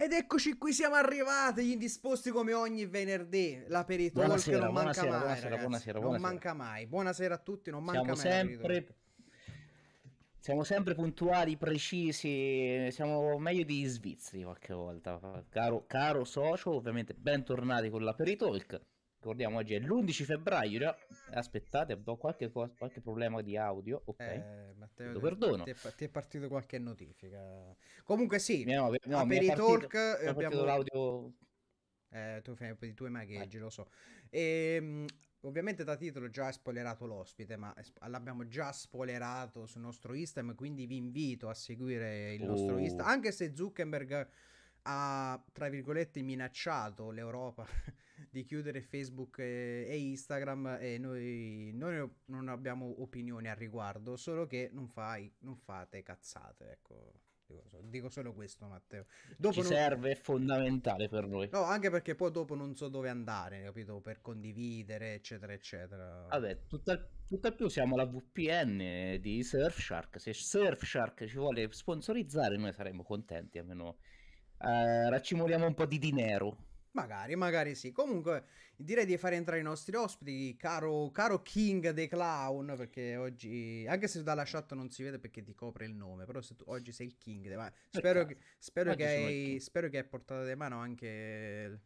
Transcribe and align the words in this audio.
Ed 0.00 0.12
eccoci 0.12 0.56
qui, 0.56 0.72
siamo 0.72 0.94
arrivati, 0.94 1.64
gli 1.64 1.72
indisposti 1.72 2.30
come 2.30 2.52
ogni 2.52 2.86
venerdì. 2.86 3.64
L'aperito 3.66 4.20
Buonasera, 4.20 4.66
non 4.66 4.72
manca 4.72 5.00
buonasera, 5.00 5.10
mai, 5.10 5.20
buonasera, 5.20 5.58
buonasera, 5.58 5.98
Non 5.98 6.20
manca 6.20 6.54
mai. 6.54 6.86
Buonasera 6.86 7.34
a 7.34 7.38
tutti, 7.38 7.70
non 7.72 7.82
manca 7.82 8.14
Siamo 8.14 8.14
mai. 8.14 8.46
sempre, 8.48 8.96
siamo 10.38 10.62
sempre 10.62 10.94
puntuali, 10.94 11.56
precisi, 11.56 12.92
siamo 12.92 13.36
meglio 13.38 13.64
di 13.64 13.84
svizzeri 13.86 14.44
qualche 14.44 14.72
volta. 14.72 15.18
Caro, 15.48 15.84
caro 15.88 16.22
socio, 16.22 16.76
ovviamente 16.76 17.14
bentornati 17.14 17.90
con 17.90 18.04
l'Aperitalk. 18.04 18.80
Ricordiamo 19.20 19.58
oggi 19.58 19.74
è 19.74 19.80
l'11 19.80 20.24
febbraio, 20.24 20.78
già. 20.78 20.96
Aspettate, 21.32 22.00
ho 22.02 22.16
qualche, 22.16 22.50
qualche 22.50 23.00
problema 23.00 23.42
di 23.42 23.56
audio, 23.56 24.00
ok? 24.04 24.20
Eh, 24.20 24.74
Matteo, 24.76 25.10
Chiedo 25.10 25.18
perdono. 25.20 25.64
Ti 25.64 25.70
è, 25.70 25.94
ti 25.96 26.04
è 26.04 26.08
partito 26.08 26.46
qualche 26.46 26.78
notifica. 26.78 27.74
Comunque 28.04 28.38
sì, 28.38 28.64
no, 28.64 28.90
no, 29.06 29.18
è 29.18 29.26
è 30.18 30.20
eh, 30.20 30.24
partito 30.24 30.46
abbiamo- 30.46 30.64
l'audio 30.64 31.32
Eh, 32.10 32.40
tu 32.42 32.54
fai 32.54 32.74
di 32.78 32.94
tuoi 32.94 33.10
magheggi, 33.10 33.58
lo 33.58 33.68
so. 33.70 33.90
E, 34.30 35.04
ovviamente 35.40 35.84
da 35.84 35.94
titolo 35.96 36.30
già 36.30 36.46
hai 36.46 36.52
spoilerato 36.52 37.04
l'ospite, 37.04 37.56
ma 37.56 37.74
es- 37.76 37.92
l'abbiamo 38.06 38.46
già 38.46 38.72
spoilerato 38.72 39.66
sul 39.66 39.82
nostro 39.82 40.14
Instagram, 40.14 40.54
quindi 40.54 40.86
vi 40.86 40.96
invito 40.96 41.48
a 41.50 41.54
seguire 41.54 42.32
il 42.34 42.44
nostro 42.44 42.76
Oh. 42.76 42.78
Instagram, 42.78 43.10
anche 43.12 43.30
se 43.32 43.52
Zuckerberg 43.54 44.28
ha, 44.88 45.42
tra 45.52 45.68
virgolette, 45.68 46.22
minacciato 46.22 47.10
l'Europa 47.10 47.66
di 48.30 48.44
chiudere 48.44 48.80
Facebook 48.80 49.38
e, 49.38 49.86
e 49.86 49.98
Instagram 49.98 50.78
e 50.80 50.98
noi, 50.98 51.70
noi 51.74 52.10
non 52.26 52.48
abbiamo 52.48 53.02
opinioni 53.02 53.48
al 53.48 53.56
riguardo, 53.56 54.16
solo 54.16 54.46
che 54.46 54.70
non, 54.72 54.88
fai, 54.88 55.30
non 55.40 55.56
fate 55.56 56.02
cazzate, 56.02 56.70
ecco. 56.70 57.12
Dico, 57.48 57.62
so- 57.70 57.80
dico 57.82 58.08
solo 58.10 58.34
questo, 58.34 58.66
Matteo. 58.66 59.06
Dopo 59.36 59.54
ci 59.54 59.60
non- 59.60 59.70
serve, 59.70 60.10
è 60.10 60.14
fondamentale 60.14 61.08
per 61.08 61.26
noi. 61.26 61.48
No, 61.50 61.62
anche 61.62 61.88
perché 61.88 62.14
poi 62.14 62.30
dopo 62.30 62.54
non 62.54 62.74
so 62.76 62.88
dove 62.88 63.08
andare, 63.08 63.62
capito? 63.62 64.00
Per 64.00 64.20
condividere, 64.20 65.14
eccetera, 65.14 65.54
eccetera. 65.54 66.26
Vabbè, 66.28 66.66
tutt'al, 66.66 67.08
tutt'al 67.26 67.54
più 67.54 67.68
siamo 67.68 67.96
la 67.96 68.04
VPN 68.04 69.18
di 69.20 69.42
Surfshark. 69.42 70.20
Se 70.20 70.34
Surfshark 70.34 71.24
ci 71.26 71.38
vuole 71.38 71.72
sponsorizzare, 71.72 72.58
noi 72.58 72.72
saremmo 72.74 73.02
contenti. 73.02 73.58
Almeno 73.58 73.96
eh, 74.58 75.08
raccimoliamo 75.10 75.66
un 75.66 75.74
po' 75.74 75.86
di 75.86 75.98
dinero. 75.98 76.66
Magari, 76.92 77.36
magari 77.36 77.74
sì. 77.74 77.92
Comunque, 77.92 78.44
direi 78.76 79.06
di 79.06 79.16
fare 79.16 79.36
entrare 79.36 79.60
i 79.60 79.64
nostri 79.64 79.94
ospiti, 79.94 80.56
caro, 80.56 81.10
caro 81.12 81.42
King 81.42 81.90
dei 81.90 82.08
Clown, 82.08 82.74
perché 82.76 83.16
oggi, 83.16 83.86
anche 83.88 84.08
se 84.08 84.22
dalla 84.22 84.42
chat 84.44 84.72
non 84.74 84.90
si 84.90 85.02
vede 85.02 85.18
perché 85.18 85.42
ti 85.42 85.54
copre 85.54 85.84
il 85.84 85.94
nome, 85.94 86.24
però 86.24 86.40
se 86.40 86.56
tu, 86.56 86.64
oggi 86.66 86.90
sei 86.92 87.06
il 87.06 87.16
King. 87.16 87.54
ma 87.54 87.70
spero, 87.88 88.22
cazzo. 88.22 88.34
che, 88.34 88.40
spero, 88.58 88.94
che 88.94 89.02
il 89.02 89.08
hai, 89.08 89.44
King. 89.44 89.58
spero 89.58 89.88
che 89.88 89.98
hai 89.98 90.04
portato 90.04 90.44
di 90.44 90.54
mano 90.54 90.78
anche... 90.78 91.80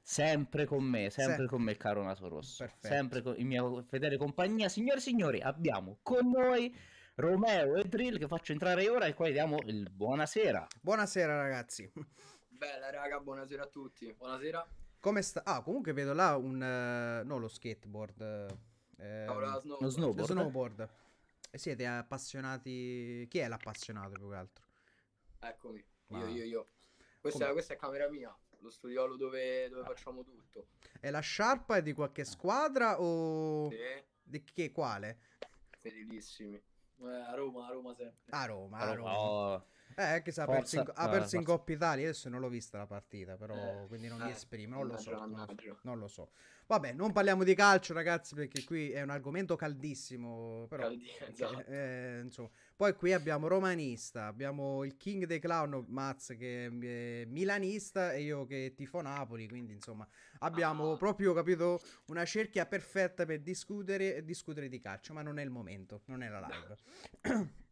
Sempre 0.00 0.66
con 0.66 0.84
me, 0.84 1.10
sempre 1.10 1.42
Se- 1.42 1.46
con 1.48 1.62
me, 1.62 1.76
caro 1.76 2.00
Naso 2.04 2.28
Rosso. 2.28 2.64
Perfetto. 2.64 2.86
Sempre 2.86 3.22
con, 3.22 3.34
in 3.38 3.48
mia 3.48 3.84
fedele 3.88 4.16
compagnia. 4.16 4.68
Signore 4.68 4.98
e 4.98 5.02
signori, 5.02 5.40
abbiamo 5.40 5.98
con 6.02 6.30
noi 6.30 6.72
Romeo 7.16 7.76
e 7.76 7.84
Drill 7.84 8.18
che 8.18 8.26
faccio 8.28 8.52
entrare 8.52 8.90
ora 8.90 9.06
e 9.06 9.14
qua 9.14 9.30
diamo 9.30 9.56
il 9.64 9.88
buonasera. 9.90 10.66
Buonasera 10.82 11.34
ragazzi. 11.34 11.90
Bella 12.46 12.90
raga, 12.90 13.18
buonasera 13.20 13.62
a 13.62 13.66
tutti. 13.68 14.12
Buonasera. 14.12 14.66
Come 15.00 15.22
sta? 15.22 15.42
Ah, 15.42 15.62
comunque 15.62 15.94
vedo 15.94 16.12
là 16.12 16.36
un... 16.36 16.62
eh, 16.62 17.22
no, 17.24 17.38
lo 17.38 17.48
skateboard. 17.48 18.20
eh, 18.98 19.24
Paola 19.26 19.54
ehm, 19.54 19.60
Snowboard. 19.60 19.82
Lo 19.82 19.88
snowboard. 19.88 20.18
Lo 20.18 20.26
snowboard. 20.26 20.88
E 21.50 21.56
siete 21.58 21.86
appassionati. 21.86 23.26
Chi 23.30 23.38
è 23.38 23.48
l'appassionato 23.48 24.10
più 24.10 24.28
che 24.28 24.36
altro? 24.36 24.64
Eccomi, 25.38 25.82
Ma- 26.08 26.18
io, 26.18 26.26
io, 26.26 26.44
io. 26.44 26.66
Questa, 27.18 27.40
Come- 27.40 27.52
questa 27.52 27.72
è 27.72 27.76
camera 27.78 28.10
mia, 28.10 28.36
lo 28.58 28.68
studiolo 28.70 29.16
dove, 29.16 29.70
dove 29.70 29.84
facciamo 29.84 30.22
tutto. 30.22 30.66
È 31.00 31.08
la 31.08 31.20
sciarpa 31.20 31.76
è 31.76 31.82
di 31.82 31.94
qualche 31.94 32.24
squadra 32.24 33.00
o. 33.00 33.70
Sì, 33.70 33.78
Di 34.22 34.44
che 34.44 34.70
quale? 34.70 35.18
fedelissimi. 35.78 36.62
Eh, 37.00 37.24
a 37.28 37.34
Roma, 37.36 37.66
a 37.66 37.72
Roma 37.72 37.94
sempre. 37.94 38.14
A 38.30 38.46
Roma. 38.46 38.78
A 38.78 38.94
Roma. 38.94 39.12
oh, 39.18 39.62
Eh, 39.94 40.20
che 40.22 40.30
se 40.32 40.40
ha 40.42 40.46
perso, 40.46 40.76
in, 40.76 40.90
ha 40.94 41.06
eh, 41.06 41.10
perso 41.10 41.36
in. 41.36 41.44
Coppa 41.44 41.72
Italia. 41.72 42.04
Adesso 42.08 42.28
non 42.28 42.40
l'ho 42.40 42.48
vista 42.48 42.76
la 42.78 42.86
partita, 42.86 43.36
però 43.36 43.54
Eh, 43.84 43.86
quindi 43.86 44.08
non 44.08 44.20
mi 44.20 44.28
eh, 44.28 44.32
esprimo. 44.32 44.76
Non 44.76 44.88
lo 44.88 44.96
so. 44.98 45.10
Non 45.10 45.30
lo 45.30 45.46
so, 45.46 45.78
non 45.82 45.98
lo 45.98 46.08
so. 46.08 46.30
Vabbè, 46.66 46.92
non 46.92 47.12
parliamo 47.12 47.44
di 47.44 47.54
calcio, 47.54 47.94
ragazzi, 47.94 48.34
perché 48.34 48.64
qui 48.64 48.90
è 48.90 49.00
un 49.00 49.10
argomento 49.10 49.54
caldissimo. 49.54 50.66
Però, 50.68 50.82
Caldi- 50.82 51.08
esatto. 51.28 51.64
eh, 51.66 52.20
insomma. 52.24 52.50
Poi 52.74 52.94
qui 52.94 53.12
abbiamo 53.12 53.46
romanista, 53.46 54.26
abbiamo 54.26 54.84
il 54.84 54.96
King 54.96 55.24
dei 55.24 55.38
Clown, 55.38 55.84
Maz 55.88 56.34
che 56.36 56.66
è 56.66 57.24
milanista 57.24 58.12
e 58.12 58.22
io 58.22 58.44
che 58.44 58.74
tifo 58.76 59.00
Napoli, 59.00 59.48
quindi 59.48 59.72
insomma 59.72 60.06
abbiamo 60.40 60.92
Ah. 60.92 60.96
proprio 60.98 61.32
capito 61.32 61.80
una 62.08 62.24
cerchia 62.26 62.66
perfetta 62.66 63.24
per 63.24 63.40
discutere, 63.40 64.24
discutere 64.24 64.68
di 64.68 64.78
calcio, 64.78 65.14
ma 65.14 65.22
non 65.22 65.38
è 65.38 65.42
il 65.42 65.50
momento, 65.50 66.02
non 66.06 66.22
è 66.22 66.28
la 66.28 66.40
live. 66.40 66.76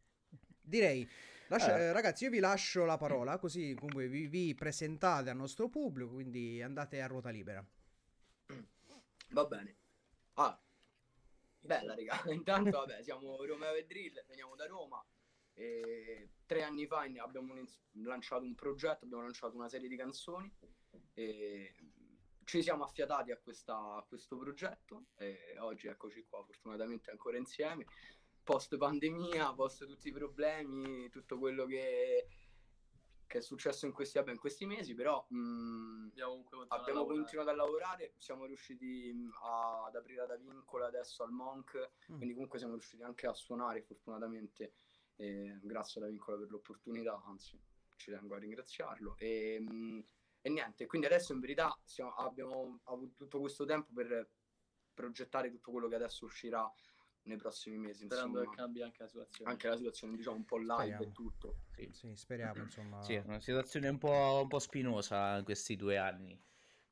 Direi, 0.63 1.07
lascia- 1.56 1.79
Eh. 1.79 1.83
eh, 1.83 1.93
ragazzi, 1.93 2.25
io 2.25 2.31
vi 2.31 2.39
lascio 2.41 2.85
la 2.85 2.97
parola 2.97 3.39
così 3.39 3.75
comunque 3.75 4.09
vi, 4.09 4.27
vi 4.27 4.55
presentate 4.55 5.31
al 5.31 5.37
nostro 5.37 5.69
pubblico, 5.69 6.12
quindi 6.15 6.61
andate 6.62 7.01
a 7.01 7.06
ruota 7.06 7.31
libera. 7.31 7.65
Va 9.31 9.45
bene. 9.47 9.77
Ah, 10.35 10.61
bella 11.61 11.95
raga. 11.95 12.23
Intanto, 12.33 12.79
vabbè, 12.79 13.03
siamo 13.03 13.45
Romeo 13.45 13.75
e 13.75 13.85
Drill, 13.87 14.25
veniamo 14.27 14.55
da 14.55 14.67
Roma. 14.67 15.05
E 15.56 16.31
tre 16.47 16.62
anni 16.62 16.87
fa 16.87 17.06
abbiamo 17.19 17.55
lanciato 17.93 18.43
un 18.43 18.55
progetto, 18.56 19.05
abbiamo 19.05 19.23
lanciato 19.23 19.55
una 19.55 19.69
serie 19.69 19.89
di 19.89 19.97
canzoni 19.97 20.53
e 21.15 21.75
ci 22.45 22.61
siamo 22.61 22.83
affiatati 22.85 23.31
a, 23.31 23.39
questa- 23.39 23.97
a 23.97 24.05
questo 24.06 24.37
progetto 24.37 25.06
e 25.17 25.55
oggi 25.59 25.87
eccoci 25.87 26.25
qua, 26.29 26.43
fortunatamente 26.45 27.11
ancora 27.12 27.37
insieme. 27.39 27.87
Post 28.44 28.76
pandemia, 28.76 29.55
post 29.55 29.87
tutti 29.87 30.08
i 30.08 30.12
problemi, 30.12 31.08
tutto 31.08 31.38
quello 31.38 31.64
che, 31.64 32.29
che 33.26 33.38
è 33.38 33.41
successo 33.41 33.87
in 33.87 33.93
questi, 33.93 34.19
vabbè, 34.19 34.32
in 34.32 34.38
questi 34.38 34.67
mesi, 34.67 34.94
però 34.94 35.25
mh, 35.31 36.08
Abbiamo 36.11 36.35
continuato 36.44 36.75
abbiamo 36.75 37.00
a 37.00 37.02
lavorare. 37.02 37.19
continuato 37.20 37.50
a 37.50 37.55
lavorare, 37.55 38.14
siamo 38.19 38.44
riusciti 38.44 39.31
a- 39.43 39.85
ad 39.87 39.96
aprire 39.96 40.26
da 40.26 40.37
Vincola 40.37 40.87
adesso 40.87 41.23
al 41.23 41.31
Monk, 41.32 41.93
Mm. 42.12 42.17
quindi 42.17 42.32
comunque 42.35 42.58
siamo 42.58 42.75
riusciti 42.75 43.02
anche 43.02 43.26
a 43.26 43.32
suonare 43.32 43.81
fortunatamente, 43.82 44.75
eh, 45.17 45.58
grazie 45.62 46.02
alla 46.02 46.11
Vincola 46.11 46.37
per 46.37 46.50
l'opportunità, 46.50 47.23
anzi 47.25 47.58
ci 47.96 48.11
tengo 48.11 48.35
a 48.35 48.38
ringraziarlo. 48.38 49.17
E, 49.19 49.58
mh, 49.58 50.05
e 50.43 50.50
niente, 50.50 50.85
quindi 50.87 51.06
adesso 51.06 51.32
in 51.32 51.41
verità 51.41 51.75
siamo- 51.82 52.12
abbiamo 52.17 52.81
avuto 52.85 53.14
tutto 53.17 53.41
questo 53.41 53.64
tempo 53.64 53.91
per 53.94 54.31
progettare 54.93 55.50
tutto 55.50 55.70
quello 55.70 55.88
che 55.88 55.94
adesso 55.94 56.26
uscirà 56.26 56.70
nei 57.25 57.37
prossimi 57.37 57.79
mesi, 57.79 58.05
Sperando 58.05 58.38
insomma. 58.38 58.55
che 58.55 58.62
cambi 58.62 58.82
anche 58.82 59.03
la 59.03 59.09
situazione. 59.09 59.50
Anche 59.50 59.69
la 59.69 59.76
situazione 59.76 60.17
diciamo 60.17 60.37
un 60.37 60.44
po' 60.44 60.59
live 60.59 60.75
Speriamo. 60.75 61.03
e 61.05 61.12
tutto. 61.12 61.56
sì. 61.75 61.88
Sì, 61.93 62.17
speriamo 62.17 62.62
insomma. 62.62 63.03
Sì, 63.03 63.15
è 63.15 63.23
una 63.25 63.41
situazione 63.41 63.88
un 63.88 63.99
po', 63.99 64.41
un 64.43 64.49
po' 64.49 64.59
spinosa 64.59 65.38
in 65.38 65.44
questi 65.44 65.76
due 65.76 65.97
anni. 65.99 66.41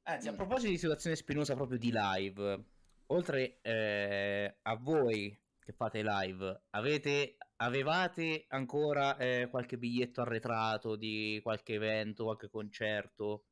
Anzi, 0.05 0.29
a 0.29 0.33
Mm. 0.33 0.37
proposito 0.37 0.71
di 0.71 0.79
situazione 0.79 1.17
spinosa 1.17 1.55
proprio 1.55 1.79
di 1.79 1.91
live, 1.93 2.65
oltre 3.07 3.61
eh, 3.63 4.59
a 4.63 4.77
voi 4.77 5.39
che 5.61 5.73
fate 5.73 6.03
live, 6.03 6.65
avete, 6.71 7.37
avevate 7.57 8.47
ancora 8.49 9.17
eh, 9.17 9.47
qualche 9.49 9.79
biglietto 9.79 10.21
arretrato 10.23 10.97
di 10.97 11.39
qualche 11.43 11.75
evento, 11.75 12.25
qualche 12.25 12.49
concerto? 12.51 13.45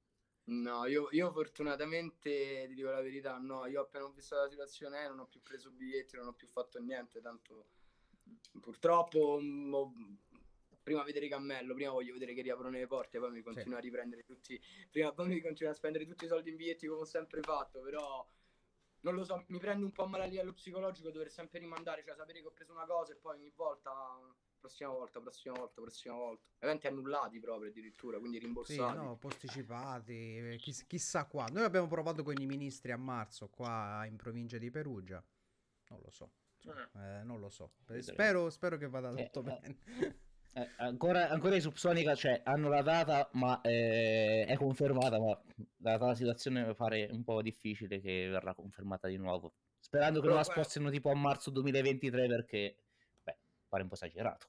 No, 0.51 0.85
io, 0.87 1.09
io 1.13 1.31
fortunatamente 1.31 2.67
ti 2.67 2.75
dico 2.75 2.91
la 2.91 3.01
verità, 3.01 3.39
no, 3.39 3.67
io 3.67 3.83
appena 3.83 4.05
ho 4.05 4.11
visto 4.13 4.35
la 4.35 4.49
situazione 4.49 5.05
eh, 5.05 5.09
non 5.09 5.21
ho 5.21 5.27
più 5.29 5.41
preso 5.43 5.71
biglietti, 5.71 6.17
non 6.17 6.27
ho 6.27 6.33
più 6.35 6.49
fatto 6.49 6.81
niente, 6.81 7.21
tanto 7.21 7.69
purtroppo 8.61 9.39
mm, 9.41 9.73
ho- 9.73 9.93
prima 10.83 11.05
vedere 11.05 11.29
Cammello, 11.29 11.73
prima 11.75 11.93
voglio 11.93 12.13
vedere 12.15 12.35
che 12.35 12.43
riaprono 12.43 12.71
le 12.71 12.87
porte, 12.89 13.21
poi 13.21 13.31
mi 13.31 13.43
continuo 13.43 13.79
a 13.79 13.81
riprendere 13.81 14.25
tutti, 14.25 14.61
prima 14.91 15.13
poi 15.13 15.29
mi 15.29 15.41
continuo 15.41 15.71
a 15.71 15.75
spendere 15.75 16.05
tutti 16.05 16.25
i 16.25 16.29
soldi 16.29 16.51
in 16.51 16.57
biglietti 16.57 16.89
come 16.89 17.03
ho 17.03 17.05
sempre 17.05 17.43
fatto, 17.43 17.81
però 17.81 18.29
non 19.03 19.15
lo 19.15 19.23
so, 19.25 19.45
mi 19.49 19.59
prende 19.59 19.85
un 19.85 19.93
po' 19.93 20.07
male 20.07 20.25
a 20.25 20.27
livello 20.27 20.53
psicologico 20.53 21.11
dover 21.11 21.31
sempre 21.31 21.61
rimandare, 21.61 22.03
cioè 22.03 22.17
sapere 22.17 22.41
che 22.41 22.47
ho 22.49 22.53
preso 22.53 22.73
una 22.73 22.87
cosa 22.87 23.13
e 23.13 23.17
poi 23.17 23.37
ogni 23.37 23.51
volta, 23.55 23.93
prossima 24.61 24.91
volta, 24.91 25.21
prossima 25.21 25.55
volta, 25.59 25.81
prossima 25.81 26.15
volta, 26.15 26.43
eventi 26.59 26.87
annullati 26.87 27.41
proprio 27.41 27.71
addirittura, 27.71 28.19
quindi 28.19 28.39
Sì, 28.39 28.45
rimborsati. 28.45 28.97
no, 28.97 29.17
posticipati, 29.17 30.37
eh, 30.53 30.57
chiss- 30.59 30.87
chissà 30.87 31.25
qua. 31.27 31.47
Noi 31.51 31.65
abbiamo 31.65 31.87
provato 31.89 32.23
con 32.23 32.35
i 32.39 32.47
ministri 32.47 32.93
a 32.93 32.97
marzo 32.97 33.49
qua 33.49 34.05
in 34.07 34.17
provincia 34.17 34.59
di 34.59 34.71
Perugia. 34.71 35.25
Non 35.89 36.01
lo 36.03 36.11
so, 36.11 36.31
Eh. 36.65 36.99
eh, 37.01 37.23
non 37.25 37.41
lo 37.41 37.49
so. 37.49 37.73
Eh. 37.89 38.03
Spero, 38.03 38.51
spero 38.51 38.77
che 38.77 38.89
vada 38.89 39.13
Eh, 39.15 39.25
tutto 39.31 39.41
eh. 39.41 39.59
bene. 39.61 39.79
Eh, 40.53 40.69
ancora, 40.79 41.29
ancora 41.29 41.55
i 41.55 41.61
Subsonica 41.61 42.15
cioè, 42.17 42.43
hanno 42.45 42.69
la 42.69 42.83
data, 42.83 43.29
ma 43.35 43.61
eh, 43.63 44.45
è 44.47 44.57
confermata, 44.57 45.19
ma 45.19 45.41
data 45.77 46.07
la 46.07 46.15
situazione 46.15 46.67
mi 46.67 46.75
pare 46.75 47.09
un 47.11 47.23
po' 47.23 47.41
difficile 47.41 48.01
che 48.01 48.29
verrà 48.29 48.53
confermata 48.55 49.07
di 49.09 49.17
nuovo. 49.17 49.55
Sperando 49.79 50.21
che 50.21 50.27
Però 50.27 50.35
non 50.37 50.45
la 50.45 50.51
spostino 50.51 50.91
tipo 50.91 51.11
a 51.11 51.15
marzo 51.15 51.51
2023 51.51 52.27
perché, 52.27 52.77
pare 53.71 53.83
un 53.85 53.89
po' 53.89 53.95
esagerato. 53.95 54.47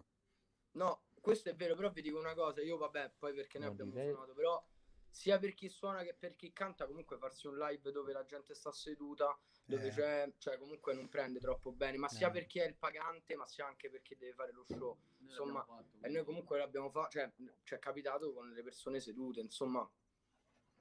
No, 0.72 1.04
questo 1.22 1.50
è 1.50 1.56
vero, 1.56 1.76
però 1.76 1.92
vi 1.92 2.02
dico 2.02 2.18
una 2.18 2.34
cosa, 2.34 2.62
io 2.62 2.76
vabbè, 2.78 3.12
poi 3.18 3.34
perché 3.34 3.60
ne 3.60 3.66
Non 3.66 3.74
abbiamo 3.74 3.92
dire- 3.92 4.12
suonato, 4.12 4.34
però 4.34 4.66
sia 5.10 5.38
per 5.38 5.54
chi 5.54 5.70
suona 5.70 6.04
che 6.04 6.14
per 6.14 6.36
chi 6.36 6.52
canta, 6.52 6.88
comunque 6.88 7.18
farsi 7.18 7.46
un 7.48 7.58
live 7.58 7.92
dove 7.92 8.12
la 8.14 8.26
gente 8.26 8.54
sta 8.56 8.72
seduta, 8.72 9.38
dove 9.66 9.88
Eh. 9.88 9.92
c'è, 9.92 10.34
cioè 10.38 10.58
comunque 10.58 10.94
non 10.94 11.08
prende 11.10 11.40
troppo 11.40 11.72
bene, 11.72 11.98
ma 11.98 12.08
sia 12.08 12.30
Eh. 12.30 12.32
per 12.32 12.46
chi 12.48 12.60
è 12.60 12.66
il 12.66 12.76
pagante, 12.76 13.36
ma 13.36 13.46
sia 13.46 13.68
anche 13.68 13.90
per 13.90 14.02
chi 14.02 14.16
deve 14.16 14.34
fare 14.34 14.52
lo 14.54 14.64
show. 14.64 14.98
Noi 15.20 15.30
Insomma, 15.30 15.64
fatto, 15.64 15.98
E 16.02 16.10
noi 16.10 16.24
comunque 16.24 16.58
l'abbiamo 16.58 16.90
fatto, 16.90 17.10
cioè 17.12 17.32
ci 17.64 17.74
è 17.76 17.80
capitato 17.80 18.34
con 18.34 18.50
le 18.52 18.64
persone 18.64 19.00
sedute, 19.00 19.40
insomma, 19.42 19.88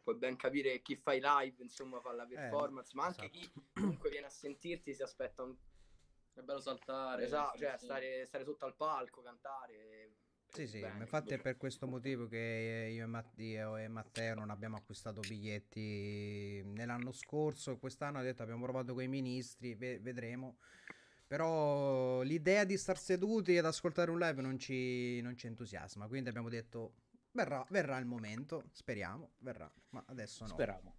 puoi 0.03 0.17
ben 0.17 0.37
capire 0.37 0.81
chi 0.81 0.97
fa 0.97 1.13
i 1.13 1.21
live, 1.23 1.63
insomma, 1.63 2.01
fa 2.01 2.13
la 2.13 2.25
performance, 2.25 2.93
ma 2.95 3.05
anche 3.07 3.27
esatto. 3.27 3.39
chi 3.39 3.53
comunque 3.75 4.11
viene 4.11 4.27
a 4.27 4.31
sentirti 4.31 4.95
si 4.95 5.03
aspetta 5.03 5.43
un... 5.43 5.55
È 6.33 6.41
bello 6.41 6.61
saltare. 6.61 7.25
Esatto, 7.25 7.59
cioè 7.59 7.77
sì. 7.77 7.85
stare, 7.85 8.25
stare 8.27 8.45
sotto 8.45 8.65
al 8.65 8.75
palco, 8.77 9.23
cantare. 9.23 10.15
Sì, 10.53 10.67
sì, 10.67 10.81
bene, 10.81 10.99
infatti 11.01 11.35
è 11.35 11.39
per 11.39 11.57
questo 11.57 11.87
motivo 11.87 12.27
che 12.27 12.91
io 12.93 13.05
e, 13.05 13.07
Matteo 13.07 13.77
e 13.77 13.87
Matteo 13.87 14.35
non 14.35 14.51
abbiamo 14.51 14.77
acquistato 14.77 15.21
biglietti 15.21 16.61
nell'anno 16.65 17.13
scorso, 17.13 17.79
quest'anno 17.79 18.19
ha 18.19 18.23
detto 18.23 18.43
abbiamo 18.43 18.65
provato 18.65 18.93
con 18.93 19.03
i 19.05 19.09
ministri, 19.09 19.77
ve- 19.77 20.01
vedremo. 20.01 20.59
Però 21.29 22.23
l'idea 22.23 22.65
di 22.65 22.77
star 22.77 22.99
seduti 22.99 23.55
ed 23.57 23.65
ascoltare 23.65 24.11
un 24.11 24.19
live 24.19 24.43
non 24.43 24.59
ci, 24.59 25.21
non 25.21 25.37
ci 25.37 25.47
entusiasma, 25.47 26.09
quindi 26.09 26.29
abbiamo 26.29 26.49
detto 26.49 26.95
verrà, 27.31 27.65
verrà 27.71 27.97
il 27.99 28.07
momento, 28.07 28.65
speriamo, 28.73 29.35
verrà, 29.39 29.73
ma 29.91 30.03
adesso 30.09 30.45
no. 30.47 30.55
Speriamo. 30.55 30.97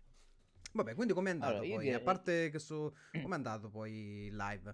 Vabbè, 0.71 0.95
quindi 0.95 1.11
com'è 1.11 1.31
andato 1.31 1.51
Allora, 1.55 1.67
poi? 1.67 1.83
direi- 1.83 1.99
A 1.99 2.03
parte 2.03 2.49
che 2.49 2.59
su... 2.59 2.89
com'è 3.11 3.35
andato 3.35 3.69
poi 3.69 4.27
il 4.27 4.35
live? 4.37 4.73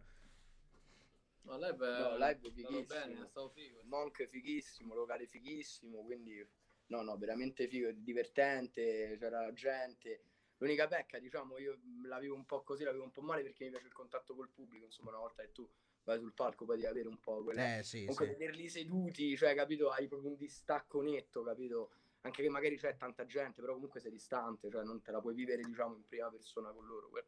No, 1.47 1.57
live 1.57 1.87
è 1.87 1.99
No, 1.99 2.17
live 2.17 2.47
è 2.47 2.51
fighissimo. 2.51 2.85
bene, 2.85 3.21
è 3.21 3.25
stato 3.25 3.49
figo. 3.49 3.79
Monk 3.83 4.25
fighissimo, 4.25 4.93
locale 4.93 5.25
fighissimo, 5.25 6.03
quindi 6.03 6.45
no, 6.87 7.01
no, 7.01 7.17
veramente 7.17 7.67
figo, 7.67 7.89
divertente, 7.93 9.15
c'era 9.17 9.51
gente. 9.53 10.21
L'unica 10.57 10.87
pecca, 10.87 11.19
diciamo, 11.19 11.57
io 11.57 11.79
la 12.03 12.19
vivo 12.19 12.35
un 12.35 12.45
po' 12.45 12.63
così, 12.63 12.83
la 12.83 12.91
vivo 12.91 13.03
un 13.03 13.11
po' 13.11 13.21
male 13.21 13.43
perché 13.43 13.63
mi 13.63 13.69
piace 13.69 13.85
il 13.85 13.93
contatto 13.93 14.35
col 14.35 14.49
pubblico, 14.49 14.85
insomma, 14.85 15.11
una 15.11 15.19
volta 15.19 15.43
che 15.43 15.51
tu 15.51 15.69
vai 16.03 16.17
sul 16.19 16.33
palco 16.33 16.65
poi 16.65 16.77
devi 16.77 16.87
avere 16.87 17.07
un 17.07 17.19
po' 17.19 17.43
quella... 17.43 17.77
Eh 17.77 17.83
sì, 17.83 17.99
Comunque 17.99 18.25
sì. 18.25 18.31
vederli 18.31 18.69
seduti, 18.69 19.37
cioè, 19.37 19.53
capito, 19.55 19.89
hai 19.91 20.07
proprio 20.07 20.31
un 20.31 20.35
distacco 20.37 21.01
netto, 21.01 21.43
capito? 21.43 21.91
Anche 22.21 22.41
che 22.41 22.49
magari 22.49 22.77
c'è 22.77 22.97
tanta 22.97 23.25
gente, 23.25 23.61
però 23.61 23.73
comunque 23.73 23.99
sei 23.99 24.11
distante, 24.11 24.69
cioè 24.69 24.83
non 24.83 25.01
te 25.01 25.11
la 25.11 25.21
puoi 25.21 25.35
vivere, 25.35 25.61
diciamo, 25.61 25.95
in 25.95 26.05
prima 26.07 26.29
persona 26.29 26.71
con 26.71 26.85
loro. 26.85 27.09
que- 27.09 27.27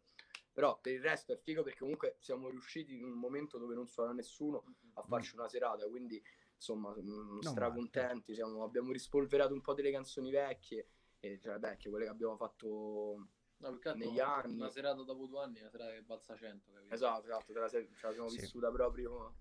Però 0.60 0.78
per 0.82 0.92
il 0.92 1.00
resto 1.00 1.32
è 1.32 1.38
figo 1.38 1.64
perché 1.64 1.80
comunque 1.80 2.18
siamo 2.20 2.50
riusciti 2.50 2.98
in 2.98 3.06
un 3.06 3.18
momento 3.18 3.58
dove 3.58 3.76
non 3.76 3.88
suona 3.88 4.12
nessuno 4.12 4.66
a 4.96 5.04
farci 5.04 5.36
una 5.36 5.48
serata, 5.48 5.88
quindi 5.88 6.22
insomma 6.54 6.94
mm, 7.00 7.40
stracontenti, 7.40 8.34
siamo- 8.34 8.66
abbiamo 8.66 8.92
rispolverato 8.92 9.54
un 9.54 9.62
po' 9.62 9.74
delle 9.74 9.90
canzoni 9.90 10.30
vecchie, 10.32 10.90
e, 11.22 11.40
cioè 11.40 11.58
vecchie, 11.60 11.90
quelle 11.90 12.04
che 12.04 12.12
abbiamo 12.12 12.36
fatto 12.36 13.30
No, 13.56 13.68
altro 13.68 13.94
negli 13.94 14.20
anni. 14.20 14.56
Una 14.56 14.70
serata 14.70 15.02
dopo 15.04 15.28
due 15.28 15.42
anni, 15.44 15.62
una 15.62 15.70
serata 15.70 15.94
che 15.94 16.02
balza 16.02 16.36
100, 16.36 16.74
capito? 16.74 16.94
Esatto, 16.94 17.24
esatto, 17.28 17.54
te 17.54 17.60
la, 17.60 17.68
sei- 17.70 17.90
ce 17.96 18.08
la 18.08 18.12
siamo 18.12 18.28
Sì. 18.28 18.42
vissuta 18.42 18.70
proprio... 18.70 19.36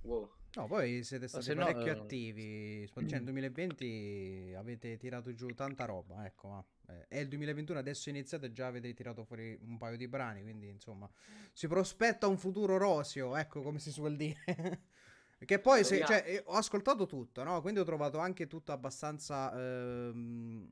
Wow. 0.00 0.32
No, 0.56 0.66
poi 0.66 1.02
siete 1.02 1.26
stati 1.26 1.52
no, 1.54 1.64
parecchio 1.64 1.86
eh, 1.86 1.90
attivi. 1.90 2.88
Cioè, 2.92 3.04
nel 3.04 3.24
2020 3.24 4.54
avete 4.56 4.96
tirato 4.96 5.34
giù 5.34 5.48
tanta 5.54 5.84
roba, 5.84 6.24
ecco. 6.24 6.48
Ma, 6.48 6.64
eh, 6.88 7.08
è 7.08 7.18
il 7.18 7.28
2021, 7.28 7.78
adesso 7.78 8.08
è 8.08 8.12
iniziato 8.12 8.46
e 8.46 8.52
già 8.52 8.66
avete 8.66 8.92
tirato 8.94 9.24
fuori 9.24 9.58
un 9.62 9.78
paio 9.78 9.96
di 9.96 10.06
brani, 10.06 10.42
quindi 10.42 10.68
insomma 10.68 11.10
si 11.52 11.66
prospetta 11.66 12.26
un 12.28 12.38
futuro 12.38 12.76
roseo, 12.76 13.36
ecco 13.36 13.62
come 13.62 13.78
si 13.80 13.90
suol 13.90 14.16
dire. 14.16 14.42
che 15.44 15.58
poi, 15.58 15.84
se, 15.84 15.96
Speriamo. 15.96 16.12
cioè, 16.12 16.42
ho 16.46 16.54
ascoltato 16.54 17.06
tutto, 17.06 17.42
no? 17.42 17.60
Quindi 17.60 17.80
ho 17.80 17.84
trovato 17.84 18.18
anche 18.18 18.46
tutto 18.46 18.72
abbastanza... 18.72 19.52
ehm, 19.52 20.68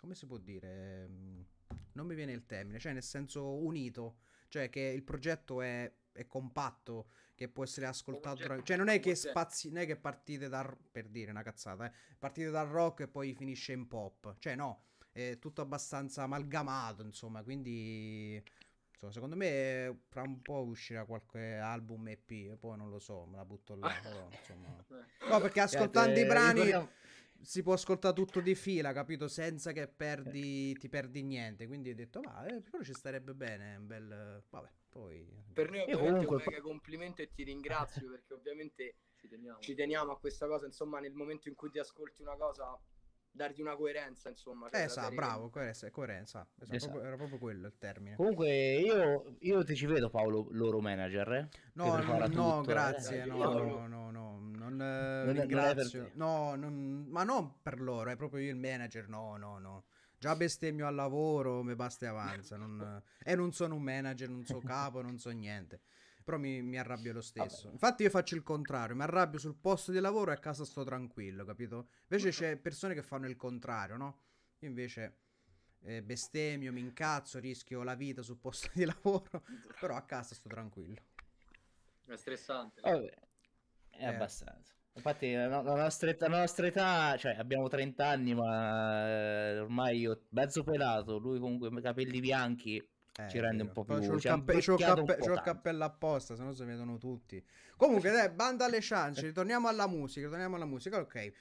come 0.00 0.14
si 0.14 0.26
può 0.26 0.38
dire? 0.38 1.02
Ehm, 1.04 1.44
Non 1.92 2.06
mi 2.06 2.14
viene 2.14 2.32
il 2.32 2.46
termine, 2.46 2.78
cioè 2.78 2.92
nel 2.92 3.02
senso 3.02 3.62
unito, 3.62 4.16
cioè 4.48 4.68
che 4.70 4.80
il 4.80 5.02
progetto 5.02 5.60
è, 5.60 5.92
è 6.12 6.26
compatto, 6.26 7.10
che 7.40 7.48
può 7.48 7.64
essere 7.64 7.86
ascoltato, 7.86 8.42
tra- 8.42 8.62
cioè 8.62 8.76
non 8.76 8.88
è 8.88 9.00
che 9.00 9.14
spazi, 9.14 9.68
non 9.70 9.78
è 9.78 9.86
che 9.86 9.96
partite 9.96 10.50
dal, 10.50 10.76
per 10.92 11.08
dire 11.08 11.30
una 11.30 11.40
cazzata, 11.42 11.86
eh, 11.86 11.92
partite 12.18 12.50
dal 12.50 12.68
rock 12.68 13.00
e 13.00 13.08
poi 13.08 13.32
finisce 13.32 13.72
in 13.72 13.88
pop, 13.88 14.34
cioè 14.38 14.54
no, 14.54 14.88
è 15.10 15.38
tutto 15.38 15.62
abbastanza 15.62 16.24
amalgamato, 16.24 17.02
insomma, 17.02 17.42
quindi 17.42 18.44
insomma, 18.92 19.10
secondo 19.10 19.36
me 19.36 20.00
fra 20.08 20.20
un 20.20 20.42
po' 20.42 20.64
uscirà 20.64 21.06
qualche 21.06 21.54
album 21.54 22.08
EP, 22.08 22.30
e 22.30 22.56
poi 22.60 22.76
non 22.76 22.90
lo 22.90 22.98
so, 22.98 23.24
me 23.24 23.36
la 23.38 23.46
butto 23.46 23.74
là, 23.74 23.90
però, 24.02 24.28
insomma. 24.38 24.84
Eh. 24.90 25.28
No, 25.30 25.40
perché 25.40 25.60
ascoltando 25.60 26.18
Eh, 26.18 26.22
i 26.22 26.26
brani 26.26 26.52
ricordiamo- 26.64 26.90
si 27.40 27.62
può 27.62 27.72
ascoltare 27.72 28.14
tutto 28.14 28.40
di 28.42 28.54
fila, 28.54 28.92
capito? 28.92 29.26
Senza 29.28 29.72
che 29.72 29.88
perdi, 29.88 30.74
ti 30.74 30.90
perdi 30.90 31.22
niente. 31.22 31.66
Quindi 31.66 31.88
ho 31.88 31.94
detto, 31.94 32.20
ma 32.20 32.44
eh, 32.44 32.60
però 32.60 32.82
ci 32.82 32.92
starebbe 32.92 33.32
bene. 33.32 33.76
Un 33.76 33.86
bel. 33.86 34.44
Vabbè, 34.50 34.68
poi. 34.90 35.26
Per 35.52 35.70
noi 35.70 35.80
ovviamente 35.82 36.26
comunque- 36.26 36.36
un 36.36 36.42
mega 36.46 36.60
complimento 36.62 37.22
e 37.22 37.30
ti 37.32 37.42
ringrazio 37.44 38.10
perché 38.10 38.34
ovviamente 38.34 38.96
Ci 39.16 39.28
teniamo. 39.28 39.58
ci 39.60 39.74
teniamo 39.74 40.12
a 40.12 40.18
questa 40.18 40.46
cosa, 40.46 40.66
insomma, 40.66 41.00
nel 41.00 41.12
momento 41.14 41.48
in 41.48 41.54
cui 41.54 41.70
ti 41.70 41.78
ascolti 41.78 42.22
una 42.22 42.36
cosa, 42.36 42.78
darti 43.32 43.60
una 43.60 43.76
coerenza, 43.76 44.28
insomma. 44.28 44.68
Eh, 44.70 44.88
serie 44.88 45.14
bravo, 45.14 45.50
coerenza. 45.50 45.88
coerenza. 45.90 46.46
Esatto, 46.58 46.74
Esatto. 46.74 46.90
proprio- 46.90 47.06
era 47.08 47.16
proprio 47.16 47.38
quello 47.38 47.66
il 47.68 47.74
termine. 47.78 48.16
Comunque 48.16 48.74
io, 48.78 49.36
io 49.38 49.64
ti 49.64 49.76
ci 49.76 49.86
vedo 49.86 50.10
Paolo, 50.10 50.48
loro 50.50 50.80
manager, 50.80 51.32
eh? 51.32 51.48
No, 51.74 51.96
no, 51.96 52.28
tutto, 52.28 52.60
grazie, 52.62 53.22
eh. 53.22 53.26
no, 53.26 53.36
Io- 53.36 53.52
no, 53.52 53.86
no, 53.86 54.10
no, 54.10 54.38
non, 54.40 54.80
eh, 54.80 55.24
Non 55.24 55.24
non 55.26 55.34
ringrazio. 55.34 56.04
te. 56.06 56.10
No, 56.14 56.54
non- 56.56 57.06
ma 57.08 57.22
non 57.22 57.60
per 57.62 57.80
loro, 57.80 58.10
è 58.10 58.16
proprio 58.16 58.42
io 58.42 58.50
il 58.50 58.56
manager, 58.58 59.08
no, 59.08 59.36
no, 59.36 59.58
no. 59.58 59.84
Già 60.20 60.36
bestemmio 60.36 60.86
al 60.86 60.94
lavoro, 60.94 61.62
mi 61.62 61.74
basta 61.74 62.04
e 62.04 62.08
avanza. 62.08 62.58
non- 62.58 63.02
e 63.24 63.34
non 63.34 63.52
sono 63.54 63.76
un 63.76 63.82
manager, 63.82 64.28
non 64.28 64.44
so 64.44 64.58
capo, 64.58 65.00
non 65.00 65.18
so 65.18 65.30
niente. 65.30 65.80
Però 66.22 66.36
mi, 66.36 66.60
mi 66.60 66.78
arrabbio 66.78 67.14
lo 67.14 67.22
stesso. 67.22 67.62
Vabbè. 67.62 67.72
Infatti 67.72 68.02
io 68.02 68.10
faccio 68.10 68.34
il 68.34 68.42
contrario, 68.42 68.94
mi 68.94 69.00
arrabbio 69.02 69.38
sul 69.38 69.56
posto 69.56 69.92
di 69.92 69.98
lavoro 69.98 70.30
e 70.30 70.34
a 70.34 70.38
casa 70.38 70.66
sto 70.66 70.84
tranquillo, 70.84 71.46
capito? 71.46 71.88
Invece 72.08 72.28
c'è 72.28 72.56
persone 72.58 72.92
che 72.92 73.02
fanno 73.02 73.26
il 73.28 73.36
contrario, 73.36 73.96
no? 73.96 74.20
Io 74.58 74.68
invece 74.68 75.16
eh, 75.84 76.02
bestemmio, 76.02 76.70
mi 76.70 76.80
incazzo, 76.80 77.38
rischio 77.38 77.82
la 77.82 77.94
vita 77.94 78.20
sul 78.20 78.36
posto 78.36 78.68
di 78.74 78.84
lavoro, 78.84 79.42
però 79.80 79.96
a 79.96 80.02
casa 80.02 80.34
sto 80.34 80.50
tranquillo. 80.50 81.00
È 82.04 82.16
stressante. 82.16 82.82
Vabbè, 82.82 83.18
è 83.88 84.02
Eh. 84.02 84.04
abbastanza. 84.04 84.74
Infatti 85.00 85.32
la, 85.32 85.48
no- 85.48 85.62
la 85.62 85.74
nostra, 85.74 86.10
età, 86.10 86.28
la 86.28 86.40
nostra 86.40 86.66
età, 86.66 87.16
cioè 87.16 87.34
abbiamo 87.38 87.68
30 87.68 88.06
anni, 88.06 88.34
ma 88.34 89.08
eh, 89.08 89.58
ormai 89.60 89.98
io 89.98 90.24
mezzo 90.30 90.62
pelato, 90.62 91.16
lui 91.18 91.38
comunque 91.40 91.70
con 91.70 91.78
i 91.78 91.82
capelli 91.82 92.20
bianchi, 92.20 92.76
Eh, 93.18 93.28
Ci 93.28 93.40
rende 93.40 93.64
un 93.64 93.72
po' 93.72 93.84
più- 93.84 93.98
c'ho 93.98 94.14
il, 94.14 94.20
ci 94.20 94.28
ha 94.28 94.36
cappe- 94.36 94.60
c'ho 94.60 94.76
cappe- 94.76 95.16
po' 95.16 95.24
c'ho 95.26 95.32
il 95.32 95.40
cappello 95.40 95.84
apposta, 95.84 96.36
se 96.36 96.42
no 96.42 96.52
si 96.52 96.64
vedono 96.64 96.96
tutti. 96.96 97.44
Comunque, 97.76 98.10
dai, 98.12 98.30
banda 98.30 98.66
alle 98.66 98.80
ciance, 98.80 99.22
ritorniamo 99.26 99.66
alla 99.68 99.88
musica, 99.88 100.26
ritorniamo 100.26 100.54
alla 100.56 100.64
musica, 100.64 101.00
ok. 101.00 101.14
Eh, 101.16 101.32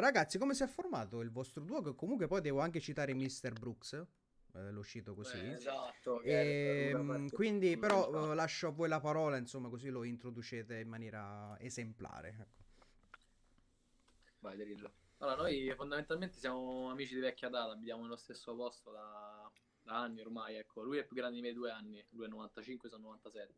ragazzi, 0.00 0.38
come 0.38 0.54
si 0.54 0.62
è 0.62 0.66
formato 0.66 1.20
il 1.20 1.30
vostro 1.30 1.62
duo? 1.64 1.82
Che 1.82 1.94
comunque 1.94 2.26
poi 2.28 2.40
devo 2.40 2.60
anche 2.60 2.80
citare 2.80 3.12
Mr. 3.14 3.52
Brooks, 3.52 3.92
eh, 4.54 4.70
lo 4.70 4.82
cito 4.82 5.14
così. 5.14 5.36
Eh, 5.38 5.52
esatto. 5.52 6.22
è 6.22 6.90
Ehm, 6.94 7.28
quindi 7.28 7.76
però 7.76 8.32
eh, 8.32 8.34
lascio 8.34 8.68
a 8.68 8.70
voi 8.70 8.88
la 8.88 9.00
parola, 9.00 9.36
insomma, 9.36 9.68
così 9.68 9.90
lo 9.90 10.04
introducete 10.04 10.78
in 10.78 10.88
maniera 10.88 11.54
esemplare. 11.60 12.28
ecco. 12.40 12.61
Vai, 14.42 14.56
Darillo. 14.56 14.92
Allora, 15.18 15.42
noi 15.42 15.72
fondamentalmente 15.76 16.36
siamo 16.36 16.90
amici 16.90 17.14
di 17.14 17.20
vecchia 17.20 17.48
data, 17.48 17.72
abitiamo 17.72 18.02
nello 18.02 18.16
stesso 18.16 18.56
posto 18.56 18.90
da, 18.90 19.48
da 19.80 20.00
anni 20.00 20.20
ormai, 20.20 20.56
ecco. 20.56 20.82
Lui 20.82 20.98
è 20.98 21.04
più 21.06 21.14
grande 21.14 21.36
di 21.36 21.42
me 21.42 21.52
due 21.52 21.70
anni, 21.70 22.04
lui 22.10 22.24
è 22.24 22.28
95, 22.28 22.88
sono 22.88 23.04
97. 23.04 23.54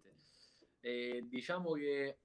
E 0.80 1.24
diciamo 1.26 1.72
che 1.72 2.18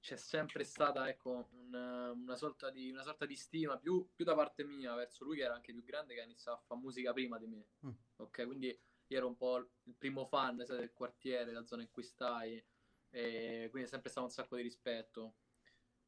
c'è 0.00 0.16
sempre 0.16 0.64
stata, 0.64 1.06
ecco, 1.10 1.48
un- 1.52 2.14
una, 2.22 2.36
sorta 2.36 2.70
di, 2.70 2.90
una 2.90 3.02
sorta 3.02 3.26
di 3.26 3.36
stima 3.36 3.76
più, 3.76 4.08
più 4.14 4.24
da 4.24 4.34
parte 4.34 4.64
mia 4.64 4.94
verso 4.94 5.24
lui, 5.24 5.36
che 5.36 5.42
era 5.42 5.54
anche 5.54 5.72
più 5.74 5.84
grande, 5.84 6.14
che 6.14 6.22
ha 6.22 6.24
iniziato 6.24 6.58
a 6.58 6.62
fare 6.66 6.80
musica 6.80 7.12
prima 7.12 7.38
di 7.38 7.46
me. 7.46 7.66
Mm. 7.84 7.90
Ok, 8.16 8.46
quindi 8.46 8.68
io 8.68 9.16
ero 9.18 9.26
un 9.26 9.36
po' 9.36 9.58
il 9.58 9.94
primo 9.94 10.24
fan 10.24 10.64
sai, 10.64 10.78
del 10.78 10.92
quartiere, 10.94 11.52
la 11.52 11.66
zona 11.66 11.82
in 11.82 11.90
cui 11.90 12.02
stai, 12.02 12.64
e 13.10 13.66
quindi 13.70 13.88
è 13.88 13.90
sempre 13.90 14.08
stato 14.08 14.26
un 14.26 14.32
sacco 14.32 14.56
di 14.56 14.62
rispetto. 14.62 15.34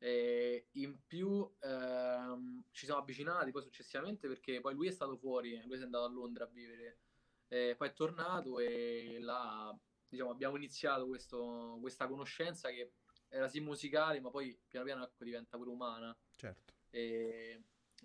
E 0.00 0.68
in 0.72 0.96
più 1.06 1.52
ehm, 1.60 2.64
ci 2.70 2.84
siamo 2.84 3.00
avvicinati 3.00 3.50
poi 3.50 3.62
successivamente 3.62 4.28
perché 4.28 4.60
poi 4.60 4.74
lui 4.74 4.86
è 4.86 4.92
stato 4.92 5.16
fuori, 5.16 5.60
lui 5.64 5.76
si 5.76 5.82
è 5.82 5.84
andato 5.84 6.04
a 6.04 6.08
Londra 6.08 6.44
a 6.44 6.48
vivere, 6.48 6.98
e 7.48 7.74
poi 7.76 7.88
è 7.88 7.92
tornato 7.92 8.58
e 8.60 9.18
là 9.20 9.76
diciamo, 10.08 10.30
abbiamo 10.30 10.56
iniziato 10.56 11.06
questo- 11.06 11.78
questa 11.80 12.06
conoscenza 12.06 12.68
che 12.70 12.92
era 13.28 13.48
sì 13.48 13.60
musicale 13.60 14.20
ma 14.20 14.30
poi 14.30 14.58
piano 14.68 14.86
piano 14.86 15.04
ecco, 15.04 15.24
diventa 15.24 15.56
pure 15.56 15.70
umana 15.70 16.16
Certo. 16.36 16.72
e 16.90 17.62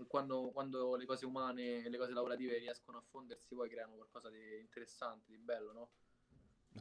quando, 0.08 0.50
quando 0.52 0.96
le 0.96 1.06
cose 1.06 1.26
umane 1.26 1.84
e 1.86 1.90
le 1.90 1.98
cose 1.98 2.14
lavorative 2.14 2.58
riescono 2.58 2.98
a 2.98 3.02
fondersi 3.02 3.54
poi 3.54 3.70
creano 3.70 3.96
qualcosa 3.96 4.30
di 4.30 4.60
interessante, 4.60 5.32
di 5.32 5.38
bello, 5.38 5.72
no? 5.72 5.92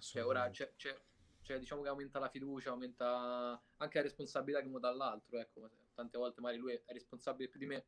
Cioè, 0.01 0.25
ora 0.25 0.49
c'è, 0.49 0.73
c'è- 0.77 0.99
cioè, 1.43 1.59
diciamo 1.59 1.83
che 1.83 1.89
aumenta 1.89 2.19
la 2.19 2.29
fiducia, 2.29 2.71
aumenta 2.71 3.61
anche 3.77 3.99
la 3.99 4.05
responsabilità 4.05 4.61
che 4.61 4.69
uno 4.69 4.79
dà 4.79 5.21
ecco, 5.31 5.71
tante 5.95 6.19
volte 6.19 6.41
magari 6.41 6.61
lui 6.61 6.73
è 6.73 6.93
responsabile 6.93 7.49
più 7.49 7.59
di 7.59 7.67
me 7.67 7.87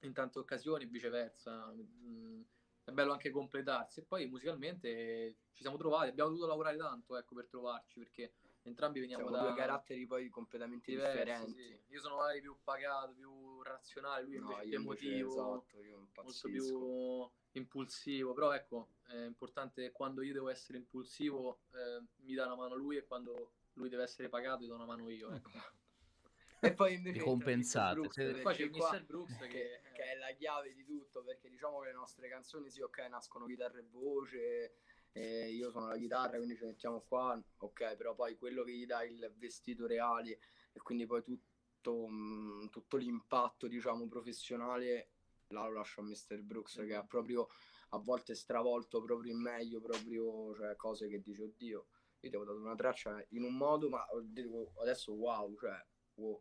in 0.00 0.12
tante 0.12 0.38
occasioni, 0.38 0.86
viceversa. 0.86 1.72
Mm, 1.72 2.42
è 2.84 2.90
bello 2.92 3.12
anche 3.12 3.30
completarsi. 3.30 4.00
E 4.00 4.04
poi 4.04 4.26
musicalmente 4.26 5.36
ci 5.52 5.62
siamo 5.62 5.76
trovati, 5.76 6.10
abbiamo 6.10 6.30
dovuto 6.30 6.46
lavorare 6.46 6.76
tanto 6.76 7.16
ecco, 7.16 7.34
per 7.34 7.46
trovarci 7.48 7.98
perché 7.98 8.32
entrambi 8.62 9.00
veniamo 9.00 9.28
Siamo 9.28 9.36
da 9.42 9.48
due 9.48 9.58
caratteri 9.58 10.06
poi 10.06 10.28
completamente 10.28 10.90
diversi. 10.90 11.16
differenti. 11.16 11.62
sì. 11.62 11.80
Io 11.92 12.00
sono 12.00 12.16
magari 12.16 12.40
più 12.40 12.56
pagato, 12.62 13.12
più 13.12 13.62
razionale, 13.62 14.24
lui 14.24 14.38
No, 14.38 14.50
invece 14.50 14.68
più 14.68 14.78
emotivo, 14.78 15.28
esatto, 15.30 15.82
io 15.82 16.08
molto 16.14 16.48
più 16.48 17.30
impulsivo. 17.60 18.32
Però 18.32 18.52
ecco, 18.52 18.88
è 19.08 19.16
importante 19.24 19.82
che 19.82 19.92
quando 19.92 20.22
io 20.22 20.32
devo 20.32 20.48
essere 20.50 20.78
impulsivo 20.78 21.60
eh, 21.72 22.02
mi 22.22 22.34
dà 22.34 22.46
una 22.46 22.56
mano 22.56 22.74
lui 22.76 22.96
e 22.96 23.04
quando 23.06 23.52
lui 23.74 23.88
deve 23.88 24.02
essere 24.02 24.28
pagato 24.28 24.62
gli 24.62 24.68
do 24.68 24.74
una 24.74 24.84
mano 24.86 25.08
io. 25.08 25.30
Ecco. 25.30 25.50
E 26.62 26.74
poi 26.74 26.92
invece 26.92 27.20
compensate. 27.20 27.94
Brooks, 27.94 28.16
perché 28.16 28.42
Poi 28.42 28.54
c'è 28.54 28.68
qua- 28.68 28.90
Mr. 28.92 29.04
Brooks 29.06 29.38
che, 29.38 29.48
che, 29.48 29.80
che 29.94 30.02
è 30.02 30.14
la 30.16 30.30
chiave 30.32 30.74
di 30.74 30.84
tutto 30.84 31.22
perché 31.22 31.48
diciamo 31.48 31.80
che 31.80 31.86
le 31.86 31.94
nostre 31.94 32.28
canzoni 32.28 32.68
sì 32.68 32.82
ok 32.82 32.98
nascono 33.08 33.46
chitarra 33.46 33.78
e 33.78 33.82
voce 33.90 34.74
e 35.12 35.50
io 35.50 35.70
sono 35.70 35.88
la 35.88 35.96
chitarra 35.96 36.36
quindi 36.36 36.56
ci 36.56 36.64
mettiamo 36.64 37.00
qua 37.06 37.40
ok 37.58 37.96
però 37.96 38.14
poi 38.14 38.36
quello 38.36 38.62
che 38.62 38.72
gli 38.72 38.86
dà 38.86 39.02
il 39.02 39.32
vestito 39.36 39.86
reale 39.86 40.38
e 40.72 40.80
quindi 40.82 41.06
poi 41.06 41.22
tutto, 41.22 42.06
mh, 42.06 42.70
tutto 42.70 42.96
l'impatto 42.96 43.66
diciamo 43.66 44.06
professionale 44.06 45.10
là 45.48 45.66
lo 45.66 45.72
lascio 45.72 46.00
a 46.00 46.04
Mr. 46.04 46.42
Brooks 46.42 46.76
che 46.86 46.94
ha 46.94 47.04
proprio 47.04 47.48
a 47.90 47.98
volte 47.98 48.34
stravolto 48.34 49.02
proprio 49.02 49.32
in 49.32 49.40
meglio 49.40 49.80
proprio 49.80 50.54
cioè 50.54 50.76
cose 50.76 51.08
che 51.08 51.20
dice 51.20 51.42
oddio 51.42 51.86
io 52.20 52.30
ti 52.30 52.36
ho 52.36 52.44
dato 52.44 52.58
una 52.58 52.76
traccia 52.76 53.24
in 53.30 53.42
un 53.42 53.56
modo 53.56 53.88
ma 53.88 54.06
adesso 54.80 55.12
wow 55.12 55.56
cioè 55.58 55.84
wow 56.14 56.40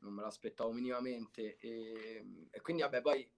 non 0.00 0.12
me 0.12 0.22
l'aspettavo 0.22 0.72
minimamente 0.72 1.56
e, 1.58 2.48
e 2.50 2.60
quindi 2.60 2.82
vabbè 2.82 3.00
poi 3.00 3.30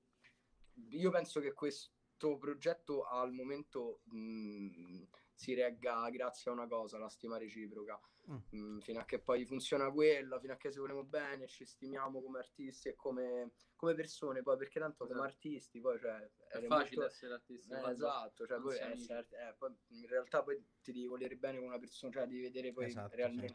io 0.89 1.11
penso 1.11 1.41
che 1.41 1.53
questo 1.53 1.91
progetto 2.38 3.05
al 3.05 3.33
momento 3.33 4.00
mh, 4.05 5.02
si 5.35 5.55
regga 5.55 6.09
grazie 6.11 6.50
a 6.50 6.55
una 6.55 6.67
cosa, 6.67 6.99
la 6.99 7.09
stima 7.09 7.38
reciproca. 7.38 8.00
Mm. 8.31 8.37
Mh, 8.50 8.79
fino 8.81 9.00
a 9.00 9.05
che 9.05 9.19
poi 9.19 9.45
funziona 9.45 9.91
quella, 9.91 10.38
fino 10.38 10.52
a 10.52 10.57
che 10.57 10.71
ci 10.71 10.79
vogliamo 10.79 11.02
bene, 11.05 11.49
ci 11.49 11.64
stimiamo 11.64 12.23
come 12.23 12.38
artisti 12.38 12.88
e 12.88 12.95
come, 12.95 13.50
come 13.75 13.95
persone, 13.95 14.43
poi 14.43 14.57
perché 14.57 14.79
tanto 14.79 15.07
come 15.07 15.21
Esatto. 15.21 15.35
artisti 15.35 15.81
poi 15.81 15.99
cioè, 15.99 16.31
è 16.49 16.61
facile 16.67 16.69
molto- 16.69 17.07
essere 17.07 17.33
artisti. 17.35 17.73
eh, 17.73 17.91
esatto, 17.91 18.47
cioè 18.47 18.61
poi, 18.61 18.76
è 18.76 18.93
eh, 18.93 18.99
certo, 18.99 19.35
eh, 19.37 19.55
poi 19.59 19.75
in 19.88 20.07
realtà 20.07 20.43
poi 20.43 20.62
ti 20.83 20.93
devi 20.93 21.07
volere 21.07 21.37
bene 21.37 21.59
con 21.59 21.67
una 21.67 21.79
persona, 21.79 22.12
cioè 22.12 22.26
devi 22.26 22.43
vedere 22.43 22.73
poi 22.73 22.87
Esatto, 22.87 23.17
realmente. 23.17 23.55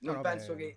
No, 0.00 0.12
Non 0.12 0.16
no, 0.16 0.22
penso 0.22 0.54
beh, 0.54 0.76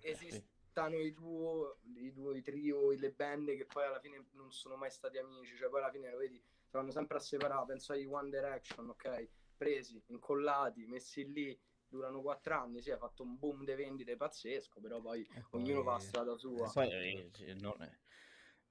esistano 0.72 0.96
i 0.96 1.12
duo, 1.12 1.78
i 1.96 2.12
duo, 2.12 2.34
i 2.34 2.42
trio, 2.42 2.90
le 2.92 3.10
band 3.12 3.54
che 3.54 3.66
poi 3.66 3.84
alla 3.84 4.00
fine 4.00 4.24
non 4.32 4.50
sono 4.50 4.76
mai 4.76 4.90
stati 4.90 5.18
amici, 5.18 5.54
cioè 5.56 5.68
poi 5.68 5.80
alla 5.82 5.92
fine 5.92 6.10
lo 6.10 6.16
vedi, 6.16 6.36
si 6.36 6.70
vanno 6.72 6.90
sempre 6.90 7.18
a 7.18 7.20
separare, 7.20 7.66
penso 7.66 7.92
ai 7.92 8.06
One 8.06 8.30
Direction, 8.30 8.88
ok? 8.88 9.28
Presi, 9.56 10.02
incollati, 10.08 10.86
messi 10.86 11.30
lì, 11.30 11.56
durano 11.88 12.22
quattro 12.22 12.54
anni, 12.54 12.80
sì, 12.80 12.90
ha 12.90 12.96
fatto 12.96 13.22
un 13.22 13.38
boom 13.38 13.64
di 13.64 13.74
vendite 13.74 14.16
pazzesco, 14.16 14.80
però 14.80 15.00
poi 15.00 15.24
poi- 15.50 15.62
ognuno 15.62 15.82
va 15.82 15.94
a 15.94 15.98
strada 15.98 16.36
sua. 16.36 16.70
Poi 16.72 16.88
eh, 16.88 17.54
non 17.60 17.82
è- 17.82 17.98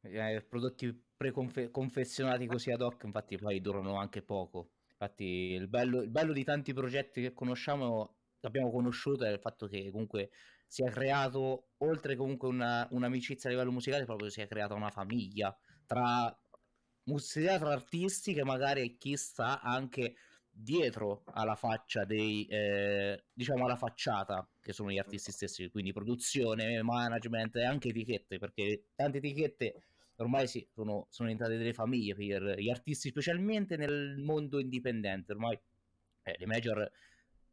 eh, 0.03 0.41
prodotti 0.41 0.91
preconfezionati 1.15 2.48
così 2.48 2.72
ad 2.72 2.81
hoc, 2.81 3.03
infatti, 3.03 3.38
poi 3.38 3.62
durano 3.62 3.98
anche 3.98 4.24
poco. 4.24 4.72
Infatti, 4.89 5.24
il 5.24 5.67
bello, 5.67 6.01
il 6.01 6.10
bello 6.10 6.34
di 6.34 6.43
tanti 6.43 6.74
progetti 6.74 7.22
che 7.22 7.34
conosciamo, 7.34 8.15
che 8.39 8.48
abbiamo 8.48 8.72
conosciuto, 8.72 9.24
è 9.24 9.29
il 9.31 9.39
fatto 9.39 9.67
che 9.67 9.89
comunque 9.91 10.31
si 10.71 10.83
è 10.83 10.89
creato, 10.89 11.71
oltre 11.79 12.15
comunque 12.15 12.47
una, 12.47 12.87
un'amicizia 12.91 13.49
a 13.49 13.51
livello 13.51 13.73
musicale, 13.73 14.05
proprio 14.05 14.29
si 14.29 14.39
è 14.39 14.47
creata 14.47 14.73
una 14.73 14.89
famiglia 14.89 15.53
tra 15.85 16.33
sia 17.17 17.57
tra 17.57 17.71
artisti 17.71 18.33
che 18.33 18.45
magari 18.45 18.95
chi 18.95 19.17
sta 19.17 19.59
anche 19.59 20.15
dietro 20.49 21.23
alla 21.33 21.55
faccia 21.55 22.05
dei 22.05 22.45
eh, 22.45 23.25
diciamo 23.33 23.65
alla 23.65 23.75
facciata 23.75 24.47
che 24.61 24.71
sono 24.71 24.91
gli 24.91 24.97
artisti 24.99 25.31
stessi 25.31 25.69
quindi 25.69 25.91
produzione 25.91 26.81
management 26.83 27.55
e 27.57 27.65
anche 27.65 27.89
etichette 27.89 28.37
perché 28.37 28.91
tante 28.95 29.17
etichette 29.17 29.83
ormai 30.17 30.47
sì, 30.47 30.65
sono, 30.71 31.07
sono 31.09 31.27
diventate 31.29 31.57
delle 31.57 31.73
famiglie 31.73 32.15
per 32.15 32.59
gli 32.59 32.69
artisti 32.69 33.09
specialmente 33.09 33.75
nel 33.75 34.17
mondo 34.17 34.59
indipendente. 34.59 35.33
Ormai 35.33 35.59
eh, 36.23 36.35
le 36.37 36.45
major 36.45 36.91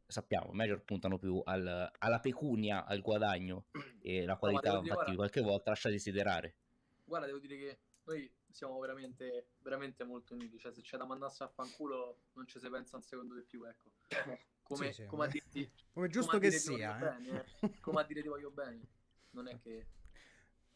sappiamo, 0.09 0.51
major 0.51 0.81
puntano 0.81 1.17
più 1.17 1.41
al- 1.45 1.91
alla 1.99 2.19
pecunia, 2.19 2.85
al 2.85 3.01
guadagno 3.01 3.67
e 4.01 4.25
la 4.25 4.37
qualità 4.37 4.71
devo 4.71 4.81
dire, 4.81 4.93
infatti 4.93 5.15
guarda- 5.15 5.15
qualche 5.15 5.41
volta 5.41 5.69
lascia 5.69 5.89
desiderare 5.89 6.55
Guarda, 7.05 7.27
devo 7.27 7.39
dire 7.39 7.57
che 7.57 7.79
noi 8.05 8.31
siamo 8.51 8.79
veramente, 8.79 9.49
veramente 9.59 10.03
molto 10.03 10.33
uniti. 10.33 10.57
Cioè, 10.57 10.73
se 10.73 10.81
c'è 10.81 10.97
da 10.97 11.05
mandarsi 11.05 11.43
a 11.43 11.47
fanculo, 11.47 12.21
non 12.33 12.47
ci 12.47 12.59
si 12.59 12.69
pensa 12.69 12.97
un 12.97 13.03
secondo 13.03 13.35
di 13.35 13.43
più, 13.43 13.63
ecco. 13.65 13.89
Come, 14.63 14.87
Sì, 14.87 15.01
sì, 15.01 15.05
come 15.07 15.23
a 15.23 15.25
beh. 15.25 15.31
dirti, 15.31 15.71
Come 15.93 16.09
giusto 16.09 16.37
come 16.37 16.47
a 16.47 16.49
che 16.51 16.55
sia, 16.57 16.95
eh. 16.95 16.99
bene, 16.99 17.45
eh. 17.59 17.69
come 17.81 18.01
a 18.01 18.03
dire 18.03 18.21
ti 18.21 18.27
voglio 18.27 18.51
bene. 18.51 18.81
Non 19.31 19.47
è 19.47 19.59
che... 19.59 19.87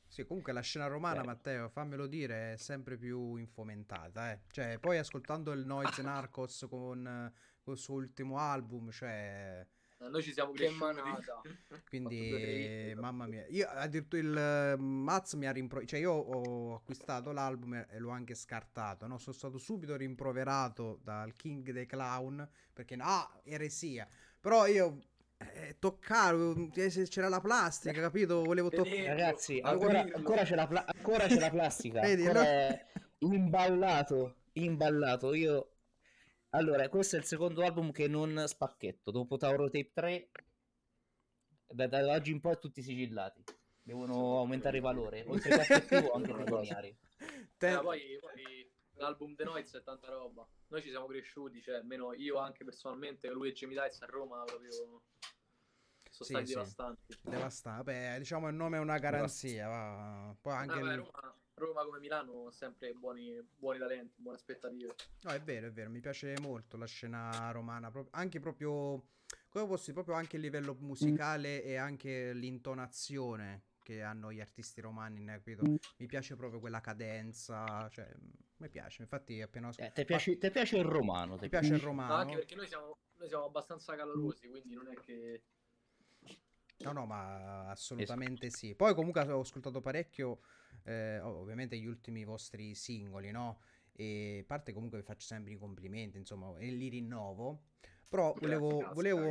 Sì, 0.08 0.26
comunque 0.26 0.54
la 0.54 0.62
scena 0.62 0.88
romana, 0.88 1.22
Beh. 1.22 1.28
Matteo, 1.28 1.70
fammelo 1.70 2.06
dire, 2.08 2.54
è 2.54 2.58
sempre 2.58 2.98
più 2.98 3.36
infomentata, 3.36 4.32
eh. 4.32 4.42
Cioè, 4.52 4.78
poi 4.80 4.98
ascoltando 5.00 5.52
il 5.52 5.66
Noise 5.66 6.02
Narcos 6.04 6.66
con, 6.70 7.32
col 7.64 7.78
suo 7.78 7.96
ultimo 7.96 8.38
album, 8.38 8.92
cioè... 8.92 9.66
eh, 10.00 10.10
Noi 10.10 10.22
ci 10.22 10.34
siamo 10.34 10.52
Che 10.52 10.58
cresciuti. 10.66 10.80
manata. 10.80 11.42
Quindi, 11.88 12.30
due, 12.30 12.92
hit, 12.92 12.94
mamma 12.96 13.26
mia, 13.28 13.46
io 13.48 13.68
addirittura 13.70 14.22
il 14.22 14.38
eh, 14.38 14.76
Maz 14.78 15.34
mi 15.34 15.46
ha 15.48 15.52
rimproverato, 15.52 15.96
cioè 15.96 16.00
io 16.02 16.12
ho 16.12 16.76
acquistato 16.76 17.32
l'album 17.32 17.74
e 17.90 18.00
l'ho 18.00 18.10
anche 18.10 18.36
scartato, 18.36 19.08
no? 19.08 19.18
Sono 19.18 19.36
stato 19.36 19.58
subito 19.58 19.96
rimproverato 19.96 21.00
dal 21.02 21.34
King 21.34 21.72
dei 21.72 21.86
Clown 21.86 22.48
perché, 22.74 22.96
ah, 23.00 23.40
eresia, 23.44 24.08
però 24.40 24.68
io 24.68 25.00
eh, 25.38 25.78
toccavo, 25.80 26.70
eh, 26.74 26.90
se 26.90 27.08
c'era 27.08 27.30
la 27.30 27.40
plastica, 27.42 28.00
capito? 28.02 28.44
Volevo 28.44 28.70
toccare. 28.70 29.08
Ragazzi, 29.08 29.60
ancora, 29.64 30.02
ancora 30.02 30.44
c'è 30.44 30.56
la 30.56 30.68
pla- 30.68 30.86
ancora 30.86 31.28
c'è 31.28 31.40
la 31.40 31.50
plastica. 31.50 32.02
Vedi, 32.02 32.26
ancora 32.26 32.42
no? 32.42 32.48
è 32.50 32.86
imballato, 33.20 34.36
imballato. 34.54 35.34
Io... 35.34 35.73
Allora, 36.56 36.88
questo 36.88 37.16
è 37.16 37.20
il 37.20 37.26
secondo 37.26 37.64
album 37.64 37.92
che 37.92 38.08
non 38.08 38.44
spacchetto. 38.46 39.10
Dopo 39.10 39.38
Tauro 39.38 39.70
Tape 39.72 39.92
3, 39.92 40.30
da, 41.68 41.88
da 41.88 42.12
oggi 42.12 42.32
in 42.32 42.40
poi 42.42 42.60
tutti 42.60 42.84
sigillati. 42.84 43.44
Devono 43.82 44.38
aumentare 44.38 44.78
il 44.78 44.84
valore. 44.84 45.24
Oltre 45.28 45.50
che 45.50 45.62
affettivo, 45.62 46.12
anche 46.14 46.32
pecuniario. 46.32 46.96
Te- 47.58 47.74
Eh, 47.74 47.80
poi, 47.80 48.18
poi 48.20 48.72
l'album 48.94 49.34
The 49.34 49.46
Noise 49.46 49.80
è 49.80 49.84
tanta 49.84 50.12
roba. 50.12 50.48
Noi 50.68 50.82
ci 50.84 50.90
siamo 50.90 51.08
cresciuti, 51.08 51.60
cioè, 51.60 51.76
almeno 51.78 52.14
io 52.14 52.38
anche 52.38 52.64
personalmente, 52.64 53.30
lui 53.32 53.50
e 53.50 53.54
Jamie 53.54 53.82
Dice 53.84 54.04
a 54.04 54.08
Roma 54.08 54.44
proprio 54.44 54.72
sono 54.72 55.02
Sì, 56.12 56.24
stati 56.24 56.46
sì. 56.46 56.54
devastanti. 56.54 57.18
Devastante. 57.24 57.84
Beh, 57.84 58.20
diciamo 58.20 58.48
il 58.48 58.56
nome 58.56 58.78
è 58.78 58.80
una 58.80 59.00
garanzia. 59.00 59.68
va. 59.70 60.36
Poi 60.40 60.54
anche. 60.54 60.74
Ah, 60.74 60.82
beh, 60.82 60.96
Roma, 60.98 61.36
Roma 61.56 61.84
come 61.86 62.00
Milano 62.00 62.50
sempre 62.52 62.94
buoni, 62.94 63.40
buoni 63.58 63.80
talenti, 63.80 64.22
buone 64.22 64.38
aspettative. 64.38 64.96
No, 65.22 65.32
è 65.32 65.42
vero, 65.42 65.68
è 65.68 65.72
vero, 65.72 65.90
mi 65.90 66.02
piace 66.02 66.38
molto 66.38 66.76
la 66.76 66.86
scena 66.86 67.50
romana, 67.52 67.90
pro- 67.90 68.08
anche 68.12 68.40
proprio, 68.40 69.02
come 69.50 69.66
posso 69.68 69.84
dire, 69.84 69.94
proprio 69.94 70.16
anche 70.16 70.36
a 70.36 70.40
livello 70.40 70.76
musicale 70.80 71.64
e 71.64 71.76
anche 71.78 72.34
l'intonazione 72.34 73.62
che 73.82 74.02
hanno 74.02 74.34
gli 74.34 74.42
artisti 74.42 74.82
romani, 74.82 75.20
ne- 75.22 75.34
capito? 75.36 75.64
Mi 75.98 76.08
piace 76.08 76.36
proprio 76.36 76.60
quella 76.60 76.82
cadenza, 76.82 77.88
cioè, 77.90 78.10
mm, 78.14 78.30
mi 78.58 78.70
piace, 78.70 79.02
infatti 79.04 79.42
appena 79.42 79.72
Eh, 79.78 79.92
ti 79.94 80.04
piace, 80.06 80.38
piace 80.38 80.78
il 80.78 80.84
romano? 80.84 81.38
ti 81.38 81.48
piace 81.48 81.74
il 81.74 81.80
No, 81.80 81.86
romano. 81.86 82.20
anche 82.20 82.36
perché 82.36 82.56
noi 82.56 82.68
siamo, 82.68 82.98
noi 83.18 83.28
siamo 83.30 83.46
abbastanza 83.46 83.96
calorosi, 83.96 84.50
quindi 84.50 84.74
non 84.74 84.88
è 84.90 84.96
che... 84.96 85.42
No, 86.84 86.92
no, 86.92 87.06
ma 87.06 87.70
assolutamente 87.70 88.50
sì. 88.50 88.76
Poi 88.76 88.94
comunque 88.94 89.22
ho 89.22 89.40
ascoltato 89.40 89.80
parecchio, 89.80 90.40
eh, 90.84 91.20
ov- 91.20 91.38
ovviamente 91.38 91.78
gli 91.78 91.86
ultimi 91.86 92.24
vostri 92.26 92.76
singoli, 92.76 93.32
no? 93.32 93.60
E 93.94 94.40
a 94.42 94.46
parte 94.46 94.74
comunque 94.74 94.98
vi 95.00 95.04
faccio 95.06 95.26
sempre 95.26 95.54
i 95.54 95.58
complimenti, 95.58 96.18
insomma, 96.18 96.58
e 96.58 96.68
li 96.72 96.90
rinnovo. 96.90 97.68
Però 98.10 98.36
volevo, 98.40 98.78
grazie, 98.78 98.94
volevo, 98.94 99.22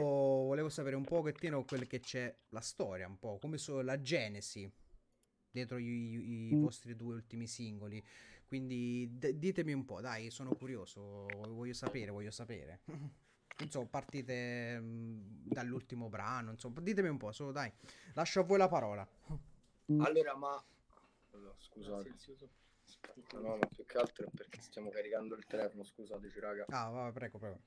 volevo 0.46 0.68
sapere 0.68 0.96
un 0.96 1.04
pochettino 1.04 1.64
quel 1.64 1.86
che 1.86 2.00
c'è, 2.00 2.34
la 2.48 2.60
storia, 2.60 3.06
un 3.06 3.18
po', 3.18 3.38
come 3.38 3.58
so, 3.58 3.80
la 3.82 4.00
genesi 4.00 4.70
dietro 5.50 5.76
i, 5.78 6.50
i 6.52 6.56
vostri 6.56 6.96
due 6.96 7.14
ultimi 7.14 7.46
singoli. 7.46 8.02
Quindi 8.46 9.08
d- 9.18 9.32
ditemi 9.34 9.72
un 9.72 9.84
po', 9.84 10.00
dai, 10.00 10.30
sono 10.30 10.54
curioso, 10.54 11.00
voglio 11.52 11.74
sapere, 11.74 12.10
voglio 12.10 12.30
sapere. 12.30 12.80
Non 13.58 13.70
so, 13.70 13.86
partite 13.86 14.78
mm, 14.80 15.20
dall'ultimo 15.44 16.08
brano, 16.08 16.50
insomma, 16.50 16.80
ditemi 16.80 17.08
un 17.08 17.18
po', 17.18 17.32
solo 17.32 17.52
dai, 17.52 17.72
lascio 18.14 18.40
a 18.40 18.44
voi 18.44 18.58
la 18.58 18.68
parola. 18.68 19.06
Allora, 19.98 20.36
ma... 20.36 20.64
allora, 21.32 21.54
scusate. 21.58 22.14
No, 23.32 23.40
no, 23.40 23.56
ma 23.56 23.66
più 23.66 23.84
che 23.84 23.98
altro 23.98 24.26
è 24.26 24.30
perché 24.34 24.60
stiamo 24.60 24.90
caricando 24.90 25.34
il 25.34 25.44
telefono, 25.46 25.82
scusateci 25.82 26.40
raga. 26.40 26.64
Ah, 26.68 26.88
va, 26.88 27.10
prego, 27.12 27.38
prego. 27.38 27.60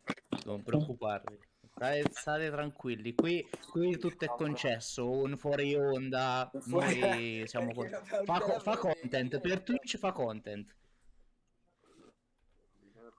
Non 0.45 0.63
preoccuparvi. 0.63 1.39
State, 1.75 2.09
state 2.11 2.49
tranquilli, 2.49 3.13
qui, 3.13 3.45
qui 3.69 3.97
tutto 3.97 4.23
è 4.23 4.27
concesso, 4.29 5.09
un 5.09 5.35
fuori 5.37 5.75
onda, 5.75 6.49
noi 6.67 7.43
siamo 7.47 7.73
con... 7.75 7.89
Fa, 7.89 8.59
fa 8.59 8.77
content, 8.77 9.39
per 9.39 9.61
Twitch 9.61 9.97
fa 9.97 10.13
content. 10.13 10.73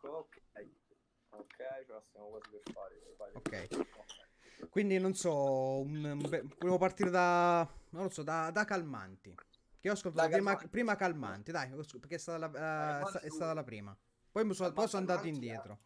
Ok, 0.00 0.40
ok, 1.31 1.57
ce 1.85 1.86
la 1.96 2.02
stiamo 2.02 2.28
quasi 2.28 2.50
per 2.50 2.62
fare. 2.72 3.02
Ok. 3.32 4.68
Quindi 4.70 4.98
non 4.98 5.14
so, 5.14 5.80
un, 5.80 6.04
un 6.04 6.28
be- 6.28 6.44
volevo 6.59 6.78
partire 6.78 7.11
da, 7.11 7.68
non 7.90 8.04
lo 8.04 8.09
so, 8.11 8.22
da, 8.22 8.50
da 8.50 8.64
Calmanti. 8.64 9.35
Che 9.78 9.88
ho 9.88 9.92
ascoltato 9.92 10.28
prima, 10.28 10.50
Calmanti. 10.50 10.68
prima 10.68 10.96
Calmanti, 10.96 11.52
dai, 11.52 11.70
perché 11.70 12.16
è 12.16 12.18
stata 12.18 12.38
la, 12.38 13.00
eh, 13.00 13.06
sta- 13.06 13.20
è 13.20 13.30
stata 13.30 13.54
la 13.54 13.64
prima. 13.64 13.96
Poi 14.30 14.44
mi 14.44 14.54
sono, 14.54 14.72
poi 14.72 14.88
sono 14.88 15.00
andato 15.00 15.26
indietro. 15.26 15.78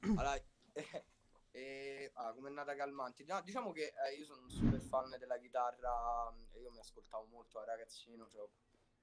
Allora, 0.00 0.34
eh, 0.34 1.04
eh, 1.52 2.10
ah, 2.14 2.32
come 2.32 2.50
è 2.50 2.52
nata 2.52 2.74
Calmanti? 2.74 3.24
No, 3.24 3.40
diciamo 3.42 3.72
che 3.72 3.92
eh, 4.06 4.14
io 4.16 4.24
sono 4.24 4.42
un 4.42 4.50
super 4.50 4.80
fan 4.80 5.16
della 5.18 5.38
chitarra 5.38 6.32
io 6.60 6.70
mi 6.70 6.78
ascoltavo 6.78 7.26
molto 7.26 7.58
da 7.58 7.64
ragazzino, 7.64 8.28
cioè, 8.28 8.46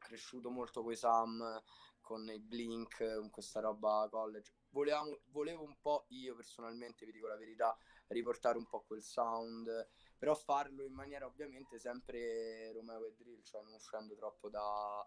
cresciuto 0.03 0.49
molto 0.49 0.83
con 0.83 0.91
i 0.91 0.95
Sam, 0.95 1.61
con 2.01 2.29
i 2.29 2.39
Blink, 2.39 3.15
con 3.17 3.29
questa 3.29 3.59
roba 3.59 4.07
college. 4.11 4.51
Volevamo, 4.69 5.21
volevo 5.27 5.63
un 5.63 5.79
po' 5.79 6.05
io 6.09 6.35
personalmente, 6.35 7.05
vi 7.05 7.11
dico 7.13 7.27
la 7.27 7.37
verità, 7.37 7.75
riportare 8.07 8.57
un 8.57 8.67
po' 8.67 8.81
quel 8.81 9.01
sound, 9.01 9.89
però 10.17 10.35
farlo 10.35 10.83
in 10.83 10.93
maniera 10.93 11.25
ovviamente 11.25 11.79
sempre 11.79 12.71
Romeo 12.73 13.05
e 13.05 13.13
Drill, 13.13 13.41
cioè 13.41 13.61
non 13.63 13.73
uscendo 13.73 14.15
troppo 14.15 14.49
da... 14.49 15.05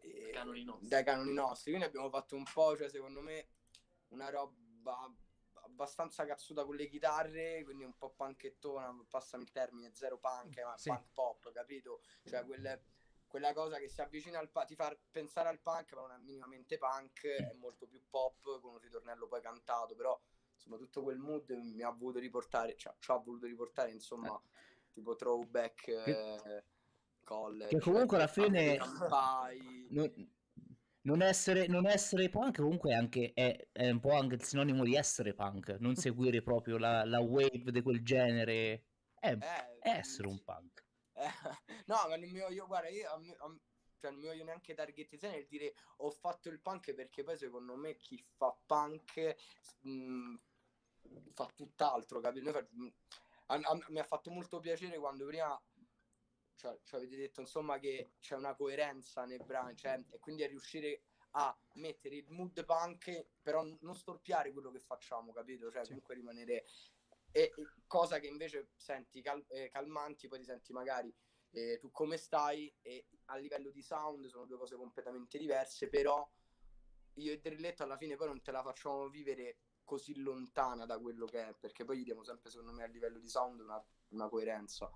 eh, 0.00 0.30
Canoni 0.32 0.64
nostri. 0.64 0.88
dai 0.88 1.04
canoni 1.04 1.32
nostri. 1.32 1.70
Quindi 1.72 1.88
abbiamo 1.88 2.10
fatto 2.10 2.36
un 2.36 2.44
po', 2.52 2.76
cioè 2.76 2.88
secondo 2.88 3.20
me, 3.20 3.48
una 4.08 4.28
roba 4.30 5.12
abbastanza 5.62 6.24
cazzuta 6.24 6.64
con 6.64 6.76
le 6.76 6.88
chitarre, 6.88 7.62
quindi 7.64 7.84
un 7.84 7.96
po' 7.96 8.10
panchettona, 8.10 8.94
passami 9.08 9.44
il 9.44 9.50
termine, 9.50 9.94
zero 9.94 10.18
punk, 10.18 10.58
ma 10.62 10.76
Sì. 10.76 10.88
punk 10.88 11.12
pop, 11.12 11.52
capito? 11.52 12.00
Cioè 12.24 12.44
quelle- 12.44 12.84
quella 13.28 13.52
cosa 13.52 13.78
che 13.78 13.88
si 13.88 14.00
avvicina 14.00 14.38
al 14.38 14.50
punk, 14.50 14.66
ti 14.66 14.74
fa 14.74 14.96
pensare 15.10 15.48
al 15.48 15.60
punk, 15.60 15.92
ma 15.92 16.00
non 16.00 16.12
è 16.12 16.18
minimamente 16.18 16.78
punk, 16.78 17.26
è 17.26 17.54
molto 17.58 17.86
più 17.86 18.00
pop, 18.08 18.60
con 18.60 18.72
un 18.72 18.78
ritornello 18.78 19.28
poi 19.28 19.42
cantato, 19.42 19.94
però 19.94 20.18
insomma 20.54 20.76
tutto 20.78 21.02
quel 21.02 21.18
mood 21.18 21.50
mi 21.50 21.82
ha 21.82 21.90
voluto 21.90 22.18
riportare, 22.18 22.74
cioè, 22.76 22.94
ci 22.98 23.10
ha 23.10 23.16
voluto 23.16 23.46
riportare, 23.46 23.92
insomma, 23.92 24.40
tipo 24.92 25.14
throwback 25.14 25.88
eh, 25.88 26.64
college. 27.22 27.68
che 27.68 27.80
comunque 27.80 28.16
alla 28.16 28.26
fine-. 28.26 28.78
Non, 29.90 30.36
non 31.02 31.22
essere, 31.22 31.66
non 31.68 31.86
essere 31.86 32.28
punk 32.28 32.56
comunque 32.56 32.90
è, 32.90 32.94
anche, 32.94 33.32
è, 33.34 33.68
è 33.72 33.88
un 33.88 34.00
po' 34.00 34.12
anche 34.12 34.34
il 34.34 34.42
sinonimo 34.42 34.84
di 34.84 34.94
essere 34.94 35.34
punk, 35.34 35.76
non 35.80 35.94
seguire 35.96 36.42
proprio 36.42 36.76
la, 36.76 37.04
la 37.04 37.20
wave 37.20 37.70
di 37.70 37.82
quel 37.82 38.02
genere, 38.02 38.84
è, 39.18 39.32
Eh, 39.32 39.78
è 39.80 39.96
essere 39.98 40.28
un 40.28 40.42
punk. 40.42 40.86
Eh, 41.18 41.28
no, 41.86 41.96
ma 42.08 42.16
non 42.16 42.30
mi 42.30 42.38
voglio, 42.40 42.66
guarda, 42.66 42.88
io 42.88 43.10
a 43.10 43.18
me- 43.18 43.36
a 43.38 43.56
cioè, 44.00 44.12
non 44.12 44.20
mi 44.20 44.26
voglio 44.28 44.44
neanche 44.44 44.74
targetizzare 44.74 45.34
nel 45.34 45.46
dire 45.48 45.74
ho 45.96 46.10
fatto 46.10 46.48
il 46.48 46.60
punk 46.60 46.94
perché 46.94 47.24
poi 47.24 47.36
secondo 47.36 47.74
me 47.74 47.96
chi 47.96 48.24
fa 48.36 48.56
punk 48.64 49.34
mh, 49.80 50.34
fa 51.32 51.46
tutt'altro, 51.54 52.20
capito? 52.20 52.52
Mh, 52.70 52.86
a- 53.46 53.54
a- 53.60 53.84
mi 53.88 53.98
ha 53.98 54.04
fatto 54.04 54.30
molto 54.30 54.60
piacere 54.60 54.98
quando 54.98 55.26
prima 55.26 55.60
cioè, 56.54 56.78
ci 56.82 56.94
avete 56.96 57.16
detto 57.16 57.40
insomma 57.40 57.78
che 57.78 58.12
c'è 58.20 58.34
una 58.36 58.54
coerenza 58.54 59.24
nei 59.24 59.38
brani, 59.38 59.76
cioè, 59.76 60.00
e 60.10 60.18
quindi 60.18 60.42
a 60.42 60.48
riuscire 60.48 61.02
a 61.32 61.56
mettere 61.74 62.16
il 62.16 62.26
mood 62.30 62.64
punk, 62.64 63.26
però 63.42 63.62
non 63.80 63.94
storpiare 63.94 64.52
quello 64.52 64.70
che 64.72 64.80
facciamo, 64.80 65.32
capito? 65.32 65.70
Cioè, 65.70 65.82
Sì. 65.82 65.88
comunque 65.88 66.14
rimanere 66.14 66.64
e, 67.38 67.42
e 67.42 67.52
cosa 67.86 68.18
che 68.18 68.26
invece 68.26 68.70
senti 68.74 69.22
cal- 69.22 69.44
eh, 69.48 69.68
calmanti, 69.68 70.26
poi 70.26 70.40
ti 70.40 70.44
senti 70.44 70.72
magari 70.72 71.14
eh, 71.50 71.78
tu 71.78 71.90
come 71.92 72.16
stai 72.16 72.72
e 72.82 73.06
a 73.26 73.36
livello 73.36 73.70
di 73.70 73.82
sound 73.82 74.26
sono 74.26 74.44
due 74.44 74.58
cose 74.58 74.74
completamente 74.76 75.38
diverse, 75.38 75.88
però 75.88 76.28
io 77.14 77.32
e 77.32 77.38
Drilletto 77.38 77.84
alla 77.84 77.96
fine 77.96 78.16
poi 78.16 78.26
non 78.26 78.42
te 78.42 78.50
la 78.50 78.62
facciamo 78.62 79.08
vivere 79.08 79.58
così 79.84 80.18
lontana 80.20 80.84
da 80.84 80.98
quello 80.98 81.26
che 81.26 81.48
è, 81.48 81.54
perché 81.54 81.84
poi 81.84 81.98
gli 81.98 82.04
diamo 82.04 82.24
sempre 82.24 82.50
secondo 82.50 82.72
me 82.72 82.82
a 82.82 82.88
livello 82.88 83.18
di 83.18 83.28
sound 83.28 83.60
una, 83.60 83.82
una 84.08 84.28
coerenza. 84.28 84.90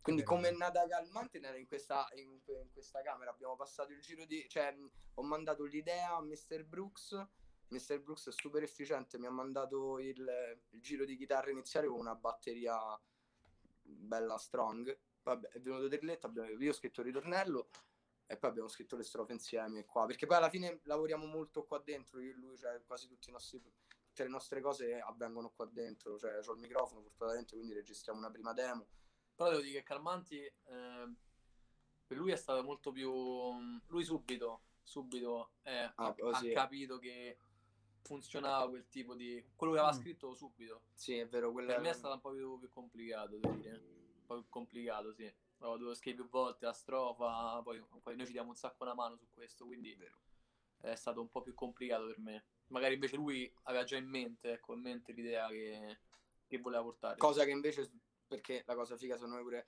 Quindi 0.00 0.24
come 0.24 0.48
è 0.48 0.52
nata 0.52 0.84
Calmante 0.88 1.38
era 1.38 1.56
in 1.56 1.68
questa, 1.68 2.08
in, 2.14 2.40
in 2.46 2.72
questa 2.72 3.02
camera, 3.02 3.30
abbiamo 3.30 3.54
passato 3.54 3.92
il 3.92 4.00
giro 4.00 4.24
di... 4.24 4.48
cioè 4.48 4.76
ho 5.14 5.22
mandato 5.22 5.62
l'idea 5.62 6.16
a 6.16 6.22
Mr. 6.22 6.64
Brooks, 6.64 7.24
Mr. 7.72 8.00
Brooks 8.00 8.28
è 8.28 8.32
super 8.32 8.62
efficiente, 8.62 9.18
mi 9.18 9.26
ha 9.26 9.30
mandato 9.30 9.98
il, 9.98 10.58
il 10.70 10.80
giro 10.80 11.04
di 11.04 11.16
chitarra 11.16 11.50
iniziale 11.50 11.86
con 11.86 11.98
una 11.98 12.14
batteria 12.14 12.76
bella 13.82 14.36
strong, 14.38 14.96
Vabbè, 15.22 15.48
è 15.48 15.60
venuto 15.60 15.86
abbiamo, 16.26 16.48
io 16.48 16.70
ho 16.70 16.74
scritto 16.74 17.00
il 17.00 17.06
ritornello 17.06 17.70
e 18.26 18.36
poi 18.36 18.50
abbiamo 18.50 18.68
scritto 18.68 18.96
le 18.96 19.04
strofe 19.04 19.32
insieme 19.32 19.84
qua, 19.84 20.04
perché 20.04 20.26
poi 20.26 20.36
alla 20.36 20.48
fine 20.48 20.80
lavoriamo 20.84 21.26
molto 21.26 21.64
qua 21.64 21.78
dentro, 21.78 22.20
io 22.20 22.32
e 22.32 22.34
lui, 22.34 22.56
cioè 22.56 22.82
quasi 22.84 23.06
tutti 23.06 23.28
i 23.28 23.32
nostri, 23.32 23.60
tutte 23.60 24.24
le 24.24 24.28
nostre 24.28 24.60
cose 24.60 24.98
avvengono 24.98 25.50
qua 25.50 25.66
dentro, 25.66 26.18
cioè 26.18 26.38
ho 26.44 26.52
il 26.52 26.58
microfono 26.58 27.02
fortunatamente, 27.02 27.54
quindi 27.54 27.72
registriamo 27.72 28.18
una 28.18 28.30
prima 28.30 28.52
demo. 28.52 28.88
Però 29.34 29.48
devo 29.48 29.62
dire 29.62 29.78
che 29.78 29.84
Calmanti 29.84 30.40
eh, 30.40 31.14
per 32.06 32.16
lui 32.16 32.32
è 32.32 32.36
stato 32.36 32.62
molto 32.62 32.90
più. 32.90 33.10
Lui 33.86 34.04
subito, 34.04 34.64
subito 34.82 35.52
eh, 35.62 35.92
ha, 35.94 36.14
oh, 36.18 36.30
ha 36.30 36.38
sì. 36.38 36.52
capito 36.52 36.98
che 36.98 37.38
funzionava 38.02 38.68
quel 38.68 38.88
tipo 38.88 39.14
di. 39.14 39.42
quello 39.56 39.72
che 39.72 39.78
aveva 39.78 39.94
Mm. 39.94 40.00
scritto 40.00 40.34
subito. 40.34 40.82
Sì, 40.92 41.16
è 41.18 41.26
vero, 41.28 41.52
quella 41.52 41.74
Per 41.74 41.82
me 41.82 41.90
è 41.90 41.94
stato 41.94 42.14
un 42.14 42.20
po' 42.20 42.30
più, 42.32 42.58
più 42.58 42.68
complicato, 42.68 43.36
devo 43.36 43.54
dire. 43.54 43.70
Un 43.72 44.26
po' 44.26 44.34
più 44.40 44.48
complicato, 44.48 45.12
sì. 45.12 45.32
Ho 45.58 45.76
dovuto 45.76 45.94
scrivere 45.94 46.22
più 46.28 46.30
volte 46.30 46.66
la 46.66 46.72
strofa, 46.72 47.60
poi, 47.62 47.80
poi 48.02 48.16
noi 48.16 48.26
ci 48.26 48.32
diamo 48.32 48.48
un 48.50 48.56
sacco 48.56 48.82
una 48.82 48.94
mano 48.94 49.16
su 49.16 49.28
questo, 49.30 49.64
quindi 49.64 49.96
è 50.80 50.94
stato 50.96 51.20
un 51.20 51.30
po' 51.30 51.40
più 51.42 51.54
complicato 51.54 52.06
per 52.06 52.18
me. 52.18 52.44
Magari 52.68 52.94
invece 52.94 53.16
lui 53.16 53.52
aveva 53.64 53.84
già 53.84 53.96
in 53.96 54.08
mente, 54.08 54.52
ecco, 54.52 54.74
in 54.74 54.80
mente 54.80 55.12
l'idea 55.12 55.46
che, 55.48 55.98
che 56.46 56.58
voleva 56.58 56.82
portare. 56.82 57.16
cosa 57.18 57.44
che 57.44 57.50
invece, 57.50 57.88
perché 58.26 58.64
la 58.66 58.74
cosa 58.74 58.96
figa 58.96 59.14
secondo 59.14 59.36
me 59.36 59.42
pure, 59.42 59.66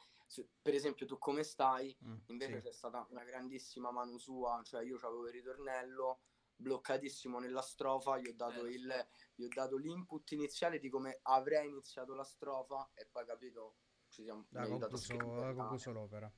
per 0.61 0.75
esempio 0.75 1.07
tu 1.07 1.17
come 1.19 1.43
stai, 1.45 1.97
Mm, 2.05 2.17
invece 2.27 2.57
sì. 2.57 2.63
c'è 2.63 2.73
stata 2.73 3.07
una 3.11 3.23
grandissima 3.23 3.93
mano 3.93 4.19
sua, 4.19 4.61
cioè 4.65 4.83
io 4.83 4.97
avevo 4.97 5.27
il 5.27 5.33
ritornello 5.33 6.21
bloccatissimo 6.57 7.39
nella 7.39 7.63
strofa, 7.63 8.19
gli 8.19 8.29
ho 8.29 8.35
dato, 8.35 8.65
Eh, 8.67 8.71
il, 8.73 9.07
gli 9.35 9.45
ho 9.45 9.49
dato 9.49 9.77
l'input 9.77 10.31
iniziale 10.33 10.79
di 10.79 10.89
come 10.89 11.19
avrei 11.23 11.69
iniziato 11.69 12.15
la 12.15 12.25
strofa 12.25 12.91
e 12.95 13.07
poi 13.11 13.25
capito 13.27 13.77
ci 14.09 14.23
siamo 14.23 14.47
Ha 14.53 14.61
aiutato 14.63 14.97
a 14.97 15.01
concluso, 15.07 15.45
ha 15.47 15.55
concluso 15.55 15.93
l'opera. 15.93 16.33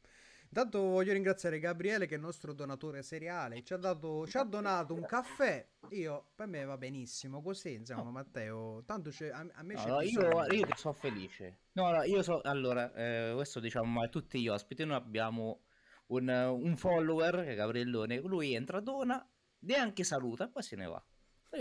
Intanto 0.48 0.80
voglio 0.80 1.12
ringraziare 1.12 1.58
Gabriele 1.58 2.06
che 2.06 2.14
è 2.14 2.16
il 2.16 2.22
nostro 2.22 2.52
donatore 2.52 3.02
seriale, 3.02 3.62
ci 3.64 3.72
ha, 3.72 3.76
dato, 3.76 4.26
ci 4.28 4.38
ha 4.38 4.44
donato 4.44 4.94
un 4.94 5.04
caffè, 5.04 5.68
io 5.90 6.30
per 6.36 6.46
me 6.46 6.64
va 6.64 6.78
benissimo 6.78 7.42
così, 7.42 7.74
insomma 7.74 8.02
Oh. 8.08 8.12
Matteo, 8.12 8.82
tanto 8.84 9.10
c'è- 9.10 9.28
a, 9.30 9.44
a 9.54 9.62
me 9.64 9.74
No, 9.74 9.80
c'è 9.82 9.88
no, 9.88 10.00
io, 10.02 10.44
io 10.52 10.66
sono 10.76 10.94
felice. 10.94 11.58
No, 11.72 11.90
no, 11.90 12.04
io 12.04 12.22
so, 12.22 12.40
allora, 12.42 12.94
eh, 12.94 13.32
questo 13.34 13.58
diciamo 13.58 14.00
a 14.00 14.08
tutti 14.08 14.40
gli 14.40 14.48
ospiti, 14.48 14.84
noi 14.84 14.96
abbiamo 14.96 15.64
un, 16.06 16.28
un 16.28 16.76
follower, 16.76 17.42
che 17.42 17.52
è 17.52 17.54
Gabriellone, 17.56 18.20
lui 18.20 18.54
entra, 18.54 18.78
dona, 18.80 19.28
neanche 19.66 20.04
saluta 20.04 20.44
e 20.44 20.50
poi 20.50 20.62
se 20.62 20.76
ne 20.76 20.86
va. 20.86 21.04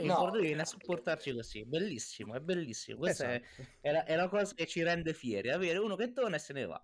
No. 0.02 0.26
no. 0.26 0.32
viene 0.32 0.62
a 0.62 0.66
supportarci 0.66 1.34
così, 1.34 1.64
bellissimo, 1.66 2.36
è 2.36 2.40
bellissimo. 2.40 2.98
Questa 2.98 3.32
è, 3.32 3.42
Esatto. 3.42 3.78
è 3.82 3.92
la, 3.92 4.04
è 4.04 4.16
la 4.16 4.28
cosa 4.28 4.54
che 4.54 4.66
ci 4.66 4.84
rende 4.84 5.14
fieri, 5.14 5.52
avere 5.52 5.78
uno 5.78 5.96
che 5.96 6.12
dona 6.12 6.36
e 6.36 6.40
se 6.40 6.54
ne 6.54 6.66
va. 6.66 6.84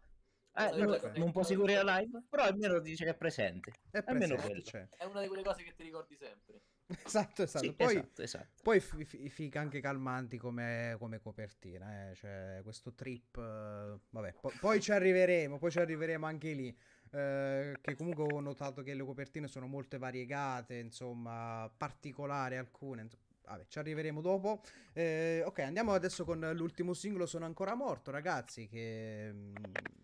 Eh, 0.54 0.70
Perfetto. 0.70 1.08
non, 1.08 1.18
non 1.18 1.32
può 1.32 1.44
seguire 1.44 1.82
la 1.82 1.98
live, 1.98 2.24
però 2.30 2.44
almeno 2.44 2.80
dice 2.80 3.06
che 3.06 3.12
è 3.12 3.16
presente. 3.16 3.72
È 3.90 4.04
presente, 4.04 4.42
quello. 4.42 4.62
c'è. 4.62 4.88
È 4.98 5.06
una 5.06 5.22
di 5.22 5.28
quelle 5.28 5.44
cose 5.44 5.64
che 5.64 5.74
ti 5.74 5.84
ricordi 5.84 6.16
sempre. 6.16 6.62
Esatto, 7.06 7.44
esatto. 7.44 7.64
Sì, 7.66 7.74
poi 7.74 7.96
esatto, 7.96 8.22
esatto. 8.22 8.62
poi 8.62 8.80
fi- 8.82 9.06
fi- 9.06 9.30
fica 9.30 9.62
anche 9.62 9.80
calmanti 9.80 10.38
come, 10.38 10.96
come 11.00 11.20
copertina, 11.20 12.10
eh, 12.10 12.16
cioè 12.16 12.60
questo 12.64 12.94
trip, 12.94 13.38
eh, 13.38 14.00
vabbè, 14.10 14.34
po- 14.42 14.52
poi 14.60 14.82
ci 14.82 14.92
arriveremo, 14.92 15.58
poi 15.58 15.72
ci 15.72 15.80
arriveremo 15.80 16.26
anche 16.26 16.52
lì. 16.52 16.78
Eh, 17.12 17.78
che 17.82 17.96
comunque 17.96 18.24
ho 18.24 18.40
notato 18.40 18.82
che 18.84 18.94
le 18.94 19.04
copertine 19.04 19.48
sono 19.48 19.68
molto 19.68 19.98
variegate, 20.00 20.76
insomma, 20.78 21.70
particolari 21.76 22.58
alcune. 22.58 23.04
ins- 23.04 23.18
Vabbè, 23.44 23.66
ci 23.68 23.80
arriveremo 23.80 24.22
dopo. 24.22 24.62
Eh, 24.94 25.44
ok, 25.46 25.60
andiamo 25.60 25.94
adesso 25.94 26.24
con 26.24 26.40
l'ultimo 26.54 26.94
singolo, 26.94 27.26
Sono 27.26 27.46
ancora 27.46 27.74
morto, 27.76 28.12
ragazzi, 28.12 28.68
che 28.68 29.30
mm, 29.34 29.54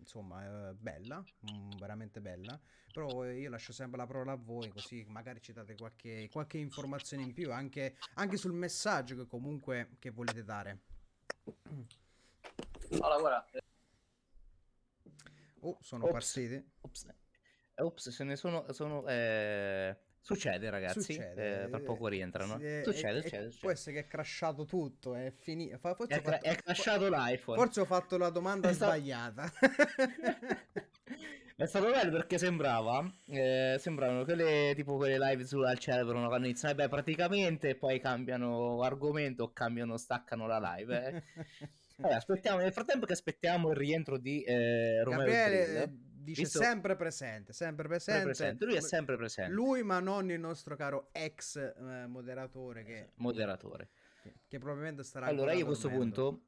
insomma 0.00 0.70
è 0.70 0.72
bella, 0.74 1.24
mm, 1.50 1.70
veramente 1.78 2.20
bella. 2.20 2.58
Però 2.92 3.24
io 3.24 3.48
lascio 3.48 3.72
sempre 3.72 3.96
la 3.98 4.06
parola 4.06 4.32
a 4.32 4.36
voi, 4.36 4.70
così 4.70 5.04
magari 5.08 5.40
ci 5.40 5.52
date 5.52 5.76
qualche, 5.76 6.28
qualche 6.30 6.58
informazione 6.58 7.22
in 7.22 7.32
più, 7.32 7.52
anche, 7.52 7.96
anche 8.14 8.36
sul 8.36 8.52
messaggio 8.52 9.14
che 9.16 9.26
comunque 9.26 9.90
che 9.98 10.10
volete 10.10 10.42
dare. 10.44 10.78
Allora, 13.00 13.18
guarda, 13.18 13.46
eh, 13.52 13.60
Oh, 15.60 15.78
sono 15.80 16.04
Ops. 16.04 16.12
partiti. 16.12 16.70
Ops. 16.80 17.04
Eh, 17.74 17.82
Ops, 17.82 18.08
se 18.10 18.24
ne 18.24 18.36
sono... 18.36 18.70
sono 18.72 19.06
eh, 19.06 19.96
Succede, 20.20 20.68
ragazzi. 20.68 21.14
Succede. 21.14 21.64
eh, 21.64 21.68
tra 21.68 21.80
poco 21.80 22.06
rientrano. 22.08 22.58
Sì, 22.58 22.64
e- 22.64 22.82
succede, 22.84 23.18
e- 23.18 23.22
succede, 23.22 23.44
e 23.44 23.50
succede. 23.50 23.58
Può 23.60 23.70
essere 23.70 23.94
che 23.94 24.00
è 24.02 24.06
crashato 24.08 24.64
tutto, 24.66 25.14
è 25.14 25.30
finito. 25.30 25.78
Forse, 25.78 26.06
È, 26.06 26.20
fatto- 26.20 26.44
è 26.44 26.54
crashato 26.56 27.08
l'iPhone. 27.08 27.58
forse 27.58 27.80
ho 27.80 27.84
fatto 27.86 28.18
la 28.18 28.28
domanda 28.30 28.68
È 28.70 28.72
sbagliata. 28.74 29.50
È 31.56 31.66
stato 31.66 31.90
bello 31.90 32.12
perché 32.12 32.38
sembrava, 32.38 33.04
eh, 33.26 33.76
sembravano 33.80 34.22
quelle 34.24 34.74
tipo 34.76 34.94
quelle 34.96 35.18
live 35.18 35.44
su 35.44 35.58
al 35.58 35.76
cerebro 35.76 36.24
quando 36.28 36.46
iniziano, 36.46 36.74
beh, 36.76 36.88
praticamente 36.88 37.74
poi 37.74 37.98
cambiano 37.98 38.80
argomento 38.82 39.50
cambiano, 39.52 39.96
staccano 39.96 40.46
la 40.46 40.58
live. 40.76 41.24
Vabbè, 42.00 42.14
aspettiamo, 42.14 42.58
nel 42.58 42.72
frattempo 42.72 43.06
che 43.06 43.12
aspettiamo 43.12 43.70
il 43.70 43.76
rientro 43.76 44.18
di 44.18 44.42
eh, 44.42 45.02
Romeo 45.02 45.18
Gabriele 45.26 45.92
dice 46.28 46.42
Visto- 46.42 46.60
sempre 46.60 46.94
presente, 46.94 47.52
sempre 47.52 47.88
presente. 47.88 48.24
presente. 48.24 48.64
Lui 48.64 48.76
è 48.76 48.80
sempre 48.80 49.16
presente, 49.16 49.52
Lui, 49.52 49.82
ma 49.82 49.98
non 49.98 50.30
il 50.30 50.38
nostro 50.38 50.76
caro 50.76 51.08
ex 51.12 51.56
eh, 51.56 52.06
moderatore 52.06 52.84
che, 52.84 53.10
moderatore. 53.16 53.90
che 54.46 54.58
probabilmente 54.58 55.02
starà 55.02 55.26
Allora, 55.26 55.52
io 55.52 55.62
a 55.62 55.66
questo 55.66 55.88
punto 55.88 56.42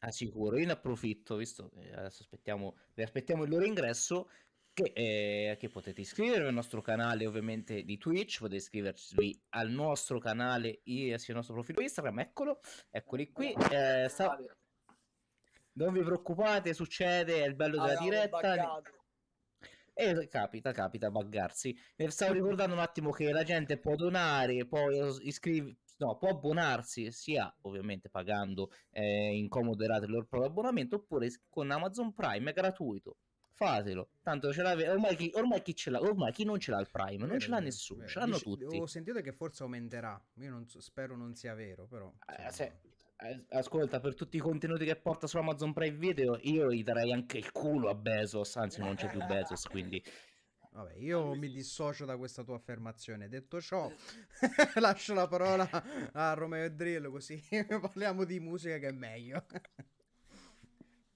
assicuro, 0.00 0.58
io 0.58 0.66
ne 0.66 0.72
approfitto, 0.72 1.36
visto 1.36 1.68
che 1.70 1.92
adesso 1.92 2.22
aspettiamo, 2.22 2.76
vi 2.94 3.02
aspettiamo 3.02 3.44
il 3.44 3.50
loro 3.50 3.64
ingresso, 3.64 4.28
che, 4.72 4.92
eh, 4.94 5.56
che 5.58 5.68
potete 5.68 6.00
iscrivervi 6.02 6.46
al 6.46 6.54
nostro 6.54 6.80
canale 6.80 7.26
ovviamente 7.26 7.82
di 7.82 7.98
Twitch, 7.98 8.38
potete 8.38 8.56
iscrivervi 8.56 9.46
al 9.50 9.70
nostro 9.70 10.18
canale, 10.18 10.80
il 10.84 11.20
nostro 11.28 11.54
profilo 11.54 11.80
Instagram, 11.80 12.20
eccolo, 12.20 12.60
eccoli 12.90 13.30
qui. 13.32 13.52
eh, 13.72 14.06
sta- 14.08 14.38
non 15.74 15.92
vi 15.92 16.02
preoccupate, 16.02 16.74
succede, 16.74 17.42
è 17.42 17.46
il 17.46 17.54
bello 17.54 17.72
della 17.72 17.98
Avevamo 17.98 18.08
diretta. 18.10 18.82
E 19.92 20.28
capita, 20.28 20.72
capita 20.72 21.10
buggarsi. 21.10 21.76
E 21.96 22.10
stavo 22.10 22.32
ricordando 22.32 22.74
un 22.74 22.80
attimo 22.80 23.10
che 23.10 23.30
la 23.32 23.42
gente 23.42 23.76
può 23.78 23.96
donare, 23.96 24.64
può 24.66 24.88
iscriversi, 24.90 25.76
no, 25.98 26.16
può 26.16 26.30
abbonarsi 26.30 27.12
sia 27.12 27.54
ovviamente 27.62 28.08
pagando 28.08 28.70
eh, 28.90 29.36
in 29.36 29.48
comoderate 29.48 30.06
il 30.06 30.12
loro 30.12 30.24
proprio 30.26 30.48
abbonamento 30.50 30.96
oppure 30.96 31.28
con 31.50 31.70
Amazon 31.70 32.14
Prime 32.14 32.50
è 32.50 32.54
gratuito. 32.54 33.16
Fatelo, 33.52 34.12
tanto 34.22 34.54
ce 34.54 34.62
l'ave 34.62 34.88
ormai 34.88 35.14
chi, 35.16 35.30
ormai 35.34 35.60
chi 35.60 35.74
ce 35.74 35.90
l'ha, 35.90 36.00
ormai 36.00 36.32
chi 36.32 36.44
non 36.44 36.58
ce 36.58 36.70
l'ha 36.70 36.80
il 36.80 36.88
Prime, 36.90 37.18
non 37.18 37.26
Vero, 37.28 37.40
ce 37.40 37.48
l'ha 37.50 37.56
vero, 37.56 37.66
nessuno, 37.66 37.98
vero. 37.98 38.10
ce 38.10 38.18
l'hanno 38.20 38.32
Dici- 38.32 38.44
tutti. 38.44 38.76
Ho 38.78 38.86
sentito 38.86 39.20
che 39.20 39.32
forse 39.32 39.62
aumenterà. 39.64 40.18
Io 40.36 40.50
non 40.50 40.66
so- 40.66 40.80
spero 40.80 41.14
non 41.14 41.34
sia 41.34 41.52
vero, 41.52 41.86
però. 41.86 42.10
Eh, 42.38 42.50
se- 42.50 42.64
eh, 42.64 42.80
ascolta, 43.50 44.00
per 44.00 44.14
tutti 44.14 44.36
i 44.36 44.40
contenuti 44.40 44.84
che 44.84 44.96
porta 44.96 45.26
su 45.26 45.36
Amazon 45.36 45.72
Prime 45.72 45.96
Video, 45.96 46.38
io 46.42 46.72
gli 46.72 46.82
darei 46.82 47.12
anche 47.12 47.38
il 47.38 47.52
culo 47.52 47.88
a 47.88 47.94
Bezos, 47.94 48.56
anzi 48.56 48.80
non 48.80 48.94
c'è 48.94 49.10
più 49.10 49.24
Bezos, 49.24 49.66
quindi 49.66 50.02
Vabbè, 50.72 50.94
io 50.98 51.34
mi 51.34 51.50
dissocio 51.50 52.04
da 52.04 52.16
questa 52.16 52.44
tua 52.44 52.54
affermazione. 52.54 53.28
Detto 53.28 53.60
ciò, 53.60 53.90
lascio 54.80 55.14
la 55.14 55.26
parola 55.26 55.68
a 56.12 56.32
Romeo 56.34 56.64
e 56.64 56.70
Drill, 56.70 57.10
così 57.10 57.42
parliamo 57.80 58.24
di 58.24 58.38
musica 58.38 58.78
che 58.78 58.88
è 58.88 58.92
meglio. 58.92 59.44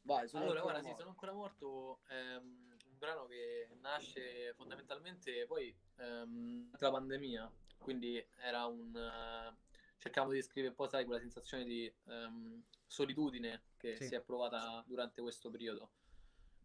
Vai, 0.03 0.29
sono 0.29 0.43
Allora, 0.43 0.59
ancora 0.61 0.81
guarda, 0.81 0.81
sì, 0.81 0.87
morto. 0.87 0.99
sono 0.99 1.11
ancora 1.11 1.33
morto. 1.33 2.01
È 2.09 2.35
un 2.37 2.99
brano 2.99 3.27
che 3.27 3.69
nasce 3.81 4.53
fondamentalmente 4.55 5.47
poi 5.47 5.75
ehm, 5.99 6.71
la 6.79 6.91
pandemia. 6.91 7.51
Quindi 7.79 8.25
era 8.37 8.67
un. 8.67 8.95
eh, 8.95 9.73
cercavo 10.05 10.33
di 10.33 10.37
descrivere 10.37 10.69
un 10.69 10.77
po', 10.77 10.87
sai, 10.87 11.07
quella 11.07 11.19
sensazione 11.21 11.65
di 11.65 11.91
ehm, 12.09 12.63
solitudine 12.87 13.63
che 13.79 13.97
Sì. 13.97 14.09
si 14.09 14.15
è 14.15 14.21
provata 14.21 14.85
durante 14.87 15.23
questo 15.23 15.49
periodo. 15.49 15.93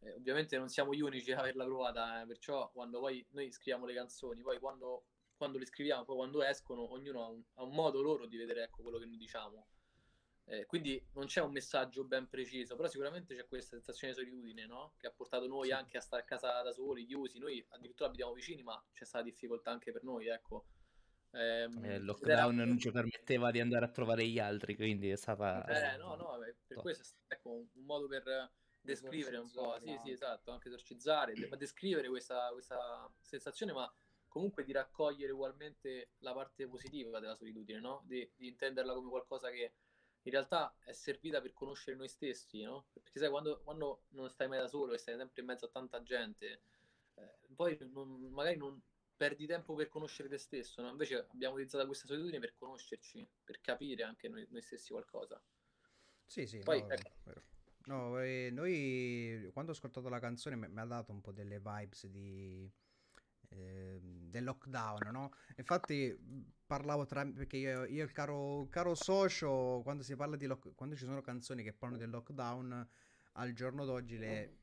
Eh, 0.02 0.14
ovviamente 0.16 0.58
non 0.58 0.68
siamo 0.68 0.94
gli 0.94 1.00
unici 1.00 1.32
a 1.32 1.40
averla 1.40 1.64
provata, 1.64 2.22
eh, 2.22 2.26
perciò 2.26 2.70
quando 2.72 3.00
poi 3.00 3.26
noi 3.32 3.50
scriviamo 3.50 3.86
le 3.86 3.94
canzoni, 3.94 4.42
poi 4.42 4.60
quando, 4.60 5.06
quando 5.38 5.58
le 5.58 5.66
scriviamo, 5.66 6.04
poi 6.04 6.18
quando 6.18 6.44
escono, 6.44 6.92
ognuno 6.92 7.24
ha 7.24 7.28
un, 7.30 7.42
ha 7.56 7.64
un 7.64 7.74
modo 7.74 8.02
loro 8.02 8.26
di 8.26 8.36
vedere 8.36 8.64
ecco, 8.64 8.82
quello 8.82 8.98
che 8.98 9.06
noi 9.06 9.18
diciamo. 9.18 9.68
Eh, 10.46 10.66
quindi 10.66 11.02
non 11.14 11.28
c'è 11.28 11.42
un 11.42 11.52
messaggio 11.52 12.04
ben 12.04 12.28
preciso, 12.28 12.76
però 12.76 12.90
sicuramente 12.90 13.36
c'è 13.36 13.46
questa 13.48 13.76
sensazione 13.76 14.14
di 14.14 14.20
solitudine, 14.20 14.66
no? 14.66 14.96
Che 14.98 15.08
ha 15.08 15.12
portato 15.12 15.48
noi 15.48 15.68
Sì. 15.68 15.74
anche 15.74 15.98
a 15.98 16.02
stare 16.02 16.24
a 16.24 16.26
casa 16.26 16.62
da 16.62 16.74
soli, 16.74 17.06
chiusi. 17.06 17.38
Noi 17.40 17.64
addirittura 17.70 18.10
abitiamo 18.10 18.34
vicini, 18.34 18.64
ma 18.64 18.84
c'è 18.92 19.06
stata 19.06 19.24
difficoltà 19.24 19.72
anche 19.72 19.92
per 19.94 20.04
noi, 20.04 20.28
ecco. 20.28 20.66
Ehm, 21.32 21.84
eh, 21.86 21.96
il 21.96 22.06
lockdown 22.06 22.56
era- 22.56 22.66
non 22.66 22.80
ci 22.80 22.92
permetteva 22.92 23.52
di 23.52 23.60
andare 23.60 23.86
a 23.86 23.90
trovare 23.90 24.26
gli 24.26 24.40
altri, 24.40 24.76
quindi 24.76 25.10
è 25.10 25.16
stata... 25.16 25.66
Eh, 25.66 25.98
no, 25.98 26.16
no, 26.16 26.38
per 26.40 26.78
to- 26.78 26.82
questo 26.82 27.04
è 27.04 27.06
stato, 27.06 27.24
ecco, 27.28 27.52
un- 27.52 27.68
modo 27.86 28.08
per 28.08 28.52
descrivere 28.82 29.38
un 29.38 29.50
po', 29.52 29.76
Esorcizzare 29.76 29.98
sì, 30.00 30.04
sì, 30.04 30.12
esatto, 30.12 30.52
anche 30.52 30.68
esorcizzare, 30.70 31.48
ma 31.50 31.56
descrivere 31.56 32.08
questa, 32.08 32.50
questa 32.52 33.12
sensazione, 33.22 33.74
ma 33.74 33.92
comunque 34.28 34.64
di 34.64 34.72
raccogliere 34.72 35.32
ugualmente 35.32 36.12
la 36.20 36.34
parte 36.34 36.68
positiva 36.68 37.20
della 37.20 37.36
solitudine, 37.36 37.80
no? 37.80 38.04
Di, 38.06 38.30
di 38.36 38.48
intenderla 38.48 38.94
come 38.94 39.10
qualcosa 39.10 39.50
che 39.50 39.74
in 40.24 40.32
realtà 40.32 40.76
è 40.84 40.92
servita 40.94 41.42
per 41.42 41.54
conoscere 41.54 41.96
noi 41.96 42.08
stessi, 42.08 42.62
no? 42.64 42.88
Perché 42.94 43.20
sai, 43.20 43.30
quando, 43.30 43.62
quando 43.64 44.04
non 44.10 44.30
stai 44.30 44.48
mai 44.48 44.60
da 44.60 44.68
solo 44.68 44.94
e 44.94 44.98
stai 44.98 45.16
sempre 45.18 45.42
in 45.42 45.48
mezzo 45.48 45.66
a 45.66 45.70
tanta 45.70 46.02
gente, 46.02 46.62
eh, 47.16 47.38
poi 47.56 47.78
non- 47.92 48.30
magari 48.32 48.58
non 48.58 48.80
perdi 49.20 49.46
tempo 49.46 49.76
per 49.76 49.90
conoscere 49.90 50.30
te 50.30 50.38
stesso, 50.38 50.82
no? 50.82 50.88
Invece 50.88 51.28
abbiamo 51.30 51.56
utilizzato 51.56 51.86
questa 51.86 52.08
solitudine 52.08 52.40
per 52.40 52.56
conoscerci, 52.56 53.28
per 53.44 53.60
capire 53.60 54.04
anche 54.04 54.30
noi, 54.30 54.48
noi 54.50 54.62
stessi 54.62 54.94
qualcosa. 54.94 55.44
Sì, 56.26 56.48
sì, 56.48 56.60
Poi, 56.60 56.80
no, 56.80 56.88
ecco. 56.88 57.10
No, 57.88 58.18
eh, 58.22 58.50
noi 58.50 59.50
quando 59.52 59.72
ho 59.72 59.74
ascoltato 59.74 60.08
la 60.08 60.20
canzone 60.20 60.56
mi, 60.56 60.70
mi 60.70 60.80
ha 60.80 60.86
dato 60.86 61.12
un 61.12 61.20
po' 61.20 61.34
delle 61.34 61.60
vibes 61.60 62.08
di, 62.08 62.72
ehm, 63.50 64.30
del 64.30 64.46
lockdown, 64.46 65.10
no? 65.12 65.34
Infatti 65.58 66.18
parlavo 66.66 67.06
tra 67.06 67.26
perché 67.26 67.58
io, 67.58 67.84
io 67.84 68.06
il 68.06 68.14
caro, 68.14 68.68
caro 68.70 68.96
socio, 68.96 69.82
quando 69.84 70.02
si 70.02 70.16
parla 70.16 70.38
di 70.38 70.46
lock- 70.46 70.74
quando 70.76 70.96
ci 70.96 71.04
sono 71.04 71.20
canzoni 71.20 71.62
che 71.62 71.74
parlano 71.74 72.02
del 72.02 72.12
lockdown 72.12 72.88
al 73.34 73.52
giorno 73.52 73.84
d'oggi 73.84 74.18
le 74.18 74.59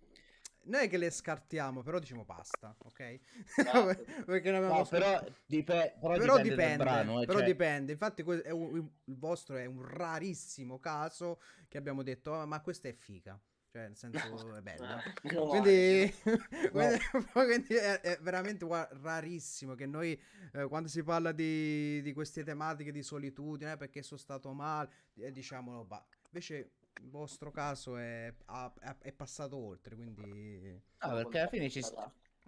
non 0.67 0.81
è 0.83 0.89
che 0.89 0.97
le 0.99 1.11
scartiamo, 1.11 1.83
però 1.83 1.99
diciamo 1.99 2.25
basta, 2.25 2.75
ok? 2.85 3.19
Basta. 3.57 3.95
Perché 4.25 4.51
ne 4.51 4.57
abbiamo 4.59 4.79
No, 4.79 4.85
però, 4.87 5.23
dipe- 5.47 5.97
però 6.01 6.17
però 6.17 6.37
dipende, 6.37 6.51
dipende, 6.51 6.77
brano. 6.85 7.23
eh, 7.23 7.27
però 7.27 7.39
cioè- 7.39 7.47
dipende. 7.49 7.93
Infatti, 7.93 8.23
que- 8.23 8.43
è 8.43 8.51
un- 8.51 8.89
il 9.05 9.17
vostro 9.19 9.57
è 9.57 9.65
un 9.67 9.83
rarissimo 9.87 10.79
caso 10.79 11.41
che 11.69 11.79
abbiamo 11.79 12.03
detto, 12.03 12.35
"Ah, 12.35 12.47
ma 12.47 12.61
questa 12.61 12.89
è 12.89 12.93
figa. 12.93 13.41
Cioè, 13.69 13.89
nel 13.89 13.97
senso, 13.97 14.57
è 14.57 14.63
bella. 14.63 14.87
Male, 14.87 15.15
Quindi, 17.33 17.75
è, 17.75 18.01
è 18.01 18.19
veramente 18.23 18.67
rarissimo 19.03 19.75
che 19.75 19.87
noi, 19.87 20.19
eh, 20.53 20.67
quando 20.67 20.89
si 20.89 21.03
parla 21.03 21.33
di, 21.33 22.01
di 22.03 22.13
queste 22.15 22.43
tematiche 22.43 22.91
di 22.91 23.03
solitudine, 23.03 23.73
eh, 23.73 23.77
perché 23.77 24.03
sono 24.03 24.19
stato 24.19 24.53
male, 24.53 24.89
eh, 25.17 25.31
diciamolo, 25.31 25.85
bah. 25.85 26.05
invece 26.31 26.71
vostro 27.03 27.51
caso 27.51 27.97
è, 27.97 28.33
ha- 28.47 28.73
è- 28.81 28.97
è 29.09 29.13
passato 29.13 29.57
oltre, 29.57 29.95
quindi... 29.95 30.81
Ah, 30.99 31.13
perché 31.15 31.39
alla 31.41 31.49
fine 31.49 31.69
ci... 31.71 31.81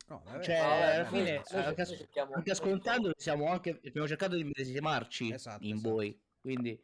No, 0.09 0.23
vabbè, 0.25 0.43
Cioè, 0.43 0.59
vabbè, 0.59 0.83
alla 0.95 1.03
no, 1.03 1.09
fine, 1.11 1.37
no, 1.37 1.43
sì, 1.45 1.55
noi 1.55 1.65
anche, 1.65 1.83
noi 1.85 1.97
cerchiamo- 1.97 2.35
anche 2.35 2.51
ascoltando, 2.51 3.13
siamo 3.17 3.49
anche, 3.51 3.81
abbiamo 3.85 4.09
cercato 4.09 4.37
di 4.37 4.45
medesimarci 4.45 5.33
Esatto, 5.33 5.65
in 5.65 5.75
esatto. 5.75 5.91
voi. 5.95 6.21
Quindi 6.41 6.81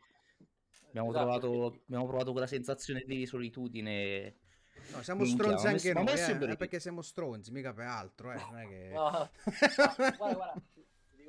abbiamo, 0.89 1.09
Esatto, 1.11 1.25
trovato, 1.25 1.61
perché- 1.71 1.85
abbiamo 1.87 2.07
provato 2.07 2.33
quella 2.33 2.47
sensazione 2.47 3.03
di 3.07 3.25
solitudine. 3.27 4.37
No, 4.93 5.03
siamo 5.03 5.23
Minchia, 5.23 5.45
stronzi 5.45 5.67
anche 5.67 5.93
noi, 5.95 6.49
eh, 6.49 6.53
è 6.53 6.57
perché 6.57 6.81
siamo 6.81 7.01
stronzi, 7.01 7.51
mica 7.51 7.73
per 7.73 7.87
altro, 7.87 8.33
eh, 8.33 8.37
non 8.37 8.59
è 8.59 8.67
che... 8.69 8.89
No, 8.93 9.31
guarda, 10.19 10.35
guarda, 10.35 10.63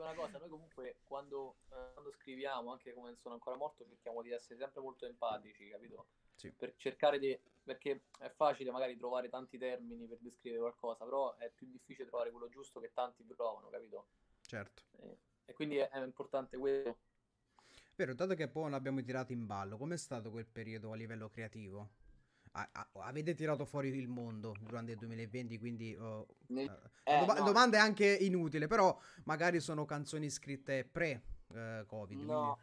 una 0.06 0.16
cosa, 0.16 0.38
noi 0.38 0.50
comunque 0.50 0.98
quando, 1.04 1.58
eh, 1.70 1.92
quando 1.94 2.12
scriviamo, 2.12 2.72
anche 2.72 2.94
come 2.94 3.16
sono 3.16 3.34
ancora 3.34 3.56
morto, 3.56 3.86
cerchiamo 3.86 4.22
di 4.22 4.32
essere 4.32 4.58
sempre 4.58 4.82
molto 4.82 5.06
empatici, 5.06 5.68
capito? 5.70 6.08
Sì. 6.36 6.52
Per 6.52 6.76
cercare 6.78 7.18
di... 7.18 7.38
perché 7.64 8.04
è 8.20 8.30
facile 8.30 8.72
magari 8.72 8.98
trovare 8.98 9.30
tanti 9.30 9.58
termini 9.58 10.06
per 10.06 10.18
descrivere 10.20 10.62
qualcosa, 10.62 11.06
però 11.06 11.36
è 11.38 11.50
più 11.50 11.68
difficile 11.68 12.08
trovare 12.08 12.32
quello 12.32 12.50
giusto 12.50 12.80
che 12.80 12.92
tanti 12.94 13.24
provano, 13.24 13.70
capito? 13.70 14.08
Certo. 14.42 14.84
E, 15.00 15.18
e 15.46 15.54
quindi 15.54 15.78
è, 15.78 15.90
è 15.90 16.04
importante 16.04 16.58
quello. 16.58 16.98
Vero, 17.96 18.14
dato 18.14 18.36
che 18.36 18.50
poi 18.50 18.64
non 18.64 18.74
abbiamo 18.74 19.02
tirato 19.02 19.32
in 19.32 19.46
ballo, 19.46 19.78
com'è 19.78 19.98
stato 19.98 20.30
quel 20.30 20.46
periodo 20.46 20.92
a 20.92 20.96
livello 20.96 21.30
creativo? 21.30 22.04
A- 22.58 22.70
a- 22.72 22.90
avete 23.08 23.34
tirato 23.34 23.66
fuori 23.66 23.90
il 23.90 24.08
mondo 24.08 24.54
durante 24.62 24.94
il 24.94 24.98
2020, 24.98 25.60
quindi... 25.60 25.94
oh, 25.98 26.26
Ne- 26.48 26.64
eh, 26.64 26.70
eh, 27.04 27.20
la 27.20 27.20
doma- 27.26 27.40
no. 27.40 27.44
domanda 27.44 27.78
è 27.78 27.80
anche 27.82 28.08
inutile, 28.08 28.68
però 28.68 28.98
magari 29.26 29.60
sono 29.60 29.84
canzoni 29.84 30.30
scritte 30.30 30.86
pre-Covid. 30.86 32.22
No, 32.22 32.58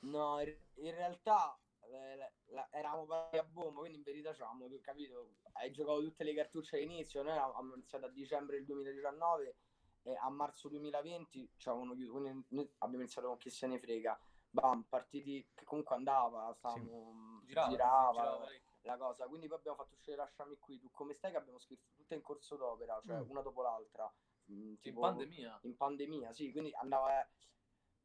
no, 0.00 0.40
in, 0.40 0.90
realtà 0.94 1.58
eh, 1.80 2.16
la- 2.46 2.68
eravamo 2.70 3.12
a 3.30 3.42
bomba, 3.44 3.80
quindi 3.80 3.98
in 3.98 4.04
verità 4.04 4.30
c'avevamo 4.30 4.68
tu- 4.68 4.80
capito, 4.80 5.34
hai 5.52 5.70
giocato 5.70 6.02
tutte 6.02 6.24
le 6.24 6.34
cartucce 6.34 6.76
all'inizio, 6.76 7.22
noi 7.22 7.36
avevamo 7.36 7.74
iniziato 7.74 8.06
a 8.06 8.10
dicembre 8.10 8.56
del 8.56 8.64
2019 8.64 9.56
e 10.02 10.16
a 10.18 10.30
marzo 10.30 10.68
2020 10.68 11.50
c'avevano 11.58 11.94
chiuso, 11.94 12.12
quindi 12.12 12.44
noi 12.48 12.70
abbiamo 12.78 13.02
iniziato 13.02 13.28
con 13.28 13.36
chi 13.36 13.50
se 13.50 13.66
ne 13.66 13.78
frega. 13.78 14.18
Bam, 14.48 14.84
partiti 14.88 15.46
che 15.52 15.64
comunque 15.64 15.96
andava, 15.96 16.54
stavamo, 16.54 17.42
Girava, 17.44 17.68
girava, 17.68 18.12
girava 18.12 18.36
parecchio. 18.38 18.65
La 18.86 18.96
cosa. 18.96 19.26
Quindi 19.26 19.46
poi 19.48 19.58
abbiamo 19.58 19.76
fatto 19.76 19.94
uscire 19.94 20.16
Lasciami 20.16 20.56
qui, 20.58 20.78
tu 20.78 20.90
come 20.90 21.14
stai 21.14 21.30
che 21.32 21.36
abbiamo 21.36 21.58
scritto 21.58 21.88
tutte 21.94 22.14
in 22.14 22.22
corso 22.22 22.56
d'opera, 22.56 23.00
cioè 23.04 23.16
Mm. 23.20 23.30
una 23.30 23.40
dopo 23.42 23.62
l'altra. 23.62 24.10
Mm, 24.50 24.68
In 24.70 24.80
tipo- 24.80 25.00
pandemia. 25.00 25.58
in 25.62 25.76
pandemia, 25.76 26.32
sì, 26.32 26.50
quindi 26.52 26.72
andava. 26.74 27.20
eh. 27.20 27.28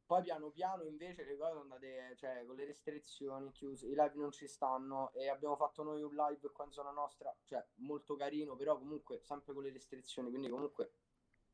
Poi 0.04 0.20
piano 0.22 0.50
piano 0.50 0.82
invece 0.82 1.24
le 1.24 1.36
cose 1.38 1.50
sono 1.52 1.62
andate, 1.62 2.14
cioè 2.16 2.44
con 2.44 2.56
le 2.56 2.64
restrizioni 2.66 3.50
chiuse, 3.52 3.86
i 3.86 3.90
live 3.90 4.12
non 4.16 4.30
ci 4.32 4.46
stanno 4.46 5.10
e 5.12 5.28
abbiamo 5.30 5.56
fatto 5.56 5.82
noi 5.84 6.02
un 6.02 6.14
live 6.14 6.50
qua 6.50 6.64
in 6.66 6.72
zona 6.72 6.90
nostra, 6.90 7.34
cioè 7.44 7.64
molto 7.76 8.14
carino, 8.16 8.54
però 8.56 8.76
comunque 8.76 9.20
sempre 9.22 9.54
con 9.54 9.62
le 9.62 9.70
restrizioni, 9.70 10.28
quindi 10.28 10.48
comunque 10.50 10.92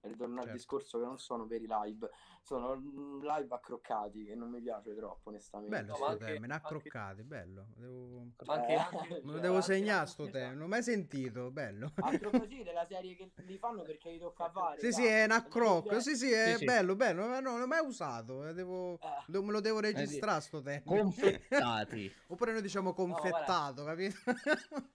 ritorno 0.03 0.37
al 0.37 0.43
Certo. 0.43 0.57
discorso 0.57 0.99
che 0.99 1.05
non 1.05 1.19
sono 1.19 1.47
veri 1.47 1.67
live, 1.69 2.09
sono 2.43 2.77
mm, 2.77 3.21
live 3.23 3.55
accroccati 3.55 4.25
che 4.25 4.35
non 4.35 4.51
mi 4.51 4.61
piace 4.61 4.95
troppo 4.95 5.29
onestamente. 5.31 5.77
Bello 5.77 5.97
No, 5.99 6.05
anche- 6.05 6.25
termine, 6.25 6.53
anche- 6.53 6.67
accroccati, 6.67 7.23
bello. 7.25 7.67
Devo... 7.77 8.27
Anche, 8.47 8.73
Eh, 8.73 8.77
anche- 8.77 9.21
Me 9.25 9.33
lo 9.33 9.39
devo 9.41 9.61
segnare 9.61 10.07
sto 10.07 10.29
termine, 10.29 10.53
non 10.53 10.63
l'ho 10.63 10.69
mai 10.69 10.83
sentito, 10.83 11.51
bello. 11.51 11.93
Altro 11.97 12.31
così 12.31 12.63
della 12.63 12.87
serie 12.87 13.17
che 13.17 13.33
li 13.37 13.59
fanno 13.59 13.83
perché 13.83 14.13
gli 14.13 14.19
tocca 14.19 14.51
fare. 14.51 14.79
Sì, 14.81 14.93
sì, 14.93 15.05
è 15.05 15.25
un 15.25 15.33
accroc, 15.33 16.01
sì, 16.01 16.17
sì, 16.17 16.31
è 16.31 16.53
Sì, 16.53 16.59
sì. 16.59 16.65
bello, 16.65 16.95
bello, 16.95 17.27
ma 17.27 17.41
no, 17.41 17.51
non 17.51 17.61
l'ho 17.61 17.67
mai 17.67 17.85
usato, 17.85 18.47
eh, 18.47 18.53
devo... 18.55 18.99
Eh. 19.01 19.41
me 19.41 19.53
lo 19.53 19.61
devo 19.61 19.81
registrare 19.81 20.41
sto 20.41 20.63
termine. 20.63 21.01
Confettati. 21.03 22.13
Oppure 22.29 22.53
noi 22.53 22.63
diciamo 22.63 22.93
confettato, 22.93 23.85
capito? 23.85 24.17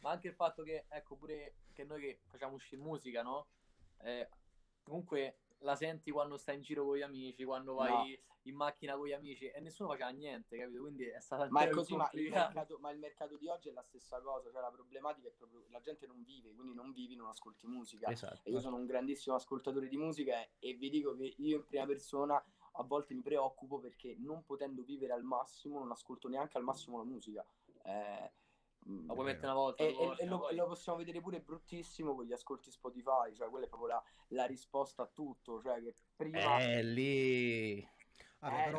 ma 0.00 0.10
anche 0.10 0.28
il 0.28 0.34
fatto 0.34 0.62
che, 0.62 0.86
ecco, 0.88 1.16
pure 1.16 1.56
che 1.72 1.84
noi 1.84 2.00
che 2.00 2.20
facciamo 2.26 2.54
uscire 2.54 2.80
musica, 2.80 3.22
no? 3.22 3.48
Eh, 4.02 4.28
comunque 4.82 5.38
la 5.60 5.74
senti 5.74 6.10
quando 6.10 6.36
stai 6.36 6.56
in 6.56 6.62
giro 6.62 6.84
con 6.84 6.96
gli 6.96 7.02
amici, 7.02 7.44
quando 7.44 7.74
vai 7.74 8.18
in 8.42 8.54
macchina 8.54 8.96
con 8.96 9.06
gli 9.06 9.12
amici 9.12 9.46
e 9.48 9.60
nessuno 9.60 9.90
faceva 9.90 10.10
niente, 10.10 10.56
capito? 10.56 10.80
Quindi 10.80 11.04
è 11.04 11.20
stata 11.20 11.48
Ma 11.50 11.62
è 11.62 11.70
così, 11.70 11.96
ma 11.96 12.08
il, 12.12 12.30
mercato, 12.30 12.78
ma 12.78 12.90
il 12.90 12.98
mercato 12.98 13.36
di 13.36 13.48
oggi 13.48 13.68
è 13.68 13.72
la 13.72 13.82
stessa 13.82 14.20
cosa, 14.20 14.50
cioè 14.50 14.60
la 14.60 14.70
problematica 14.70 15.28
è 15.28 15.32
proprio 15.32 15.64
la 15.70 15.80
gente 15.80 16.06
non 16.06 16.22
vive, 16.22 16.54
quindi 16.54 16.74
non 16.74 16.92
vivi, 16.92 17.16
non 17.16 17.28
ascolti 17.28 17.66
musica. 17.66 18.08
Esatto. 18.08 18.40
E 18.44 18.50
io 18.50 18.60
sono 18.60 18.76
un 18.76 18.86
grandissimo 18.86 19.34
ascoltatore 19.34 19.88
di 19.88 19.96
musica 19.96 20.40
e, 20.40 20.50
e 20.60 20.74
vi 20.74 20.90
dico 20.90 21.14
che 21.16 21.34
io 21.38 21.56
in 21.56 21.64
prima 21.66 21.86
persona 21.86 22.42
a 22.78 22.82
volte 22.84 23.14
mi 23.14 23.22
preoccupo 23.22 23.78
perché 23.78 24.16
non 24.18 24.44
potendo 24.44 24.82
vivere 24.82 25.12
al 25.12 25.24
massimo 25.24 25.78
non 25.78 25.90
ascolto 25.90 26.28
neanche 26.28 26.56
al 26.56 26.64
massimo 26.64 26.98
la 26.98 27.04
musica. 27.04 27.44
Eh, 27.82 28.32
mm, 28.88 29.06
La 29.06 29.14
puoi 29.14 29.24
È 29.26 29.28
mettere 29.32 29.46
una 29.46 29.54
volta, 29.54 29.82
e, 29.84 29.92
due 29.92 30.16
e- 30.18 30.22
e 30.22 30.26
lo, 30.26 30.38
poi- 30.38 30.52
e 30.52 30.56
lo 30.56 30.66
possiamo 30.66 30.98
vedere 30.98 31.20
pure 31.20 31.40
bruttissimo 31.40 32.14
con 32.14 32.24
gli 32.24 32.32
ascolti 32.32 32.70
Spotify, 32.70 33.34
cioè 33.34 33.48
quella 33.48 33.66
è 33.66 33.68
proprio 33.68 33.88
la, 33.88 34.02
la 34.28 34.44
risposta 34.46 35.02
a 35.02 35.10
tutto, 35.12 35.60
cioè 35.62 35.82
che 35.82 35.94
prima... 36.14 36.60
Eh, 36.60 36.82
lì... 36.82 37.88
Vabbè, 38.38 38.60
Eh, 38.60 38.64
però, 38.70 38.78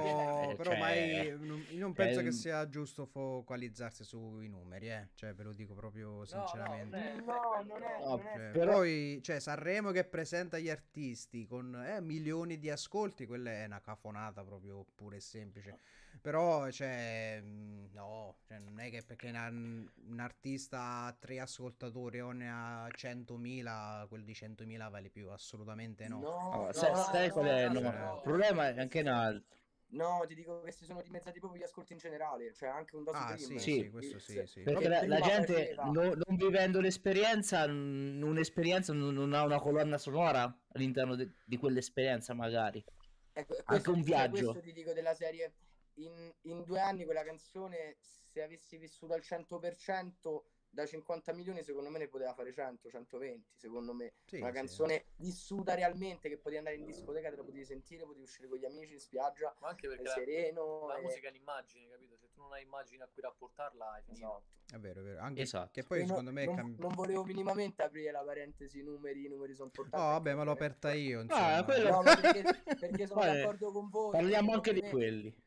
eh, 0.52 0.56
però 0.56 0.70
cioè, 0.70 0.80
mai, 0.80 1.30
non, 1.39 1.65
io 1.72 1.80
non 1.80 1.93
penso 1.93 2.20
è 2.20 2.24
che 2.24 2.32
sia 2.32 2.70
giusto 2.70 3.06
focalizzarsi 3.08 4.04
sui 4.04 4.48
numeri, 4.48 4.88
eh. 4.89 5.10
Cioè, 5.15 5.34
ve 5.34 5.43
lo 5.43 5.52
dico 5.52 5.74
proprio 5.74 6.24
sinceramente. 6.26 6.96
non 6.96 7.06
è- 7.08 7.15
No, 7.26 7.63
non 7.65 7.82
è- 7.84 8.00
No, 8.00 8.08
non 8.15 8.20
è- 8.28 8.34
Cioè, 8.36 8.52
però- 8.52 8.72
Poi, 8.74 9.20
cioè, 9.24 9.39
Sanremo 9.39 9.89
che 9.91 10.06
presenta 10.06 10.60
gli 10.60 10.70
artisti 10.70 11.48
con 11.48 11.74
eh, 11.76 12.00
milioni 12.02 12.60
di 12.60 12.70
ascolti, 12.70 13.26
quella 13.26 13.50
è 13.52 13.65
una 13.65 13.82
cafonata 13.82 14.43
proprio 14.43 14.86
pura 14.96 15.15
e 15.15 15.20
semplice. 15.22 15.80
Però, 16.21 16.69
cioè, 16.71 17.41
mh, 17.41 17.89
no, 17.93 18.38
cioè, 18.47 18.60
non 18.60 18.80
è 18.80 18.89
che 18.89 19.03
perché 19.06 19.30
una- 19.30 19.47
un 19.49 20.17
artista 20.19 21.06
ha 21.06 21.15
tre 21.17 21.39
ascoltatori 21.39 22.19
o 22.19 22.32
ne 22.32 22.49
ha 22.49 22.88
100.000, 22.95 24.06
quel 24.10 24.23
di 24.23 24.34
100.000 24.34 24.89
vale 24.89 25.10
più, 25.10 25.30
assolutamente 25.30 26.08
no. 26.08 26.19
No, 26.19 26.51
Allora, 26.51 26.67
no, 26.67 26.73
sai- 26.73 26.91
no, 26.91 26.97
sai 26.97 27.27
no, 27.27 27.34
qual 27.34 27.45
è? 27.47 27.67
no, 27.69 27.80
No, 27.80 27.91
no, 27.91 28.15
il 28.15 28.21
problema 28.23 28.69
è 28.69 28.80
anche 28.80 28.99
un 29.01 29.08
altro. 29.08 29.56
No, 29.89 30.25
ti 30.27 30.36
dico 30.36 30.62
che 30.63 30.71
si 30.73 30.84
sono 30.84 31.01
dimezzati 31.01 31.39
proprio 31.39 31.62
gli 31.62 31.63
ascolti 31.63 31.93
in 31.93 31.99
generale, 31.99 32.53
cioè 32.53 32.67
anche 32.67 32.97
un 32.97 33.06
dato 33.06 33.15
Ah, 33.17 33.38
sì, 33.38 33.58
Sì. 33.58 33.89
questo 33.89 34.19
sì, 34.19 34.45
sì. 34.45 34.60
Perché 34.62 34.89
la, 34.89 35.08
la 35.08 35.21
gente, 35.21 35.53
faceva- 35.53 35.84
no- 35.86 36.13
non 36.13 36.36
vivendo 36.36 36.82
l'esperienza, 36.82 37.65
n- 37.67 38.21
un'esperienza 38.21 38.91
non, 38.91 39.13
non 39.13 39.34
ha 39.34 39.43
una 39.45 39.60
colonna 39.62 39.97
sonora 39.97 40.53
all'interno 40.73 41.15
de- 41.15 41.36
di 41.45 41.56
quell'esperienza, 41.56 42.34
magari. 42.34 42.84
Ecco, 43.32 43.53
Anche 43.53 43.63
questo- 43.65 43.91
un 43.91 43.95
cioè, 43.97 44.03
viaggio. 44.03 44.51
Questo 44.51 44.60
ti 44.62 44.73
dico 44.73 44.91
della 44.91 45.13
serie. 45.13 45.53
In, 45.99 46.31
in 46.41 46.63
due 46.63 46.79
anni 46.79 47.05
quella 47.05 47.23
canzone, 47.23 47.97
se 47.99 48.41
avessi 48.43 48.77
vissuto 48.77 49.13
al 49.13 49.21
100%, 49.21 50.41
da 50.69 50.86
50 50.86 51.33
milioni 51.33 51.63
secondo 51.63 51.89
me 51.89 51.97
ne 51.97 52.07
poteva 52.07 52.33
fare 52.36 52.51
100, 52.51 52.89
120, 52.89 53.53
secondo 53.55 53.93
me. 53.95 54.13
Sì, 54.25 54.38
Una 54.38 54.49
sì. 54.49 54.53
canzone 54.53 55.05
vissuta 55.15 55.73
realmente, 55.73 56.29
che 56.29 56.38
potevi 56.38 56.57
andare 56.57 56.75
in 56.75 56.86
discoteca, 56.86 57.29
te 57.31 57.38
la 57.38 57.43
potevi 57.43 57.65
sentire, 57.65 58.03
potevi 58.03 58.23
uscire 58.25 58.47
con 58.47 58.60
gli 58.60 58.65
amici 58.65 58.93
in 58.93 58.99
spiaggia, 58.99 59.55
Ma 59.60 59.69
anche 59.69 59.88
perché 59.88 60.03
è 60.03 60.05
la, 60.05 60.12
sereno. 60.13 60.86
la 60.88 60.97
e- 60.97 61.01
musica 61.01 61.27
è 61.27 61.31
un'immagine, 61.31 61.89
capito? 61.89 62.15
Se 62.17 62.29
tu 62.31 62.41
non 62.41 62.53
hai 62.53 62.62
immagini 62.62 63.01
a 63.01 63.07
cui 63.12 63.21
rapportarla, 63.23 63.91
hai 63.93 64.01
finito. 64.03 64.25
Esatto. 64.27 64.75
È 64.75 64.79
vero, 64.79 64.99
è 64.99 65.03
vero. 65.03 65.21
Anche 65.21 65.41
Esatto. 65.41 65.69
che 65.71 65.83
poi 65.83 65.97
Io 65.99 66.03
no- 66.03 66.10
secondo 66.10 66.31
me 66.31 66.45
non, 66.45 66.55
cambiato. 66.57 66.81
non 66.83 66.93
volevo 66.95 67.23
minimamente 67.23 67.81
aprire 67.81 68.12
la 68.12 68.23
parentesi 68.23 68.83
numeri, 68.83 69.25
i 69.25 69.29
numeri 69.29 69.53
sono 69.55 69.67
importanti. 69.73 70.05
Oh, 70.05 70.10
vabbè, 70.12 70.33
ma 70.36 70.43
l'ho 70.43 70.51
aperta 70.51 70.93
io. 70.93 71.19
Ah, 71.19 71.23
Insomma. 71.23 71.63
quello- 71.63 71.89
No, 71.89 72.01
perché, 72.03 72.43
perché 72.77 73.07
sono 73.07 73.21
Guarda, 73.21 73.39
d'accordo 73.39 73.71
con 73.71 73.89
voi. 73.89 74.12
Parliamo 74.12 74.53
anche 74.53 74.73
di 74.73 74.81
quelli. 74.81 75.45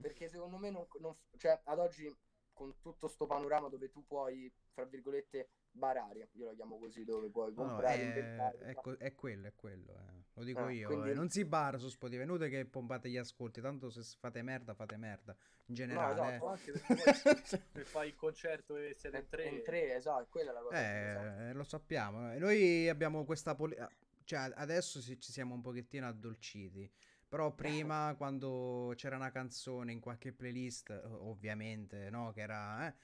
Perché 0.00 0.28
secondo 0.28 0.58
me, 0.58 0.70
non, 0.70 0.86
non- 1.00 1.16
cioè, 1.36 1.60
ad 1.64 1.78
oggi, 1.78 2.14
con 2.52 2.78
tutto 2.80 3.08
sto 3.08 3.26
panorama 3.26 3.68
dove 3.68 3.90
tu 3.90 4.04
puoi, 4.06 4.52
fra 4.72 4.84
virgolette, 4.84 5.50
barare, 5.70 6.30
io 6.32 6.46
la 6.46 6.54
chiamo 6.54 6.78
così, 6.78 7.04
dove 7.04 7.28
puoi 7.30 7.52
No, 7.54 7.62
no, 7.62 7.68
comprare, 7.70 8.12
è, 8.12 8.58
è 8.70 8.74
co- 8.74 8.96
è 8.96 9.14
quello, 9.14 9.46
è 9.48 9.54
quello. 9.54 9.92
eh. 9.92 10.24
Lo 10.34 10.44
dico 10.44 10.60
Ah, 10.60 10.70
io. 10.70 10.86
quindi- 10.88 11.10
eh. 11.10 11.14
Non 11.14 11.28
si 11.30 11.44
bara 11.44 11.78
su 11.78 11.88
Spotify. 11.88 12.20
È 12.20 12.24
inutile 12.24 12.48
che 12.48 12.64
pompate 12.64 13.08
gli 13.10 13.16
ascolti. 13.16 13.60
Tanto 13.60 13.90
se 13.90 14.02
fate 14.18 14.42
merda, 14.42 14.74
fate 14.74 14.96
merda. 14.96 15.32
In 15.66 15.74
No, 15.74 15.74
generale. 15.74 16.12
esatto, 16.36 16.46
Anche 16.46 16.72
perché 16.72 16.94
poi 16.94 17.40
se 17.44 17.62
fai 17.84 18.08
il 18.08 18.14
concerto 18.16 18.76
e 18.76 18.94
siete 18.94 19.18
in 19.18 19.28
tre, 19.28 19.44
in 19.48 19.62
tre, 19.64 19.94
esatto, 19.96 20.22
è 20.22 20.28
quella 20.28 20.52
la 20.52 20.60
cosa. 20.60 21.08
esatto. 21.10 21.40
Eh, 21.42 21.52
lo 21.52 21.64
sappiamo. 21.64 22.32
eh. 22.32 22.38
Noi 22.38 22.88
abbiamo 22.88 23.24
questa 23.24 23.54
poli- 23.56 23.76
ah, 23.76 23.90
cioè 24.24 24.50
adesso 24.54 25.00
si- 25.00 25.18
ci 25.20 25.32
siamo 25.32 25.54
un 25.54 25.60
pochettino 25.60 26.06
addolciti. 26.06 26.88
Però 27.28 27.52
prima, 27.54 28.14
quando 28.16 28.92
c'era 28.96 29.16
una 29.16 29.30
canzone 29.30 29.92
in 29.92 30.00
qualche 30.00 30.32
playlist, 30.32 30.90
eh, 30.90 31.02
ovviamente, 31.04 32.10
no? 32.10 32.32
Che 32.32 32.40
era. 32.40 32.86
eh, 32.88 32.94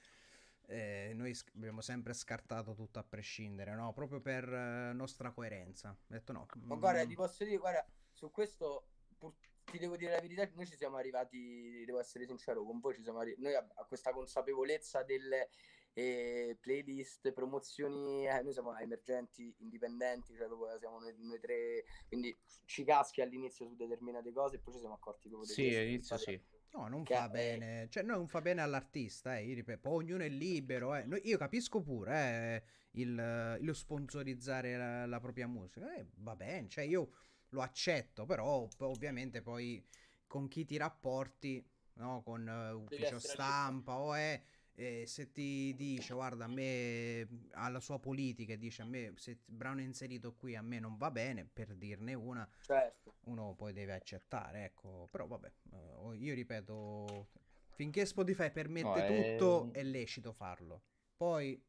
eh, 0.67 1.13
noi 1.13 1.33
sc- 1.35 1.51
abbiamo 1.55 1.81
sempre 1.81 2.13
scartato 2.13 2.73
tutto 2.73 2.99
a 2.99 3.03
prescindere, 3.03 3.75
no? 3.75 3.93
Proprio 3.93 4.19
per 4.21 4.51
eh, 4.51 4.93
nostra 4.93 5.31
coerenza. 5.31 5.91
Ho 5.91 5.97
detto 6.07 6.33
no. 6.33 6.49
Ma 6.67 6.75
guarda, 6.75 7.05
mm, 7.05 7.05
ti 7.05 7.15
posso 7.15 7.43
dire, 7.43 7.57
guarda, 7.57 7.85
su 8.11 8.31
questo 8.31 8.89
pur- 9.17 9.35
ti 9.65 9.77
devo 9.77 9.95
dire 9.97 10.11
la 10.13 10.21
verità, 10.21 10.47
noi 10.53 10.65
ci 10.65 10.75
siamo 10.75 10.97
arrivati, 10.97 11.83
devo 11.85 11.99
essere 11.99 12.25
sincero 12.25 12.63
con 12.63 12.79
voi, 12.79 12.95
ci 12.95 13.03
siamo 13.03 13.19
arri- 13.19 13.35
noi 13.37 13.53
a, 13.55 13.65
a 13.75 13.85
questa 13.85 14.11
consapevolezza 14.11 15.03
delle 15.03 15.49
eh, 15.97 16.57
playlist, 16.59 17.31
promozioni, 17.31 18.27
eh, 18.27 18.41
noi 18.41 18.51
siamo 18.51 18.77
emergenti, 18.77 19.53
indipendenti, 19.59 20.35
cioè 20.35 20.47
proprio 20.47 20.77
siamo 20.77 20.99
noi, 20.99 21.13
noi 21.19 21.39
tre, 21.39 21.85
quindi 22.07 22.35
ci 22.65 22.83
caschi 22.83 23.21
all'inizio 23.21 23.65
su 23.65 23.75
determinate 23.75 24.31
cose 24.33 24.57
e 24.57 24.59
poi 24.59 24.73
ci 24.73 24.79
siamo 24.79 24.95
accorti 24.95 25.29
proprio 25.29 25.49
Sì, 25.49 25.73
all'inizio 25.73 26.17
sì. 26.17 26.39
No, 26.73 26.89
non 26.89 27.03
Che 27.03 27.13
fa 27.13 27.27
è- 27.27 27.29
bene, 27.29 27.87
cioè 27.89 28.03
non 28.03 28.27
fa 28.27 28.41
bene 28.41 28.61
all'artista, 28.61 29.37
eh, 29.37 29.45
io 29.45 29.55
ripeto, 29.55 29.79
poi 29.79 30.03
ognuno 30.03 30.23
è 30.23 30.27
libero, 30.27 30.93
eh. 30.93 31.05
Io 31.23 31.37
capisco 31.37 31.81
pure 31.81 32.13
eh, 32.13 32.63
il, 32.99 33.57
lo 33.61 33.73
sponsorizzare 33.73 34.75
la, 34.75 35.05
la 35.05 35.19
propria 35.21 35.47
musica, 35.47 35.95
eh, 35.95 36.05
va 36.17 36.35
bene, 36.35 36.67
cioè 36.67 36.83
io 36.83 37.11
lo 37.49 37.61
accetto, 37.61 38.25
però 38.25 38.67
ovviamente 38.79 39.41
poi 39.41 39.81
con 40.27 40.49
chi 40.49 40.65
ti 40.65 40.75
rapporti, 40.75 41.65
no, 41.93 42.21
con 42.23 42.45
eh, 42.45 42.71
ufficio 42.71 43.19
stampa 43.19 43.97
o 43.97 44.13
è... 44.13 44.41
eh, 44.75 45.03
se 45.07 45.31
ti 45.31 45.73
dice 45.75 46.13
guarda 46.13 46.45
a 46.45 46.47
me 46.49 47.27
ha 47.53 47.69
la 47.69 47.79
sua 47.79 47.97
politica 47.99 48.53
e 48.53 48.57
dice 48.57 48.81
a 48.81 48.85
me 48.85 49.13
se 49.15 49.39
Brown 49.45 49.79
è 49.79 49.83
inserito 49.83 50.33
qui 50.33 50.55
a 50.55 50.61
me 50.61 50.79
non 50.79 50.97
va 50.97 51.09
bene 51.11 51.45
per 51.51 51.73
dirne 51.75 52.13
una 52.13 52.47
Certo. 52.61 53.15
uno 53.25 53.53
poi 53.55 53.71
deve 53.73 53.93
accettare, 53.93 54.65
ecco, 54.65 55.07
però 55.11 55.27
vabbè, 55.27 55.51
eh, 55.71 56.15
io 56.17 56.33
ripeto, 56.33 57.27
finché 57.75 58.05
Spotify 58.05 58.51
permette 58.51 58.87
No, 58.87 58.95
è- 58.95 59.35
tutto 59.37 59.73
è 59.73 59.81
lecito 59.83 60.31
farlo, 60.33 60.81
poi 61.15 61.59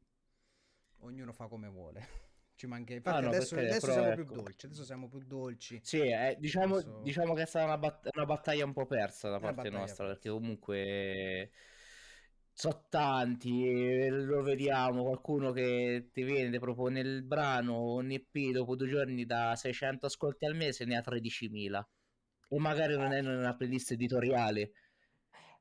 ognuno 0.99 1.31
fa 1.33 1.47
come 1.47 1.67
vuole. 1.69 2.01
Ci 2.57 2.65
manca... 2.65 2.93
Infatti 2.93 3.17
Ah, 3.17 3.21
no, 3.21 3.27
adesso, 3.29 3.53
perché- 3.53 3.69
adesso 3.69 3.85
però 3.87 3.99
siamo 3.99 4.13
più 4.15 4.23
ecco. 4.23 4.41
dolci, 4.41 4.65
adesso 4.65 4.83
siamo 4.83 5.07
più 5.07 5.19
dolci. 5.19 5.79
Sì, 5.83 5.99
eh, 5.99 6.35
diciamo, 6.39 6.75
Adesso- 6.77 7.01
diciamo 7.03 7.33
che 7.35 7.43
è 7.43 7.45
stata 7.45 7.65
una, 7.65 7.77
bat- 7.77 8.09
una 8.15 8.25
battaglia 8.25 8.65
un 8.65 8.73
po' 8.73 8.85
persa 8.87 9.29
da 9.29 9.39
parte 9.39 9.69
nostra, 9.69 10.07
perché 10.07 10.29
comunque 10.29 11.51
so 12.59 12.85
tanti, 12.89 13.67
eh, 13.69 14.09
lo 14.09 14.41
vediamo, 14.41 15.03
qualcuno 15.03 15.51
che 15.51 16.09
ti 16.11 16.23
viene, 16.23 16.49
ti 16.49 16.57
propone 16.57 17.01
il 17.01 17.21
brano, 17.21 17.93
un 17.93 18.09
EP 18.09 18.51
dopo 18.51 18.75
due 18.75 18.87
giorni 18.87 19.25
da 19.25 19.55
600 19.55 20.07
ascolti 20.07 20.45
al 20.45 20.55
mese 20.55 20.83
ne 20.83 20.97
ha 20.97 21.01
13.000 21.01 21.87
e 22.49 22.57
magari 22.57 22.95
non 22.95 23.11
è 23.11 23.19
una 23.19 23.55
playlist 23.55 23.91
editoriale. 23.91 24.71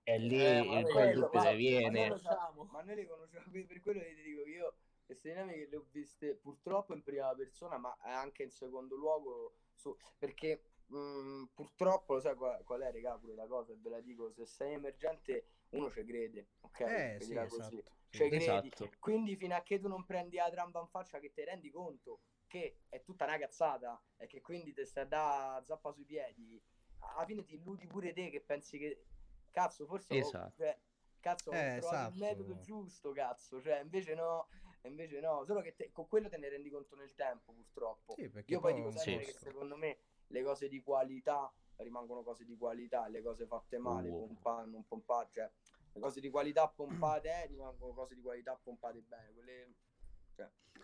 E 0.05 0.19
lì 0.19 0.41
Eh, 0.41 0.81
il 0.81 1.13
dubbio 1.13 1.39
se 1.39 1.55
viene. 1.55 2.01
Ma, 2.01 2.09
noi 2.09 2.19
sappiamo, 2.19 2.65
ma 2.65 2.81
noi 2.81 2.95
le 2.95 3.07
conosciamo, 3.07 3.45
quindi 3.51 3.67
per 3.67 3.83
quello 3.83 4.01
che 4.01 4.15
ti 4.15 4.23
dico 4.23 4.47
io 4.47 4.77
queste 5.05 5.29
dinamiche 5.29 5.69
le 5.69 5.77
ho 5.77 5.87
viste 5.93 6.35
purtroppo 6.37 6.95
in 6.95 7.03
prima 7.03 7.35
persona, 7.35 7.77
ma 7.77 7.95
anche 8.01 8.45
in 8.45 8.51
secondo 8.51 8.97
luogo, 8.97 9.57
su- 9.75 9.95
perché 10.17 10.63
mm, 10.95 11.45
purtroppo 11.53 12.15
lo 12.15 12.21
sai 12.21 12.35
qual, 12.37 12.65
qual 12.65 12.81
è, 12.81 12.91
raga, 12.91 13.19
pure 13.19 13.35
la 13.35 13.47
cosa, 13.47 13.75
ve 13.77 13.91
la 13.91 14.01
dico, 14.01 14.33
se 14.33 14.47
sei 14.47 14.73
emergente 14.73 15.56
uno 15.71 15.91
ci 15.91 16.05
crede, 16.05 16.49
ok? 16.61 16.81
Eh, 16.81 17.17
sì, 17.21 17.35
esatto. 17.37 17.63
sì. 17.63 17.83
Ci 18.09 18.29
credi. 18.29 18.37
Esatto. 18.37 18.91
Quindi 18.99 19.37
fino 19.37 19.55
a 19.55 19.63
che 19.63 19.79
tu 19.79 19.89
non 19.89 20.05
prendi 20.05 20.37
la 20.37 20.51
tramba 20.51 20.81
in 20.81 20.89
faccia 20.89 21.19
che 21.19 21.33
ti 21.33 21.45
rendi 21.45 21.71
conto 21.71 22.21
che 22.47 22.83
è 22.89 23.03
tutta 23.03 23.25
una 23.25 23.39
cazzata 23.39 24.01
e 24.17 24.27
che 24.27 24.41
quindi 24.41 24.73
ti 24.73 24.85
stai 24.85 25.09
da 25.09 25.61
zappa 25.65 25.91
sui 25.93 26.05
piedi, 26.05 26.63
alla 26.99 27.27
fine 27.27 27.45
ti 27.45 27.55
illudi 27.57 27.87
pure 27.87 28.13
te 28.13 28.31
che 28.31 28.41
pensi 28.41 28.79
che 28.79 29.05
cazzo, 29.51 29.87
forse 29.87 30.17
Esatto. 30.17 30.53
cioè, 30.57 30.79
cazzo, 31.21 31.51
Eh, 31.51 31.79
trovato 31.79 31.97
esatto. 31.97 32.13
il 32.13 32.19
metodo 32.19 32.61
giusto, 32.61 33.13
cazzo, 33.13 33.61
cioè 33.61 33.81
invece 33.81 34.15
no, 34.15 34.49
invece 34.83 35.21
no, 35.21 35.45
solo 35.45 35.61
che 35.61 35.75
te- 35.75 35.91
con 35.91 36.07
quello 36.07 36.29
te 36.29 36.37
ne 36.37 36.49
rendi 36.49 36.71
conto 36.71 36.95
nel 36.95 37.15
tempo, 37.15 37.53
purtroppo. 37.53 38.15
Sì, 38.15 38.29
perché 38.29 38.53
Io 38.53 38.61
poi 38.61 38.75
dico 38.75 38.91
sempre 38.93 39.25
Sì. 39.25 39.33
che 39.33 39.39
secondo 39.39 39.77
me 39.77 39.99
le 40.29 40.43
cose 40.43 40.69
di 40.69 40.81
qualità 40.81 41.53
rimangono 41.79 42.23
cose 42.23 42.45
di 42.45 42.57
qualità, 42.57 43.09
le 43.09 43.23
cose 43.23 43.47
fatte 43.47 43.79
male, 43.79 44.09
Uh. 44.09 44.27
pompate, 44.27 44.71
non 44.71 44.87
pompate, 44.87 45.31
cioè 45.33 45.51
le 45.93 46.01
cose 46.01 46.21
di 46.21 46.31
qualità 46.31 46.69
pompate 46.69 47.29
eh, 47.29 47.47
rimangono 47.47 47.93
cose 47.93 48.15
di 48.15 48.21
qualità 48.21 48.59
pompate 48.63 49.01
bene, 49.01 49.33
quelle 49.33 49.75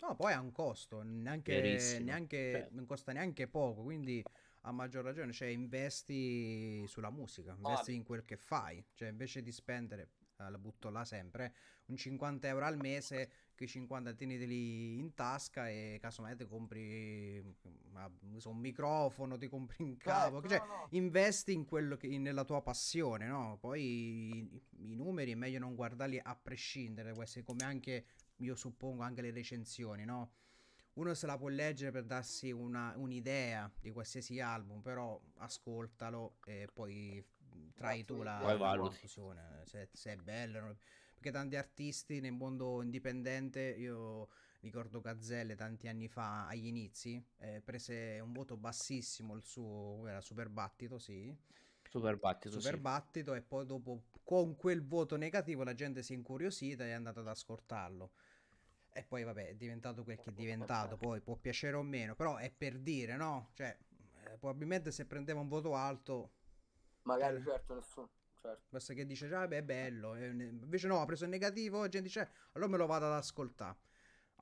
No, 0.00 0.16
poi 0.16 0.32
ha 0.32 0.40
un 0.40 0.50
costo, 0.50 1.02
neanche, 1.02 2.00
neanche, 2.02 2.50
Beh. 2.50 2.68
non 2.72 2.86
costa 2.86 3.12
neanche 3.12 3.46
poco, 3.46 3.82
quindi 3.82 4.20
a 4.62 4.72
maggior 4.72 5.04
ragione, 5.04 5.32
cioè 5.32 5.48
investi 5.48 6.84
sulla 6.88 7.10
musica, 7.10 7.52
investi 7.52 7.84
Vale. 7.86 7.92
in 7.92 8.02
quel 8.02 8.24
che 8.24 8.36
fai, 8.36 8.84
cioè 8.94 9.10
invece 9.10 9.42
di 9.42 9.52
spendere, 9.52 10.10
eh, 10.38 10.50
la 10.50 10.58
butto 10.58 10.90
là 10.90 11.04
sempre, 11.04 11.54
un 11.86 11.96
50 11.96 12.48
euro 12.48 12.64
al 12.64 12.78
mese, 12.78 13.30
che 13.54 13.66
50 13.66 14.12
tieniteli 14.14 14.98
in 14.98 15.14
tasca 15.14 15.68
e 15.68 15.98
casomai 16.00 16.36
ti 16.36 16.46
compri 16.46 17.42
ma, 17.92 18.10
so, 18.38 18.50
un 18.50 18.58
microfono, 18.58 19.36
ti 19.36 19.48
compri 19.48 19.82
un 19.82 19.96
cavo, 19.96 20.40
Certo, 20.40 20.48
cioè 20.48 20.58
no, 20.66 20.66
no. 20.66 20.88
investi 20.90 21.52
in 21.52 21.64
quello 21.64 21.96
che, 21.96 22.08
nella 22.18 22.44
tua 22.44 22.62
passione, 22.62 23.26
no? 23.26 23.58
Poi 23.60 23.82
i, 23.82 24.62
i 24.90 24.94
numeri 24.94 25.32
è 25.32 25.34
meglio 25.34 25.58
non 25.58 25.74
guardarli 25.74 26.20
a 26.22 26.34
prescindere, 26.34 27.12
essere 27.20 27.44
come 27.44 27.64
anche, 27.64 28.06
io 28.36 28.54
suppongo, 28.54 29.02
anche 29.02 29.22
le 29.22 29.30
recensioni, 29.30 30.04
no? 30.04 30.32
Uno 30.94 31.14
se 31.14 31.26
la 31.26 31.38
può 31.38 31.48
leggere 31.48 31.90
per 31.90 32.04
darsi 32.04 32.50
una- 32.50 32.92
un'idea 32.96 33.70
di 33.80 33.90
qualsiasi 33.90 34.40
album, 34.40 34.80
però 34.82 35.18
ascoltalo 35.38 36.36
e 36.44 36.68
poi 36.72 37.24
trai 37.74 38.04
tu 38.04 38.22
la, 38.22 38.40
la 38.54 38.76
conclusione, 38.76 39.62
se, 39.64 39.88
se 39.92 40.12
è 40.12 40.16
bello. 40.16 40.76
Perché 41.22 41.38
tanti 41.38 41.54
artisti 41.54 42.18
nel 42.18 42.32
mondo 42.32 42.82
indipendente, 42.82 43.60
io 43.60 44.28
ricordo 44.58 45.00
Gazzelle 45.00 45.54
tanti 45.54 45.86
anni 45.86 46.08
fa 46.08 46.48
agli 46.48 46.66
inizi, 46.66 47.24
eh, 47.38 47.60
prese 47.64 48.18
un 48.20 48.32
voto 48.32 48.56
bassissimo 48.56 49.36
il 49.36 49.44
suo, 49.44 50.04
era 50.08 50.20
Super 50.20 50.48
Battito, 50.48 50.98
sì, 50.98 51.32
Super 51.88 52.16
battito, 52.16 52.58
Super 52.58 52.74
sì. 52.74 52.80
Battito 52.80 53.34
e 53.34 53.42
poi 53.42 53.64
dopo 53.66 54.02
con 54.24 54.56
quel 54.56 54.84
voto 54.84 55.16
negativo 55.16 55.62
la 55.62 55.74
gente 55.74 56.02
si 56.02 56.12
è 56.12 56.16
incuriosita 56.16 56.84
e 56.84 56.88
è 56.88 56.92
andata 56.92 57.20
ad 57.20 57.28
ascoltarlo. 57.28 58.10
E 58.92 59.04
poi 59.04 59.22
vabbè 59.22 59.48
è 59.48 59.54
diventato 59.54 60.02
quel 60.04 60.18
che 60.18 60.30
è 60.30 60.32
diventato, 60.32 60.96
poi 60.96 61.20
può 61.20 61.36
piacere 61.36 61.76
o 61.76 61.82
meno, 61.82 62.14
però 62.16 62.36
è 62.36 62.50
per 62.50 62.78
dire, 62.80 63.16
no? 63.16 63.50
Cioè, 63.54 63.76
eh, 64.24 64.38
probabilmente 64.38 64.90
se 64.90 65.06
prendeva 65.06 65.40
un 65.40 65.48
voto 65.48 65.74
alto, 65.76 66.32
magari 67.02 67.36
Eh. 67.36 67.42
certo 67.42 67.74
nessuno, 67.74 68.10
certo. 68.42 68.62
basta 68.68 68.92
che 68.94 69.06
dice, 69.06 69.32
ah, 69.34 69.46
beh, 69.46 69.58
è 69.58 69.62
bello, 69.62 70.14
e 70.14 70.26
invece 70.26 70.86
no, 70.88 71.00
ha 71.00 71.04
preso 71.04 71.24
il 71.24 71.30
negativo, 71.30 71.80
la 71.80 71.88
gente 71.88 72.08
dice, 72.08 72.20
"Eh, 72.22 72.28
allora 72.52 72.70
me 72.70 72.76
lo 72.76 72.86
vado 72.86 73.06
ad 73.06 73.12
ascoltare. 73.12 73.78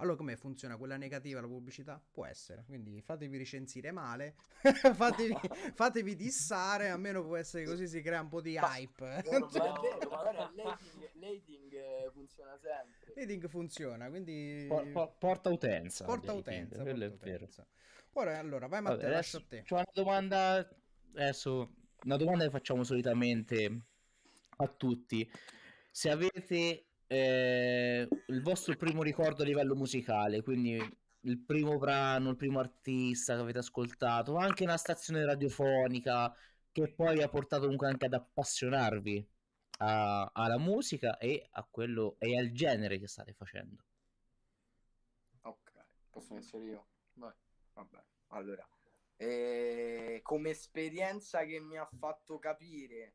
Allora 0.00 0.16
come 0.16 0.34
funziona 0.34 0.78
quella 0.78 0.96
negativa, 0.96 1.42
la 1.42 1.46
pubblicità? 1.46 2.02
Può 2.10 2.24
essere, 2.24 2.64
quindi 2.64 3.02
fatevi 3.02 3.36
recensire 3.36 3.90
male, 3.92 4.34
fatevi, 4.94 5.34
fatevi 5.74 6.16
dissare, 6.16 6.88
almeno 6.88 7.22
può 7.22 7.36
essere 7.36 7.66
così 7.66 7.86
si 7.86 8.00
crea 8.00 8.22
un 8.22 8.28
po' 8.28 8.40
di 8.40 8.56
Ma- 8.58 8.78
hype. 8.78 9.04
Ma 9.04 9.18
è 9.20 9.80
vero, 9.80 10.08
magari 10.08 10.56
l'hating, 10.56 11.10
l'hating, 11.20 11.72
eh, 11.74 12.10
funziona 12.14 12.56
sempre. 12.56 13.12
Reading 13.14 13.46
funziona, 13.48 14.08
quindi 14.08 14.64
Por- 14.68 14.90
por- 14.90 15.18
porta 15.18 15.50
utenza. 15.50 16.04
porta 16.06 16.32
utenza, 16.32 16.82
porta 16.82 17.06
utenza. 17.06 17.66
Ora 18.14 18.38
allora, 18.38 18.68
vai 18.68 18.80
Vabbè, 18.80 18.94
Matteo, 18.94 19.10
lascio 19.10 19.36
adesso 19.36 19.36
a 19.36 19.44
te. 19.48 19.62
c'ho 19.64 19.74
una 19.74 19.84
domanda. 19.92 20.68
Adesso, 21.12 21.74
una 22.04 22.16
domanda 22.16 22.44
che 22.44 22.50
facciamo 22.50 22.84
solitamente 22.84 23.82
a 24.64 24.68
tutti. 24.68 25.30
Se 25.90 26.10
avete 26.10 26.86
eh, 27.06 28.08
il 28.26 28.42
vostro 28.42 28.76
primo 28.76 29.02
ricordo 29.02 29.42
a 29.42 29.46
livello 29.46 29.74
musicale, 29.74 30.42
quindi 30.42 30.78
il 31.22 31.38
primo 31.40 31.76
brano, 31.78 32.30
il 32.30 32.36
primo 32.36 32.60
artista 32.60 33.34
che 33.34 33.40
avete 33.40 33.58
ascoltato, 33.58 34.36
anche 34.36 34.64
una 34.64 34.76
stazione 34.76 35.24
radiofonica 35.24 36.34
che 36.72 36.92
poi 36.92 37.22
ha 37.22 37.28
portato 37.28 37.62
comunque 37.62 37.88
anche 37.88 38.06
ad 38.06 38.14
appassionarvi 38.14 39.28
a- 39.78 40.30
alla 40.32 40.58
musica 40.58 41.18
e 41.18 41.46
a 41.50 41.66
quello 41.68 42.16
e 42.18 42.38
al 42.38 42.52
genere 42.52 42.98
che 42.98 43.08
state 43.08 43.32
facendo. 43.32 43.84
Ok, 45.42 45.72
posso 46.10 46.32
iniziare 46.32 46.64
io? 46.64 46.86
Vai. 47.14 47.34
Vabbè, 47.74 48.02
allora, 48.28 48.66
eh, 49.16 50.20
come 50.22 50.50
esperienza 50.50 51.44
che 51.44 51.60
mi 51.60 51.76
ha 51.76 51.88
fatto 51.98 52.38
capire 52.38 53.14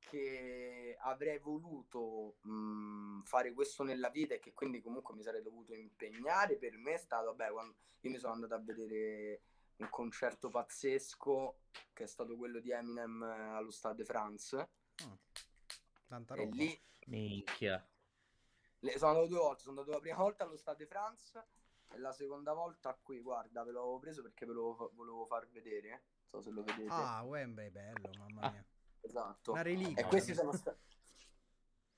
che 0.00 0.96
avrei 1.00 1.38
voluto 1.38 2.36
mh, 2.42 3.22
fare 3.22 3.52
questo 3.52 3.82
nella 3.84 4.08
vita 4.08 4.34
e 4.34 4.38
che 4.40 4.52
quindi 4.52 4.80
comunque 4.80 5.14
mi 5.14 5.22
sarei 5.22 5.42
dovuto 5.42 5.74
impegnare, 5.74 6.56
per 6.56 6.76
me 6.76 6.94
è 6.94 6.98
stato, 6.98 7.26
vabbè, 7.34 7.50
quando 7.52 7.74
io 8.00 8.10
mi 8.10 8.18
sono 8.18 8.32
andato 8.32 8.54
a 8.54 8.58
vedere 8.58 9.42
un 9.76 9.88
concerto 9.88 10.48
pazzesco 10.48 11.58
che 11.92 12.04
è 12.04 12.06
stato 12.06 12.36
quello 12.36 12.60
di 12.60 12.70
Eminem 12.70 13.22
eh, 13.22 13.56
allo 13.56 13.70
Stade 13.70 13.96
de 13.96 14.04
France 14.04 14.68
Mm, 15.02 15.12
Tanta 16.08 16.34
e 16.34 16.36
roba. 16.44 16.54
lì 16.56 16.82
Minchia. 17.06 17.88
Le- 18.80 18.98
sono 18.98 19.12
andato 19.12 19.28
due 19.28 19.38
volte, 19.38 19.62
sono 19.62 19.78
andato 19.78 19.96
la 19.96 20.02
prima 20.02 20.16
volta 20.18 20.44
allo 20.44 20.56
Stade 20.56 20.78
de 20.84 20.86
France 20.86 21.46
e 21.88 21.98
la 21.98 22.12
seconda 22.12 22.52
volta 22.52 22.94
qui, 23.00 23.20
guarda, 23.20 23.62
ve 23.64 23.72
l'avevo 23.72 23.98
preso 23.98 24.20
perché 24.22 24.44
ve 24.44 24.52
lo 24.52 24.90
volevo 24.94 25.24
far 25.24 25.48
vedere, 25.48 25.88
non 25.90 26.02
so 26.28 26.40
se 26.42 26.50
lo 26.50 26.62
vedete. 26.62 26.90
Ah, 26.90 27.22
Wembley, 27.22 27.70
bello, 27.70 28.10
mamma 28.18 28.40
Ah. 28.42 28.50
mia. 28.50 28.64
Esatto. 29.10 29.52
Una 29.52 29.62
reliquia. 29.62 30.04
E 30.04 30.08
questi 30.08 30.34
sono 30.34 30.52
stati 30.52 30.88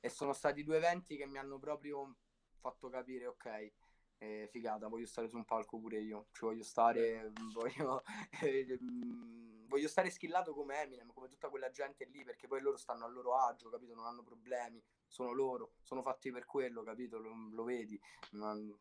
e 0.05 0.09
sono 0.09 0.33
stati 0.33 0.65
due 0.65 0.79
eventi 0.79 1.17
che 1.17 1.27
mi 1.27 1.39
hanno 1.39 1.61
proprio 1.61 2.17
fatto 2.59 2.89
capire, 2.89 3.27
ok, 3.27 3.73
eh, 4.19 4.49
figata, 4.51 4.89
voglio 4.89 5.07
stare 5.07 5.29
su 5.29 5.37
un 5.37 5.45
palco 5.45 5.79
pure 5.79 6.01
io, 6.01 6.27
ci 6.33 6.45
voglio 6.45 6.65
stare, 6.65 7.33
voglio, 7.55 8.03
eh, 8.41 8.79
mm, 8.83 9.69
voglio 9.69 9.87
stare 9.87 10.11
schillato 10.11 10.55
come 10.55 10.83
Eminem, 10.83 11.13
come 11.13 11.29
tutta 11.29 11.49
quella 11.49 11.71
gente 11.71 12.05
lì, 12.07 12.25
perché 12.25 12.49
poi 12.49 12.61
loro 12.61 12.77
stanno 12.77 13.05
a 13.05 13.09
loro 13.09 13.37
agio, 13.37 13.71
capito? 13.71 13.95
Non 13.95 14.07
hanno 14.07 14.25
problemi, 14.25 14.83
sono 15.07 15.33
loro, 15.33 15.75
sono 15.83 16.03
fatti 16.03 16.33
per 16.33 16.47
quello, 16.47 16.83
capito? 16.83 17.19
Lo, 17.19 17.33
lo 17.53 17.63
vedi? 17.63 18.01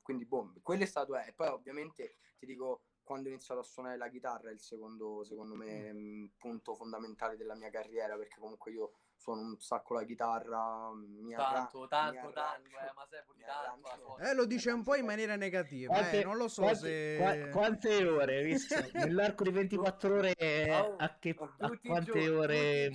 Quindi, 0.01 0.25
boh, 0.25 0.53
quello 0.63 0.82
è 0.82 0.88
stato, 0.88 1.15
eh. 1.17 1.27
E 1.27 1.34
poi 1.34 1.49
ovviamente 1.49 2.15
ti 2.39 2.47
dico, 2.47 2.86
quando 3.04 3.28
ho 3.28 3.32
iniziato 3.32 3.60
a 3.62 3.64
suonare 3.64 3.97
la 3.97 4.10
chitarra 4.10 4.49
è 4.49 4.54
il 4.54 4.60
secondo, 4.62 5.24
secondo 5.24 5.56
me, 5.56 5.91
mh, 5.91 6.32
punto 6.38 6.76
fondamentale 6.76 7.36
della 7.38 7.56
mia 7.56 7.70
carriera, 7.70 8.16
perché 8.16 8.39
comunque 8.39 8.72
io 8.72 8.91
suono 9.16 9.41
un 9.41 9.60
sacco 9.60 9.93
la 9.93 10.04
chitarra, 10.04 10.89
mi 10.95 11.34
arra- 11.36 11.52
Tanto, 11.52 11.88
tanto, 11.88 12.28
mi 12.28 12.34
tanto, 12.34 12.70
eh, 12.70 12.91
ma 12.95 13.06
sei 13.10 13.22
pure 13.26 13.45
tanto. 13.45 14.18
Eh, 14.20 14.34
lo 14.34 14.45
dice 14.45 14.72
un 14.72 14.84
po' 14.84 14.95
in 14.95 15.06
maniera 15.06 15.36
negativa, 15.36 15.93
Quante- 15.93 16.22
eh, 16.22 16.24
non 16.24 16.38
lo 16.38 16.47
so 16.47 16.62
quante, 16.62 16.80
se... 16.80 17.18
qua- 17.20 17.49
quante 17.52 18.06
ore 18.06 18.43
visto? 18.43 18.76
Nell'arco 18.93 19.43
di 19.43 19.52
24 19.52 20.16
ore 20.16 20.34
eh, 20.36 20.72
Oh, 20.74 20.95
a, 20.97 21.18
che, 21.20 21.36
a 21.38 21.68
Tutti 21.68 21.88
i 21.88 21.89
quante 21.89 22.12
giorni, 22.12 22.30
ore. 22.30 22.91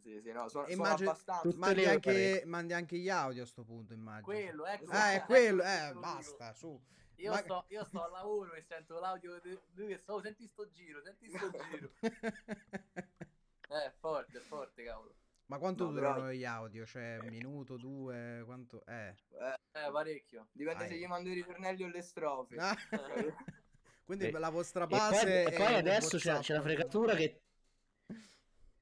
Sì, 0.00 0.20
sì, 0.22 0.32
no, 0.32 0.48
sono, 0.48 0.64
sono 0.64 0.66
Immagino- 0.68 1.10
abbastanza. 1.10 1.42
Tutte 1.42 1.56
Mandi 1.58 1.84
anche, 1.84 2.42
mandi 2.46 2.72
anche 2.72 2.96
gli 2.96 3.08
audio 3.10 3.42
a 3.42 3.46
sto 3.46 3.62
punto, 3.62 3.92
immagino. 3.92 4.24
Quello, 4.24 4.66
ecco. 4.66 4.90
Ah, 4.90 5.10
è 5.10 5.16
ecco 5.16 5.26
quello, 5.26 5.62
eh, 5.62 5.92
basta, 5.94 6.52
su. 6.54 6.80
Io, 7.18 7.32
Ma- 7.32 7.38
sto, 7.38 7.64
io 7.68 7.84
sto 7.84 8.04
al 8.04 8.10
lavoro 8.12 8.52
e 8.54 8.62
sento 8.62 8.98
l'audio 9.00 9.40
di 9.40 9.58
lui 9.74 9.88
che 9.88 9.98
sto, 9.98 10.20
senti 10.20 10.46
sto 10.46 10.68
giro, 10.70 11.02
senti 11.02 11.28
sto 11.28 11.50
giro. 11.70 11.90
Eh, 13.70 13.92
forte, 13.98 14.40
forte, 14.40 14.84
cavolo. 14.84 15.14
Ma 15.46 15.58
quanto 15.58 15.84
No, 15.86 15.92
durano 15.92 16.14
però- 16.20 16.30
gli 16.30 16.44
audio? 16.44 16.86
Cioè, 16.86 17.18
un 17.20 17.28
minuto, 17.28 17.76
due, 17.76 18.42
quanto... 18.44 18.84
Eh. 18.86 19.14
Eh, 19.30 19.54
Eh, 19.72 19.90
parecchio. 19.90 20.48
dipende 20.52 20.84
se 20.84 20.90
Dai. 20.90 20.98
gli 21.00 21.06
mando 21.06 21.28
i 21.30 21.34
ritornelli 21.34 21.82
o 21.84 21.88
le 21.88 22.02
strofe. 22.02 22.56
Ah. 22.56 22.76
Quindi 24.04 24.26
E- 24.28 24.30
la 24.38 24.50
vostra 24.50 24.84
E 24.84 24.86
poi, 24.88 24.98
base 24.98 25.44
e 25.44 25.52
poi 25.56 25.74
adesso 25.74 26.16
c'è, 26.18 26.38
c'è 26.40 26.54
la 26.54 26.62
fregatura 26.62 27.14
che 27.14 27.40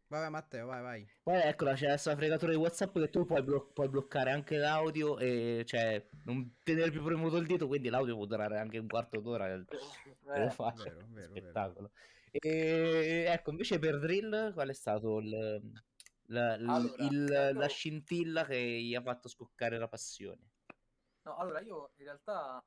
Vabbè 0.09 0.28
Matteo, 0.28 0.66
vai, 0.66 0.82
vai. 0.82 1.09
poi 1.24 1.40
eccola 1.40 1.74
c'è 1.74 1.86
adesso 1.86 2.11
la 2.11 2.16
fregatura 2.16 2.52
di 2.52 2.59
Whatsapp 2.59 2.96
che 2.96 3.11
tu 3.11 3.24
puoi, 3.24 3.42
blo- 3.42 3.72
puoi 3.72 3.88
bloccare 3.88 4.30
anche 4.30 4.57
l'audio 4.57 5.18
e 5.18 5.64
cioè 5.66 6.07
non 6.24 6.59
tenere 6.62 6.92
più 6.92 7.02
premuto 7.02 7.38
il 7.38 7.46
dito 7.46 7.66
quindi 7.66 7.88
l'audio 7.88 8.14
può 8.14 8.24
durare 8.26 8.59
anche 8.59 8.78
un 8.78 8.86
quarto 8.86 9.20
d'ora 9.20 9.46
Eh, 10.28 10.40
lo 10.40 10.50
faccio 10.50 10.84
vero, 10.84 10.96
vero, 11.09 11.32
vero. 11.32 11.40
spettacolo 11.40 11.90
e 12.30 13.24
ecco 13.28 13.50
invece 13.50 13.78
per 13.78 13.98
Drill 13.98 14.52
qual 14.52 14.68
è 14.68 14.72
stato 14.74 15.18
il, 15.18 15.28
la, 16.26 16.57
l- 16.57 16.68
Allora, 16.68 17.04
il- 17.04 17.24
io- 17.24 17.52
la 17.52 17.66
scintilla 17.68 18.44
che 18.44 18.59
gli 18.59 18.94
ha 18.94 19.02
fatto 19.02 19.28
scoccare 19.28 19.78
la 19.78 19.88
passione 19.88 20.38
No, 21.22 21.36
allora 21.36 21.61
io 21.61 21.90
in 21.96 22.04
realtà 22.04 22.64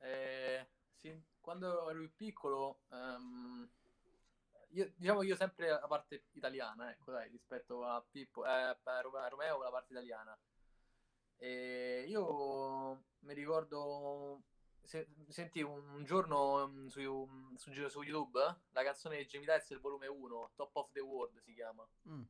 eh, 0.00 0.66
sin- 0.96 1.22
quando 1.40 1.88
ero 1.90 1.98
più 2.00 2.14
piccolo, 2.16 2.80
ehm, 2.90 3.68
io, 4.70 4.92
diciamo 4.96 5.22
io 5.22 5.36
sempre 5.36 5.68
la 5.68 5.86
parte 5.86 6.24
italiana, 6.32 6.90
ecco 6.90 7.12
dai, 7.12 7.28
rispetto 7.30 7.84
a 7.84 8.02
Pippo, 8.08 8.44
eh, 8.44 8.48
a 8.50 9.00
Ro- 9.00 9.16
a 9.18 9.28
Romeo 9.28 9.62
la 9.62 9.70
parte 9.70 9.92
italiana. 9.92 10.38
E 11.36 12.04
io 12.08 13.04
mi 13.20 13.34
ricordo, 13.34 14.42
se, 14.82 15.06
sentì 15.28 15.62
un 15.62 16.02
giorno 16.04 16.66
mm, 16.68 16.86
su, 16.88 17.28
su- 17.56 17.88
su 17.88 18.02
YouTube 18.02 18.40
eh, 18.42 18.56
la 18.70 18.82
canzone 18.82 19.18
di 19.18 19.26
Jamie 19.26 19.46
Tights 19.46 19.68
del 19.68 19.80
volume 19.80 20.06
1, 20.08 20.50
Top 20.56 20.74
of 20.76 20.90
the 20.92 21.00
World 21.00 21.38
si 21.40 21.54
chiama, 21.54 21.86
Mm. 22.08 22.22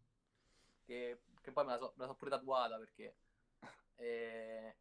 che, 0.84 1.20
che 1.40 1.52
poi 1.52 1.64
me 1.64 1.72
la 1.72 1.78
so, 1.78 1.92
me 1.96 2.02
la 2.04 2.06
so 2.10 2.14
pure 2.14 2.30
tatuata 2.30 2.76
perché... 2.78 3.16
E, 3.96 4.76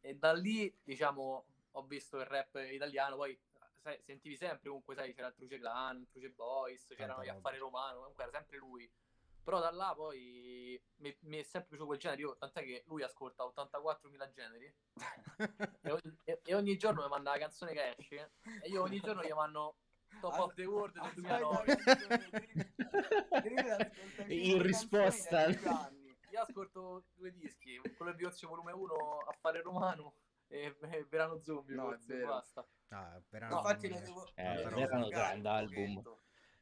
e 0.00 0.14
da 0.16 0.32
lì, 0.32 0.76
diciamo, 0.82 1.44
ho 1.72 1.82
visto 1.86 2.18
il 2.18 2.26
rap 2.26 2.54
italiano, 2.70 3.16
poi 3.16 3.38
sai, 3.80 4.00
sentivi 4.02 4.36
sempre 4.36 4.68
comunque, 4.68 4.94
sai, 4.94 5.12
c'era 5.14 5.28
il 5.28 5.34
Truce 5.34 5.58
Clan, 5.58 5.98
il 6.00 6.08
Truce 6.10 6.30
Boys, 6.30 6.86
c'erano 6.96 7.22
gli. 7.22 7.28
Affari 7.36 7.58
Romano, 7.58 7.98
comunque 7.98 8.22
era 8.24 8.32
sempre 8.32 8.58
lui. 8.58 8.90
Però 9.42 9.60
da 9.60 9.70
là 9.70 9.94
poi 9.94 10.78
mi, 10.96 11.16
mi 11.22 11.38
è 11.38 11.42
sempre 11.42 11.68
piaciuto 11.70 11.86
quel 11.86 11.98
genere, 11.98 12.20
io, 12.20 12.36
tant'è 12.36 12.62
che 12.64 12.82
lui 12.86 13.02
ascolta 13.02 13.44
84.000 13.44 14.30
generi 14.30 14.74
e, 15.82 15.90
ogni- 15.90 16.18
e- 16.24 16.40
e 16.44 16.54
ogni 16.54 16.76
giorno 16.76 17.02
mi 17.02 17.08
manda 17.08 17.30
la 17.30 17.38
canzone 17.38 17.72
che 17.72 17.94
esce 17.96 18.32
e 18.62 18.68
io 18.68 18.82
ogni 18.82 19.00
giorno 19.00 19.22
gli 19.22 19.32
mando 19.32 19.76
Top 20.20 20.38
of 20.38 20.52
the 20.54 20.64
World 20.66 21.00
del 21.00 21.12
2009. 21.14 21.76
In 24.28 24.60
risposta 24.62 25.46
Io 25.48 26.40
ascolto 26.42 27.04
due 27.14 27.32
dischi, 27.32 27.80
quello 27.96 28.12
di 28.12 28.24
Ozio 28.24 28.48
volume 28.48 28.72
1, 28.72 29.18
Affare 29.28 29.62
Romano 29.62 30.14
e, 30.48 30.76
e 30.80 31.04
Verano 31.08 31.40
Zombie, 31.42 31.74
No, 31.74 31.84
è 31.92 31.96
forse, 31.96 32.24
basta. 32.24 32.66
Ah, 32.88 33.20
No, 33.30 33.56
infatti 33.58 33.88
ne 33.88 34.00
devo... 34.00 34.26
Eh, 34.34 34.42
ne 34.42 34.54
devo 34.56 34.68
erano 34.80 35.06
fregare 35.06 35.08
grandi 35.08 35.40
un 35.40 35.46
album. 35.46 36.16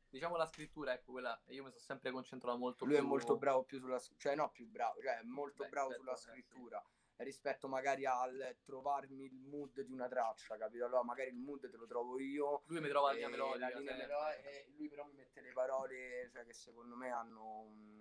Diciamo 0.08 0.36
la 0.36 0.46
scrittura, 0.46 0.92
ecco, 0.94 1.12
quella, 1.12 1.38
io 1.48 1.64
mi 1.64 1.70
sono 1.70 1.82
sempre 1.82 2.10
concentrato 2.10 2.56
molto 2.56 2.84
Lui 2.84 2.94
è 2.94 2.98
più- 2.98 3.08
molto 3.08 3.36
bravo 3.36 3.64
più 3.64 3.78
sulla 3.78 4.00
cioè 4.16 4.34
no 4.34 4.50
più 4.50 4.66
bravo, 4.66 5.00
cioè 5.02 5.18
è 5.18 5.22
molto 5.24 5.64
Beh, 5.64 5.68
bravo 5.68 5.88
rispetto- 5.88 6.02
sulla 6.02 6.14
eh, 6.14 6.16
sì. 6.16 6.30
scrittura 6.30 6.84
rispetto 7.18 7.66
magari 7.68 8.04
al 8.06 8.58
trovarmi 8.62 9.24
il 9.24 9.38
mood 9.40 9.80
di 9.80 9.90
una 9.92 10.06
traccia, 10.06 10.56
capito? 10.58 10.84
Allora 10.84 11.02
magari 11.02 11.30
il 11.30 11.36
mood 11.36 11.68
te 11.70 11.76
lo 11.76 11.86
trovo 11.86 12.18
io 12.20 12.62
Lui 12.66 12.80
mi 12.80 12.88
trova 12.88 13.08
la 13.08 13.12
linea 13.14 13.28
melodica. 13.28 13.68
la 13.70 13.78
linea 13.78 13.96
sempre. 13.96 14.06
melo- 14.06 14.48
e 14.48 14.66
lui 14.76 14.88
però 14.88 15.04
mi 15.06 15.14
mette 15.14 15.40
le 15.40 15.52
parole 15.52 16.28
cioè, 16.32 16.44
che 16.44 16.52
secondo 16.52 16.94
me 16.94 17.10
hanno 17.10 17.58
un, 17.60 17.95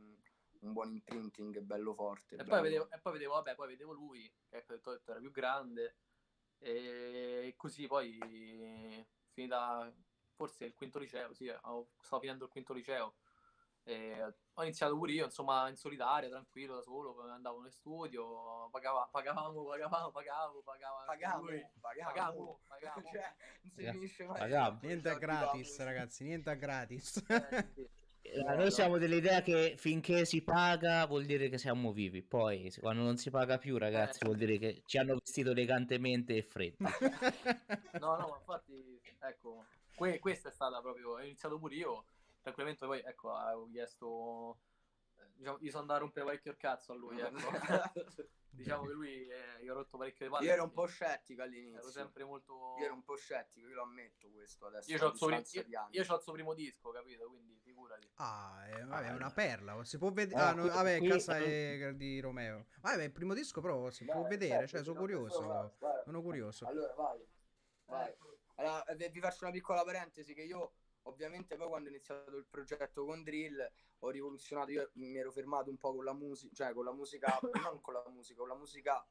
un 0.66 0.74
buon 0.74 0.92
imprinting 0.92 1.60
bello 1.60 1.94
forte. 1.94 2.36
E 2.36 2.38
bello. 2.38 2.50
poi, 2.50 2.62
vedevo, 2.62 2.90
e 2.92 3.00
poi 3.00 3.14
vedevo, 3.14 3.34
vabbè, 3.34 3.56
poi 3.56 3.68
vedevo 3.68 3.94
lui, 3.94 4.32
che 4.50 4.58
ho 4.58 4.64
detto, 4.68 5.02
era 5.06 5.20
più 5.20 5.32
grande, 5.32 5.98
e 6.60 7.54
così 7.56 7.88
poi, 7.88 8.18
finita 9.32 9.94
forse 10.36 10.66
il 10.66 10.74
quinto 10.74 11.00
liceo, 11.00 11.34
sì, 11.34 11.46
stavo 12.02 12.20
finendo 12.20 12.46
il 12.46 12.50
quinto 12.50 12.74
liceo, 12.74 13.16
e 13.84 14.36
ho 14.54 14.64
iniziato 14.64 14.98
pure 14.98 15.12
io, 15.12 15.26
insomma, 15.26 15.70
in 15.70 15.76
solitaria, 15.76 16.28
tranquillo, 16.28 16.76
da 16.76 16.82
solo, 16.82 17.22
andavo 17.30 17.64
in 17.64 17.72
studio, 17.72 18.68
pagava- 18.72 19.08
pagavamo, 19.12 19.64
pagavamo, 19.64 20.12
pagavo, 20.12 20.62
Pagavo, 21.06 21.46
pagavo, 21.46 21.70
Pagavo, 21.80 22.60
pagavo. 22.68 23.12
cioè, 23.12 23.36
non 23.62 23.72
si 23.72 23.76
Pagavo. 23.76 23.92
finisce 23.92 24.26
mai. 24.26 24.40
Pagavo. 24.40 24.80
Niente 24.82 25.10
a 25.10 25.18
gratis, 25.18 25.80
ragazzi, 25.80 26.24
niente 26.24 26.50
a 26.50 26.56
gratis. 26.56 27.18
Eh, 27.28 27.68
sì. 27.76 27.90
Eh, 28.28 28.42
No, 28.42 28.56
Noi 28.56 28.64
no. 28.66 28.70
siamo 28.72 28.98
dell'idea 28.98 29.42
che 29.42 29.76
finché 29.78 30.26
si 30.26 30.42
paga 30.44 31.06
vuol 31.06 31.26
dire 31.26 31.48
che 31.48 31.58
siamo 31.58 31.92
vivi, 31.94 32.24
poi 32.24 32.74
quando 32.80 33.04
non 33.04 33.18
si 33.18 33.30
paga 33.30 33.58
più, 33.58 33.78
ragazzi, 33.78 34.26
vuol 34.26 34.38
dire 34.38 34.58
che 34.58 34.82
ci 34.86 34.98
hanno 34.98 35.16
vestito 35.16 35.52
elegantemente 35.52 36.36
e 36.36 36.42
freddi. 36.44 36.78
No, 38.00 38.18
no, 38.18 38.28
ma 38.28 38.36
infatti, 38.38 39.00
ecco, 39.20 39.64
que- 39.96 40.20
questa 40.20 40.50
è 40.50 40.52
stata 40.52 40.82
proprio, 40.82 41.12
ho 41.12 41.22
iniziato 41.22 41.58
pure 41.60 41.76
io, 41.76 42.04
tranquillamente 42.42 42.86
poi, 42.86 43.00
ecco, 43.00 43.32
avevo 43.34 43.70
chiesto, 43.72 44.58
diciamo, 45.36 45.58
gli 45.60 45.70
sono 45.70 45.82
andato 45.82 46.00
a 46.00 46.04
rompere 46.04 46.26
parecchio 46.26 46.52
il 46.52 46.58
cazzo 46.58 46.92
a 46.92 46.96
lui, 46.96 47.20
ecco. 47.20 47.38
diciamo 48.56 48.86
che 48.86 48.94
lui, 48.94 49.28
eh, 49.28 49.62
gli 49.64 49.68
ho 49.68 49.74
rotto 49.74 49.98
parecchio 49.98 50.26
le 50.26 50.32
palle. 50.32 50.46
Io 50.46 50.52
ero 50.54 50.64
un 50.64 50.72
po' 50.72 50.86
scettico 50.86 51.42
all'inizio. 51.42 51.80
ero 51.80 51.92
sempre 51.92 52.24
molto... 52.24 52.76
Io 52.80 52.86
ero 52.86 52.94
un 52.94 53.04
po' 53.04 53.16
scettico, 53.16 53.68
io 53.68 53.76
lo 53.76 53.84
ammetto 53.84 54.30
questo 54.32 54.68
adesso. 54.68 54.90
Io 54.90 54.98
a 54.98 55.00
c'ho 55.00 55.08
il 55.10 55.18
suo, 55.18 55.30
io, 55.92 56.04
suo 56.22 56.32
primo 56.34 56.54
disco, 56.54 56.92
capito? 56.92 57.28
Quindi 57.28 57.60
figurati. 57.62 58.10
Ah, 58.16 58.66
eh, 58.68 58.84
vabbè, 58.86 59.06
è 59.06 59.10
Ah, 59.10 59.16
una 59.16 59.26
no. 59.28 59.34
perla. 59.34 59.84
Si 59.84 59.98
può 59.98 60.12
vedere. 60.12 60.40
Ah, 60.40 60.50
Ah, 60.50 60.54
no, 60.54 60.68
vabbè, 60.68 60.98
qui- 61.00 61.10
casa 61.10 61.38
è 61.38 61.94
di 61.96 62.20
Romeo. 62.20 62.68
Vabbè, 62.82 63.04
il 63.04 63.12
primo 63.12 63.34
disco, 63.34 63.60
però 63.62 63.90
si 63.90 64.06
può 64.06 64.22
Vai, 64.22 64.30
vedere. 64.30 64.68
certo, 64.68 64.68
Cioè, 64.78 64.84
sono 64.84 64.98
ho 64.98 65.02
curioso. 65.02 65.76
Sono 66.04 66.22
curioso. 66.22 66.66
Allora, 66.68 66.94
vai. 66.94 67.28
vai. 67.86 68.16
Allora, 68.58 68.86
eh, 68.86 69.10
vi 69.10 69.20
faccio 69.20 69.44
una 69.44 69.52
piccola 69.52 69.84
parentesi 69.84 70.34
che 70.34 70.44
io 70.44 70.76
ovviamente 71.08 71.56
poi 71.56 71.68
quando 71.68 71.90
ho 71.90 71.92
iniziato 71.92 72.36
il 72.38 72.46
progetto 72.46 73.06
con 73.06 73.24
Drill 73.24 73.72
ho 74.00 74.10
rivoluzionato, 74.10 74.72
io 74.72 74.90
mi 74.94 75.16
ero 75.16 75.32
fermato 75.32 75.70
un 75.70 75.78
po' 75.78 75.94
con 75.96 76.04
la 76.04 76.14
musica, 76.14 76.54
cioè 76.54 76.74
con 76.74 76.86
la 76.86 76.94
musica, 76.94 77.40
non 77.74 77.82
con 77.82 77.94
la 77.94 78.04
musica, 78.10 78.40
con 78.40 78.48
la 78.50 78.56
musica 78.56 79.06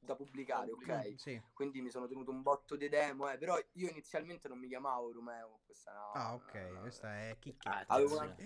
da 0.00 0.14
pubblicare, 0.14 0.70
ok? 0.70 1.14
Sì. 1.18 1.42
Quindi 1.52 1.80
mi 1.80 1.90
sono 1.90 2.06
tenuto 2.06 2.30
un 2.30 2.42
botto 2.42 2.76
di 2.76 2.88
demo, 2.88 3.28
eh, 3.30 3.36
però 3.36 3.58
io 3.72 3.88
inizialmente 3.88 4.46
non 4.48 4.58
mi 4.58 4.68
chiamavo 4.68 5.10
Romeo, 5.12 5.60
questa 5.64 5.90
è 5.90 5.94
una- 5.94 6.12
Ah, 6.12 6.34
ok. 6.34 6.66
una- 6.70 6.80
Questa 6.80 7.18
è 7.18 7.36
chicchetta. 7.38 7.78
Ah, 7.88 7.94
Avevo 7.94 8.16
una- 8.18 8.36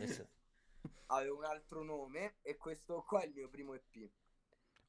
avevo 1.06 1.36
un 1.36 1.44
altro 1.44 1.82
nome 1.82 2.36
e 2.42 2.56
questo 2.56 3.02
qua 3.02 3.20
è 3.22 3.26
il 3.26 3.32
mio 3.34 3.48
primo 3.48 3.74
EP. 3.74 4.10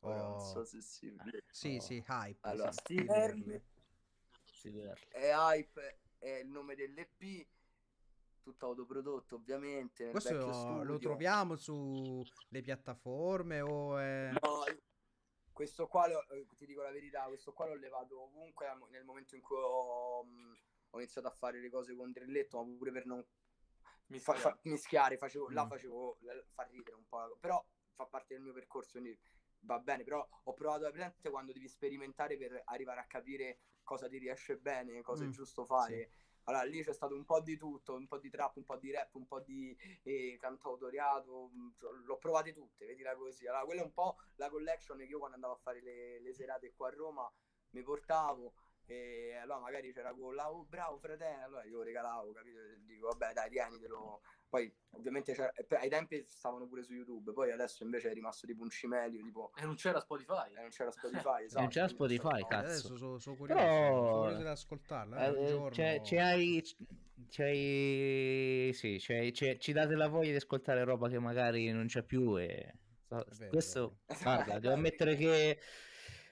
Ora 0.05 0.21
non 0.21 0.33
Oh. 0.35 0.39
so 0.39 0.63
se 0.65 0.81
si 0.81 1.09
vede. 1.11 1.43
Sì, 1.49 1.75
Oh. 1.77 1.81
sì, 1.81 2.03
hype. 2.07 2.47
Allora, 2.47 2.71
sì. 2.71 2.79
Stiverly 2.79 3.61
sì, 4.43 4.69
vederli. 4.71 5.05
e 5.11 5.31
Hype 5.33 5.99
è 6.17 6.29
il 6.35 6.47
nome 6.47 6.75
dell'EP, 6.75 7.47
tutto 8.43 8.65
autoprodotto 8.67 9.35
ovviamente. 9.35 10.11
Questo 10.11 10.33
lo 10.35 10.53
studio. 10.53 10.99
troviamo 10.99 11.55
sulle 11.55 12.61
piattaforme 12.61 13.61
o 13.61 13.97
è... 13.97 14.31
No, 14.41 14.63
questo 15.51 15.87
qua, 15.87 16.07
lo- 16.07 16.27
eh, 16.29 16.45
ti 16.57 16.65
dico 16.65 16.81
la 16.83 16.91
verità, 16.91 17.23
questo 17.23 17.53
qua 17.53 17.67
l'ho 17.67 17.75
levato 17.75 18.21
ovunque 18.21 18.67
nel 18.89 19.03
momento 19.05 19.35
in 19.35 19.41
cui 19.41 19.55
ho, 19.57 20.19
ho 20.89 20.97
iniziato 20.99 21.27
a 21.27 21.31
fare 21.31 21.59
le 21.59 21.69
cose 21.69 21.95
con 21.95 22.11
Drilletto, 22.11 22.63
ma 22.63 22.75
pure 22.77 22.91
per 22.91 23.05
non 23.05 23.25
Mi 24.07 24.19
fa- 24.19 24.33
fa- 24.33 24.59
mischiare, 24.63 25.17
facevo, 25.17 25.49
là 25.49 25.65
Mm. 25.65 25.69
facevo, 25.69 26.17
la- 26.21 26.43
fa 26.53 26.63
ridere 26.63 26.95
un 26.97 27.05
po', 27.07 27.37
però 27.39 27.63
fa 27.95 28.05
parte 28.05 28.33
del 28.33 28.43
mio 28.43 28.53
percorso, 28.53 28.99
quindi 28.99 29.17
va 29.61 29.79
bene, 29.79 30.03
però 30.03 30.27
ho 30.43 30.53
provato 30.53 30.85
a 30.85 30.91
presente 30.91 31.29
quando 31.29 31.53
devi 31.53 31.67
sperimentare 31.69 32.37
per 32.37 32.61
arrivare 32.65 32.99
a 32.99 33.05
capire 33.05 33.59
cosa 33.81 34.07
ti 34.09 34.17
riesce 34.17 34.57
bene, 34.57 35.01
cosa 35.01 35.23
Mm, 35.23 35.27
è 35.29 35.31
giusto 35.31 35.65
fare. 35.65 36.11
Allora 36.45 36.63
lì 36.63 36.83
c'è 36.83 36.93
stato 36.93 37.15
un 37.15 37.25
po' 37.25 37.39
di 37.41 37.57
tutto, 37.57 37.95
un 37.95 38.07
po' 38.07 38.17
di 38.19 38.29
trap, 38.29 38.57
un 38.57 38.65
po' 38.65 38.77
di 38.77 38.91
rap, 38.91 39.13
un 39.15 39.25
po' 39.25 39.39
di 39.39 39.75
eh, 40.03 40.37
cantautoriato, 40.39 41.49
mm, 41.53 41.69
l'ho 42.05 42.17
provate 42.17 42.53
tutte, 42.53 42.85
vedila 42.85 43.15
così. 43.15 43.47
Allora 43.47 43.65
quella 43.65 43.81
è 43.81 43.85
un 43.85 43.93
po' 43.93 44.17
la 44.35 44.49
collection 44.49 44.97
che 44.97 45.05
io 45.05 45.19
quando 45.19 45.35
andavo 45.35 45.53
a 45.53 45.59
fare 45.61 45.81
le, 45.81 46.19
le 46.19 46.33
serate 46.33 46.73
qua 46.73 46.87
a 46.89 46.91
Roma 46.91 47.33
mi 47.71 47.81
portavo 47.81 48.53
e 48.85 49.35
allora 49.41 49.59
magari 49.59 49.91
c'era 49.93 50.13
quella, 50.13 50.51
oh 50.51 50.65
bravo 50.65 50.97
fratello, 50.97 51.45
allora 51.45 51.63
io 51.65 51.77
lo 51.77 51.83
regalavo, 51.83 52.31
capito? 52.33 52.59
E 52.59 52.79
Dico 52.85 53.07
vabbè 53.07 53.33
dai 53.33 53.49
tienitelo. 53.49 54.21
Poi 54.53 54.71
ovviamente 54.91 55.31
e 55.31 55.75
ai 55.77 55.89
tempi 55.89 56.23
stavano 56.27 56.67
pure 56.67 56.83
su 56.83 56.93
YouTube, 56.93 57.33
poi 57.33 57.51
adesso 57.51 57.83
invece 57.83 58.11
è 58.11 58.13
rimasto 58.13 58.45
tipo 58.45 58.61
un 58.61 58.69
cimelio, 58.69 59.19
tipo 59.23 59.51
E 59.55 59.65
non 59.65 59.73
c'era 59.75 59.99
Spotify. 59.99 60.53
eh, 60.55 60.61
non 60.61 60.69
c'era 60.69 60.91
Spotify, 60.91 61.43
esatto. 61.45 61.61
Non 61.61 61.69
c'era 61.69 61.87
Spotify, 61.87 62.39
no. 62.41 62.47
cazzo. 62.47 62.65
Adesso 62.67 62.95
sono, 62.97 63.17
sono 63.17 63.35
curioso. 63.35 63.59
Però- 63.63 63.95
Sono 63.95 64.19
curioso 64.19 64.41
di 64.41 64.47
ascoltarla. 64.47 65.25
eh, 65.25 65.29
un 65.29 65.43
Eh, 65.43 65.47
giorno... 65.47 65.69
c'è- 65.69 66.01
c'è 66.01 66.17
hai- 66.17 66.61
c'hai- 67.29 68.73
sì, 68.73 68.97
c'hai- 68.99 69.31
c'è- 69.31 69.57
ci 69.57 69.71
date 69.71 69.95
la 69.95 70.07
voglia 70.07 70.29
di 70.31 70.35
ascoltare 70.37 70.83
roba 70.83 71.09
che 71.09 71.19
magari 71.19 71.71
non 71.71 71.87
c'è 71.87 72.03
più 72.03 72.37
e 72.37 72.73
so- 73.07 73.25
questo 73.49 73.99
guarda, 74.21 74.59
devo 74.59 74.73
ammettere 74.75 75.15
che 75.15 75.59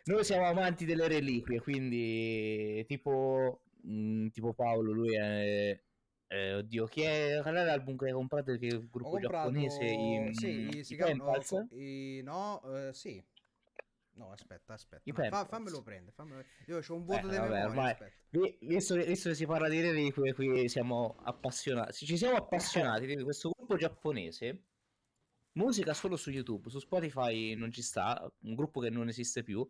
noi 0.05 0.23
siamo 0.23 0.45
amanti 0.45 0.85
delle 0.85 1.07
reliquie 1.07 1.59
quindi 1.61 2.83
tipo, 2.87 3.61
mh, 3.81 4.27
tipo 4.27 4.53
Paolo 4.53 4.91
lui 4.91 5.15
è 5.15 5.79
eh, 6.27 6.53
oddio 6.55 6.85
chi 6.85 7.01
è 7.01 7.39
qual 7.41 7.55
è 7.55 7.63
l'album 7.65 7.97
che 7.97 8.05
hai 8.05 8.11
comprato 8.13 8.55
che 8.57 8.67
gruppo 8.89 9.09
comprato... 9.09 9.49
giapponese 9.51 9.83
i, 9.83 10.33
Sì, 10.33 10.81
si 10.83 10.95
chiamano... 10.95 11.33
I- 11.71 12.21
No, 12.23 12.61
eh, 12.73 12.93
sì. 12.93 13.21
No, 14.13 14.31
aspetta, 14.31 14.73
aspetta. 14.73 15.29
Fa- 15.29 15.45
fammelo 15.45 15.81
prendere. 15.81 16.11
fammelo- 16.13 16.43
Io 16.67 16.77
ho 16.85 16.93
un 16.93 17.03
vuoto 17.05 17.27
Eh, 17.27 17.31
di 17.31 17.37
vabbè, 17.37 17.67
memoria. 17.67 17.97
Vi- 18.29 18.57
Visto, 18.61 18.95
visto 18.95 19.29
che 19.29 19.35
si 19.35 19.45
parla 19.45 19.67
di 19.67 19.81
reliquie, 19.81 20.33
qui 20.33 20.69
siamo 20.69 21.17
appassionati. 21.23 22.05
Ci 22.05 22.17
siamo 22.17 22.37
appassionati 22.37 23.05
di 23.05 23.21
questo 23.23 23.51
gruppo 23.53 23.75
giapponese. 23.77 24.63
Musica 25.53 25.93
solo 25.93 26.15
su 26.15 26.29
YouTube, 26.29 26.69
su 26.69 26.79
Spotify 26.79 27.55
non 27.55 27.71
ci 27.71 27.81
sta, 27.81 28.31
un 28.43 28.55
gruppo 28.55 28.79
che 28.79 28.89
non 28.89 29.09
esiste 29.09 29.43
più. 29.43 29.67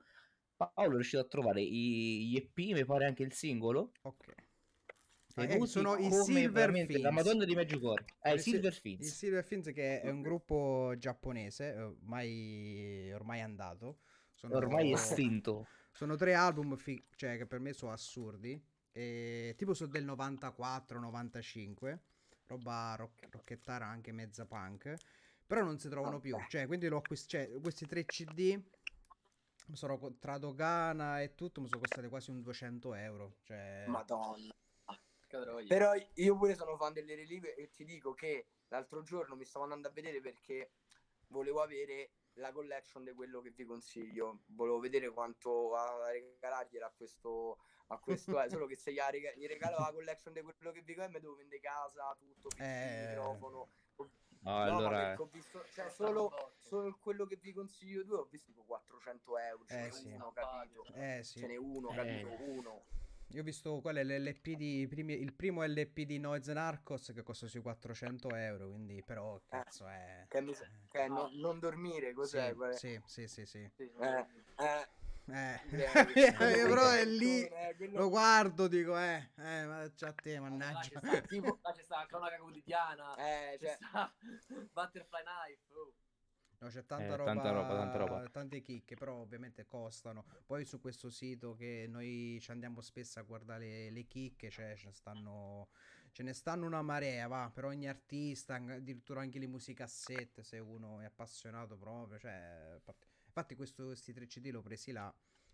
Paolo 0.70 0.91
è 0.91 0.95
riuscito 0.95 1.22
a 1.22 1.26
trovare 1.26 1.62
i- 1.62 2.28
gli 2.28 2.36
EP, 2.36 2.57
mi 2.74 2.86
pare 2.86 3.05
anche 3.05 3.24
il 3.24 3.34
singolo. 3.34 3.91
Ok. 4.01 4.34
Ah, 5.36 5.43
eh, 5.45 5.66
sono 5.66 5.95
i 5.95 6.12
Silver 6.12 6.72
Fins. 6.74 6.99
La 6.99 7.12
Madonna 7.12 7.45
di 7.45 7.55
Meggiucore. 7.55 8.03
Eh, 8.22 8.32
i 8.32 8.34
Il 8.34 8.39
si- 8.41 8.49
Silver 8.51 8.72
Il 8.74 8.78
Fins. 8.80 9.14
Silver 9.16 9.43
Fins 9.45 9.72
che 9.74 10.01
è 10.01 10.09
un 10.09 10.22
gruppo 10.22 10.93
giapponese, 10.97 11.74
eh, 11.74 11.82
ormai, 11.82 13.12
ormai 13.14 13.39
andato. 13.41 13.99
Sono, 14.34 14.55
Ormai 14.55 14.91
estinto. 14.91 15.68
Sono 15.91 16.16
tre 16.16 16.34
album 16.34 16.76
fi- 16.76 17.01
cioè, 17.16 17.38
che 17.38 17.45
per 17.45 17.59
me 17.59 17.74
sono 17.74 17.91
assurdi. 17.93 18.62
E, 18.91 19.53
tipo 19.57 19.74
sono 19.74 19.89
del 19.89 20.03
94-95, 20.03 21.99
roba 22.47 22.95
rock- 22.97 23.28
rocchettara 23.32 23.86
anche 23.86 24.12
mezza 24.12 24.45
punk. 24.45 24.93
Però 25.45 25.64
non 25.64 25.78
si 25.80 25.89
trovano 25.89 26.20
più. 26.20 26.32
Vabbè. 26.36 26.47
Cioè, 26.49 26.68
quindi 26.68 26.88
l'ho 26.88 26.97
acquist- 26.97 27.30
cioè, 27.30 27.49
questi 27.62 27.86
tre 27.86 28.05
CD 28.05 28.62
sono 29.74 30.18
tra 30.20 30.38
dogana 30.38 31.22
e 31.22 31.36
tutto 31.36 31.62
mi 31.62 31.68
sono 31.68 31.82
costati 31.82 32.07
quasi 32.07 32.32
un 32.32 32.41
200 32.41 32.93
euro. 32.93 33.36
Cioè, 33.43 33.86
Madonna. 33.88 34.53
Però 35.68 35.93
io 36.16 36.36
pure 36.36 36.55
sono 36.55 36.76
fan 36.76 36.91
delle 36.91 37.16
reliquie 37.16 37.55
e 37.55 37.72
ti 37.72 37.86
dico 37.86 38.14
che 38.14 38.47
l'altro 38.68 39.01
giorno 39.01 39.36
mi 39.36 39.45
stavo 39.45 39.64
andando 39.64 39.88
a 39.88 39.91
vedere 39.91 40.20
perché 40.20 40.72
volevo 41.28 41.62
avere 41.62 42.12
la 42.34 42.51
collection 42.51 43.05
di 43.05 43.14
quello 43.14 43.39
che 43.39 43.51
vi 43.51 43.64
consiglio. 43.64 44.41
Volevo 44.47 44.80
vedere 44.80 45.09
quanto 45.09 45.74
a 45.76 46.12
regalargliela 46.12 46.88
a 46.88 46.91
questo 46.91 47.59
a 47.88 47.99
questo 47.99 48.41
eh, 48.41 48.49
solo 48.49 48.68
che 48.68 48.78
se 48.78 48.93
gli, 48.93 48.99
rega- 49.09 49.34
gli 49.34 49.45
regalo 49.47 49.78
la 49.78 49.91
collection 49.91 50.34
di 50.34 50.41
quello 50.41 50.72
che 50.72 50.82
vi 50.82 50.95
consiglio 50.95 51.14
mi 51.14 51.20
devo 51.20 51.36
vendere 51.36 51.62
casa, 51.62 52.18
tutto, 52.18 52.47
PC, 52.49 52.59
Eh. 52.59 53.07
microfono. 53.09 53.70
No, 54.43 54.51
No, 54.51 54.63
allora 54.63 55.05
perché 55.07 55.21
ho 55.21 55.29
visto, 55.31 55.65
cioè, 55.71 55.89
solo, 55.89 56.31
solo 56.57 56.97
quello 56.99 57.25
che 57.27 57.35
vi 57.35 57.53
consiglio 57.53 58.03
due 58.03 58.17
ho 58.17 58.27
visto 58.29 58.47
tipo 58.51 58.63
400 58.63 59.37
euro, 59.37 59.65
ce 59.65 59.77
Eh, 59.77 59.83
n'è 59.83 59.91
sì. 59.91 60.11
uno, 60.13 60.31
capito? 60.31 60.83
eh 60.95 61.23
sì. 61.23 61.39
Ce 61.39 61.47
n'è 61.47 61.55
uno, 61.57 61.89
Eh. 61.91 61.95
capito? 61.95 62.43
Uno. 62.43 62.83
Io 63.27 63.41
ho 63.41 63.43
visto 63.43 63.79
qual 63.81 63.95
è 63.97 64.03
l'LP 64.03 64.55
di 64.55 64.87
primi- 64.89 65.13
il 65.21 65.33
primo 65.33 65.63
LP 65.63 66.01
di 66.01 66.17
Noise 66.17 66.53
Narcos 66.53 67.11
che 67.13 67.21
costa 67.23 67.47
sui 67.47 67.61
400 67.61 68.33
euro, 68.33 68.67
quindi 68.69 69.03
però 69.03 69.39
cazzo 69.47 69.87
è... 69.87 70.25
Che 70.27 70.41
mi 70.41 70.53
che 70.89 71.07
no- 71.07 71.29
non 71.33 71.59
dormire, 71.59 72.11
cos'è? 72.11 72.53
Sì, 72.71 72.99
sì, 73.05 73.27
sì, 73.27 73.27
sì, 73.27 73.45
sì. 73.45 73.71
Sì, 73.75 73.91
Eh, 73.99 74.27
eh, 74.57 74.89
Eh, 75.26 75.61
eh, 76.13 76.34
però 76.67 76.89
è 76.89 77.05
lì, 77.05 77.43
eh, 77.45 77.74
quello- 77.78 77.99
lo 77.99 78.09
guardo, 78.09 78.67
dico, 78.67 78.97
eh, 78.97 79.30
eh, 79.38 79.65
ma 79.65 79.89
c'è 79.95 80.07
a 80.07 80.13
te, 80.13 80.34
Là 80.34 80.39
mannaggia. 80.39 80.80
c'è 80.82 80.97
sta, 80.97 81.22
tipo, 81.22 81.59
là 81.61 81.72
c'è 81.72 81.84
sta 81.84 81.97
la 81.97 82.05
cronaca 82.05 82.38
quotidiana. 82.38 83.15
Eh, 83.15 83.57
c'è 83.57 83.65
cioè, 83.67 83.76
sta 83.78 84.13
Butterfly 84.74 85.22
Knife. 85.24 85.74
oh. 85.74 85.93
No, 86.59 86.67
c'è 86.69 86.86
tanta 86.86 87.13
Eh, 87.13 87.17
roba, 87.17 87.34
tanta 87.34 87.49
roba, 87.51 87.76
tanta 87.76 87.97
roba. 87.97 88.30
tante 88.30 88.61
chicche, 88.61 88.95
però 88.95 89.15
ovviamente 89.15 89.65
costano. 89.65 90.26
Poi 90.45 90.63
su 90.65 90.80
questo 90.80 91.09
sito 91.09 91.55
che 91.55 91.88
noi 91.89 92.38
ci 92.39 92.51
andiamo 92.51 92.82
spesso 92.82 93.19
a 93.19 93.24
guardare 93.24 93.65
le, 93.65 93.89
le 93.89 94.03
chicche, 94.05 94.51
cioè 94.51 94.76
ce 94.76 94.88
ne 94.88 94.93
stanno, 94.93 95.69
ce 96.11 96.22
ne 96.24 96.34
stanno 96.34 96.67
una 96.67 96.84
marea, 96.84 97.28
va, 97.28 97.49
per 97.51 97.65
ogni 97.65 97.88
artista, 97.88 98.55
addirittura 98.55 99.22
anche 99.22 99.39
le 99.39 99.47
musicassette, 99.47 100.43
se 100.43 100.59
uno 100.59 100.99
è 101.01 101.05
appassionato 101.05 101.78
proprio, 101.78 102.19
cioè... 102.19 102.80
part- 102.84 103.07
Infatti 103.34 103.55
questo, 103.55 103.86
questi 103.86 104.11
3 104.11 104.27
CD 104.27 104.47
l'ho 104.51 104.61
presi 104.61 104.91
là, 104.91 105.13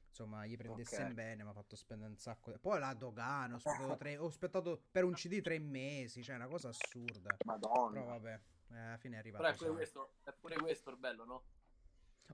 insomma, 0.09 0.47
gli 0.47 0.57
prendesse 0.57 1.03
Ok. 1.03 1.13
bene, 1.13 1.43
mi 1.43 1.49
ha 1.49 1.53
fatto 1.53 1.75
spendere 1.75 2.09
un 2.09 2.17
sacco. 2.17 2.51
Poi 2.59 2.79
la 2.79 2.93
dogana, 2.95 3.53
ho 3.53 3.57
aspettato, 3.57 3.95
tre- 3.97 4.17
ho 4.17 4.25
aspettato 4.25 4.81
per 4.91 5.03
un 5.03 5.13
CD 5.13 5.41
tre 5.41 5.59
mesi, 5.59 6.23
cioè 6.23 6.35
una 6.37 6.47
cosa 6.47 6.69
assurda. 6.69 7.29
Però 7.37 7.43
Madonna. 7.45 8.03
vabbè, 8.03 8.41
eh, 8.71 8.77
alla 8.79 8.97
fine 8.97 9.15
è 9.15 9.19
arrivato. 9.19 9.43
Però 9.43 9.53
è 9.53 9.57
pure, 9.57 9.71
questo, 9.71 10.13
è 10.23 10.33
pure 10.33 10.55
questo 10.57 10.89
il 10.89 10.97
bello, 10.97 11.23
no? 11.25 11.43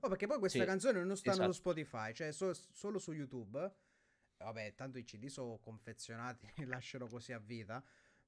Oh, 0.00 0.08
perché 0.08 0.26
poi 0.26 0.38
queste 0.38 0.60
Sì, 0.60 0.64
canzoni 0.64 1.04
non 1.04 1.16
stanno 1.16 1.32
esatto. 1.34 1.52
su 1.52 1.58
Spotify, 1.60 2.14
cioè 2.14 2.32
so- 2.32 2.54
solo 2.54 2.98
su 2.98 3.12
YouTube. 3.12 3.74
Vabbè, 4.38 4.74
tanto 4.74 4.98
i 4.98 5.04
CD 5.04 5.26
sono 5.26 5.58
confezionati, 5.58 6.46
li 6.56 6.64
lascerò 6.64 7.06
così 7.06 7.32
a 7.34 7.38
vita. 7.38 7.84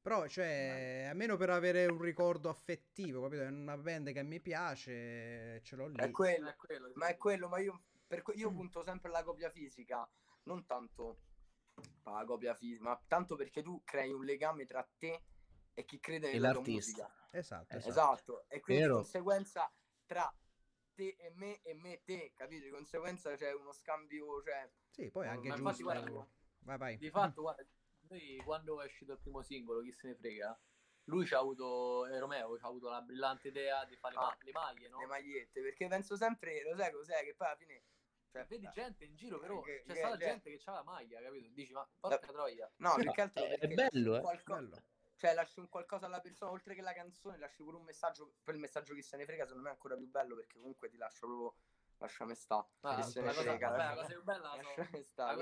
Però, 0.07 0.29
cioè, 0.29 1.09
almeno 1.11 1.37
per 1.37 1.51
avere 1.51 1.87
un 1.87 2.01
ricordo 2.01 2.49
affettivo, 2.49 3.23
capito? 3.23 3.43
È 3.43 3.49
una 3.49 3.77
band 3.77 4.13
che 4.13 4.23
mi 4.23 4.39
piace, 4.39 5.61
ce 5.65 5.75
l'ho 5.75 5.89
lì. 5.89 5.97
È 5.97 6.13
quello, 6.13 6.49
È 6.49 6.55
quello, 6.55 6.93
ma 6.95 7.09
è 7.09 7.17
quello, 7.17 7.49
ma 7.49 7.59
io, 7.59 7.83
per 8.07 8.23
que- 8.23 8.35
io 8.35 8.53
punto 8.53 8.85
sempre 8.85 9.09
alla 9.09 9.25
copia 9.25 9.51
fisica, 9.51 10.09
non 10.45 10.65
tanto 10.65 11.19
la 12.05 12.23
copia 12.25 12.55
fisica, 12.55 12.85
ma 12.85 13.03
tanto 13.09 13.35
perché 13.35 13.65
tu 13.65 13.83
crei 13.83 14.13
un 14.13 14.25
legame 14.25 14.65
tra 14.65 14.89
te 14.97 15.25
e 15.75 15.85
chi 15.85 15.99
crede 15.99 16.31
nella 16.31 16.53
tua 16.53 16.61
musica. 16.61 17.11
Esatto, 17.33 17.77
Esatto. 17.77 17.77
esatto. 17.77 17.89
Esatto, 17.89 18.45
e 18.47 18.61
quindi 18.61 18.83
Vero. 18.83 18.95
di 18.95 19.03
conseguenza 19.03 19.73
tra 20.07 20.33
te 20.95 21.17
e 21.19 21.33
me 21.35 21.61
e 21.63 21.75
me 21.75 21.95
e 21.95 22.03
te, 22.05 22.33
capito? 22.33 22.63
Di 22.67 22.71
conseguenza 22.71 23.35
c'è 23.35 23.53
uno 23.53 23.73
scambio, 23.73 24.41
cioè... 24.45 24.71
Sì, 24.89 25.11
poi 25.11 25.25
è 25.25 25.31
Ma 25.31 25.33
anche 25.35 25.49
infatti, 25.49 25.83
giusto. 25.83 25.83
guarda, 25.83 26.29
Vai, 26.61 26.79
vai. 26.79 26.97
Di 26.97 27.11
fatto, 27.11 27.43
guarda, 27.43 27.67
noi 28.09 28.37
quando 28.45 28.81
è 28.81 28.87
uscito 28.87 29.13
il 29.13 29.19
primo 29.19 29.43
singolo, 29.43 29.81
chi 29.83 29.93
se 29.93 30.09
ne 30.09 30.15
frega, 30.15 30.59
lui 31.05 31.25
c'ha 31.27 31.39
avuto, 31.39 32.07
eh, 32.07 32.19
Romeo, 32.19 32.57
c'ha 32.57 32.67
avuto 32.67 32.89
la 32.89 33.01
brillante 33.01 33.49
idea 33.49 33.85
di 33.85 33.97
fare 33.97 34.15
Ah, 34.17 34.37
le 34.41 34.53
maglie, 34.53 34.89
no? 34.89 34.99
le 35.01 35.07
magliette, 35.07 35.61
perché 35.61 35.87
penso 35.89 36.17
sempre, 36.17 36.63
lo 36.63 36.77
sai 36.77 36.93
cos'è, 36.93 37.23
che 37.25 37.35
poi 37.35 37.47
alla 37.47 37.57
fine... 37.57 37.83
Cioè, 38.29 38.45
Vedi 38.47 38.69
gente 38.73 39.05
in 39.05 39.15
giro, 39.15 39.39
però 39.39 39.61
Che- 39.63 39.83
c'è 39.87 39.93
che- 39.93 39.99
stata 39.99 40.17
che- 40.17 40.25
gente 40.27 40.51
che 40.51 40.59
c'ha 40.59 40.73
la 40.73 40.83
maglia, 40.83 41.21
capito? 41.23 41.49
Dici, 41.53 41.73
ma 41.73 41.89
porca 42.01 42.27
troia. 42.27 42.71
No, 42.79 42.95
più 42.97 43.05
No, 43.05 43.13
che 43.13 43.21
altro 43.23 43.45
è- 43.45 43.59
è 43.59 43.69
bello, 43.69 44.17
eh. 44.17 44.21
qualco- 44.21 44.55
Bello. 44.55 44.83
Cioè, 45.15 45.33
lasci 45.33 45.61
un 45.61 45.69
qualcosa 45.71 46.05
alla 46.05 46.21
persona, 46.21 46.51
oltre 46.51 46.75
che 46.75 46.83
la 46.83 46.93
canzone, 46.93 47.39
lasci 47.39 47.63
pure 47.63 47.77
un 47.79 47.85
messaggio. 47.85 48.35
Per 48.45 48.53
il 48.55 48.61
messaggio 48.61 48.93
che 48.95 49.01
se 49.01 49.17
ne 49.17 49.25
frega, 49.25 49.45
secondo 49.45 49.63
me 49.63 49.71
è 49.71 49.73
ancora 49.73 49.97
più 49.97 50.07
bello 50.11 50.35
perché 50.35 50.59
comunque 50.59 50.91
ti 50.91 50.99
lascia 50.99 51.21
proprio. 51.21 51.55
Lasciami 51.99 52.35
sta. 52.35 52.57
Ah, 52.81 52.97
la, 52.99 53.03
cosa, 53.03 53.23
vabbè, 53.23 53.59
la 53.87 53.95
cosa 53.95 54.07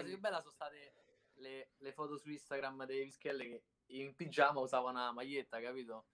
più 0.05 0.21
bella 0.21 0.39
sono 0.41 0.53
state 0.53 0.93
le, 1.45 1.69
le 1.77 1.93
foto 1.93 2.17
su 2.17 2.31
Instagram 2.31 2.87
dei 2.87 3.05
Vischelle 3.05 3.45
che 3.47 3.63
in 3.89 4.15
pigiama 4.15 4.61
usavano 4.61 4.99
una 4.99 5.13
maglietta, 5.13 5.61
capito? 5.61 6.07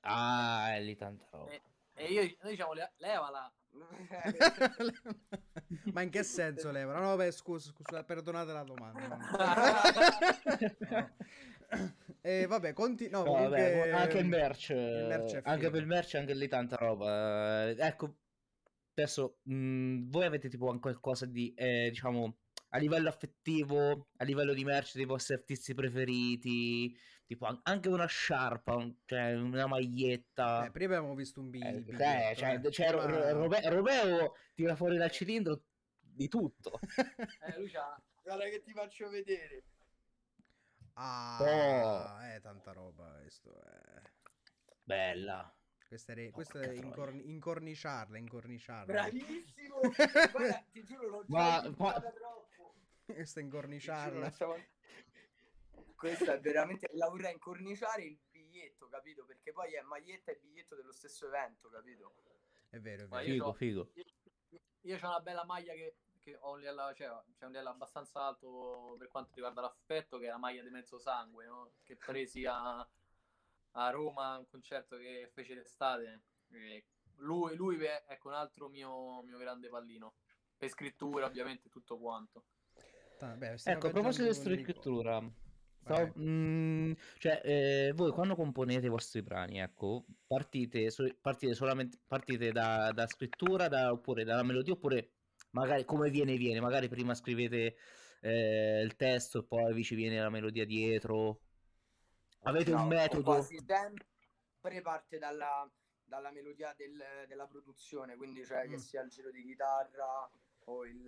Ah, 0.00 0.74
è 0.74 0.80
lì 0.80 0.96
tanta 0.96 1.26
roba. 1.30 1.50
E, 1.50 1.62
e 1.94 2.06
io, 2.12 2.20
noi 2.42 2.50
diciamo, 2.50 2.72
le- 2.72 2.92
levala. 2.96 3.50
Ma 5.92 6.02
in 6.02 6.10
che 6.10 6.22
senso 6.22 6.70
leva? 6.70 6.92
No, 6.94 7.00
vabbè, 7.16 7.30
scusa, 7.30 7.70
scusa, 7.70 8.04
perdonate 8.04 8.52
la 8.52 8.62
domanda. 8.64 9.06
No. 9.06 9.18
E 12.20 12.46
vabbè, 12.46 12.72
conti... 12.72 13.08
No, 13.08 13.24
No, 13.24 13.32
vabbè, 13.32 13.68
comunque... 13.70 13.92
anche 13.92 14.18
il 14.18 14.26
merch, 14.26 14.68
il 14.70 15.06
merch 15.08 15.34
eh, 15.34 15.40
anche 15.44 15.70
per 15.70 15.80
il 15.80 15.86
merch 15.86 16.14
anche 16.14 16.34
lì 16.34 16.48
tanta 16.48 16.76
roba. 16.76 17.68
Eh, 17.68 17.76
Ecco, 17.78 18.16
adesso 18.94 19.38
mh, 19.42 20.08
voi 20.08 20.24
avete 20.24 20.48
tipo 20.48 20.66
anche 20.68 20.80
qualcosa 20.80 21.26
di, 21.26 21.52
eh, 21.54 21.88
diciamo, 21.90 22.36
a 22.70 22.78
livello 22.78 23.08
affettivo, 23.08 24.08
a 24.16 24.24
livello 24.24 24.52
di 24.54 24.64
merch 24.64 24.94
dei 24.96 25.04
vostri 25.04 25.34
artisti 25.34 25.74
preferiti, 25.74 26.96
tipo 27.26 27.46
an- 27.46 27.60
anche 27.64 27.88
una 27.88 28.06
sciarpa, 28.06 28.74
un- 28.74 28.94
cioè 29.04 29.34
una 29.34 29.66
maglietta. 29.66 30.66
Eh, 30.66 30.70
prima 30.70 30.96
abbiamo 30.96 31.14
visto 31.14 31.40
un 31.40 31.50
bi- 31.50 31.60
Eh, 31.62 31.80
biglietto, 31.80 32.02
eh, 32.02 32.34
cioè, 32.36 32.60
eh. 32.62 32.70
cioè, 32.70 32.90
Ro- 32.90 33.08
Ma- 33.08 33.30
Robe- 33.32 33.68
Romeo 33.70 34.34
tira 34.54 34.74
fuori 34.76 34.96
dal 34.96 35.10
cilindro 35.10 35.62
di 36.00 36.28
tutto. 36.28 36.78
Eh, 37.40 37.58
lui 37.58 37.68
c'ha... 37.70 38.00
Guarda 38.22 38.44
che 38.44 38.60
ti 38.62 38.72
faccio 38.72 39.08
vedere. 39.08 39.62
Ah, 40.94 41.38
Oh. 41.40 42.20
è 42.20 42.40
tanta 42.40 42.72
roba 42.72 43.18
questo. 43.20 43.50
eh. 43.62 44.02
Bella. 44.82 45.50
Questa 45.86 46.12
è, 46.14 46.30
questa 46.30 46.58
è 46.60 46.62
troia. 46.64 46.80
incorni- 46.82 47.28
incorniciarla, 47.30 48.18
incorniciarla. 48.18 48.84
Bravissimo. 48.92 49.78
Guarda, 50.32 50.64
ti 50.72 50.84
giuro, 50.84 51.08
l'ho 51.08 51.24
Ma- 51.28 51.60
già 51.62 51.72
ma-. 51.76 52.02
Questa 54.02 54.10
non 54.20 54.30
stavo- 54.32 54.56
Questo 55.94 56.30
è 56.32 56.40
veramente. 56.40 56.88
La 56.92 57.08
vorrei 57.08 57.32
incorniciare 57.32 58.02
il 58.04 58.18
biglietto, 58.30 58.88
capito? 58.88 59.24
Perché 59.24 59.52
poi 59.52 59.74
è 59.74 59.80
maglietta 59.82 60.32
e 60.32 60.38
biglietto 60.40 60.74
dello 60.74 60.92
stesso 60.92 61.26
evento, 61.26 61.68
capito? 61.68 62.14
È 62.68 62.78
vero, 62.80 63.04
è 63.04 63.06
vero. 63.06 63.22
io 63.22 63.32
Figo, 63.32 63.44
c'ho- 63.44 63.52
figo. 63.54 63.90
Io, 63.94 64.60
io 64.82 64.96
ho 65.00 65.08
una 65.08 65.20
bella 65.20 65.44
maglia 65.44 65.72
che, 65.72 65.96
che 66.20 66.36
ho 66.38 66.52
un 66.52 66.58
livello, 66.58 66.92
cioè, 66.94 67.08
c'è 67.36 67.44
un 67.44 67.50
livello 67.52 67.70
abbastanza 67.70 68.20
alto 68.26 68.96
per 68.98 69.08
quanto 69.08 69.32
riguarda 69.34 69.60
l'affetto, 69.62 70.18
che 70.18 70.26
è 70.26 70.30
la 70.30 70.38
maglia 70.38 70.62
di 70.62 70.70
mezzo 70.70 70.98
sangue, 70.98 71.46
no? 71.46 71.72
che 71.82 71.96
presi 71.96 72.44
a, 72.44 72.78
a 72.78 73.90
Roma, 73.90 74.32
a 74.32 74.38
un 74.38 74.46
concerto 74.48 74.96
che 74.96 75.30
fece 75.32 75.54
d'estate. 75.54 76.22
E 76.52 76.84
Lui, 77.16 77.54
lui 77.56 77.82
è 77.84 78.04
ecco, 78.08 78.28
un 78.28 78.34
altro 78.34 78.68
mio, 78.68 79.22
mio 79.22 79.38
grande 79.38 79.68
pallino. 79.68 80.14
Per 80.56 80.68
scrittura, 80.68 81.26
ovviamente, 81.26 81.68
tutto 81.68 81.98
quanto. 81.98 82.44
Ta- 83.18 83.34
beh, 83.34 83.56
Ecco, 83.64 83.86
a 83.86 83.90
proposito 83.90 84.26
di 84.26 84.34
scrittura, 84.34 85.22
stavo- 85.80 86.12
Vai. 86.14 86.24
mm, 86.24 86.92
cioè, 87.18 87.40
eh, 87.44 87.92
voi 87.94 88.12
quando 88.12 88.34
componete 88.34 88.86
i 88.86 88.90
vostri 88.90 89.22
brani, 89.22 89.58
ecco, 89.58 90.04
partite, 90.26 90.90
so- 90.90 91.16
partite 91.20 91.54
solamente 91.54 91.98
partite 92.06 92.52
da, 92.52 92.90
da 92.92 93.06
scrittura, 93.06 93.68
da- 93.68 93.92
oppure 93.92 94.24
dalla 94.24 94.42
melodia, 94.42 94.74
oppure 94.74 95.12
magari 95.52 95.84
come 95.84 96.10
viene, 96.10 96.36
viene, 96.36 96.60
magari 96.60 96.88
prima 96.88 97.14
scrivete 97.14 97.76
eh, 98.20 98.80
il 98.82 98.96
testo 98.96 99.40
e 99.40 99.44
poi 99.44 99.72
vi 99.72 99.84
ci 99.84 99.94
viene 99.94 100.20
la 100.20 100.30
melodia 100.30 100.64
dietro. 100.66 101.42
Avete 102.42 102.70
No, 102.72 102.82
un 102.82 102.88
metodo? 102.88 103.22
Quasi 103.22 103.62
sempre 103.64 104.82
parte 104.82 105.18
dalla, 105.18 105.70
dalla 106.04 106.30
melodia 106.32 106.74
del- 106.76 107.26
della 107.28 107.46
produzione, 107.46 108.16
quindi 108.16 108.44
cioè 108.44 108.62
che 108.62 108.76
Mm. 108.76 108.80
sia 108.80 109.02
il 109.02 109.10
giro 109.10 109.30
di 109.30 109.42
chitarra 109.44 110.28
o 110.68 110.84
il, 110.84 111.00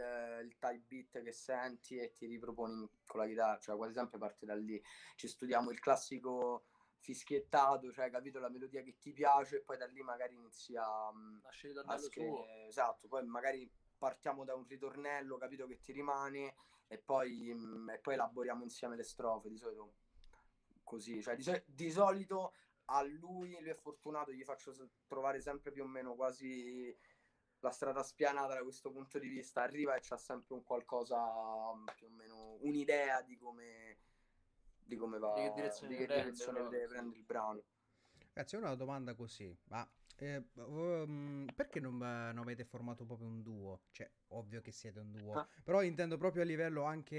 il 0.45 0.57
type 0.59 0.85
beat 0.87 1.23
che 1.23 1.33
senti 1.33 1.97
e 1.99 2.13
ti 2.13 2.27
riproponi 2.27 2.89
con 3.07 3.21
la 3.21 3.27
chitarra, 3.27 3.59
cioè 3.59 3.77
quasi 3.77 3.93
sempre 3.95 4.19
parte 4.19 4.47
da 4.47 4.55
lì. 4.55 4.83
Ci 5.17 5.29
studiamo 5.29 5.71
il 5.71 5.81
classico 5.81 6.67
fischiettato, 6.99 7.93
cioè 7.93 8.11
capito 8.11 8.39
la 8.39 8.49
melodia 8.49 8.83
che 8.83 8.99
ti 8.99 9.13
piace 9.13 9.57
e 9.57 9.63
poi 9.63 9.77
da 9.77 9.87
lì 9.87 10.03
magari 10.03 10.35
inizi 10.35 10.77
a, 10.77 11.13
mm, 11.13 11.39
Nasce 11.43 11.69
il 11.69 11.83
a 11.85 11.97
suo. 11.97 12.09
scrivere, 12.09 12.67
esatto, 12.67 13.09
poi 13.09 13.25
magari 13.27 13.71
partiamo 13.97 14.45
da 14.45 14.55
un 14.55 14.67
ritornello, 14.67 15.37
capito 15.39 15.67
che 15.67 15.81
ti 15.81 15.93
rimane 15.93 16.55
e 16.87 16.99
poi, 16.99 17.53
mh, 17.53 17.91
e 17.91 17.99
poi 17.99 18.15
elaboriamo 18.15 18.63
insieme 18.63 18.97
le 18.97 19.03
strofe, 19.03 19.49
di 19.49 19.57
solito 19.59 19.95
così, 20.85 21.21
cioè 21.21 21.37
di, 21.37 21.43
so- 21.43 21.63
di 21.67 21.91
solito 21.91 22.55
a 22.91 23.03
lui, 23.03 23.59
lui 23.61 23.69
è 23.69 23.75
fortunato, 23.75 24.33
gli 24.33 24.45
faccio 24.45 24.73
trovare 25.07 25.41
sempre 25.41 25.73
più 25.73 25.83
o 25.83 25.87
meno 25.87 26.15
quasi 26.15 26.97
la 27.61 27.71
strada 27.71 28.03
spianata 28.03 28.55
da 28.55 28.63
questo 28.63 28.91
punto 28.91 29.19
di 29.19 29.29
vista, 29.29 29.63
arriva 29.63 29.95
e 29.97 30.01
c'ha 30.01 30.17
sempre 30.17 30.55
un 30.55 30.63
qualcosa, 30.63 31.17
mm, 31.75 31.87
più 31.97 32.07
o 32.07 32.11
meno 32.11 32.57
un'idea 32.61 33.21
di 33.23 33.37
come, 33.37 33.99
di 34.85 34.97
come 34.97 35.19
va, 35.19 35.35
Di 35.35 35.43
che 35.43 35.53
direzione 35.55 35.93
di 35.93 35.99
che 35.99 36.07
prende, 36.07 36.23
direzione 36.25 36.69
deve 36.69 36.87
prendere 36.87 37.19
il 37.19 37.25
brano. 37.25 37.63
Ragazzi, 38.33 38.57
una 38.57 38.75
domanda 38.75 39.15
così, 39.15 39.57
ma 39.65 39.89
eh, 40.21 40.45
um, 40.55 41.47
perché 41.55 41.81
non, 41.81 41.97
non 41.99 42.39
avete 42.39 42.65
formato 42.65 43.05
proprio 43.05 43.27
un 43.29 43.43
duo? 43.43 43.83
Cioè, 43.91 44.09
ovvio 44.29 44.61
che 44.61 44.71
siete 44.73 45.01
un 45.01 45.11
duo, 45.11 45.33
Ah. 45.35 45.49
però 45.65 45.83
intendo 45.83 46.17
proprio 46.17 46.43
a 46.43 46.45
livello 46.45 46.85
anche 46.85 47.17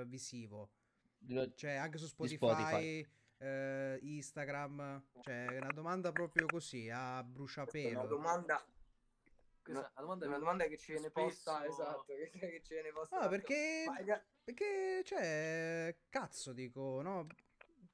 eh, 0.00 0.04
visivo, 0.06 0.70
cioè 1.56 1.74
anche 1.74 1.98
su 1.98 2.06
Spotify, 2.06 2.36
Spotify. 2.36 3.08
eh, 3.38 3.98
Instagram, 4.02 5.04
cioè 5.20 5.46
è 5.46 5.56
una 5.58 5.72
domanda 5.72 6.12
proprio 6.12 6.46
così, 6.46 6.88
a 6.90 7.22
bruciapelo. 7.24 7.98
una 7.98 8.08
domanda, 8.08 8.64
Questa 9.66 9.92
una, 9.96 10.00
domanda 10.00 10.26
una 10.26 10.34
che 10.34 10.40
domanda 10.40 10.64
che 10.66 10.76
ci 10.78 10.92
viene 10.92 11.10
posta, 11.10 11.66
esatto, 11.66 12.04
che, 12.14 12.30
che 12.30 12.60
ci 12.62 12.74
viene 12.74 12.92
posta. 12.92 13.16
Ah, 13.16 13.20
tanto. 13.28 13.36
perché, 13.36 13.84
perché, 14.44 15.02
cioè, 15.04 15.96
cazzo 16.08 16.52
dico, 16.52 17.02
no? 17.02 17.26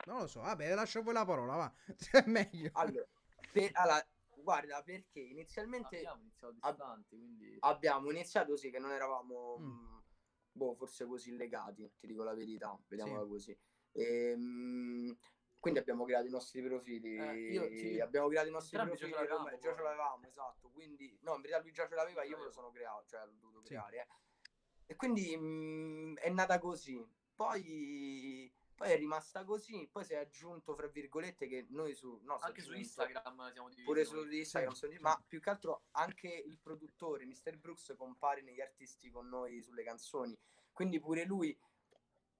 Non 0.05 0.19
lo 0.19 0.27
so, 0.27 0.41
vabbè, 0.41 0.75
lascio 0.75 1.03
voi 1.03 1.15
la 1.15 1.25
parola, 1.25 1.55
va, 1.57 1.73
è 2.13 2.25
meglio. 2.27 2.71
allora, 2.75 3.07
per- 3.51 3.71
allora, 3.75 4.07
guarda, 4.35 4.83
perché 4.83 5.21
inizialmente 5.21 5.97
abbiamo 5.97 6.21
iniziato 6.23 6.55
ab- 6.61 6.75
distanti, 6.75 7.17
quindi 7.17 7.57
abbiamo 7.61 8.11
iniziato 8.11 8.57
sì 8.57 8.71
che 8.71 8.79
non 8.79 8.91
eravamo 8.91 9.59
Mm. 9.59 9.65
mh, 9.65 10.03
boh, 10.53 10.75
forse 10.75 11.07
così 11.07 11.37
legati, 11.37 11.91
ti 11.99 12.07
dico 12.07 12.23
la 12.23 12.35
verità, 12.35 12.79
vediamola 12.89 13.23
Sì. 13.23 13.29
così. 13.29 13.59
Ehm, 13.93 15.17
quindi 15.63 15.79
abbiamo 15.79 16.05
creato 16.05 16.27
i 16.27 16.31
nostri 16.31 16.61
profili, 16.61 17.17
Eh, 17.17 17.53
io 17.53 17.69
ti- 17.69 18.01
abbiamo 18.01 18.27
creato 18.27 18.49
i 18.49 18.51
nostri 18.51 18.77
entrambi 18.77 18.99
già 18.99 19.07
profili, 19.07 19.29
ce 19.29 19.33
l'avevamo, 19.33 19.57
già 19.61 19.69
ce 19.69 19.75
poi. 19.77 19.85
l'avevamo, 19.85 20.27
esatto, 20.27 20.71
quindi 20.71 21.19
no, 21.23 21.35
in 21.37 21.41
verità 21.41 21.61
lui 21.61 21.71
già 21.73 21.87
ce 21.87 21.95
l'aveva, 21.95 22.25
io 22.25 22.37
me 22.37 22.43
lo 22.43 22.49
Sì. 22.49 22.55
sono 22.57 22.71
creato, 22.73 23.05
cioè 23.07 23.25
l'ho 23.25 23.33
dovuto 23.39 23.61
Sì. 23.61 23.67
creare, 23.69 23.97
eh. 23.99 24.07
E 24.87 24.97
quindi 24.97 25.37
mh, 25.37 26.17
è 26.19 26.31
nata 26.31 26.59
così. 26.59 27.09
Poi 27.35 28.53
poi 28.75 28.91
è 28.91 28.97
rimasta 28.97 29.45
così, 29.45 29.89
poi 29.93 30.03
si 30.05 30.15
è 30.15 30.17
aggiunto 30.17 30.75
fra 30.75 30.89
virgolette 30.89 31.47
che 31.47 31.67
noi 31.69 31.95
su 31.95 32.19
no, 32.25 32.39
anche 32.41 32.61
su 32.63 32.71
aggiunto- 32.71 32.79
Instagram 32.81 33.53
siamo 33.53 33.69
divisi. 33.69 33.85
pure 33.87 34.05
su. 34.05 34.25
Instagram, 34.29 34.73
Sì, 34.73 34.89
sì. 34.91 34.99
ma 34.99 35.25
più 35.25 35.41
che 35.41 35.51
altro 35.51 35.85
anche 35.93 36.27
il 36.29 36.59
produttore, 36.59 37.25
Mr. 37.25 37.57
Brooks, 37.59 37.95
compare 37.97 38.43
negli 38.43 38.61
artisti 38.61 39.09
con 39.11 39.29
noi 39.29 39.63
sulle 39.63 39.85
canzoni, 39.85 40.37
quindi 40.73 40.99
pure 40.99 41.25
lui 41.25 41.57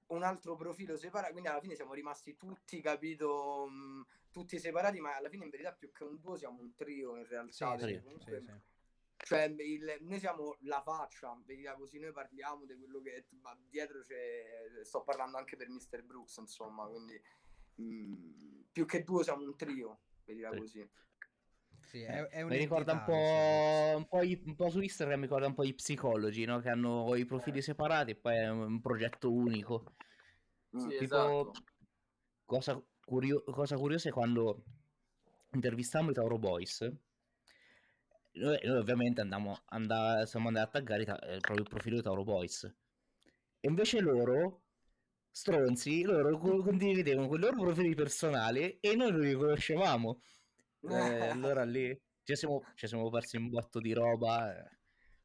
un 0.07 0.23
altro 0.23 0.55
profilo 0.55 0.97
separato, 0.97 1.31
quindi 1.31 1.49
alla 1.49 1.61
fine 1.61 1.75
siamo 1.75 1.93
rimasti 1.93 2.35
tutti, 2.35 2.81
capito, 2.81 3.67
mh, 3.67 4.05
tutti 4.31 4.59
separati, 4.59 4.99
ma 4.99 5.15
alla 5.15 5.29
fine 5.29 5.45
in 5.45 5.49
verità 5.49 5.73
più 5.73 5.91
che 5.91 6.03
un 6.03 6.19
duo 6.19 6.35
siamo 6.37 6.59
un 6.61 6.73
trio 6.75 7.17
in 7.17 7.25
realtà, 7.27 7.77
Sì, 7.77 7.85
sì, 7.85 8.01
comunque, 8.01 8.39
sì, 8.39 8.45
sì. 8.45 8.53
cioè 9.25 9.43
il- 9.59 9.97
noi 10.01 10.19
siamo 10.19 10.57
la 10.61 10.81
faccia, 10.81 11.39
vediamo 11.45 11.79
così 11.79 11.99
noi 11.99 12.11
parliamo 12.11 12.65
di 12.65 12.75
quello 12.75 13.01
che 13.01 13.27
ma 13.41 13.57
dietro 13.69 14.03
c'è, 14.03 14.83
sto 14.83 15.03
parlando 15.03 15.37
anche 15.37 15.55
per 15.55 15.69
Mr. 15.69 16.03
Brooks, 16.03 16.37
insomma, 16.37 16.85
quindi 16.87 17.21
mh, 17.75 18.65
più 18.71 18.85
che 18.85 19.03
duo 19.03 19.23
siamo 19.23 19.43
un 19.43 19.55
trio, 19.55 20.01
Sì. 20.25 20.57
così. 20.57 20.89
Sì, 21.93 22.01
è, 22.01 22.27
è 22.29 22.43
mi 22.43 22.57
ricorda 22.57 22.93
un 22.93 23.03
po', 23.03 23.97
un, 23.97 24.07
po 24.07 24.23
i- 24.23 24.41
un 24.47 24.55
po' 24.55 24.71
su 24.71 24.81
Instagram, 24.81 25.19
mi 25.19 25.25
ricorda 25.27 25.45
un 25.45 25.53
po' 25.53 25.63
i 25.63 25.75
psicologi, 25.75 26.43
no? 26.43 26.59
Che 26.59 26.69
hanno 26.69 27.13
i 27.13 27.23
profili 27.23 27.61
separati 27.61 28.09
e 28.11 28.15
poi 28.15 28.33
è 28.35 28.49
un, 28.49 28.81
progetto 28.81 29.31
unico. 29.31 29.93
Sì, 30.71 30.87
Tipo, 30.87 31.03
esatto. 31.03 31.51
cosa, 32.45 32.83
curio- 33.05 33.43
cosa 33.43 33.77
curiosa 33.77 34.09
è 34.09 34.11
quando 34.11 34.63
intervistammo 35.51 36.09
i 36.09 36.13
Tauro 36.15 36.39
Boys. 36.39 36.81
Noi, 36.81 38.59
noi 38.63 38.77
ovviamente 38.77 39.21
andammo, 39.21 39.61
anda- 39.65 40.25
siamo 40.25 40.47
andati 40.47 40.65
a 40.65 40.71
taggare 40.71 41.05
ta- 41.05 41.19
eh, 41.19 41.37
proprio 41.41 41.63
il 41.63 41.69
profilo 41.69 41.97
di 41.97 42.01
Tauro 42.01 42.23
Boys. 42.23 42.63
E 43.59 43.67
invece 43.69 43.99
loro, 43.99 44.63
stronzi, 45.29 46.01
loro 46.01 46.39
co- 46.39 46.63
condividevano 46.63 47.27
con 47.27 47.37
i 47.37 47.41
loro 47.41 47.61
profili 47.61 47.93
personali 47.93 48.79
e 48.79 48.95
noi 48.95 49.11
non 49.11 49.19
li 49.19 49.33
conoscevamo. 49.35 50.21
Eh, 50.85 51.29
allora 51.31 51.63
lì 51.63 51.97
ci 52.23 52.35
siamo, 52.35 52.61
ci 52.75 52.87
siamo 52.87 53.09
persi 53.09 53.37
un 53.37 53.49
botto 53.49 53.79
di 53.79 53.93
roba, 53.93 54.55
eh, 54.57 54.69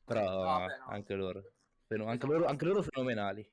però 0.05 0.25
No, 0.25 0.45
vabbè, 0.45 0.79
no. 0.79 0.93
anche 0.93 1.15
loro, 1.15 1.43
feno- 1.87 2.07
anche 2.07 2.27
Esatto. 2.27 2.33
loro, 2.33 2.47
anche 2.47 2.65
loro 2.65 2.83
fenomenali, 2.83 3.51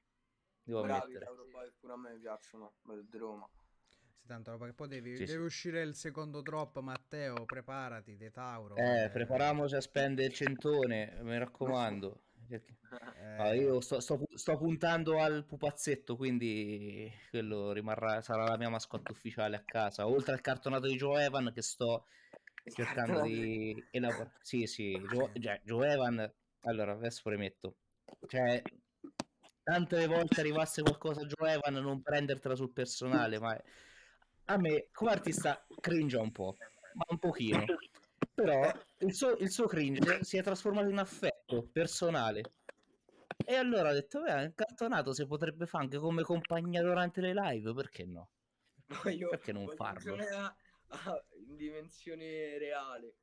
devo 0.64 0.82
Bravi, 0.82 0.92
ammettere. 0.92 1.26
Tauro 1.26 1.46
Boy, 1.46 1.72
pure 1.80 1.94
a 1.94 1.98
me 1.98 2.18
piacciono, 2.20 2.74
di 3.10 3.18
Roma. 3.18 3.50
Sì, 3.88 3.98
tanta 4.28 4.52
roba 4.52 4.66
che 4.68 4.74
poi 4.74 4.88
devi, 4.88 5.12
Sì, 5.16 5.26
deve 5.26 5.32
sì. 5.32 5.38
uscire 5.38 5.82
il 5.82 5.96
secondo 5.96 6.42
drop, 6.42 6.80
Matteo, 6.80 7.46
preparati, 7.46 8.16
De 8.18 8.32
Tauro. 8.32 8.76
Eh, 8.78 9.10
prepariamoci 9.12 9.76
a 9.76 9.82
spendere 9.82 10.28
il 10.28 10.34
centone, 10.34 11.18
mi 11.22 11.38
raccomando. 11.38 12.25
Perché- 12.48 12.78
eh, 13.38 13.58
io 13.58 13.82
sto, 13.82 14.00
sto 14.00 14.24
sto 14.34 14.58
puntando 14.58 15.20
al 15.20 15.46
pupazzetto, 15.46 16.16
quindi 16.16 17.12
quello 17.30 17.72
rimarrà, 17.72 18.22
sarà 18.22 18.46
la 18.46 18.58
mia 18.58 18.70
mascotte 18.70 19.12
ufficiale 19.12 19.56
a 19.56 19.64
casa. 19.64 20.08
Oltre 20.08 20.34
al 20.34 20.42
cartonato 20.42 20.88
di 20.88 20.96
Joe 20.96 21.26
Evan 21.26 21.52
che 21.54 21.62
sto 21.62 22.06
cercando 22.64 23.22
di 23.22 23.84
elaborare. 23.92 24.32
Sì, 24.42 24.66
sì, 24.66 24.92
Joe, 24.92 25.32
cioè, 25.42 25.62
Joe 25.64 25.92
Evan, 25.92 26.34
allora 26.62 26.94
adesso 26.94 27.22
premetto, 27.24 27.76
cioè, 28.28 28.62
tante 29.64 30.08
volte 30.08 30.40
arrivasse 30.40 30.82
qualcosa 30.82 31.22
a 31.22 31.26
Joe 31.26 31.54
Evan, 31.54 31.74
non 31.76 32.02
prendertela 32.02 32.56
sul 32.56 32.72
personale, 32.72 33.40
ma 33.40 33.60
a 34.48 34.58
me 34.58 34.88
come 34.92 35.12
artista 35.12 35.66
cringe 35.80 36.18
un 36.18 36.32
po', 36.32 36.56
ma 36.94 37.06
un 37.10 37.20
pochino. 37.20 37.66
Però 38.34 38.70
il 39.00 39.14
suo, 39.14 39.36
il 39.38 39.50
suo 39.50 39.66
cringe 39.66 40.24
si 40.24 40.38
è 40.38 40.44
trasformato 40.44 40.90
in 40.90 40.98
affetto 40.98 41.35
personale. 41.72 42.42
E 43.46 43.56
allora 43.56 43.90
ho 43.90 43.94
detto, 43.94 44.22
beh, 44.22 44.44
il 44.44 44.54
cartonato 44.56 45.14
si 45.14 45.26
potrebbe 45.28 45.66
fare 45.66 45.84
anche 45.84 45.98
come 45.98 46.24
compagnia 46.24 46.82
durante 46.82 47.22
le 47.22 47.34
live, 47.34 47.74
perché 47.74 48.06
no? 48.06 48.30
Voglio- 49.04 49.30
Perché 49.30 49.52
non 49.52 49.68
farlo? 49.70 50.16
a- 50.16 50.56
a- 50.88 51.26
in 51.48 51.56
dimensione 51.56 52.58
reale. 52.58 53.16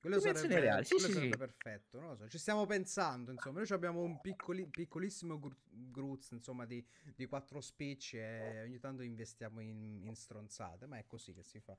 Quello 0.00 0.18
dimensioni 0.18 0.52
sarebbe, 0.52 0.60
reali, 0.70 0.84
sì, 0.84 0.94
quello 0.94 1.06
sì, 1.08 1.12
sarebbe 1.14 1.32
sì. 1.32 1.38
perfetto, 1.38 2.00
non 2.00 2.08
lo 2.10 2.16
so. 2.16 2.28
Ci 2.28 2.38
stiamo 2.38 2.66
pensando, 2.66 3.32
insomma. 3.32 3.58
Noi 3.58 3.68
abbiamo 3.70 4.02
un 4.02 4.20
piccoli- 4.20 4.66
piccolissimo 4.66 5.38
gru- 5.38 5.56
Gruz, 5.70 6.30
insomma, 6.32 6.64
di, 6.66 6.84
di 7.16 7.26
quattro 7.26 7.60
spicci 7.60 8.18
e 8.18 8.62
ogni 8.62 8.78
tanto 8.78 9.02
investiamo 9.02 9.60
in, 9.60 10.02
in 10.04 10.14
stronzate, 10.14 10.86
ma 10.86 10.98
è 10.98 11.06
così 11.06 11.32
che 11.34 11.42
si 11.42 11.60
fa. 11.60 11.76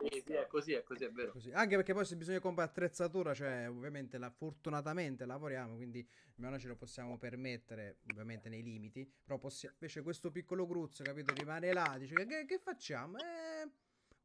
Sì, 0.00 0.22
sì, 0.24 0.32
è 0.32 0.46
così, 0.46 0.72
è 0.72 0.82
così, 0.82 1.04
è 1.04 1.10
vero. 1.10 1.32
Così. 1.32 1.52
Anche 1.52 1.76
perché 1.76 1.92
poi 1.92 2.04
se 2.04 2.16
bisogna 2.16 2.40
comprare 2.40 2.70
attrezzatura, 2.70 3.34
cioè 3.34 3.68
ovviamente 3.68 4.18
la- 4.18 4.30
fortunatamente 4.30 5.26
lavoriamo, 5.26 5.76
quindi 5.76 6.06
almeno 6.36 6.58
ce 6.58 6.68
lo 6.68 6.76
possiamo 6.76 7.18
permettere, 7.18 7.98
ovviamente 8.10 8.48
nei 8.48 8.62
limiti, 8.62 9.08
però 9.24 9.38
possi- 9.38 9.66
invece 9.70 10.02
questo 10.02 10.30
piccolo 10.30 10.66
Gruz, 10.66 11.00
capito, 11.02 11.32
rimane 11.34 11.72
là, 11.72 11.96
dice 11.98 12.14
che, 12.26 12.44
che- 12.46 12.58
facciamo? 12.58 13.18
Eh, 13.18 13.68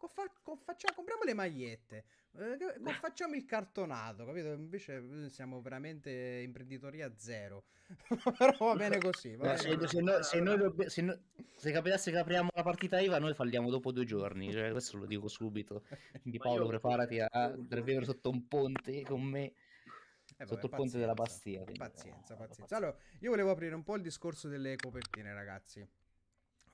fa- 0.08 0.32
co- 0.42 0.56
facciamo- 0.56 0.94
compriamo 0.96 1.24
le 1.24 1.34
magliette, 1.34 2.06
eh, 2.38 2.58
co- 2.82 2.92
facciamo 3.00 3.36
il 3.36 3.46
cartonato, 3.46 4.26
capito? 4.26 4.50
Invece 4.54 5.04
eh, 5.26 5.30
siamo 5.30 5.62
veramente 5.62 6.12
imprenditoria 6.44 7.12
zero, 7.16 7.66
però 8.38 8.56
va 8.58 8.76
bene 8.76 8.98
così. 9.00 9.36
Va 9.36 9.54
bene 9.54 9.58
se, 9.58 9.88
se 9.88 10.02
noi- 10.02 10.24
se 10.24 10.40
noi 10.40 10.58
dobbi- 10.58 10.90
se 10.90 11.02
no- 11.02 11.20
se 11.56 11.72
capitasse 11.72 12.12
che 12.12 12.18
apriamo 12.18 12.50
la 12.54 12.64
partita 12.64 13.00
IVA, 13.00 13.20
noi 13.20 13.34
falliamo 13.34 13.70
dopo 13.70 13.92
due 13.92 14.06
giorni. 14.06 14.52
Cioè, 14.52 14.72
questo 14.72 14.98
lo 14.98 15.06
dico 15.06 15.28
subito. 15.28 15.84
Quindi, 16.22 16.38
Ma 16.38 16.44
Paolo, 16.44 16.68
preparati 16.68 17.20
a 17.20 17.50
vivere 17.56 18.06
sotto 18.06 18.30
un 18.30 18.48
ponte 18.48 19.02
con 19.04 19.22
me. 19.24 19.44
Eh, 20.38 20.44
vabbè, 20.44 20.48
sotto 20.48 20.66
il 20.66 20.72
ponte 20.74 20.98
della 20.98 21.14
Bastia, 21.14 21.62
quindi, 21.62 21.80
Pazienza, 21.80 22.34
eh, 22.34 22.38
pazienza. 22.38 22.76
Allora, 22.76 22.98
io 23.20 23.30
volevo 23.30 23.52
aprire 23.52 23.74
un 23.74 23.84
po' 23.84 23.96
il 23.96 24.02
discorso 24.02 24.50
delle 24.50 24.76
copertine, 24.76 25.34
ragazzi. 25.34 25.88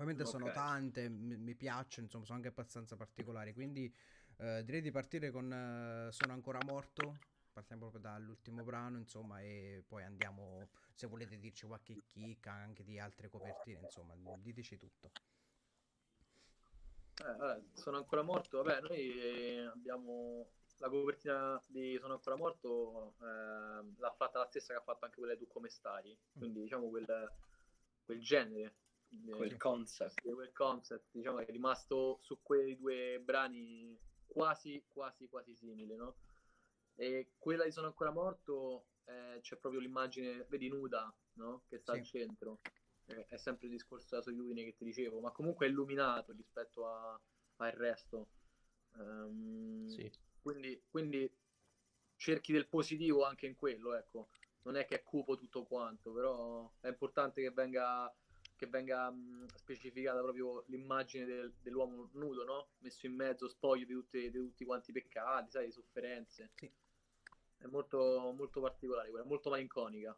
Ovviamente 0.01 0.25
sono 0.25 0.45
Ok. 0.45 0.53
tante, 0.53 1.09
mi, 1.09 1.37
mi 1.37 1.55
piacciono, 1.55 2.05
insomma, 2.05 2.25
sono 2.25 2.37
anche 2.37 2.49
abbastanza 2.49 2.95
particolari. 2.95 3.53
Quindi 3.53 3.93
eh, 4.37 4.63
direi 4.63 4.81
di 4.81 4.89
partire 4.89 5.29
con 5.29 5.51
eh, 5.53 6.11
Sono 6.11 6.33
ancora 6.33 6.57
morto. 6.65 7.17
Partiamo 7.53 7.81
proprio 7.81 8.01
dall'ultimo 8.01 8.63
brano, 8.63 8.97
insomma, 8.97 9.41
e 9.41 9.83
poi 9.85 10.03
andiamo. 10.03 10.69
Se 10.93 11.05
volete 11.05 11.37
dirci 11.37 11.67
qualche 11.67 12.01
chicca 12.07 12.51
anche 12.51 12.83
di 12.83 12.97
altre 12.97 13.29
copertine, 13.29 13.79
insomma, 13.81 14.15
diteci 14.37 14.77
tutto. 14.77 15.11
Eh, 17.19 17.35
vabbè, 17.35 17.61
sono 17.73 17.97
ancora 17.97 18.23
morto. 18.23 18.63
Vabbè, 18.63 18.81
noi 18.81 19.59
abbiamo 19.65 20.49
la 20.77 20.89
copertina 20.89 21.61
di 21.67 21.97
Sono 21.99 22.13
ancora 22.13 22.37
morto, 22.37 23.13
eh, 23.19 23.93
l'ha 23.97 24.13
fatta 24.17 24.39
la 24.39 24.45
stessa 24.47 24.73
che 24.73 24.79
ha 24.79 24.83
fatto 24.83 25.05
anche 25.05 25.19
quella 25.19 25.35
di 25.35 25.45
Tu 25.45 25.47
come 25.47 25.69
stai. 25.69 26.17
Quindi, 26.31 26.61
diciamo, 26.61 26.89
quel, 26.89 27.31
quel 28.03 28.21
genere, 28.21 28.75
Quel 29.29 29.57
concept. 29.57 30.21
quel 30.21 30.51
concept, 30.53 31.07
diciamo, 31.11 31.39
è 31.39 31.45
rimasto 31.49 32.19
su 32.21 32.39
quei 32.41 32.75
due 32.77 33.19
brani 33.19 33.97
quasi, 34.25 34.83
quasi, 34.87 35.27
quasi 35.27 35.53
simile, 35.55 35.95
no? 35.95 36.15
E 36.95 37.31
quella 37.37 37.65
di 37.65 37.71
Sono 37.71 37.87
ancora 37.87 38.11
morto 38.11 38.85
eh, 39.05 39.39
c'è 39.41 39.57
proprio 39.57 39.81
l'immagine, 39.81 40.45
vedi 40.47 40.69
nuda, 40.69 41.13
no? 41.33 41.63
Che 41.67 41.77
sta 41.79 41.93
Sì. 41.93 41.99
al 41.99 42.05
centro. 42.05 42.59
Eh, 43.07 43.25
è 43.27 43.37
sempre 43.37 43.67
il 43.67 43.73
discorso 43.73 44.07
della 44.09 44.21
solitudine 44.21 44.63
che 44.63 44.75
ti 44.75 44.85
dicevo, 44.85 45.19
ma 45.19 45.31
comunque 45.31 45.65
è 45.65 45.69
illuminato 45.69 46.31
rispetto 46.31 46.87
a- 46.87 47.19
al 47.57 47.71
resto. 47.71 48.27
Ehm, 48.97 49.87
Sì. 49.87 50.09
quindi, 50.41 50.81
quindi 50.89 51.29
cerchi 52.15 52.53
del 52.53 52.67
positivo 52.67 53.25
anche 53.25 53.47
in 53.47 53.55
quello, 53.55 53.93
ecco. 53.93 54.29
Non 54.63 54.75
è 54.75 54.85
che 54.85 54.95
è 54.95 55.03
cupo 55.03 55.35
tutto 55.35 55.63
quanto, 55.65 56.11
però 56.11 56.71
è 56.81 56.87
importante 56.87 57.41
che 57.41 57.49
venga, 57.49 58.13
che 58.61 58.67
venga 58.67 59.09
mh, 59.09 59.47
specificata 59.55 60.21
proprio 60.21 60.63
l'immagine 60.67 61.25
del- 61.25 61.51
dell'uomo 61.63 62.11
nudo, 62.13 62.43
no? 62.43 62.67
Messo 62.81 63.07
in 63.07 63.15
mezzo, 63.15 63.49
spoglio 63.49 63.87
di, 63.87 63.93
tutti- 63.93 64.29
di 64.29 64.37
tutti 64.37 64.65
quanti 64.65 64.91
i 64.91 64.93
peccati, 64.93 65.49
sai, 65.49 65.65
di 65.65 65.71
sofferenze. 65.71 66.51
Sì. 66.53 66.71
È 67.57 67.65
molto, 67.65 68.31
molto 68.37 68.61
particolare, 68.61 69.09
quella, 69.09 69.25
molto 69.25 69.49
malinconica. 69.49 70.15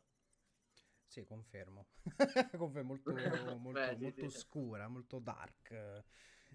Sì, 1.06 1.24
confermo. 1.24 1.88
Confermo, 2.58 2.84
molto, 2.84 3.14
molto, 3.60 3.80
Beh, 3.80 3.96
sì, 3.96 4.02
molto 4.02 4.30
sì. 4.30 4.38
scura, 4.38 4.90
molto 4.90 5.20
dark. 5.20 6.04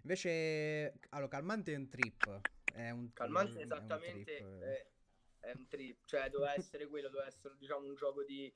Invece, 0.03 0.99
allora, 1.11 1.28
Calmante 1.28 1.72
è 1.72 1.76
un 1.76 1.89
trip. 1.89 2.41
È 2.70 2.91
un, 2.91 3.11
Calmante 3.14 3.53
è 3.53 3.57
un 3.57 3.62
esattamente 3.62 4.36
trip, 4.36 4.62
eh. 4.62 4.91
è, 5.41 5.49
è 5.49 5.53
un 5.57 5.66
trip, 5.68 6.05
cioè 6.05 6.28
doveva 6.28 6.53
essere 6.53 6.86
quello, 6.86 7.09
doveva 7.09 7.28
essere 7.28 7.57
diciamo 7.57 7.86
un 7.86 7.95
gioco 7.95 8.24
di, 8.24 8.53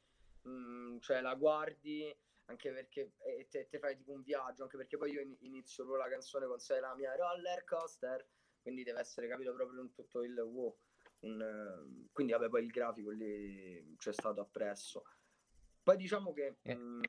mm, 0.46 0.98
cioè 0.98 1.22
la 1.22 1.34
guardi 1.34 2.14
anche 2.52 2.72
perché 2.72 3.12
e 3.18 3.48
te, 3.48 3.66
te 3.68 3.78
fai 3.78 3.96
tipo 3.96 4.12
un 4.12 4.22
viaggio, 4.22 4.62
anche 4.62 4.76
perché 4.76 4.96
poi 4.96 5.10
io 5.10 5.20
in- 5.20 5.36
inizio 5.40 5.84
proprio 5.84 6.04
la 6.04 6.10
canzone 6.10 6.46
con 6.46 6.58
sei 6.58 6.80
la 6.80 6.94
mia 6.94 7.14
roller 7.16 7.64
coaster, 7.64 8.26
quindi 8.60 8.84
deve 8.84 9.00
essere 9.00 9.26
capito 9.28 9.52
proprio 9.54 9.80
un 9.80 9.90
tutto 9.92 10.22
il 10.22 10.38
wow. 10.38 10.78
un, 11.20 11.40
eh, 11.40 12.08
quindi 12.12 12.32
vabbè 12.32 12.48
poi 12.48 12.64
il 12.64 12.70
grafico 12.70 13.10
lì 13.10 13.94
c'è 13.96 14.12
stato 14.12 14.40
appresso. 14.40 15.04
Poi 15.82 15.96
diciamo 15.96 16.32
che 16.32 16.56
Eh. 16.62 16.74
mm, 16.74 17.02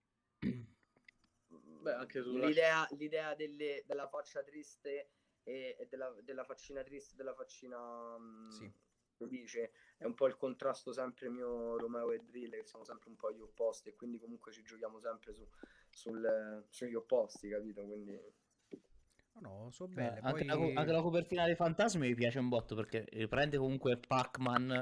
Beh, 1.82 1.94
anche 1.94 2.22
sulla... 2.24 2.48
l'idea, 2.48 2.88
l'idea 2.92 3.36
delle- 3.36 3.84
della 3.86 4.08
faccia 4.08 4.42
triste 4.44 5.10
e, 5.44 5.76
e 5.78 5.88
della, 5.88 6.16
della 6.22 6.44
faccina 6.46 6.82
triste 6.84 7.16
della 7.16 7.34
faccina 7.34 8.18
mm, 8.18 8.50
Sì. 8.50 8.72
Felice 9.28 9.72
è 9.98 10.06
un 10.06 10.14
po' 10.14 10.28
il 10.28 10.36
contrasto 10.38 10.92
sempre 10.92 11.30
mio 11.30 11.78
Romeo 11.78 12.12
e 12.12 12.20
Drill 12.24 12.52
che 12.52 12.66
siamo 12.66 12.84
sempre 12.86 13.10
un 13.10 13.16
po' 13.16 13.32
gli 13.32 13.42
opposti 13.42 13.90
e 13.90 13.96
quindi 13.96 14.20
comunque 14.20 14.52
ci 14.52 14.64
giochiamo 14.64 15.00
sempre 15.00 15.34
su, 15.34 15.48
sul- 15.90 16.66
sugli 16.70 16.96
opposti 16.96 17.50
capito 17.50 17.84
quindi 17.86 18.20
No, 19.42 19.42
no, 19.42 19.72
so 19.72 19.86
Eh, 19.86 19.90
belle. 19.94 20.20
anche, 20.22 20.46
la, 20.46 20.56
poi... 20.58 20.74
co- 20.74 20.80
anche 20.80 20.92
la 20.92 21.02
copertina 21.02 21.46
dei 21.46 21.56
fantasmi 21.56 22.08
mi 22.08 22.14
piace 22.16 22.40
un 22.40 22.50
botto 22.50 22.76
perché 22.76 23.06
riprende 23.12 23.58
comunque 23.58 23.98
Pac-Man 23.98 24.82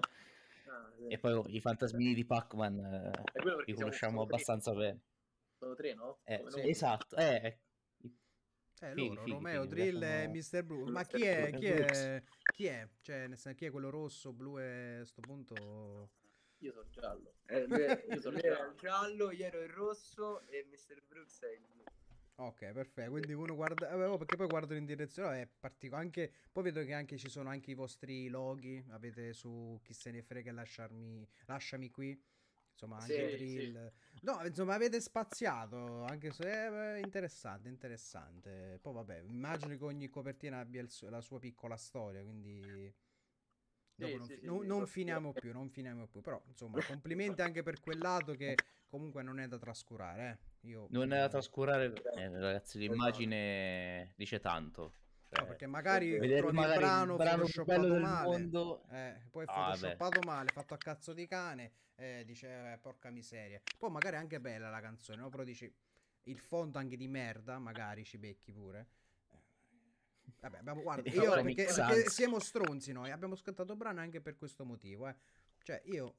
Ah, 0.67 0.91
sì. 0.97 1.07
e 1.07 1.17
poi 1.17 1.55
i 1.55 1.59
fantasmini 1.59 2.13
di 2.13 2.25
Pac-Man 2.25 2.79
eh, 2.79 3.11
perché 3.31 3.63
li 3.65 3.73
conosciamo 3.73 4.25
tre. 4.25 4.35
abbastanza 4.35 4.73
bene. 4.73 4.99
Sono 5.57 5.75
tre, 5.75 5.93
no? 5.93 6.19
Eh, 6.25 6.43
sì. 6.49 6.69
Esatto, 6.69 7.15
eh, 7.15 7.59
Eh, 8.83 8.93
Fighi, 8.93 9.07
loro, 9.09 9.21
fighi, 9.21 9.35
Romeo, 9.35 9.61
fighi, 9.61 9.73
Drill 9.75 10.01
e 10.03 10.27
Mr. 10.27 10.63
Blue. 10.63 10.91
Ma 10.91 11.03
chi 11.05 11.23
è? 11.23 11.53
Chi 11.55 11.65
è? 11.67 12.23
Chi 12.51 12.65
è? 12.65 12.89
Cioè, 13.01 13.27
nel 13.27 13.37
senso, 13.37 13.57
chi 13.57 13.65
è 13.65 13.69
quello 13.71 13.91
rosso, 13.91 14.33
blu 14.33 14.57
e 14.59 14.97
a 15.01 15.05
sto 15.05 15.21
punto... 15.21 16.09
Io 16.57 16.71
sono 16.71 16.87
giallo. 16.89 17.33
eh, 17.45 17.65
è- 17.65 18.05
Io 18.09 18.19
sono 18.19 18.37
giallo. 18.41 18.75
giallo 18.75 19.31
io 19.31 19.45
ero 19.45 19.61
il 19.61 19.69
rosso 19.69 20.41
e 20.47 20.63
Mr. 20.69 21.01
Brooks 21.07 21.41
è 21.41 21.51
il 21.53 21.61
blu 21.61 21.83
Ok, 22.35 22.71
perfetto. 22.71 23.11
Quindi 23.11 23.33
uno 23.33 23.53
guarda... 23.55 23.91
eh, 23.91 24.03
oh, 24.03 24.17
perché 24.17 24.35
poi 24.35 24.47
guardo 24.47 24.73
in 24.73 24.85
direzione, 24.85 25.41
è 25.43 25.47
particolare. 25.47 26.05
Anche... 26.05 26.33
Poi 26.51 26.63
vedo 26.63 26.83
che 26.83 26.93
anche 26.93 27.17
ci 27.17 27.29
sono 27.29 27.49
anche 27.49 27.69
i 27.69 27.75
vostri 27.75 28.29
loghi. 28.29 28.83
Avete 28.89 29.33
su 29.33 29.79
chi 29.83 29.93
se 29.93 30.09
ne 30.09 30.23
frega 30.23 30.51
lasciarmi... 30.51 31.27
Lasciami 31.45 31.89
qui. 31.91 32.19
Insomma, 32.81 32.97
anche 32.97 33.29
Sì, 33.29 33.35
Drill. 33.35 33.91
No, 34.21 34.43
insomma, 34.45 34.73
avete 34.73 34.99
spaziato. 34.99 36.03
Anche 36.03 36.31
se 36.31 36.43
è 36.45 36.99
interessante, 36.99 37.69
interessante. 37.69 38.79
Poi 38.81 38.93
vabbè, 38.93 39.19
immagino 39.27 39.77
che 39.77 39.83
ogni 39.83 40.09
copertina 40.09 40.59
abbia 40.59 40.87
suo- 40.87 41.09
la 41.09 41.21
sua 41.21 41.39
piccola 41.39 41.77
storia, 41.77 42.23
quindi... 42.23 42.91
Dopo 43.93 44.11
Sì, 44.11 44.17
non, 44.17 44.27
sì, 44.27 44.33
fi- 44.33 44.39
sì, 44.39 44.45
non- 44.47 44.61
sì, 44.61 44.67
non 44.67 44.87
finiamo 44.87 45.33
più, 45.33 45.51
non 45.51 45.69
finiamo 45.69 46.07
più. 46.07 46.21
Però, 46.21 46.41
insomma, 46.47 46.81
complimenti 46.83 47.41
anche 47.41 47.61
per 47.61 47.79
quel 47.79 47.99
lato 47.99 48.33
che 48.33 48.55
comunque 48.87 49.21
non 49.21 49.39
è 49.39 49.47
da 49.47 49.59
trascurare. 49.59 50.39
Eh. 50.63 50.69
Io, 50.69 50.87
non 50.89 51.11
è 51.11 51.19
da 51.19 51.27
trascurare, 51.27 51.93
eh, 52.15 52.29
ragazzi, 52.29 52.79
l'immagine 52.79 54.13
dice 54.15 54.39
tanto. 54.39 54.93
No, 55.31 55.37
Cioè, 55.37 55.47
perché 55.47 55.65
magari 55.65 56.09
vedere 56.19 56.41
trovi 56.41 56.55
magari 56.57 56.73
il 56.73 56.79
brano, 56.79 57.15
brano 57.15 57.37
photoshoppato 57.37 57.79
bello 57.81 57.93
del 57.93 58.01
male, 58.01 58.27
mondo 58.27 58.83
eh, 58.89 59.21
poi 59.31 59.45
Ah, 59.47 59.71
photoshoppato 59.71 60.19
male, 60.25 60.49
fatto 60.51 60.73
a 60.73 60.77
cazzo 60.77 61.13
di 61.13 61.25
cane, 61.25 61.71
eh, 61.95 62.23
dice 62.25 62.73
eh, 62.73 62.77
porca 62.79 63.09
miseria. 63.09 63.61
Poi 63.77 63.89
magari 63.89 64.17
è 64.17 64.19
anche 64.19 64.41
bella 64.41 64.69
la 64.69 64.81
canzone, 64.81 65.21
no? 65.21 65.29
Però 65.29 65.43
dici 65.43 65.73
il 66.23 66.37
font 66.37 66.75
anche 66.75 66.97
di 66.97 67.07
merda, 67.07 67.59
magari 67.59 68.03
ci 68.03 68.17
becchi 68.17 68.51
pure. 68.51 68.87
Eh, 69.31 69.39
Vabbè, 70.41 70.57
abbiamo, 70.57 70.81
guarda, 70.83 71.09
io 71.09 71.31
perché, 71.31 71.65
perché 71.73 72.09
siamo 72.09 72.39
stronzi 72.39 72.91
noi, 72.91 73.11
abbiamo 73.11 73.35
scantato 73.35 73.77
brano 73.77 74.01
anche 74.01 74.19
per 74.19 74.35
questo 74.35 74.65
motivo, 74.65 75.07
eh. 75.07 75.15
Cioè, 75.63 75.81
io 75.85 76.15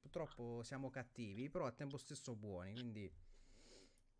purtroppo 0.00 0.62
siamo 0.62 0.88
cattivi, 0.88 1.50
però 1.50 1.66
al 1.66 1.74
tempo 1.74 1.98
stesso 1.98 2.34
buoni, 2.34 2.72
quindi 2.72 3.12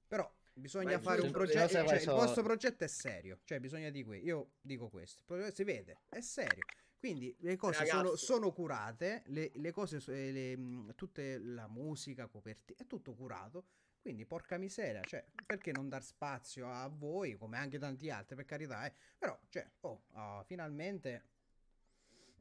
però 0.07 0.31
bisogna 0.53 0.97
Ma 0.97 1.01
fare 1.01 1.21
un 1.23 1.31
progetto, 1.31 1.69
sai 1.69 1.89
cioè, 1.89 1.99
il 2.01 2.07
vostro 2.07 2.43
progetto 2.43 2.85
è 2.85 2.89
serio, 2.89 3.41
cioè 3.45 3.61
bisogna 3.61 3.91
di 3.91 4.03
questo, 4.05 4.27
io 4.27 4.51
dico 4.61 4.89
questo, 4.89 5.23
si 5.53 5.65
vede, 5.65 6.03
è 6.09 6.21
serio. 6.21 6.65
Quindi 6.99 7.35
le 7.41 7.57
cose 7.57 7.87
sono, 7.87 8.15
sono 8.15 8.53
curate, 8.53 9.23
le, 9.29 9.51
le 9.55 9.71
cose, 9.71 10.03
eh, 10.09 10.33
le, 10.33 10.95
tutte 10.95 11.39
la 11.39 11.67
musica, 11.67 12.27
copertina, 12.27 12.79
è 12.79 12.87
tutto 12.87 13.15
curato. 13.15 13.65
Quindi 14.03 14.25
porca 14.27 14.57
miseria, 14.59 15.03
cioè, 15.03 15.25
perché 15.45 15.73
non 15.73 15.89
dar 15.89 16.03
spazio 16.03 16.71
a 16.71 16.89
voi, 16.89 17.37
come 17.37 17.59
anche 17.59 17.79
tanti 17.79 18.11
altri, 18.11 18.35
per 18.35 18.45
carità, 18.47 18.87
eh? 18.87 18.93
Però, 19.19 19.39
cioè, 19.49 19.67
oh, 19.81 20.05
ah, 20.13 20.43
finalmente... 20.47 21.25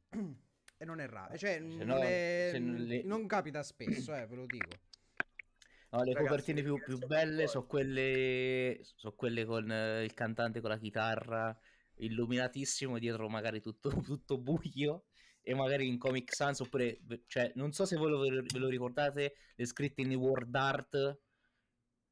e 0.78 0.84
non 0.84 1.00
è 1.00 1.06
raro, 1.06 1.36
cioè, 1.36 1.52
Se 1.52 1.58
non, 1.58 1.86
no- 1.86 2.02
è- 2.02 2.58
non 2.58 2.74
le- 2.76 3.02
non 3.02 3.26
capita 3.26 3.62
spesso, 3.62 4.14
eh, 4.14 4.26
ve 4.26 4.34
lo 4.34 4.46
dico. 4.46 4.70
No, 5.92 6.04
le 6.04 6.12
Ragazzi, 6.12 6.28
copertine 6.28 6.62
più, 6.62 6.80
più 6.80 6.98
belle 7.04 7.48
sono 7.48 7.66
quelle, 7.66 8.78
so 8.82 9.12
quelle 9.14 9.44
con 9.44 9.70
eh, 9.72 10.04
il 10.04 10.14
cantante 10.14 10.60
con 10.60 10.70
la 10.70 10.78
chitarra 10.78 11.56
illuminatissimo, 11.96 12.98
dietro 12.98 13.28
magari 13.28 13.60
tutto, 13.60 13.90
tutto 14.00 14.38
buio, 14.38 15.06
e 15.42 15.54
magari 15.54 15.88
in 15.88 15.98
Comic 15.98 16.32
Sans, 16.34 16.60
oppure, 16.60 17.00
cioè, 17.26 17.52
non 17.56 17.72
so 17.72 17.84
se 17.86 17.96
voi 17.96 18.10
lo- 18.10 18.20
ve 18.20 18.58
lo 18.58 18.68
ricordate, 18.68 19.34
le 19.56 19.64
scritte 19.66 20.02
in 20.02 20.14
word 20.14 20.54
art, 20.54 21.18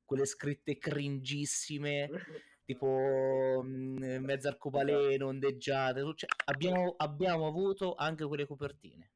quelle 0.05 0.26
scritte 0.26 0.76
cringissime, 0.79 2.09
tipo 2.64 3.62
mh, 3.62 4.18
mezzo 4.20 4.49
arcobaleno, 4.49 5.26
ondeggiate, 5.26 6.01
cioè, 6.16 6.29
abbiamo, 6.47 6.95
abbiamo 6.97 7.47
avuto 7.47 7.95
anche 7.95 8.24
quelle 8.24 8.47
copertine, 8.47 9.12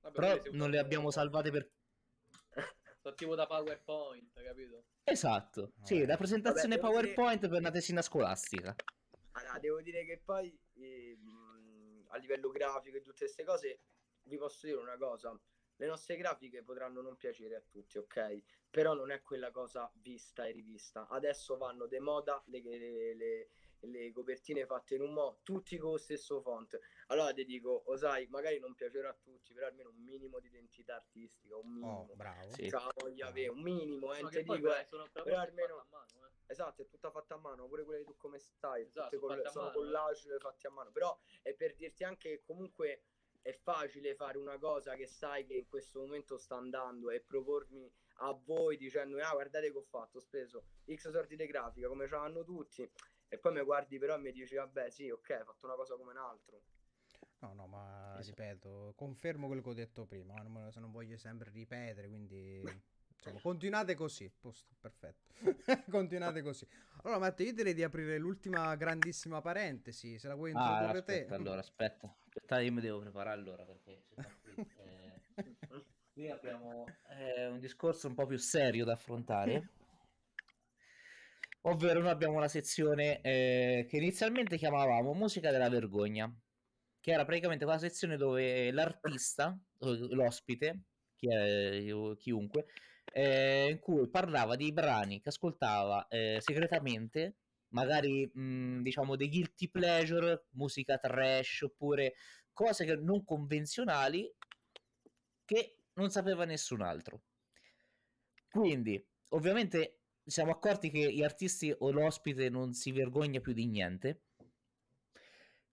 Vabbè, 0.00 0.14
però 0.14 0.42
non 0.52 0.70
le 0.70 0.78
abbiamo 0.78 1.10
salvate 1.10 1.50
per 1.50 1.70
Sono 3.02 3.14
tipo 3.14 3.34
da 3.34 3.46
PowerPoint, 3.46 4.42
capito? 4.42 4.84
Esatto, 5.04 5.72
sì, 5.82 5.94
Vabbè. 5.94 6.06
la 6.06 6.16
presentazione 6.18 6.76
Vabbè, 6.76 6.88
devo 6.88 7.00
dire- 7.00 7.14
PowerPoint 7.14 7.48
per 7.48 7.58
una 7.58 7.70
tesina 7.70 8.02
scolastica. 8.02 8.74
Allora, 9.32 9.58
devo 9.58 9.80
dire 9.80 10.04
che 10.04 10.20
poi 10.22 10.56
ehm, 10.74 12.04
a 12.08 12.16
livello 12.18 12.50
grafico 12.50 12.98
e 12.98 13.00
tutte 13.00 13.20
queste 13.24 13.44
cose 13.44 13.80
vi 14.24 14.36
posso 14.36 14.66
dire 14.66 14.78
una 14.78 14.98
cosa. 14.98 15.38
Le 15.76 15.86
nostre 15.86 16.16
grafiche 16.16 16.62
potranno 16.62 17.00
non 17.00 17.16
piacere 17.16 17.56
a 17.56 17.62
tutti, 17.66 17.96
ok? 17.96 18.42
Però 18.68 18.92
non 18.92 19.10
è 19.10 19.22
quella 19.22 19.50
cosa 19.50 19.90
vista 19.94 20.44
e 20.46 20.52
rivista. 20.52 21.08
Adesso 21.08 21.56
vanno 21.56 21.86
de 21.86 22.00
moda 22.00 22.42
le, 22.48 22.60
le- 22.62 23.14
le- 23.14 23.48
le 23.82 24.12
copertine 24.12 24.66
fatte 24.66 24.94
in 24.94 25.02
un 25.02 25.12
modo, 25.12 25.40
tutti 25.42 25.76
con 25.78 25.92
lo 25.92 25.96
stesso 25.98 26.40
font. 26.40 26.78
Allora 27.06 27.32
ti 27.32 27.44
dico, 27.44 27.82
o 27.86 27.96
sai, 27.96 28.26
magari 28.28 28.58
non 28.58 28.74
piacerà 28.74 29.10
a 29.10 29.18
tutti, 29.20 29.52
però 29.52 29.66
almeno 29.66 29.90
un 29.90 30.02
minimo 30.02 30.38
di 30.38 30.48
identità 30.48 30.96
artistica, 30.96 31.56
un 31.56 31.70
minimo. 31.72 32.06
Oh, 32.10 32.14
bravo. 32.14 32.52
Sì. 32.52 32.68
Cioè, 32.68 32.82
voglio 32.96 33.26
avere 33.26 33.48
un 33.48 33.62
minimo, 33.62 34.12
eh, 34.14 34.20
poi 34.20 34.42
dico, 34.42 34.58
beh, 34.58 34.80
eh, 34.80 34.84
sono 34.84 35.08
però 35.12 35.24
però 35.24 35.38
almeno- 35.40 35.86
mano, 35.90 36.26
eh. 36.26 36.30
Esatto, 36.46 36.82
è 36.82 36.86
tutta 36.88 37.10
fatta 37.10 37.34
a 37.34 37.38
mano, 37.38 37.66
pure 37.68 37.84
quelle 37.84 38.00
di 38.00 38.04
tu 38.06 38.16
come 38.16 38.38
stai, 38.38 38.82
Esatto, 38.82 39.16
tutte 39.18 39.18
sono 39.18 39.34
col- 39.42 39.50
sono 39.50 39.64
mano, 39.66 39.70
eh. 39.70 39.82
collage 39.84 40.38
fatti 40.38 40.66
a 40.66 40.70
mano, 40.70 40.90
però 40.90 41.18
è 41.42 41.54
per 41.54 41.74
dirti 41.76 42.02
anche 42.04 42.28
che 42.30 42.42
comunque 42.42 43.04
è 43.42 43.52
facile 43.52 44.14
fare 44.14 44.36
una 44.36 44.58
cosa 44.58 44.94
che 44.96 45.06
sai 45.06 45.46
che 45.46 45.54
in 45.54 45.66
questo 45.66 46.00
momento 46.00 46.36
sta 46.36 46.56
andando 46.56 47.08
e 47.10 47.20
propormi 47.22 47.90
a 48.22 48.32
voi 48.32 48.76
dicendo 48.76 49.16
ah 49.22 49.32
guardate 49.32 49.70
che 49.72 49.78
ho 49.78 49.82
fatto, 49.82 50.18
ho 50.18 50.20
speso 50.20 50.64
X 50.92 51.08
sorti 51.10 51.36
di 51.36 51.46
grafica 51.46 51.88
come 51.88 52.06
ce 52.06 52.16
l'hanno 52.16 52.44
tutti 52.44 52.86
e 53.30 53.38
poi 53.38 53.52
mi 53.54 53.62
guardi 53.62 53.98
però 53.98 54.16
e 54.16 54.18
mi 54.18 54.32
dici 54.32 54.56
vabbè 54.56 54.90
sì 54.90 55.08
ok 55.08 55.30
hai 55.30 55.44
fatto 55.44 55.66
una 55.66 55.76
cosa 55.76 55.94
come 55.96 56.10
un 56.10 56.18
altro 56.18 56.60
No, 57.42 57.54
no, 57.54 57.66
ma 57.66 58.18
Esatto. 58.18 58.42
ripeto, 58.42 58.92
confermo 58.96 59.46
quello 59.46 59.62
che 59.62 59.70
ho 59.70 59.72
detto 59.72 60.04
prima, 60.04 60.34
ma 60.34 60.42
non 60.42 60.52
me 60.52 60.62
lo- 60.64 60.70
se 60.70 60.78
non 60.78 60.90
voglio 60.90 61.16
sempre 61.16 61.50
ripetere, 61.50 62.06
quindi 62.08 62.60
insomma, 63.16 63.40
continuate 63.40 63.94
così. 63.94 64.30
Posto, 64.38 64.74
perfetto. 64.78 65.32
continuate 65.90 66.42
così. 66.42 66.66
Allora, 67.02 67.18
Matteo, 67.18 67.46
io 67.46 67.54
direi 67.54 67.72
di 67.72 67.82
aprire 67.82 68.18
l'ultima 68.18 68.74
grandissima 68.76 69.40
parentesi. 69.40 70.18
Se 70.18 70.28
la 70.28 70.34
vuoi 70.34 70.50
Ah, 70.52 70.58
introdurre 70.58 71.02
te. 71.02 71.12
aspetta, 71.12 71.34
allora, 71.36 71.60
aspetta. 71.60 72.14
Aspetta, 72.26 72.60
io 72.60 72.72
mi 72.72 72.80
devo 72.82 72.98
preparare 73.00 73.40
allora 73.40 73.64
perché 73.64 74.02
qui, 74.42 74.54
eh, 74.76 75.20
qui 76.12 76.28
abbiamo 76.30 76.84
eh, 77.08 77.46
un 77.46 77.58
discorso 77.58 78.06
un 78.06 78.14
po' 78.14 78.26
più 78.26 78.36
serio 78.36 78.84
da 78.84 78.92
affrontare. 78.92 79.68
Ovvero 81.62 82.00
noi 82.00 82.10
abbiamo 82.10 82.36
una 82.36 82.48
sezione 82.48 83.20
eh, 83.20 83.86
che 83.88 83.96
inizialmente 83.98 84.56
chiamavamo 84.56 85.12
Musica 85.12 85.50
della 85.50 85.68
vergogna, 85.68 86.32
che 87.00 87.12
era 87.12 87.24
praticamente 87.26 87.64
quella 87.64 87.78
sezione 87.78 88.16
dove 88.16 88.70
l'artista, 88.72 89.58
o 89.78 89.92
l'ospite, 90.14 90.84
chi 91.16 91.28
è- 91.30 92.16
chiunque, 92.16 92.66
eh, 93.12 93.68
in 93.70 93.78
cui 93.78 94.08
parlava 94.08 94.56
di 94.56 94.72
brani 94.72 95.20
che 95.20 95.28
ascoltava 95.28 96.06
eh, 96.08 96.38
segretamente, 96.40 97.36
magari 97.68 98.30
mh, 98.32 98.80
diciamo 98.82 99.16
dei 99.16 99.28
guilty 99.28 99.68
pleasure, 99.68 100.46
musica 100.52 100.96
trash 100.98 101.62
oppure 101.62 102.14
cose 102.54 102.84
che- 102.86 102.96
non 102.96 103.22
convenzionali 103.24 104.32
che 105.44 105.76
non 105.94 106.10
sapeva 106.10 106.44
nessun 106.44 106.80
altro. 106.80 107.22
Quindi, 108.50 109.02
ovviamente, 109.30 109.99
siamo 110.24 110.52
accorti 110.52 110.90
che 110.90 111.12
gli 111.12 111.22
artisti 111.22 111.74
o 111.78 111.90
l'ospite 111.90 112.48
non 112.48 112.72
si 112.72 112.92
vergogna 112.92 113.40
più 113.40 113.52
di 113.52 113.66
niente. 113.66 114.22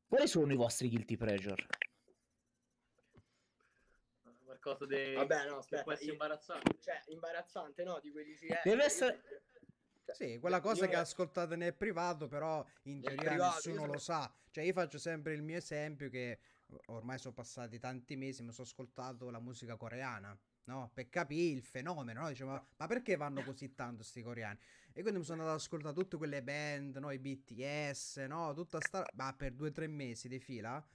Quali 0.08 0.28
sono 0.28 0.54
i 0.54 0.56
vostri 0.56 0.90
guilty 0.90 1.18
pleasure? 1.18 1.66
Qualcosa 4.44 4.86
di... 4.86 5.14
Vabbè, 5.14 5.46
no, 5.48 5.52
che 5.54 5.58
aspetta, 5.60 5.84
può 5.84 5.92
essere 5.92 6.12
imbarazzante. 6.12 6.78
Cioè, 6.80 7.02
imbarazzante, 7.08 7.84
no? 7.84 8.00
Di 8.02 8.12
quelli 8.12 8.36
sì. 8.36 8.48
eh, 8.48 8.62
Deve 8.64 8.84
essere- 8.86 9.22
Sì, 10.14 10.40
quella 10.40 10.62
cosa 10.62 10.86
io- 10.86 10.90
che 10.92 10.96
ascoltate 10.96 11.56
nel 11.58 11.76
privato, 11.76 12.28
però 12.28 12.66
in 12.84 13.02
teoria 13.02 13.30
privato, 13.30 13.56
nessuno 13.56 13.82
io 13.82 13.92
lo 13.92 13.98
sono- 13.98 14.20
sa. 14.22 14.34
Cioè, 14.50 14.64
io 14.64 14.74
faccio 14.74 14.98
sempre 14.98 15.34
il 15.34 15.42
mio 15.44 15.58
esempio 15.58 16.10
che 16.10 16.40
ormai 16.88 17.18
sono 17.20 17.34
passati 17.34 17.78
tanti 17.78 18.16
mesi, 18.16 18.42
mi 18.44 18.52
sono 18.54 18.66
ascoltato 18.66 19.30
la 19.30 19.40
musica 19.40 19.76
coreana, 19.76 20.38
no? 20.68 20.92
Per 20.94 21.10
capire 21.10 21.56
il 21.56 21.64
fenomeno, 21.64 22.22
no? 22.22 22.28
Dicevo, 22.30 22.52
ma, 22.52 22.68
ma 22.78 22.88
perché 22.88 23.16
vanno 23.16 23.44
così 23.44 23.74
tanto 23.74 24.04
sti 24.04 24.22
coreani? 24.22 24.58
E 24.94 25.02
quindi 25.02 25.20
mi 25.20 25.26
sono 25.26 25.42
andato 25.42 25.58
ad 25.58 25.64
ascoltare 25.64 25.94
tutte 25.94 26.18
quelle 26.18 26.44
band, 26.44 26.98
no? 26.98 27.12
I 27.12 27.20
BTS, 27.20 28.18
no? 28.28 28.54
Tutta 28.54 28.80
sta... 28.82 29.06
Ma 29.16 29.34
per 29.34 29.54
due 29.54 29.70
o 29.70 29.72
tre 29.72 29.88
mesi 29.88 30.28
di 30.28 30.40
fila. 30.40 30.86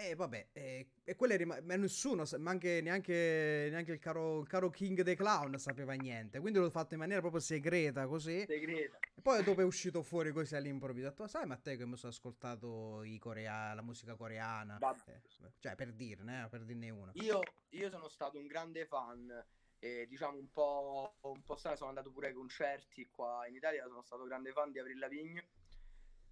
E 0.00 0.14
vabbè, 0.14 0.50
e, 0.52 0.86
e 1.02 1.16
quelle 1.16 1.34
rima- 1.36 1.60
ma 1.60 1.74
nessuno, 1.74 2.22
ma 2.38 2.50
anche, 2.52 2.80
neanche, 2.80 3.66
neanche 3.68 3.90
il, 3.90 3.98
caro, 3.98 4.38
il 4.42 4.46
caro 4.46 4.70
King 4.70 5.02
the 5.02 5.16
Clown 5.16 5.58
sapeva 5.58 5.94
niente. 5.94 6.38
Quindi 6.38 6.60
l'ho 6.60 6.70
fatto 6.70 6.94
in 6.94 7.00
maniera 7.00 7.20
proprio 7.20 7.40
segreta, 7.40 8.06
così. 8.06 8.44
Segreta. 8.46 8.96
E 9.00 9.20
poi 9.20 9.42
dopo 9.42 9.60
è 9.60 9.64
uscito 9.64 10.04
fuori 10.04 10.30
così 10.30 10.54
all'improvviso. 10.54 11.08
Detto, 11.08 11.26
sai 11.26 11.46
Matteo 11.46 11.76
che 11.76 11.84
mi 11.84 11.96
sono 11.96 12.12
ascoltato 12.12 13.02
i 13.02 13.18
corea- 13.18 13.74
la 13.74 13.82
musica 13.82 14.14
coreana? 14.14 14.78
Eh, 15.06 15.20
cioè, 15.58 15.74
per 15.74 15.92
dirne, 15.92 16.44
eh, 16.44 16.48
per 16.48 16.62
dirne 16.62 16.90
una. 16.90 17.10
Io, 17.14 17.40
io 17.70 17.90
sono 17.90 18.08
stato 18.08 18.38
un 18.38 18.46
grande 18.46 18.86
fan 18.86 19.44
e 19.80 20.06
diciamo 20.08 20.38
un 20.38 20.52
po', 20.52 21.16
un 21.22 21.42
po' 21.42 21.56
strano, 21.56 21.74
sono 21.76 21.88
andato 21.88 22.12
pure 22.12 22.28
ai 22.28 22.34
concerti 22.34 23.04
qua 23.10 23.48
in 23.48 23.56
Italia, 23.56 23.84
sono 23.88 24.02
stato 24.02 24.22
grande 24.26 24.52
fan 24.52 24.70
di 24.70 24.78
Avril 24.78 24.98
Lavigne 25.00 25.44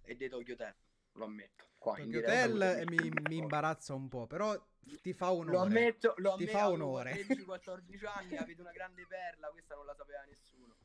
e 0.03 0.15
dei 0.15 0.29
Tokyo 0.29 0.53
Hotel, 0.53 0.73
lo 1.17 1.25
ammetto. 1.25 1.65
Qua 1.77 1.95
Tokyo 1.95 2.19
Hotel 2.19 2.61
eh, 2.61 2.83
mi- 2.87 3.11
mi, 3.27 3.37
imbarazza 3.37 3.93
un 3.93 4.07
po', 4.07 4.25
però 4.27 4.55
ti 5.01 5.13
fa 5.13 5.27
Lo 5.27 5.33
onore. 5.33 5.57
ammetto, 5.67 6.13
lo 6.17 6.35
Ti 6.35 6.43
ammetto, 6.43 6.57
fa 6.57 6.63
avevo 6.65 6.83
onore. 6.85 7.11
13-14 7.13 8.05
anni, 8.17 8.37
avete 8.37 8.61
una 8.61 8.71
grande 8.71 9.05
perla, 9.07 9.47
questa 9.49 9.75
non 9.75 9.85
la 9.85 9.93
sapeva 9.95 10.21
nessuno. 10.27 10.75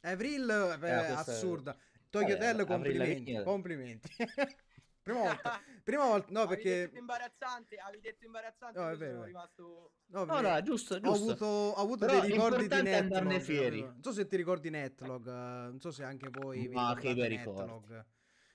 Avril, 0.00 0.50
eh, 0.82 0.86
è- 0.86 1.10
assurda. 1.12 1.76
Tokyo 2.10 2.28
Eh, 2.28 2.34
Hotel, 2.34 2.66
complimenti, 2.66 3.42
complimenti. 3.42 4.08
prima 5.02 5.20
volta, 5.22 5.60
prima 5.82 6.06
volta, 6.06 6.26
no 6.30 6.40
Avevi 6.42 6.54
perché... 6.62 6.78
detto 6.80 6.98
imbarazzante, 6.98 7.76
avevi 7.76 8.02
detto 8.02 8.24
imbarazzante, 8.26 8.78
No, 8.78 8.90
è 8.90 8.96
vero, 8.96 9.12
sono 9.12 9.24
rimasto... 9.24 9.92
no, 10.06 10.24
No, 10.24 10.40
no, 10.40 10.62
giusto, 10.62 10.94
Ho 10.96 11.00
giusto. 11.00 11.22
avuto, 11.30 11.44
ho 11.46 11.74
avuto 11.82 12.06
dei 12.06 12.20
ricordi 12.20 12.68
di 12.68 12.82
Netlog. 12.82 13.40
fieri. 13.40 13.80
Non 13.80 14.02
so 14.02 14.12
se 14.12 14.26
ti 14.26 14.36
ricordi 14.36 14.68
Netlog, 14.70 15.26
eh, 15.26 15.30
non 15.70 15.80
so 15.80 15.90
se 15.90 16.04
anche 16.04 16.28
voi 16.30 16.66
vi 16.68 16.74
Ma 16.74 16.94
che 16.96 17.14
bei 17.14 17.28
ricordi. 17.28 17.60
Netlog. 17.60 18.04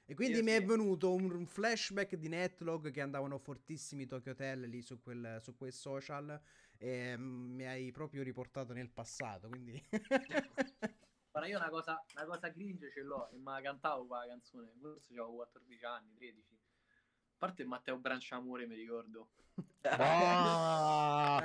E 0.10 0.16
quindi 0.16 0.38
Io 0.38 0.44
mi 0.44 0.52
sì. 0.52 0.56
è 0.56 0.64
venuto 0.64 1.14
un 1.14 1.46
flashback 1.46 2.16
di 2.16 2.30
Netlog 2.30 2.92
che 2.92 3.02
andavano 3.02 3.38
fortissimi 3.38 4.06
Tokyo 4.06 4.32
Hotel 4.32 4.62
lì 4.62 4.82
su 4.82 5.02
quel, 5.02 5.40
su 5.42 5.54
quel 5.58 5.74
social 5.74 6.42
e 6.78 7.18
mm, 7.18 7.56
mi 7.56 7.68
hai 7.68 7.92
proprio 7.92 8.24
riportato 8.24 8.72
nel 8.72 8.90
passato, 8.90 9.50
quindi... 9.50 9.74
Guarda, 11.30 11.50
io 11.50 11.58
una 11.58 11.70
cosa, 11.70 12.02
una 12.16 12.26
cosa 12.26 12.50
cringe 12.54 12.90
ce 12.90 13.02
l'ho, 13.02 13.30
e 13.32 13.38
ma 13.38 13.60
cantavo 13.60 14.08
qua 14.08 14.20
la 14.20 14.28
canzone, 14.28 14.72
forse 14.80 15.12
avevo 15.12 15.36
14 15.36 15.86
anni, 15.86 16.16
13. 16.16 16.54
A 16.54 17.36
parte 17.38 17.66
Matteo 17.66 17.98
Branciamore, 17.98 18.66
mi 18.66 18.76
ricordo. 18.76 19.32
Ah, 19.90 21.42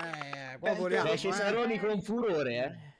eh, 0.54 0.58
qua 0.58 0.74
vogliamo, 0.74 1.12
eh. 1.12 1.18
Cesaroni 1.18 1.78
con 1.78 2.00
furore, 2.02 2.64
eh. 2.64 2.92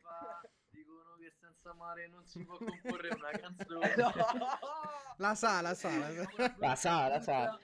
Fa, 0.00 0.40
dicono 0.68 1.16
che 1.18 1.30
senza 1.30 1.71
mare 1.82 2.08
non 2.08 2.24
si 2.26 2.44
può 2.44 2.56
comporre 2.56 3.08
una 3.10 3.30
canzone. 3.30 3.94
No! 3.96 4.12
La 5.18 5.34
sa, 5.34 5.60
la 5.60 5.74
sa, 5.74 5.98
la 5.98 6.10
sa. 6.10 6.54
La 6.58 6.74
sa, 6.74 7.08
la 7.08 7.20
sa. 7.20 7.60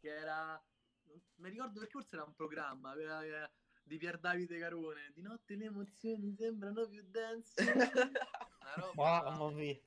Che 0.00 0.08
era... 0.08 0.60
non 1.06 1.20
Mi 1.36 1.50
ricordo 1.50 1.78
perché 1.80 1.92
forse 1.92 2.16
era 2.16 2.24
un 2.24 2.34
programma 2.34 2.94
era- 2.98 3.24
era 3.24 3.50
di 3.82 3.98
Pier 3.98 4.18
Davide 4.18 4.58
Carone. 4.58 5.12
Di 5.14 5.22
notte 5.22 5.54
le 5.54 5.66
emozioni 5.66 6.34
sembrano 6.34 6.86
più 6.88 7.04
dense. 7.08 7.54
Una 7.70 8.74
roba... 8.76 9.22
Mamma 9.22 9.50
mia. 9.52 9.78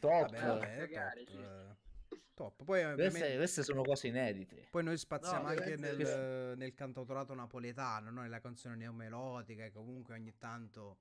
Top. 0.00 0.30
Vabbè, 0.30 0.46
vabbè, 0.46 0.76
cagare, 0.78 1.24
top, 1.24 1.34
eh, 2.10 2.20
top. 2.34 2.64
Poi, 2.64 2.94
Queste, 2.94 3.36
queste 3.36 3.62
sono 3.62 3.82
cose 3.82 4.08
inedite. 4.08 4.66
Poi 4.70 4.82
noi 4.82 4.96
spaziamo 4.96 5.42
No, 5.42 5.48
anche 5.48 5.76
nel, 5.76 6.56
nel 6.56 6.74
cantautorato 6.74 7.34
napoletano, 7.34 8.10
no? 8.10 8.22
nella 8.22 8.40
canzone 8.40 8.76
neomelodica, 8.76 9.64
che 9.64 9.72
comunque 9.72 10.14
ogni 10.14 10.36
tanto 10.38 10.98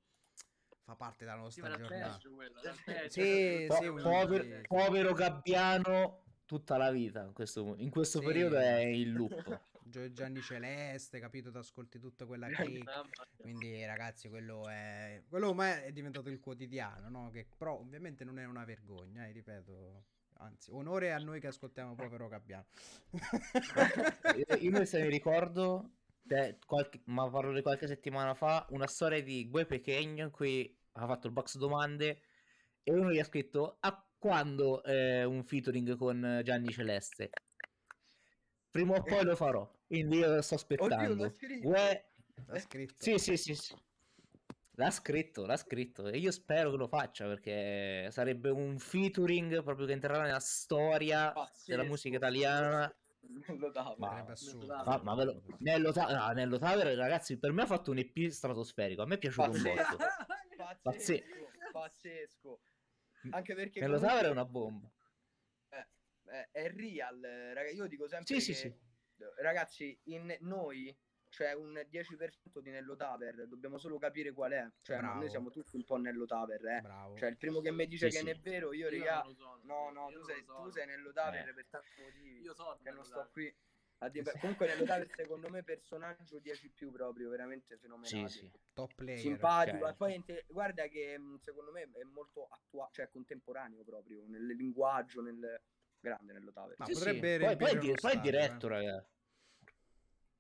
fa 0.90 0.96
parte 0.96 1.26
della 1.26 1.50
Sì, 1.50 1.62
nostra 1.62 1.68
era 1.68 1.78
giornata. 1.78 2.18
trash, 2.18 3.12
Sì, 3.12 3.22
era 3.22 3.76
sì, 3.76 3.92
povero, 4.02 4.42
sì. 4.42 4.62
povero 4.68 5.14
Gabbiano 5.14 6.24
tutta 6.46 6.78
la 6.78 6.90
vita. 6.92 7.24
In 7.24 7.34
questo, 7.34 7.76
in 7.78 7.90
questo 7.92 8.20
Sì. 8.20 8.26
periodo 8.26 8.58
è 8.58 8.80
in 8.86 9.14
loop. 9.14 9.62
Gianni 10.14 10.42
Celeste, 10.42 11.20
capito? 11.20 11.52
Ti 11.52 11.58
ascolti 11.58 12.00
tutta 12.00 12.26
quella 12.26 12.48
Grandi 12.48 12.80
click. 12.80 13.38
Quindi, 13.38 13.86
ragazzi, 13.86 14.30
quello 14.30 14.68
è. 14.68 15.24
Quello 15.28 15.50
ormai 15.50 15.84
è 15.84 15.92
diventato 15.92 16.30
il 16.30 16.40
quotidiano, 16.40 17.10
no? 17.10 17.30
Che 17.32 17.46
però 17.58 17.78
ovviamente 17.78 18.24
non 18.24 18.38
è 18.40 18.46
una 18.46 18.66
vergogna, 18.66 19.28
eh, 19.28 19.32
ripeto. 19.32 20.04
Anzi, 20.42 20.72
onore 20.72 21.12
a 21.12 21.18
noi 21.18 21.40
che 21.40 21.48
ascoltiamo 21.48 21.96
povero 21.96 22.28
Gabbiano. 22.28 22.66
Io 24.38 24.56
invece 24.60 25.02
mi 25.02 25.10
ricordo, 25.10 25.90
eh, 26.28 26.58
qualche- 26.66 27.02
ma 27.06 27.30
parlo 27.30 27.52
di 27.54 27.62
qualche 27.62 27.88
settimana 27.88 28.34
fa, 28.36 28.66
una 28.70 28.88
storia 28.88 29.22
di 29.22 29.50
Gue 29.50 29.66
Pechegno 29.66 30.24
in 30.26 30.32
cui 30.32 30.79
ha 30.94 31.06
fatto 31.08 31.28
il 31.28 31.34
box 31.34 31.58
domande 31.58 32.22
e 32.84 32.94
uno 32.94 33.12
gli 33.12 33.20
ha 33.20 33.24
scritto 33.24 33.78
a 33.80 34.04
quando 34.18 34.84
eh, 34.84 35.24
un 35.24 35.44
featuring 35.44 35.96
con 35.96 36.42
Gianni 36.44 36.72
Celeste? 36.72 37.30
Prima 38.70 38.96
o 38.98 39.02
poi 39.04 39.24
lo 39.24 39.36
farò, 39.36 39.70
quindi 39.88 40.18
io 40.18 40.36
lo 40.36 40.42
sto 40.42 40.56
Oddio, 40.56 40.76
aspettando. 40.78 41.24
l'ha 41.24 41.30
scritto. 41.32 41.68
Gue- 41.68 42.04
L'ha 42.48 42.60
scritto. 42.60 42.96
Sì, 43.00 43.18
sì, 43.18 43.36
sì, 43.38 43.54
sì. 43.56 43.76
L'ha 44.74 44.92
scritto, 44.92 45.46
l'ha 45.46 45.58
scritto 45.58 46.08
e 46.08 46.18
io 46.20 46.32
spero 46.32 46.72
che 46.72 46.78
lo 46.78 46.88
faccia 46.88 47.26
perché 47.28 48.08
sarebbe 48.12 48.50
un 48.50 48.78
featuring 48.80 49.62
proprio 49.62 49.86
che 49.86 49.92
entrerà 49.92 50.22
nella 50.22 50.40
storia 50.40 51.34
Pazzesco. 51.34 51.72
della 51.72 51.84
musica 51.84 52.16
italiana. 52.16 52.96
Ma-. 53.98 54.26
Ma- 54.86 55.02
Ma, 55.04 55.16
ve 55.16 55.24
lo- 55.26 55.42
Nello, 55.60 55.92
Ta- 55.92 56.28
no, 56.28 56.34
Nello 56.34 56.58
Tower, 56.58 56.96
ragazzi, 56.96 57.38
per 57.38 57.52
me 57.52 57.64
ha 57.64 57.66
fatto 57.66 57.92
un 57.92 57.98
EP 57.98 58.30
stratosferico. 58.30 59.02
A 59.02 59.06
me 59.06 59.16
è 59.16 59.18
piaciuto 59.18 59.50
un 59.52 59.62
Pazzesco. 59.62 59.98
botto. 59.98 60.06
Pazzesco, 60.82 61.52
pazzesco. 61.72 62.60
Anche 63.32 63.54
perché 63.56 63.80
Nello 63.82 64.00
comunque, 64.00 64.28
è 64.28 64.30
una 64.30 64.46
bomba. 64.46 64.92
eh, 65.70 66.48
è 66.52 66.70
real, 66.72 67.24
eh, 67.24 67.54
raga, 67.54 67.70
io 67.70 67.88
dico 67.88 68.08
sempre 68.08 68.40
Sì, 68.40 68.54
sì, 68.54 68.70
che, 68.70 68.78
sì. 69.18 69.26
ragazzi, 69.42 70.00
in 70.06 70.38
noi 70.42 70.96
c'è 71.28 71.54
un 71.54 71.74
10% 71.90 72.60
di 72.60 72.70
Nello 72.72 72.96
Taver, 72.96 73.48
dobbiamo 73.48 73.78
solo 73.78 73.98
capire 73.98 74.32
qual 74.32 74.52
è. 74.52 74.68
Cioè, 74.82 74.98
Bravo. 74.98 75.20
noi 75.20 75.30
siamo 75.30 75.50
tutti 75.50 75.76
un 75.76 75.84
po' 75.84 75.98
Nello 75.98 76.26
Taver, 76.26 76.66
eh. 76.66 76.82
Bravo. 76.82 77.18
Cioè, 77.18 77.30
il 77.30 77.38
primo 77.38 77.60
che 77.62 77.72
mi 77.72 77.86
dice 77.88 78.10
Sì, 78.10 78.18
che 78.18 78.20
sì. 78.20 78.26
non 78.26 78.34
è 78.34 78.40
vero, 78.40 78.74
io, 78.74 78.90
Io 78.90 79.00
raga, 79.00 79.18
non 79.20 79.28
lo 79.28 79.34
sono, 79.34 79.60
no, 79.64 79.90
no, 79.92 80.08
tu 80.10 80.22
sei, 80.24 80.44
tu 80.46 80.70
sei 80.72 80.86
Nello 80.88 81.12
Taver 81.12 81.50
Eh. 81.50 81.54
per 81.54 81.66
tanti 81.70 82.02
motivi. 82.02 82.42
Io 82.42 82.54
sono 82.54 82.78
che 82.82 82.92
non 82.92 83.04
sto 83.04 83.28
qui 83.32 83.54
a 84.00 84.10
dire. 84.10 84.32
Comunque 84.40 84.68
Nello 84.68 84.86
Taver 84.86 85.10
secondo 85.16 85.50
me 85.50 85.64
personaggio 85.64 86.40
10 86.40 86.70
più 86.70 86.92
proprio, 86.92 87.30
veramente 87.30 87.78
fenomenale. 87.78 88.30
Sì, 88.30 88.40
sì. 88.40 88.52
Top 88.74 88.94
player. 88.96 89.20
simpatico 89.20 89.80
cioè- 89.80 89.90
e 89.90 89.94
poi 89.96 90.16
inte- 90.16 90.46
guarda 90.48 90.88
che 90.88 91.18
mh, 91.18 91.40
secondo 91.40 91.72
me 91.72 91.82
è 91.82 92.04
molto 92.04 92.48
attuale 92.50 92.90
cioè 92.94 93.10
contemporaneo 93.10 93.84
proprio 93.84 94.24
nel 94.28 94.46
linguaggio 94.46 95.22
nel 95.22 95.62
grande 96.00 96.32
nello 96.32 96.52
Taver 96.54 96.76
Ma 96.78 96.86
Sì, 96.86 96.94
potrebbe 96.94 97.38
sì. 97.38 97.44
Poi, 97.44 97.56
poi, 97.58 97.78
di- 97.80 97.94
poi 98.00 98.12
è 98.14 98.20
diretto, 98.20 98.68
eh. 98.68 98.70
raga. 98.70 99.06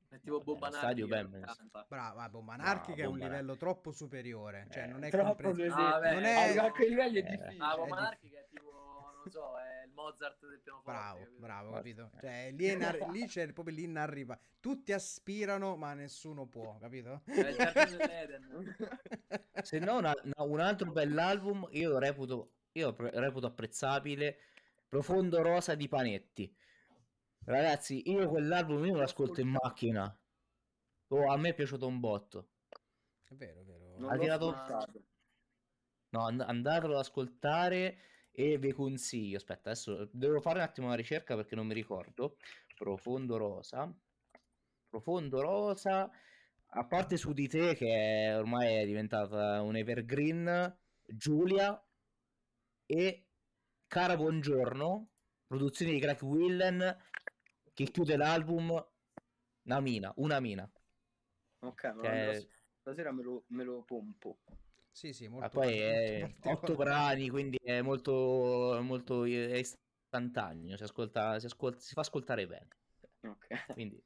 È 0.07 0.19
tipo 0.21 0.37
Eh, 0.69 0.71
Stadio 0.71 1.07
vabbè, 1.07 2.29
Bomba 2.29 2.53
Anarchica 2.53 3.03
è 3.03 3.05
un 3.05 3.11
Bomba 3.11 3.25
livello 3.25 3.57
troppo 3.57 3.91
superiore, 3.91 4.67
cioè 4.71 4.83
Eh, 4.83 4.87
non 4.87 5.03
è 5.03 5.09
Troppo 5.09 5.27
comprensibile. 5.43 5.73
Ah, 5.75 6.11
Non 6.13 6.23
è- 6.23 6.57
a 6.57 6.71
quei 6.71 6.89
livelli 6.89 7.21
è 7.21 7.25
Eh. 7.25 7.29
difficile. 7.35 7.63
Ah, 7.63 7.75
Bob 7.75 7.87
è 7.87 7.91
Anarchica 7.91 8.39
è 8.39 8.47
tipo, 8.49 9.11
non 9.15 9.29
so, 9.29 9.59
è 9.59 9.68
Mozart 9.99 10.39
del 10.47 10.59
pianoforte. 10.61 10.91
Bravo, 10.99 11.17
capito? 11.19 11.39
bravo, 11.39 11.71
capito? 11.71 12.11
eh. 12.15 12.19
Cioè, 12.21 12.51
lì, 12.53 12.65
è 12.65 12.73
in- 12.73 12.79
lì 13.11 13.27
c'è 13.27 13.51
proprio 13.51 13.75
l'inarriva. 13.75 14.39
Tutti 14.59 14.93
aspirano, 14.93 15.75
ma 15.75 15.93
nessuno 15.93 16.45
può, 16.47 16.77
capito? 16.77 17.21
Se 19.61 19.79
no, 19.79 19.97
una- 19.97 20.13
una- 20.23 20.43
un 20.43 20.59
altro 20.59 20.91
bell'album, 20.91 21.67
io 21.71 21.89
lo 21.89 21.99
reputo, 21.99 22.53
io 22.73 22.93
pre- 22.93 23.11
reputo 23.13 23.47
apprezzabile, 23.47 24.37
Profondo 24.87 25.41
Rosa 25.41 25.75
di 25.75 25.87
Panetti. 25.87 26.55
Ragazzi, 27.45 28.09
io 28.09 28.27
quell'album 28.29 28.85
io 28.85 28.95
lo 28.95 29.03
ascolto 29.03 29.41
in 29.41 29.49
macchina. 29.49 30.19
Oh, 31.09 31.31
a 31.31 31.37
me 31.37 31.49
è 31.49 31.53
piaciuto 31.53 31.87
un 31.87 31.99
botto. 31.99 32.49
È 33.23 33.33
vero, 33.35 33.61
è 33.61 33.63
vero. 33.63 33.97
Non 33.97 34.11
Ha 34.11 34.17
tirato-. 34.17 34.55
No, 36.11 36.25
and- 36.25 36.41
andatelo 36.41 36.93
ad 36.93 36.99
ascoltare 36.99 37.97
e 38.31 38.57
vi 38.57 38.71
consiglio. 38.71 39.37
Aspetta, 39.37 39.69
adesso 39.71 40.09
devo 40.11 40.39
fare 40.41 40.59
un 40.59 40.65
attimo 40.65 40.87
una 40.87 40.95
ricerca 40.95 41.35
perché 41.35 41.55
non 41.55 41.67
mi 41.67 41.73
ricordo. 41.73 42.37
Profondo 42.75 43.37
Rosa. 43.37 43.93
Profondo 44.87 45.41
Rosa. 45.41 46.09
A 46.71 46.85
parte 46.85 47.17
su 47.17 47.33
di 47.33 47.47
te, 47.47 47.73
che 47.75 48.31
ormai 48.35 48.75
è 48.75 48.85
diventata 48.85 49.61
un 49.61 49.75
evergreen, 49.75 50.77
Giulia 51.03 51.83
e 52.85 53.25
Cara 53.87 54.15
Buongiorno, 54.15 55.09
produzione 55.47 55.93
di 55.93 55.99
Greg 55.99 56.21
Willen, 56.21 56.95
che 57.73 57.85
chiude 57.85 58.15
l'album 58.17 58.69
Una 59.63 59.79
mina, 59.79 60.13
una 60.17 60.39
mina. 60.39 60.71
Ok, 61.61 61.83
ma 61.85 62.01
Che 62.01 62.07
andrò- 62.07 62.31
è- 62.31 62.47
stasera 62.79 63.11
me 63.11 63.23
lo, 63.23 63.43
me 63.47 63.63
lo 63.63 63.83
pompo. 63.83 64.39
Sì, 64.99 65.13
sì, 65.13 65.29
molto 65.29 65.45
Ah, 65.45 65.49
poi 65.49 65.77
è 65.77 66.35
otto 66.43 66.75
brani, 66.75 67.29
quindi 67.29 67.57
è 67.63 67.81
molto, 67.81 68.77
molto 68.81 69.23
è 69.23 69.55
istantaneo, 69.55 70.75
si, 70.75 70.83
ascolta, 70.83 71.39
si, 71.39 71.45
ascolta, 71.45 71.79
si 71.79 71.93
fa 71.93 72.01
ascoltare 72.01 72.45
bene. 72.45 72.67
Ok. 73.21 73.71
Quindi. 73.71 74.03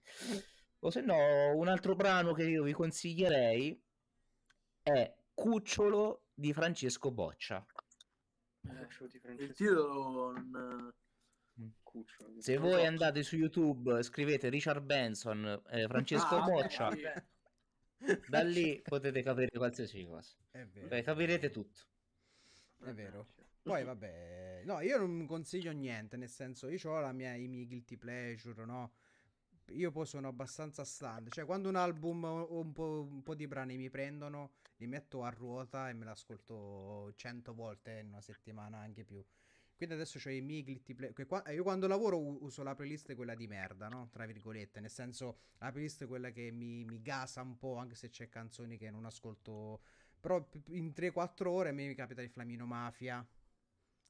O 0.82 0.92
se 0.92 1.02
no, 1.02 1.56
un 1.56 1.68
altro 1.68 1.96
brano 1.96 2.34
che 2.34 2.44
io 2.44 2.62
vi 2.62 2.74
consiglierei 2.74 3.84
è 4.84 5.16
Cucciolo 5.34 6.26
di 6.32 6.54
Francesco 6.54 7.10
Boccia. 7.10 7.66
Cucciolo 8.62 9.10
di 9.10 9.16
Il 9.16 9.22
Francesco 9.22 9.54
titolo 9.54 10.32
non... 10.32 10.94
Cucciolo. 11.82 12.40
Se 12.40 12.58
voi 12.58 12.86
andate 12.86 13.24
su 13.24 13.36
YouTube, 13.36 14.04
scrivete 14.04 14.48
Richard 14.50 14.84
Benson, 14.84 15.60
eh, 15.72 15.88
Francesco 15.88 16.36
Ah, 16.36 16.44
Boccia, 16.44 16.92
sì. 16.92 17.02
Da 18.28 18.44
lì 18.44 18.82
potete 18.82 19.22
capire 19.22 19.50
qualsiasi 19.58 20.06
cosa. 20.06 20.36
È 20.52 20.66
vero. 20.66 20.88
Beh, 20.88 21.02
capirete 21.02 21.50
tutto. 21.50 21.82
È 22.84 22.94
vero. 22.94 23.28
Poi 23.62 23.84
vabbè, 23.84 24.64
no, 24.66 24.82
io 24.82 24.98
non 24.98 25.26
consiglio 25.26 25.72
niente, 25.72 26.18
nel 26.18 26.30
senso, 26.30 26.68
io 26.68 26.78
ho 26.90 27.00
la 27.00 27.14
mia, 27.14 27.34
i 27.34 27.48
miei 27.48 27.66
guilty 27.66 27.96
pleasure, 27.96 28.66
no? 28.66 28.96
Io 29.68 29.90
poi 29.92 30.06
sono 30.06 30.28
abbastanza 30.28 30.84
stante, 30.84 31.30
cioè 31.30 31.46
quando 31.46 31.70
un 31.70 31.78
album 31.78 32.26
o 32.26 32.60
un 32.60 32.74
po', 32.74 33.08
un 33.10 33.24
po' 33.24 33.36
di 33.36 33.48
brani 33.48 33.78
mi 33.78 33.90
prendono, 33.90 34.56
li 34.76 34.88
metto 34.88 35.24
a 35.24 35.30
ruota 35.30 35.88
e 35.88 35.94
me 35.94 36.04
l'ascolto 36.04 37.14
cento 37.16 37.54
volte 37.54 38.00
in 38.00 38.08
una 38.08 38.20
settimana, 38.20 38.80
anche 38.80 39.06
più. 39.06 39.24
Quindi 39.76 39.96
adesso 39.96 40.20
ho 40.24 40.32
i 40.32 40.42
miei 40.42 40.64
pleasure. 40.64 41.54
Io 41.54 41.64
quando 41.64 41.88
lavoro 41.88 42.18
uso 42.20 42.64
la 42.64 42.76
playlist 42.76 43.14
quella 43.16 43.36
di 43.36 43.48
merda, 43.48 43.88
no? 43.88 44.10
Tra 44.12 44.26
virgolette, 44.26 44.80
nel 44.80 44.90
senso 44.92 45.40
la 45.58 45.72
playlist 45.72 46.04
è 46.04 46.08
quella 46.08 46.32
che 46.32 46.52
mi, 46.52 46.86
mi 46.86 47.02
gasa 47.02 47.42
un 47.42 47.58
po', 47.58 47.76
anche 47.76 47.96
se 47.96 48.10
c'è 48.10 48.30
canzoni 48.30 48.78
che 48.78 48.90
non 48.90 49.06
ascolto 49.06 49.82
però 50.24 50.42
in 50.68 50.94
3-4 50.96 51.48
ore 51.48 51.70
a 51.70 51.72
me 51.74 51.86
mi 51.86 51.96
capita 51.96 52.22
il 52.22 52.30
Flamino 52.30 52.66
Mafia, 52.66 53.28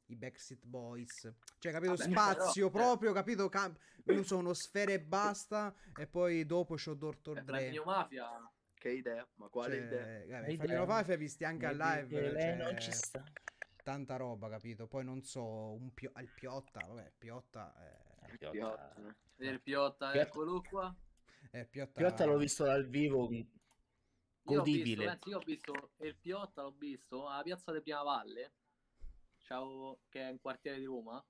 i 0.05 0.15
Backstreet 0.15 0.63
Boys. 0.63 1.33
Cioè, 1.57 1.71
capito? 1.71 1.95
Vabbè, 1.95 2.11
Spazio 2.11 2.69
però, 2.69 2.83
eh. 2.83 2.87
proprio, 2.87 3.13
capito? 3.13 3.49
Cam- 3.49 3.75
io 4.05 4.21
sono 4.21 4.53
sfere 4.53 4.93
e 4.93 5.01
basta. 5.01 5.73
E 5.97 6.05
poi 6.05 6.45
dopo 6.45 6.75
c'ho 6.75 6.93
Dr. 6.93 7.31
È 7.37 7.41
Dre. 7.41 7.43
Flamminio 7.43 7.83
Mafia. 7.83 8.29
Che 8.75 8.89
idea? 8.91 9.27
Ma 9.37 9.47
quale 9.47 9.75
Cioè, 9.77 9.85
idea? 9.85 10.39
vabbè, 10.41 10.55
Flamino 10.55 10.85
Mafia 10.85 11.15
visti 11.17 11.45
anche 11.45 11.65
Vedi 11.65 11.79
live. 11.79 12.39
cioè, 12.39 12.55
non 12.57 12.79
ci 12.79 12.91
sta. 12.91 13.23
Tanta 13.83 14.15
roba, 14.15 14.49
capito? 14.49 14.87
Poi 14.87 15.03
non 15.03 15.21
so, 15.23 15.73
un 15.73 15.93
pio- 15.93 16.11
al 16.13 16.27
Piotta, 16.27 16.85
vabbè, 16.87 17.11
Piotta... 17.17 17.73
eh, 18.25 18.37
Piotta, 18.37 18.49
Piotta, 18.51 18.95
eh. 18.95 19.15
Vedere 19.35 19.59
Piotta, 19.59 20.11
Piotta- 20.11 20.27
eccolo 20.29 20.61
qua. 20.61 20.95
eh, 21.51 21.65
Piotta... 21.65 21.91
Piotta 21.93 22.25
l'ho 22.25 22.37
visto 22.37 22.63
dal 22.63 22.87
vivo, 22.87 23.27
Io 24.47 24.61
ho 24.61 24.63
visto, 24.63 25.03
godibile. 25.03 25.05
pensi, 25.05 25.29
io 25.29 25.37
ho 25.37 25.41
visto 25.41 25.91
il 25.97 26.15
Piotta, 26.15 26.61
l'ho 26.61 26.75
visto 26.77 27.27
alla 27.27 27.43
piazza 27.43 27.71
di 27.73 27.81
Prima 27.81 28.03
Valle, 28.03 28.53
ciao, 29.41 29.99
che 30.09 30.21
è 30.21 30.29
un 30.31 30.39
quartiere 30.39 30.79
di 30.79 30.85
Roma, 30.85 31.23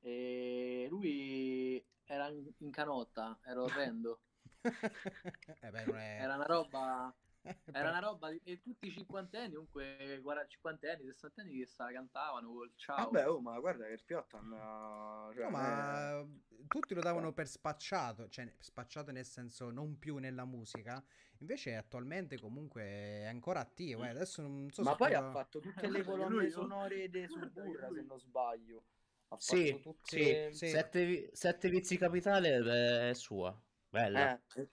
e 0.00 0.86
lui 0.90 1.84
era 2.04 2.28
in, 2.28 2.50
in 2.58 2.70
canotta, 2.70 3.38
era 3.44 3.62
orrendo, 3.62 4.20
eh 5.60 5.70
beh, 5.70 5.84
non 5.84 5.96
è... 5.98 6.22
era 6.22 6.34
una 6.34 6.44
roba, 6.44 7.14
era 7.72 7.88
una 7.90 7.98
roba, 7.98 8.30
di, 8.30 8.40
e 8.44 8.60
tutti 8.60 8.86
i 8.88 8.90
cinquantenni, 8.92 9.54
comunque 9.54 10.20
40, 10.22 10.48
cinquantenni, 10.48 11.04
sessantenni 11.06 11.58
che 11.58 11.66
sta, 11.66 11.90
cantavano 11.92 12.52
col 12.52 12.72
ciao. 12.76 13.10
Vabbè, 13.10 13.28
oh, 13.28 13.40
ma 13.40 13.58
guarda 13.58 13.86
che 13.86 13.92
il 13.92 14.02
Piotta 14.04 14.38
hanno... 14.38 15.30
Cioè, 15.34 15.44
No, 15.44 15.50
ma 15.50 16.26
tutti 16.66 16.94
lo 16.94 17.00
davano 17.00 17.32
per 17.32 17.46
spacciato, 17.46 18.28
cioè 18.28 18.52
spacciato 18.58 19.12
nel 19.12 19.24
senso 19.24 19.70
non 19.70 19.98
più 19.98 20.16
nella 20.16 20.44
musica, 20.44 21.02
invece 21.38 21.76
attualmente 21.76 22.38
comunque 22.38 22.82
è 22.82 23.26
ancora 23.26 23.60
attivo. 23.60 24.04
eh. 24.04 24.08
Adesso 24.08 24.42
non 24.42 24.70
so 24.70 24.82
Ma 24.82 24.90
se 24.90 24.96
poi 24.96 25.14
ancora- 25.14 25.28
ha 25.28 25.30
fatto 25.30 25.60
tutte 25.60 25.88
le 25.90 26.04
colonne 26.04 26.44
no? 26.44 26.50
sonore 26.50 27.08
de 27.10 27.28
Suburra, 27.28 27.90
se 27.92 28.02
non 28.02 28.18
sbaglio. 28.18 28.84
Ha 29.28 29.36
Sì, 29.36 29.66
fatto 29.68 29.80
tutte... 29.80 30.52
sì. 30.52 30.66
Sette, 30.66 31.04
vi- 31.04 31.28
sette 31.32 31.68
vizi 31.68 31.96
capitale 31.98 32.56
eh, 32.56 33.10
è 33.10 33.14
sua. 33.14 33.56
Bella. 33.90 34.40
Eh, 34.56 34.68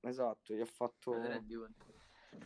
esatto, 0.00 0.54
gli 0.54 0.60
ha 0.60 0.66
fatto... 0.66 1.12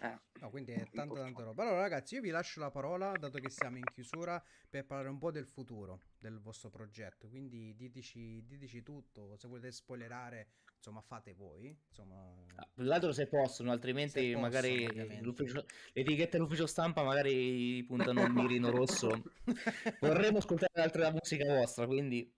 Eh, 0.00 0.18
No, 0.40 0.50
quindi 0.50 0.72
è 0.72 0.86
tanta 0.92 1.14
tanta 1.14 1.42
roba. 1.44 1.62
Allora 1.62 1.80
ragazzi, 1.80 2.14
io 2.16 2.20
vi 2.20 2.28
lascio 2.28 2.60
la 2.60 2.70
parola, 2.70 3.12
dato 3.12 3.38
che 3.38 3.48
siamo 3.48 3.78
in 3.78 3.84
chiusura, 3.84 4.42
per 4.68 4.84
parlare 4.84 5.08
un 5.08 5.18
po' 5.18 5.30
del 5.30 5.46
futuro 5.46 6.00
del 6.18 6.38
vostro 6.40 6.68
progetto. 6.68 7.28
Quindi 7.28 7.74
diteci, 7.74 8.44
diteci 8.46 8.82
tutto, 8.82 9.34
se 9.38 9.48
volete 9.48 9.72
spoilerare, 9.72 10.48
insomma 10.76 11.00
fate 11.00 11.32
voi. 11.32 11.74
Insomma... 11.88 12.34
Ah, 12.56 12.68
L'altro 12.74 13.12
se 13.12 13.26
possono, 13.28 13.70
altrimenti 13.70 14.20
Se 14.20 14.32
possono, 14.32 14.40
magari 14.42 15.20
l'ufficio- 15.22 15.64
l'etichetta 15.94 16.36
dell'ufficio 16.36 16.66
stampa 16.66 17.02
magari 17.02 17.82
puntano 17.84 18.22
un 18.22 18.32
mirino 18.32 18.70
rosso. 18.70 19.08
Vorremmo 20.00 20.38
ascoltare 20.38 20.82
altra 20.82 21.10
musica 21.12 21.46
vostra, 21.54 21.86
quindi 21.86 22.30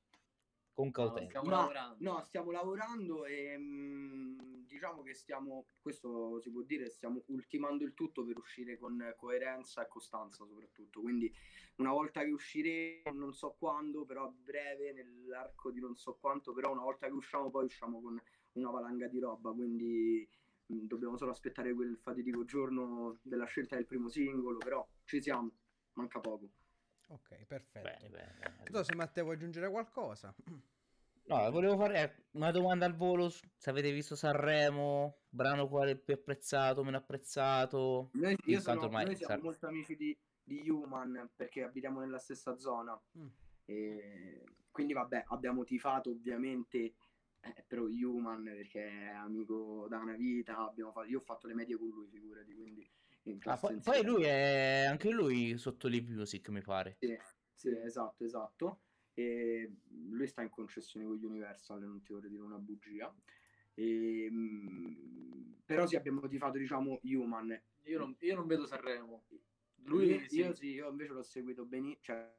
con 0.73 0.87
No, 0.87 0.93
cautela. 0.93 1.27
stiamo 1.27 1.49
No, 1.51 1.57
lavorando. 1.57 1.97
No, 1.99 2.23
stiamo 2.25 2.51
lavorando 2.53 3.25
e 3.27 3.57
mm, 3.59 4.38
diciamo 4.79 5.03
che 5.03 5.13
stiamo, 5.13 5.67
questo 5.83 6.41
si 6.41 6.51
può 6.51 6.63
dire, 6.63 6.89
stiamo 6.89 7.23
ultimando 7.27 7.85
il 7.85 7.95
tutto 7.95 8.25
per 8.25 8.39
uscire 8.39 8.79
con 8.79 9.13
coerenza 9.17 9.83
e 9.85 9.89
costanza 9.89 10.45
soprattutto. 10.47 11.01
Quindi 11.01 11.33
una 11.77 11.91
volta 11.91 12.23
che 12.23 12.31
usciremo, 12.31 13.13
non 13.13 13.35
so 13.35 13.57
quando, 13.59 14.05
però 14.05 14.27
a 14.27 14.31
breve, 14.33 14.93
nell'arco 14.93 15.73
di 15.73 15.81
non 15.81 15.97
so 15.97 16.17
quanto, 16.21 16.53
però 16.53 16.71
una 16.71 16.83
volta 16.83 17.09
che 17.09 17.13
usciamo 17.13 17.51
poi 17.51 17.65
usciamo 17.65 18.01
con 18.01 18.23
una 18.53 18.71
valanga 18.71 19.09
di 19.09 19.19
roba, 19.19 19.53
quindi 19.53 20.27
mm, 20.73 20.87
dobbiamo 20.87 21.17
solo 21.17 21.33
aspettare 21.33 21.75
quel 21.75 21.99
fatidico 21.99 22.45
giorno 22.45 23.19
della 23.23 23.47
scelta 23.47 23.75
del 23.75 23.87
primo 23.87 24.09
singolo, 24.09 24.59
però 24.59 24.87
ci 25.05 25.21
siamo, 25.21 25.51
manca 25.95 26.21
poco. 26.21 26.51
Ok, 27.09 27.47
perfetto. 27.47 27.89
Bene, 27.89 28.09
bene, 28.11 28.35
bene. 28.39 28.57
Non 28.59 28.67
so 28.75 28.85
se 28.85 28.95
Matteo 28.95 29.25
vuoi 29.25 29.37
aggiungere 29.37 29.69
qualcosa. 29.71 30.33
No, 31.29 31.51
volevo 31.51 31.77
fare 31.77 32.03
eh, 32.03 32.25
una 32.33 32.51
domanda 32.51 32.87
al 32.87 32.97
volo. 32.97 33.29
Se 33.29 33.71
avete 33.71 33.93
visto 33.93 34.17
Sanremo, 34.17 35.19
brano 35.29 35.69
quale 35.69 35.97
più 35.97 36.15
apprezzato, 36.15 36.83
meno 36.83 36.97
apprezzato. 36.97 38.11
Noi, 38.15 38.35
io 38.47 38.61
sono- 38.61 38.81
ormai 38.81 39.05
noi 39.05 39.17
siamo 39.17 39.35
sa- 39.37 39.43
molto 39.43 39.67
amici 39.67 39.95
di, 39.95 40.17
di 40.43 40.69
Human 40.71 41.29
perché 41.37 41.65
abitiamo 41.65 42.01
nella 42.01 42.19
stessa 42.19 42.57
zona. 42.57 42.99
Mm. 43.19 43.27
E 43.67 44.43
quindi 44.71 44.95
vabbè, 44.95 45.25
abbiamo 45.29 45.65
tifato 45.65 46.11
ovviamente 46.11 46.95
eh, 47.41 47.65
però 47.67 47.83
Human 47.85 48.43
perché 48.45 48.89
è 48.89 49.09
amico 49.09 49.87
da 49.89 49.99
una 49.99 50.15
vita. 50.17 50.57
Abbiamo 50.57 50.93
fatto, 50.93 51.09
io 51.09 51.19
ho 51.19 51.23
fatto 51.23 51.47
le 51.47 51.55
medie 51.55 51.77
con 51.77 51.89
lui, 51.89 52.09
figurati, 52.11 52.55
quindi 52.55 52.89
in 53.25 53.39
Ah, 53.45 53.57
poi, 53.59 53.79
poi 53.81 54.03
lui 54.03 54.25
è 54.25 54.87
anche 54.89 55.11
lui 55.11 55.59
sotto 55.59 55.89
l'I 55.89 56.01
Music, 56.01 56.49
mi 56.49 56.63
pare. 56.63 56.97
Sì, 56.99 57.17
sì, 57.55 57.69
esatto, 57.85 58.25
esatto. 58.25 58.79
E 59.19 59.73
lui 60.11 60.29
sta 60.29 60.43
in 60.43 60.49
concessione 60.49 61.05
con 61.05 61.19
Universal, 61.21 61.83
non 61.83 62.01
ti 62.03 62.13
vorrei 62.13 62.31
dire 62.31 62.43
una 62.43 62.59
bugia. 62.59 63.13
E, 63.75 64.29
mm, 64.31 65.55
però 65.65 65.87
sì, 65.89 65.97
abbiamo 65.97 66.29
tifato, 66.29 66.57
diciamo, 66.57 67.01
Human. 67.03 67.61
Io 67.83 67.99
non, 67.99 68.15
io 68.21 68.37
non 68.37 68.47
vedo 68.47 68.65
Sanremo. 68.65 69.25
Lui 69.87 70.07
Io, 70.07 70.29
sì. 70.29 70.37
io 70.37 70.55
sì, 70.55 70.67
io 70.69 70.89
invece 70.89 71.13
l'ho 71.13 71.23
seguito 71.25 71.65
benissimo, 71.65 72.03
cioè 72.03 72.33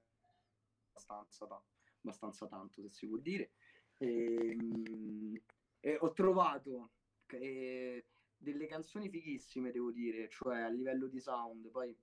abbastanza, 0.91 1.47
ta- 1.47 1.63
abbastanza 2.01 2.47
tanto, 2.47 2.81
se 2.81 2.89
si 2.89 3.07
può 3.07 3.17
dire. 3.17 3.51
E, 3.97 4.55
mm, 4.55 5.35
e 5.81 5.97
ho 5.99 6.13
trovato 6.13 6.91
e 7.27 8.05
delle 8.37 8.67
canzoni 8.67 9.09
fighissime, 9.09 9.71
devo 9.71 9.91
dire, 9.91 10.29
cioè 10.29 10.61
a 10.61 10.69
livello 10.69 11.07
di 11.07 11.19
sound. 11.19 11.69
Poi, 11.71 11.93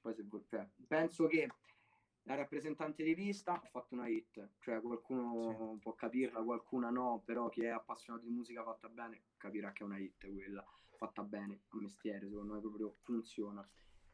poi 0.00 0.14
se 0.14 0.24
cioè, 0.46 0.68
penso 0.86 1.26
che 1.26 1.48
la 2.24 2.34
rappresentante 2.34 3.02
di 3.02 3.14
lista 3.14 3.60
ha 3.60 3.66
fatto 3.70 3.94
una 3.94 4.06
hit, 4.08 4.50
cioè 4.60 4.80
qualcuno 4.80 5.78
può 5.80 5.94
capirla, 5.94 6.42
qualcuna 6.42 6.90
no, 6.90 7.22
però 7.24 7.48
chi 7.48 7.62
è 7.62 7.68
appassionato 7.68 8.24
di 8.26 8.30
musica 8.32 8.62
fatta 8.62 8.88
bene 8.88 9.22
capirà 9.36 9.72
che 9.72 9.82
è 9.82 9.86
una 9.86 9.98
hit 9.98 10.30
quella, 10.32 10.64
fatta 10.96 11.22
bene, 11.22 11.62
a 11.68 11.76
mestiere, 11.78 12.28
secondo 12.28 12.54
me 12.54 12.60
proprio 12.60 12.96
funziona. 13.02 13.66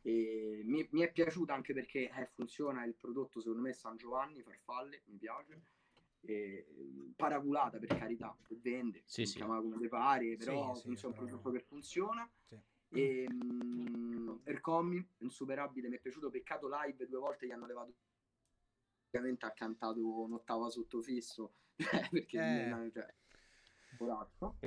E 0.02 0.62
mi, 0.64 0.86
mi 0.92 1.00
è 1.00 1.10
piaciuta 1.10 1.52
anche 1.52 1.72
perché 1.74 2.08
eh, 2.10 2.26
funziona 2.26 2.84
il 2.84 2.94
prodotto, 2.94 3.40
secondo 3.40 3.62
me, 3.62 3.72
San 3.72 3.96
Giovanni, 3.96 4.40
Farfalle, 4.42 5.02
mi 5.06 5.16
piace. 5.16 5.62
E, 6.20 6.64
paraculata 7.16 7.78
per 7.78 7.96
carità, 7.98 8.36
vende, 8.62 9.02
Sì, 9.04 9.26
sì. 9.26 9.36
chiamava 9.36 9.62
come 9.62 9.78
le 9.78 9.88
pare, 9.88 10.36
però 10.36 10.74
Sì, 10.74 10.80
sì, 10.80 10.86
funziona 10.86 11.14
un 11.14 11.20
però- 11.20 11.26
prodotto 11.38 11.50
che 11.50 11.64
funziona. 11.64 12.30
Sì. 12.44 12.56
E 12.90 13.26
mm, 13.30 14.36
Ercomi, 14.44 15.04
insuperabile, 15.18 15.88
mi 15.88 15.96
è 15.96 16.00
piaciuto. 16.00 16.30
Peccato 16.30 16.68
live 16.68 17.06
due 17.06 17.18
volte 17.18 17.46
gli 17.46 17.50
hanno 17.50 17.66
levato. 17.66 17.94
Ovviamente 19.10 19.46
ha 19.46 19.52
cantato 19.52 20.00
un'ottava 20.22 20.68
sottofisso 20.68 21.54
perché 22.10 22.38
Eh. 22.38 22.66
non- 22.66 22.90
cioè. 22.92 23.06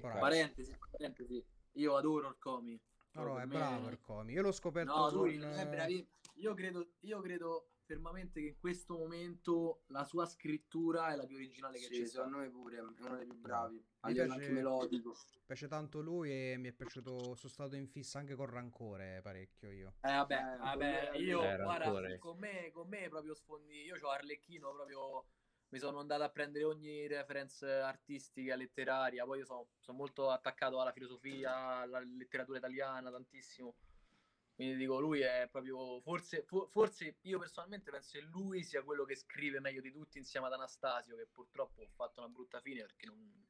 Parentesi, 0.01 0.75
parentesi. 0.91 1.45
Io 1.73 1.95
adoro 1.95 2.29
il 2.29 2.37
comi. 2.39 2.79
No, 3.11 3.23
no, 3.23 3.39
è 3.39 3.45
me- 3.45 3.55
bravo 3.57 3.89
il 3.89 3.99
comi. 4.01 4.33
Io 4.33 4.41
l'ho 4.41 4.51
scoperto 4.51 4.95
No, 4.95 5.07
con- 5.09 5.13
lui 5.13 5.37
non 5.37 5.51
è 5.53 5.67
bravi- 5.67 6.07
Io 6.35 6.53
credo, 6.53 6.93
io 7.01 7.19
credo 7.21 7.69
fermamente 7.93 8.39
che 8.39 8.47
in 8.49 8.59
questo 8.59 8.95
momento 8.95 9.81
la 9.87 10.03
sua 10.03 10.27
scrittura 10.27 11.11
è 11.11 11.15
la 11.15 11.25
più 11.25 11.37
originale 11.37 11.79
che 11.79 11.85
Sì, 11.85 11.95
sia. 11.95 12.05
secondo 12.05 12.37
me 12.37 12.49
pure 12.51 12.77
è 12.77 12.81
uno 12.81 13.15
dei 13.17 13.25
più 13.25 13.35
bravi. 13.39 13.83
A 14.01 14.07
Mi 14.07 14.13
livello 14.13 14.33
piace- 14.35 14.49
anche 14.51 14.53
melodico. 14.53 15.15
piace 15.47 15.67
tanto 15.67 15.99
lui 15.99 16.31
e 16.31 16.57
mi 16.59 16.67
è 16.69 16.71
piaciuto, 16.71 17.33
sono 17.33 17.51
stato 17.51 17.75
in 17.75 17.87
fissa 17.87 18.19
anche 18.19 18.35
con 18.35 18.45
Rancore 18.45 19.21
parecchio 19.23 19.71
io. 19.71 19.93
Eh, 20.01 20.11
vabbè, 20.13 20.35
Eh, 20.35 20.57
vabbè, 20.57 20.69
con 20.71 20.77
me- 20.77 21.17
io 21.17 21.41
Eh, 21.41 21.57
guarda, 21.57 22.17
con 22.19 22.37
me, 22.37 22.69
con 22.71 22.87
me 22.87 23.09
proprio 23.09 23.33
sfondi. 23.33 23.81
Io 23.81 23.97
ho 23.99 24.09
Arlecchino 24.09 24.71
proprio. 24.71 25.25
Mi 25.69 25.79
sono 25.79 25.99
andato 25.99 26.23
a 26.23 26.29
prendere 26.29 26.65
ogni 26.65 27.07
reference 27.07 27.65
artistica, 27.67 28.55
letteraria. 28.55 29.25
Poi 29.25 29.39
io 29.39 29.45
sono, 29.45 29.67
sono 29.79 29.97
molto 29.97 30.29
attaccato 30.29 30.79
alla 30.79 30.91
filosofia, 30.91 31.55
alla 31.81 31.99
letteratura 31.99 32.57
italiana, 32.59 33.09
tantissimo. 33.11 33.75
Quindi 34.59 34.75
dico, 34.75 34.99
lui 34.99 35.21
è 35.21 35.47
proprio. 35.49 36.01
Forse, 36.01 36.43
fo- 36.45 36.67
forse 36.67 37.15
io 37.21 37.39
personalmente 37.39 37.89
penso 37.91 38.19
che 38.19 38.25
lui 38.25 38.61
sia 38.61 38.83
quello 38.83 39.05
che 39.05 39.15
scrive 39.15 39.61
meglio 39.61 39.79
di 39.79 39.89
tutti 39.89 40.17
insieme 40.17 40.47
ad 40.47 40.51
Anastasio, 40.51 41.15
che 41.15 41.27
purtroppo 41.31 41.81
ha 41.81 41.87
fatto 41.95 42.19
una 42.19 42.27
brutta 42.27 42.59
fine 42.59 42.81
perché 42.81 43.05
non. 43.05 43.47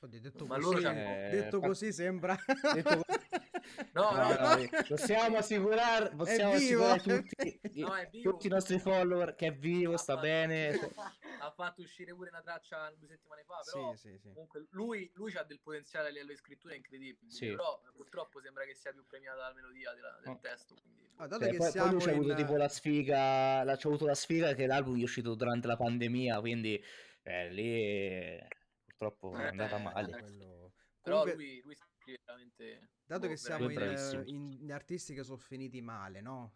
Oddio, 0.00 0.20
detto 0.20 0.44
Ma 0.44 0.56
così, 0.56 0.66
loro 0.66 0.80
c'hanno- 0.82 1.30
detto 1.30 1.56
Eh, 1.56 1.60
così 1.66 1.92
sembra... 1.94 2.36
detto 2.74 3.02
No, 3.92 4.10
no, 4.10 4.28
no, 4.34 4.54
no. 4.56 4.68
possiamo 4.88 5.36
assicurare, 5.38 6.10
possiamo 6.16 6.56
vivo, 6.56 6.86
assicurare 6.86 7.22
tutti, 7.22 7.60
tutti 8.22 8.46
i 8.46 8.50
nostri 8.50 8.78
follower 8.78 9.34
che 9.34 9.46
è 9.48 9.54
vivo, 9.54 9.96
sta 9.96 10.14
Ha 10.14 10.20
bene. 10.20 10.72
fatto- 10.74 10.94
ha 11.40 11.50
fatto 11.52 11.82
uscire 11.82 12.14
pure 12.14 12.30
una 12.30 12.42
traccia 12.42 12.92
due 12.96 13.08
settimane 13.08 13.44
fa, 13.44 13.60
però 13.64 13.94
sì, 13.94 14.08
sì, 14.10 14.18
sì. 14.18 14.28
comunque 14.32 14.66
lui, 14.70 15.10
lui 15.14 15.36
ha 15.36 15.42
del 15.44 15.60
potenziale 15.60 16.08
a 16.08 16.10
livello 16.10 16.30
di 16.32 16.36
scrittura 16.36 16.74
incredibile, 16.74 17.30
Sì. 17.30 17.46
però 17.48 17.80
eh, 17.86 17.92
purtroppo 17.94 18.40
sembra 18.40 18.64
che 18.64 18.74
sia 18.74 18.92
più 18.92 19.04
premiata 19.06 19.38
la 19.48 19.52
melodia 19.54 19.92
della- 19.94 20.18
del 20.22 20.32
Oh. 20.34 20.38
testo. 20.40 20.74
Quindi... 20.80 21.06
Ah, 21.16 21.26
dato 21.26 21.42
Cioè, 21.42 21.50
che 21.52 21.56
poi, 21.58 21.72
poi 21.72 21.90
lui 21.90 22.00
c'ha 22.02 22.10
avuto 22.10 22.30
in- 22.30 22.36
tipo 22.36 22.56
la 22.56 22.68
sfiga, 22.68 23.62
la, 23.64 23.76
c'ha 23.76 23.88
avuto 23.88 24.06
la 24.06 24.14
sfiga 24.14 24.54
che 24.54 24.66
l'album 24.66 24.98
è 24.98 25.02
uscito 25.02 25.34
durante 25.34 25.66
la 25.66 25.76
pandemia, 25.76 26.40
quindi 26.40 26.82
eh, 27.22 27.50
lì 27.50 27.74
eh, 27.74 28.48
purtroppo 28.84 29.34
è 29.36 29.44
Eh, 29.44 29.46
andata 29.48 29.76
eh, 29.76 29.82
male. 29.82 30.10
quello- 30.10 30.72
Però 31.00 31.20
Comunque- 31.20 31.44
lui, 31.44 31.60
lui 31.64 31.74
scrive 31.76 32.18
veramente... 32.24 32.90
Dato 33.08 33.22
boh, 33.22 33.28
che 33.28 33.36
siamo 33.38 33.70
in, 33.70 34.22
in- 34.26 34.58
in 34.60 34.70
artisti 34.72 35.14
che 35.14 35.22
sono 35.24 35.38
finiti 35.38 35.80
male, 35.80 36.20
no? 36.20 36.52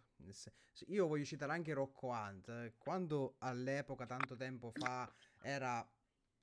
Io 0.89 1.07
voglio 1.07 1.25
citare 1.25 1.53
anche 1.53 1.73
Rocco 1.73 2.09
Hunt. 2.09 2.47
eh, 2.49 2.75
Quando 2.77 3.37
all'epoca, 3.39 4.05
tanto 4.05 4.37
tempo 4.37 4.71
fa, 4.71 5.11
era, 5.41 5.87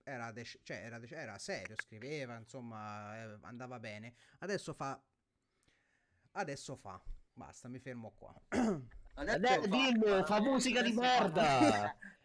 era, 0.03 0.31
dec- 0.31 0.61
cioè, 0.63 0.77
era, 0.83 0.97
dec- 0.97 1.11
era 1.13 1.37
serio, 1.37 1.75
scriveva, 1.79 2.35
insomma, 2.37 3.15
eh, 3.21 3.37
andava 3.41 3.79
bene. 3.79 4.15
Adesso 4.39 4.73
fa... 4.73 4.99
Adesso 6.31 6.75
fa. 6.75 6.99
Basta, 7.33 7.67
mi 7.67 7.77
fermo 7.79 8.11
qua. 8.17 8.33
Adesso 9.13 9.67
dillo, 9.67 10.25
fa 10.25 10.41
musica 10.41 10.81
di 10.81 10.91
merda! 10.91 11.95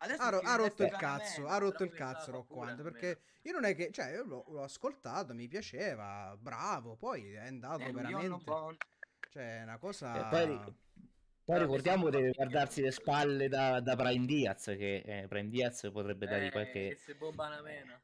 Adesso 0.00 0.22
Ha, 0.22 0.40
ha 0.52 0.56
rotto 0.56 0.84
il 0.84 0.90
cazzo, 0.96 1.46
ha 1.48 1.58
rotto 1.58 1.82
il 1.82 1.90
mi 1.90 1.96
cazzo 1.96 2.44
pure 2.44 2.70
Hunt, 2.72 2.82
perché 2.82 3.20
io 3.42 3.52
non 3.52 3.64
è 3.64 3.74
che, 3.74 3.90
cioè, 3.90 4.12
io 4.12 4.24
l'ho, 4.24 4.44
l'ho 4.48 4.62
ascoltato, 4.62 5.34
mi 5.34 5.48
piaceva, 5.48 6.36
bravo, 6.38 6.94
poi 6.96 7.32
è 7.32 7.46
andato 7.46 7.82
Eh, 7.82 7.92
veramente, 7.92 8.44
cioè, 9.30 9.60
è 9.60 9.62
una 9.62 9.74
E 9.74 9.78
cosa... 9.78 10.28
poi, 10.28 10.60
poi 11.44 11.58
ricordiamo 11.58 12.06
mi 12.06 12.12
sa- 12.12 12.18
deve 12.18 12.30
guardarsi 12.32 12.80
le 12.82 12.90
spalle 12.92 13.48
da, 13.48 13.80
da 13.80 13.96
Brian 13.96 14.24
Diaz, 14.26 14.64
che 14.66 15.02
eh, 15.04 15.26
Brian 15.26 15.48
Diaz 15.48 15.88
potrebbe 15.92 16.26
dargli 16.26 16.46
Eh, 16.46 16.50
qualche... 16.52 16.88
che 16.90 16.96
se 16.96 17.14
bomba 17.14 17.46
una 17.48 17.62
mena. 17.62 18.00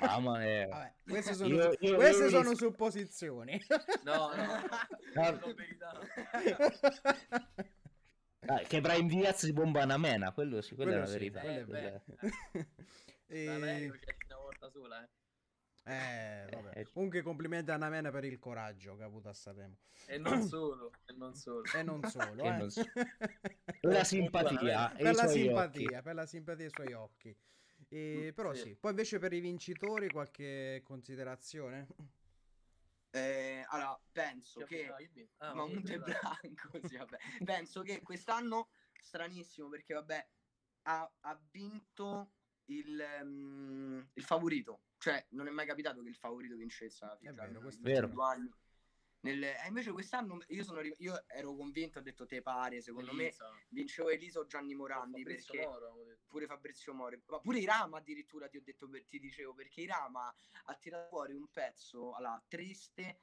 Mamma 0.00 0.38
mia. 0.38 0.66
Vabbè, 0.68 0.94
queste 1.06 1.34
sono, 1.34 1.54
Io- 1.54 1.76
io- 1.80 1.94
queste 1.96 2.22
io 2.24 2.28
sono 2.30 2.48
rischio- 2.48 2.68
supposizioni. 2.68 3.60
No, 4.04 4.34
no, 4.34 4.52
Ah. 4.54 4.88
no, 5.14 5.30
no. 5.30 6.04
Ah, 8.52 8.60
che 8.62 8.80
Brian 8.80 9.06
Diaz 9.06 9.44
si 9.44 9.52
bomba 9.52 9.84
una 9.84 9.96
mena, 9.98 10.32
quello 10.32 10.60
sì, 10.60 10.74
quella 10.74 10.90
Quello 10.90 11.04
è 11.04 11.06
la 11.06 11.12
sì, 11.12 11.18
verità. 11.18 11.40
quello 11.40 11.74
è 11.74 12.00
Eh. 13.26 13.44
Da 13.44 13.58
me 13.58 13.90
c'è 13.98 14.16
una 14.26 14.36
volta 14.42 14.70
sola, 14.70 15.02
eh. 15.04 15.08
Eh, 15.84 16.46
vabbè. 16.50 16.78
Eh, 16.80 16.86
Comunque 16.92 17.22
complimenti 17.22 17.70
a 17.70 17.76
Namena 17.76 18.10
per 18.10 18.24
il 18.24 18.38
coraggio 18.38 18.96
che 18.96 19.02
ha 19.02 19.06
avuto 19.06 19.28
a 19.28 19.32
Sanremo. 19.32 19.76
E 20.06 20.18
non 20.18 20.42
solo, 20.46 20.90
e 21.06 21.12
non 21.14 21.34
solo. 21.34 21.62
E 21.74 21.82
non 21.82 22.02
solo, 22.10 22.42
E 22.42 22.46
eh. 22.46 22.56
non 22.56 22.70
so- 22.70 22.82
Per 23.80 23.92
la 23.92 24.04
simpatia 24.04 24.94
e 24.96 25.02
per 25.02 25.14
la 25.14 25.26
simpatia, 25.28 25.82
occhi. 25.90 26.02
per 26.02 26.14
la 26.14 26.26
simpatia 26.26 26.64
dei 26.66 26.70
suoi 26.74 26.92
occhi. 26.92 27.36
E, 27.88 28.28
Mm, 28.30 28.34
però 28.34 28.52
sì. 28.52 28.60
sì. 28.60 28.76
Poi 28.78 28.90
invece 28.90 29.18
per 29.18 29.32
i 29.32 29.40
vincitori 29.40 30.08
qualche 30.10 30.80
considerazione? 30.84 31.86
Eh, 33.12 33.64
allora, 33.68 34.00
penso 34.12 34.62
che 34.64 34.88
Ah, 34.88 35.00
io 35.00 35.08
vinco. 35.12 35.32
Ah, 35.38 35.54
Mahmood 35.54 35.84
ok, 35.84 35.90
e 35.90 35.98
dai. 35.98 36.14
Blanco, 36.40 36.88
sì, 36.88 36.96
vabbè. 36.96 37.18
penso 37.44 37.82
che 37.82 38.02
quest'anno 38.02 38.68
stranissimo 39.00 39.68
perché 39.68 39.94
vabbè 39.94 40.28
ha, 40.82 41.12
ha 41.20 41.40
vinto 41.50 42.34
il, 42.66 43.00
ehm, 43.00 44.10
il 44.14 44.22
favorito, 44.22 44.82
cioè 44.98 45.24
non 45.30 45.48
è 45.48 45.50
mai 45.50 45.66
capitato 45.66 46.02
che 46.02 46.08
il 46.08 46.16
favorito 46.16 46.54
vincesse 46.56 47.04
alla 47.04 47.16
fine, 47.16 47.30
È 47.32 47.34
cioè, 47.34 47.46
vero, 47.48 47.60
questo 47.60 47.80
è 47.86 47.90
vero. 47.90 48.22
anni. 48.22 48.48
Nel- 49.22 49.42
e 49.42 49.66
invece 49.66 49.92
quest'anno 49.92 50.42
io, 50.48 50.64
sono, 50.64 50.80
io 50.80 51.28
ero 51.28 51.54
convinto, 51.54 51.98
ho 51.98 52.02
detto 52.02 52.24
te 52.26 52.40
pare, 52.40 52.80
secondo 52.80 53.12
me 53.12 53.24
Elisa. 53.24 53.50
vincevo 53.68 54.08
Elisa 54.08 54.40
o 54.40 54.46
Gianni 54.46 54.74
Morandi 54.74 55.22
Fabrizio 55.22 55.54
perché 55.54 55.68
Moro, 55.68 55.94
pure 56.26 56.46
Fabrizio 56.46 56.94
Mori, 56.94 57.22
ma 57.26 57.40
pure 57.40 57.58
Irama 57.58 57.98
addirittura 57.98 58.48
ti 58.48 58.56
ho 58.56 58.62
detto, 58.62 58.88
per- 58.88 59.06
ti 59.06 59.18
dicevo, 59.18 59.52
perché 59.52 59.82
Irama 59.82 60.34
ha 60.64 60.74
tirato 60.74 61.08
fuori 61.08 61.34
un 61.34 61.48
pezzo 61.48 62.14
allora, 62.14 62.42
triste, 62.48 63.20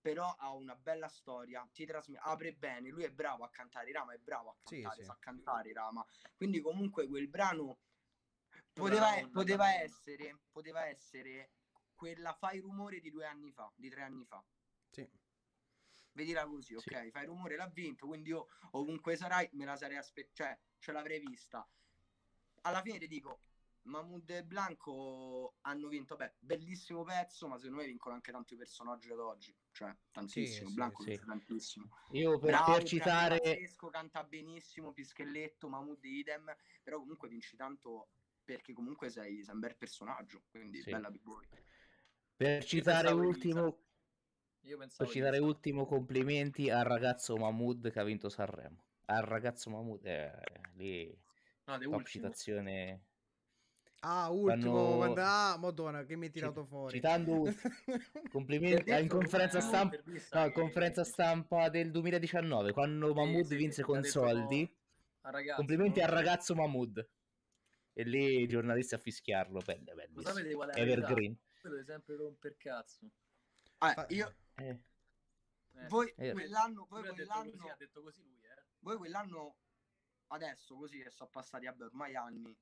però 0.00 0.32
ha 0.38 0.54
una 0.54 0.76
bella 0.76 1.08
storia, 1.08 1.68
ti 1.72 1.84
trasmette, 1.84 2.22
apre 2.28 2.52
bene, 2.54 2.88
lui 2.88 3.02
è 3.02 3.10
bravo 3.10 3.42
a 3.44 3.50
cantare, 3.50 3.90
Irama 3.90 4.14
è 4.14 4.18
bravo 4.18 4.50
a 4.50 4.56
Sì, 4.62 4.80
cantare, 4.80 5.00
sì. 5.00 5.04
sa 5.04 5.16
cantare 5.18 5.68
Irama, 5.70 6.04
quindi 6.36 6.60
comunque 6.60 7.08
quel 7.08 7.28
brano 7.28 7.80
poteva, 8.72 9.10
donna, 9.14 9.28
poteva 9.30 9.74
essere, 9.74 10.38
poteva 10.52 10.86
essere 10.86 11.50
quella 11.96 12.32
fai 12.34 12.60
rumore 12.60 13.00
di 13.00 13.10
due 13.10 13.26
anni 13.26 13.50
fa, 13.50 13.70
di 13.76 13.90
tre 13.90 14.02
anni 14.02 14.24
fa. 14.24 14.42
Sì. 16.20 16.26
Vedila 16.26 16.46
così, 16.46 16.76
Sì. 16.78 16.88
ok? 16.94 17.10
Fai 17.10 17.26
rumore, 17.26 17.56
l'ha 17.56 17.68
vinto, 17.68 18.06
quindi 18.06 18.30
io 18.30 18.46
ovunque 18.72 19.16
sarai 19.16 19.48
me 19.52 19.64
la 19.64 19.76
sarei 19.76 19.96
aspettata, 19.96 20.50
cioè 20.52 20.58
ce 20.78 20.92
l'avrei 20.92 21.18
vista. 21.20 21.66
Alla 22.62 22.82
fine 22.82 22.98
ti 22.98 23.06
dico, 23.06 23.40
Mahmood 23.82 24.28
e 24.28 24.44
Blanco 24.44 25.56
hanno 25.62 25.88
vinto, 25.88 26.16
beh, 26.16 26.34
bellissimo 26.38 27.02
pezzo, 27.04 27.48
ma 27.48 27.56
secondo 27.56 27.80
me 27.80 27.86
vincono 27.86 28.14
anche 28.14 28.32
tanti 28.32 28.54
personaggi 28.56 29.10
ad 29.10 29.18
oggi, 29.18 29.56
cioè 29.70 29.96
tantissimo, 30.10 30.68
sì, 30.68 30.74
Blanco 30.74 31.02
sì. 31.02 31.08
vince 31.10 31.24
tantissimo. 31.24 31.88
Io 32.10 32.38
per, 32.38 32.50
Bravo, 32.50 32.72
per 32.72 32.84
citare... 32.84 33.38
pazzesco, 33.38 33.88
canta 33.88 34.24
benissimo, 34.24 34.92
Pischelletto, 34.92 35.68
Mahmood 35.68 36.04
idem, 36.04 36.54
però 36.82 36.98
comunque 36.98 37.28
vinci 37.28 37.56
tanto 37.56 38.10
perché 38.44 38.74
comunque 38.74 39.08
sei, 39.08 39.42
sei 39.42 39.54
un 39.54 39.60
bel 39.60 39.76
personaggio, 39.76 40.42
quindi 40.50 40.82
Sì. 40.82 40.90
bella 40.90 41.10
big 41.10 41.22
boy. 41.22 41.48
Per 42.36 42.64
citare 42.64 43.08
pensavo 43.08 43.22
Elisa. 43.22 43.60
ultimo, 43.60 43.89
Io 44.62 44.76
pensavo 44.76 45.10
citare 45.10 45.36
Elisa. 45.36 45.50
ultimo 45.50 45.86
complimenti 45.86 46.70
al 46.70 46.84
ragazzo 46.84 47.36
Mahmood 47.36 47.90
che 47.90 47.98
ha 47.98 48.04
vinto 48.04 48.28
Sanremo. 48.28 48.84
Al 49.06 49.22
ragazzo 49.22 49.70
Mahmood, 49.70 50.04
eh, 50.06 50.30
lì, 50.74 51.06
No, 51.06 51.74
top 51.78 51.82
ultimo. 51.86 52.02
citazione. 52.04 53.00
Ah, 54.02 54.30
ultimo, 54.30 54.72
Quando- 54.72 54.96
quando- 54.96 55.20
ah, 55.22 55.56
madonna, 55.58 56.04
che 56.04 56.16
mi 56.16 56.26
hai 56.26 56.30
tirato 56.30 56.60
Cit- 56.60 56.68
fuori. 56.68 56.94
citando 56.94 57.32
ultimo. 57.32 57.74
Complimenti 58.32 58.84
Ti 58.84 58.92
ha 58.92 58.96
in 58.98 59.02
detto 59.04 59.16
conferenza 59.16 59.60
stampa, 59.60 59.96
no, 59.96 60.12
in 60.14 60.46
che- 60.46 60.52
conferenza 60.52 61.04
stampa 61.04 61.68
del 61.68 61.90
2019, 61.90 62.72
quando 62.72 63.12
Mahmood 63.12 63.44
sì, 63.46 63.56
vinse 63.56 63.82
con 63.82 64.00
detto 64.00 64.08
soldi. 64.20 64.74
al 65.22 65.32
ragazzo, 65.32 65.56
Complimenti 65.56 65.98
no? 66.00 66.04
al 66.06 66.12
ragazzo 66.12 66.54
Mahmood. 66.54 67.08
E 67.92 68.04
lì 68.04 68.40
i 68.42 68.46
giornalisti 68.46 68.94
a 68.94 68.98
fischiarlo, 68.98 69.60
belle, 69.64 69.92
belle. 69.94 70.70
È? 70.72 70.80
Evergreen. 70.80 71.36
Voi 71.62 71.70
dovete 71.72 71.84
sempre 71.84 72.16
romper 72.16 72.56
cazzo. 72.56 73.00
Ah, 73.78 74.06
io, 74.10 74.34
Eh, 74.60 74.80
Eh, 75.82 75.86
voi 75.88 76.12
Eh. 76.16 76.32
quell'anno, 76.32 76.86
voi 76.90 77.00
lui 77.00 77.08
ha 77.10 77.12
detto 77.14 77.28
quell'anno, 77.32 77.50
così, 77.56 77.68
ha 77.68 77.76
detto 77.76 78.02
così 78.02 78.22
lui, 78.22 78.42
eh. 78.42 78.64
voi 78.80 78.96
quell'anno, 78.98 79.56
adesso 80.28 80.76
così 80.76 81.00
che 81.02 81.10
sono 81.10 81.30
passati 81.30 81.64
vabbè, 81.66 81.84
ormai 81.84 82.14
anni, 82.16 82.54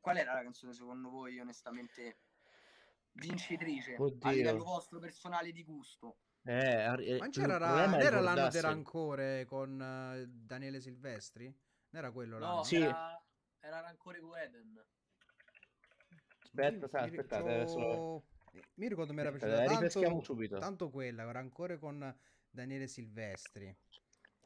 qual 0.00 0.16
era 0.18 0.34
la 0.34 0.42
canzone 0.42 0.74
secondo 0.74 1.08
voi 1.08 1.38
onestamente 1.38 2.18
vincitrice 3.12 3.94
a 3.94 4.02
Oddio. 4.02 4.30
livello 4.30 4.64
vostro 4.64 4.98
personale 4.98 5.52
di 5.52 5.64
gusto? 5.64 6.18
eh, 6.42 6.84
eh, 6.98 7.18
Ma 7.18 7.28
c'era 7.28 7.58
non 7.86 8.00
era 8.00 8.20
l'anno 8.20 8.48
del 8.48 8.62
rancore 8.62 9.44
con 9.46 9.80
eh, 9.80 10.26
Daniele 10.28 10.80
Silvestri? 10.80 11.44
Non 11.46 12.02
era 12.02 12.10
quello 12.12 12.38
No, 12.38 12.46
l'anno? 12.46 12.62
Sì. 12.64 12.76
era, 12.76 13.22
era 13.60 13.80
Rancore 13.80 14.20
con 14.20 14.36
Eden. 14.38 14.84
Aspetta, 16.42 17.00
mi- 17.00 17.08
aspettate, 17.08 17.54
adesso- 17.54 18.24
Mi 18.74 18.88
ricordo 18.88 19.12
mi 19.12 19.20
era 19.20 19.28
Aspetta, 19.28 19.46
piaciuta 19.46 19.74
ripeschiamo 19.74 20.08
tanto, 20.08 20.24
subito. 20.24 20.58
tanto 20.58 20.90
quella, 20.90 21.28
era 21.28 21.38
ancora 21.38 21.78
con 21.78 22.14
Daniele 22.50 22.86
Silvestri. 22.86 23.74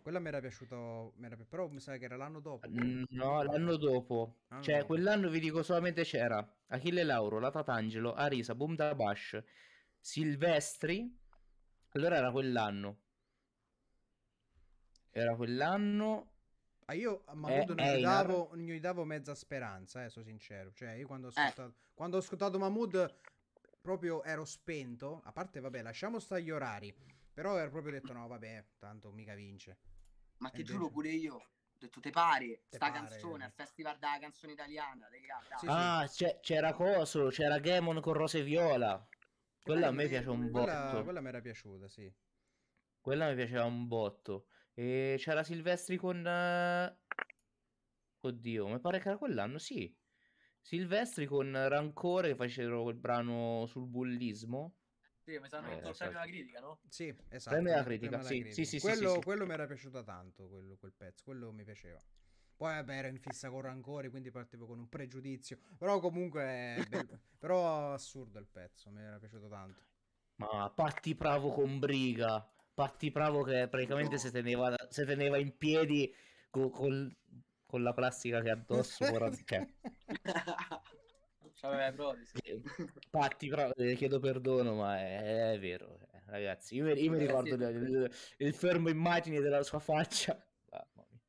Quella 0.02 0.18
mi 0.18 0.28
era 0.28 0.40
piaciuto, 0.40 1.12
mi 1.16 1.26
era 1.26 1.36
pi- 1.36 1.44
però 1.44 1.68
mi 1.68 1.81
sa 1.81 1.97
che 1.97 2.05
era 2.05 2.16
l'anno 2.16 2.40
dopo. 2.40 2.68
No, 2.68 3.43
l'anno 3.43 3.76
dopo. 3.76 4.40
L'anno 4.48 4.62
Cioè, 4.62 4.74
dopo. 4.81 4.86
quell'anno 4.89 5.31
vi 5.31 5.40
dico 5.40 5.62
solamente 5.62 6.02
c'era 6.02 6.47
Achille 6.66 7.05
Lauro, 7.05 7.39
la 7.39 7.51
Tatangelo, 7.51 8.12
Arisa, 8.12 8.55
Boom 8.55 8.74
da 8.74 8.94
Bash, 8.94 9.43
Silvestri. 10.01 11.18
Allora 11.93 12.16
era 12.16 12.31
quell'anno. 12.31 12.98
Era 15.10 15.35
quell'anno. 15.36 16.32
Ah, 16.86 16.93
io 16.94 17.22
a 17.24 17.35
Mahmood 17.35 17.70
non, 17.70 17.94
gli 17.97 18.02
davo, 18.02 18.51
non 18.55 18.64
gli 18.66 18.81
davo 18.81 19.05
mezza 19.05 19.35
speranza, 19.35 20.05
eh, 20.05 20.10
sono 20.10 20.26
sincero. 20.26 20.70
Cioè, 20.74 20.90
io 20.90 21.06
quando 21.06 21.28
ho 21.28 21.31
Eh. 21.35 21.40
ascoltato, 21.40 21.74
quando 21.94 22.16
ho 22.16 22.20
ascoltato 22.20 22.59
Mahmood 22.59 23.20
proprio 23.85 24.23
ero 24.24 24.47
spento. 24.47 25.20
A 25.24 25.32
parte, 25.32 25.61
vabbè, 25.61 25.82
lasciamo 25.82 26.19
stare 26.19 26.43
gli 26.43 26.51
orari. 26.51 26.94
Però 27.35 27.59
ero 27.59 27.70
proprio 27.70 27.93
detto, 27.93 28.15
no, 28.15 28.27
vabbè, 28.27 28.65
tanto 28.78 29.12
mica 29.12 29.35
vince. 29.35 29.77
Ma 30.39 30.48
ti 30.48 30.65
giuro 30.65 30.89
pure 30.89 31.11
io, 31.11 31.35
ho 31.35 31.47
detto 31.78 32.01
te 32.01 32.11
pare, 32.11 32.61
Te 32.70 32.77
sta 32.78 32.78
pare, 32.78 32.93
canzone 32.94 33.43
eh. 33.43 33.47
al 33.47 33.52
festival 33.52 33.98
della 33.98 34.19
canzone 34.19 34.52
italiana. 34.52 35.06
Sì, 35.61 35.66
Ah, 35.66 36.06
c'è- 36.09 36.40
c'era 36.40 36.73
Coso, 36.73 37.28
c'era 37.28 37.59
Gamon 37.59 38.01
con 38.01 38.15
Rose 38.15 38.39
e 38.39 38.43
Viola. 38.43 39.06
Quella 39.62 39.89
a 39.89 39.90
me 39.90 40.09
piace 40.09 40.31
un 40.31 40.51
Quella, 40.51 40.90
botto. 40.90 41.05
quella 41.05 41.20
mi 41.20 41.28
era 41.28 41.40
piaciuta, 41.43 41.89
sì. 41.89 42.11
Quella 43.01 43.28
mi 43.28 43.35
piaceva 43.36 43.65
un 43.65 43.86
botto. 43.86 44.47
E 44.74 45.16
c'era 45.19 45.44
Silvestri 45.44 45.97
con... 45.97 46.27
eh, 46.27 46.97
Oddio, 48.23 48.66
mi 48.69 48.81
pare 48.81 48.98
che 48.98 49.09
era 49.09 49.19
quell'anno, 49.19 49.59
sì. 49.59 49.94
Silvestri 50.65 51.27
con 51.27 51.53
Rancore 51.53 52.28
che 52.28 52.36
facevano 52.36 52.85
quel 52.85 52.97
brano 52.97 53.66
sul 53.66 53.86
bullismo. 53.86 54.73
Sì, 55.23 55.39
mi 55.39 55.47
sanno 55.49 55.69
Eh, 55.69 55.78
alla 55.81 55.91
esatto. 55.91 56.28
critica, 56.28 56.61
no? 56.61 56.78
Sì, 56.89 57.15
esatto. 57.28 57.57
Premio 57.57 57.78
il 57.78 57.85
critica, 57.85 58.19
sì, 58.23 58.41
alla 58.41 58.51
sì, 58.51 58.65
sì, 58.65 58.65
sì, 58.65 58.81
quello, 58.81 59.09
sì, 59.09 59.09
sì. 59.09 59.23
quello 59.24 59.47
mi 59.47 59.53
era 59.53 59.66
piaciuto 59.66 60.03
tanto, 60.03 60.49
quello- 60.49 60.77
quel 60.77 60.93
pezzo, 60.97 61.23
quello 61.24 61.53
mi 61.53 61.65
piaceva. 61.65 62.03
Poi 62.57 62.73
vabbè, 62.77 62.95
ero 62.97 63.09
in 63.09 63.19
fissa 63.19 63.51
con 63.51 63.61
Rancore, 63.61 64.09
quindi 64.09 64.31
partivo 64.31 64.66
con 64.66 64.78
un 64.78 64.89
pregiudizio. 64.89 65.59
Però 65.77 66.01
comunque, 66.01 66.86
bello- 66.89 67.20
però 67.39 67.93
assurdo 67.93 68.39
il 68.39 68.47
pezzo, 68.47 68.91
mi 68.91 69.03
era 69.03 69.19
piaciuto 69.19 69.49
tanto. 69.49 69.82
Ma 70.36 70.70
Patti 70.74 71.15
Bravo 71.15 71.51
con 71.53 71.78
Briga. 71.78 72.47
Patti 72.74 73.11
Bravo 73.11 73.43
che 73.43 73.69
praticamente 73.69 74.19
si 74.19 74.31
teneva, 74.31 74.74
si 74.91 75.05
teneva 75.05 75.39
in 75.39 75.57
piedi 75.57 76.12
co- 76.51 76.70
col- 76.70 77.15
con 77.74 77.82
la 77.82 77.92
plastica 77.92 78.40
che 78.40 78.51
ha 78.51 78.52
addosso. 78.52 79.05
ora- 79.12 79.32
cioè, 79.32 79.68
C'aveva 81.55 81.88
i 81.88 81.92
prodi, 81.92 82.24
sì. 82.24 82.38
eh, 82.44 82.62
Patti 83.10 83.51
chiedo 83.96 84.20
perdono, 84.20 84.74
ma 84.76 84.96
è, 84.98 85.52
è 85.55 85.59
vero. 85.59 85.98
eh, 86.12 86.22
Ragazzi, 86.26 86.76
io, 86.76 86.84
mi- 86.84 86.92
io 87.02 87.10
mi 87.10 87.18
Ragazzi- 87.26 87.51
ricordo 87.51 87.55
il, 87.68 87.82
il- 87.82 88.14
il 88.38 88.55
fermo 88.55 88.88
immagine 88.90 89.40
della 89.40 89.64
sua 89.64 89.80
faccia. 89.80 90.34
Mamma 90.70 91.06
mia. 91.10 91.20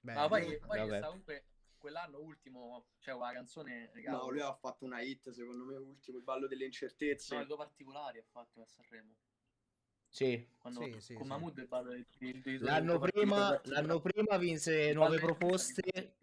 Beh, 0.00 0.12
Ma 0.14 0.28
poi, 0.28 0.58
poi 0.58 0.86
sta 0.86 1.06
comunque 1.08 1.46
quell'anno 1.76 2.20
ultimo, 2.20 2.86
cioè 2.98 3.16
la 3.18 3.32
canzone, 3.32 3.86
No, 3.86 3.90
regalo, 3.94 4.30
lui 4.30 4.40
ha 4.42 4.54
fatto 4.54 4.84
una 4.84 5.00
hit, 5.00 5.30
secondo 5.30 5.64
me, 5.64 5.76
ultimo, 5.76 6.18
il 6.18 6.22
ballo 6.24 6.46
delle 6.46 6.66
incertezze. 6.66 7.36
no, 7.36 7.44
due 7.44 7.56
particolari 7.56 8.18
ha 8.20 8.24
fatto 8.30 8.62
a 8.62 8.66
Sanremo. 8.66 9.16
Sì, 10.14 10.46
Quando 10.60 10.80
Sì, 10.80 11.00
sì, 11.00 11.14
con 11.14 11.26
sì. 11.26 11.28
Mahmood 11.28 11.54
dei, 11.54 12.06
dei, 12.18 12.40
dei 12.40 12.58
due- 12.58 12.68
l'anno 12.68 13.00
prima, 13.00 13.60
l'anno 13.64 14.00
prima 14.00 14.36
vinse 14.38 14.92
nuove 14.92 15.18
proposte. 15.18 16.14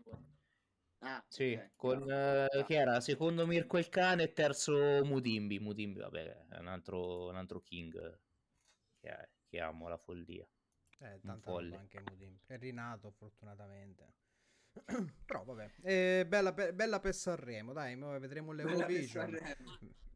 Ah, 1.01 1.21
Sì, 1.27 1.53
ok, 1.55 1.71
con 1.75 1.99
bravo. 2.09 2.09
eh, 2.09 2.63
che 2.65 2.75
era 2.75 3.01
secondo 3.01 3.45
Mirko 3.45 3.77
il 3.77 3.89
cane 3.89 4.23
e 4.23 4.33
terzo 4.33 5.03
Mudimbi. 5.03 5.59
Mudimbi, 5.59 5.99
vabbè, 5.99 6.45
è 6.51 6.57
un 6.59 6.67
altro, 6.67 7.27
un 7.27 7.35
altro 7.35 7.59
king 7.61 8.19
che, 9.01 9.29
che 9.49 9.59
amo 9.59 9.89
la 9.89 9.97
follia. 9.97 10.47
Eh, 10.99 11.19
roba 11.43 11.79
anche 11.79 11.99
Mudim. 11.99 12.37
È 12.45 12.57
rinato 12.57 13.11
fortunatamente. 13.11 14.13
Però 15.25 15.43
vabbè, 15.43 15.71
Eh, 15.81 16.25
bella, 16.27 16.53
per, 16.53 16.73
bella 16.73 16.99
per 16.99 17.13
Sanremo, 17.13 17.73
dai, 17.73 17.95
mo 17.95 18.17
vedremo 18.19 18.51
l'Eurovision. 18.51 19.37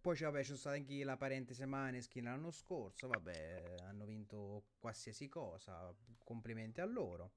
Poi 0.02 0.16
c'è, 0.16 0.26
vabbè, 0.26 0.44
c'è 0.44 0.56
stata 0.56 0.76
anche 0.76 1.04
la 1.04 1.18
parentesi 1.18 1.66
Maneskin 1.66 2.26
l'anno 2.26 2.52
scorso, 2.52 3.08
vabbè, 3.08 3.78
hanno 3.88 4.06
vinto 4.06 4.66
qualsiasi 4.78 5.28
cosa, 5.28 5.92
complimenti 6.24 6.80
a 6.80 6.86
loro. 6.86 7.32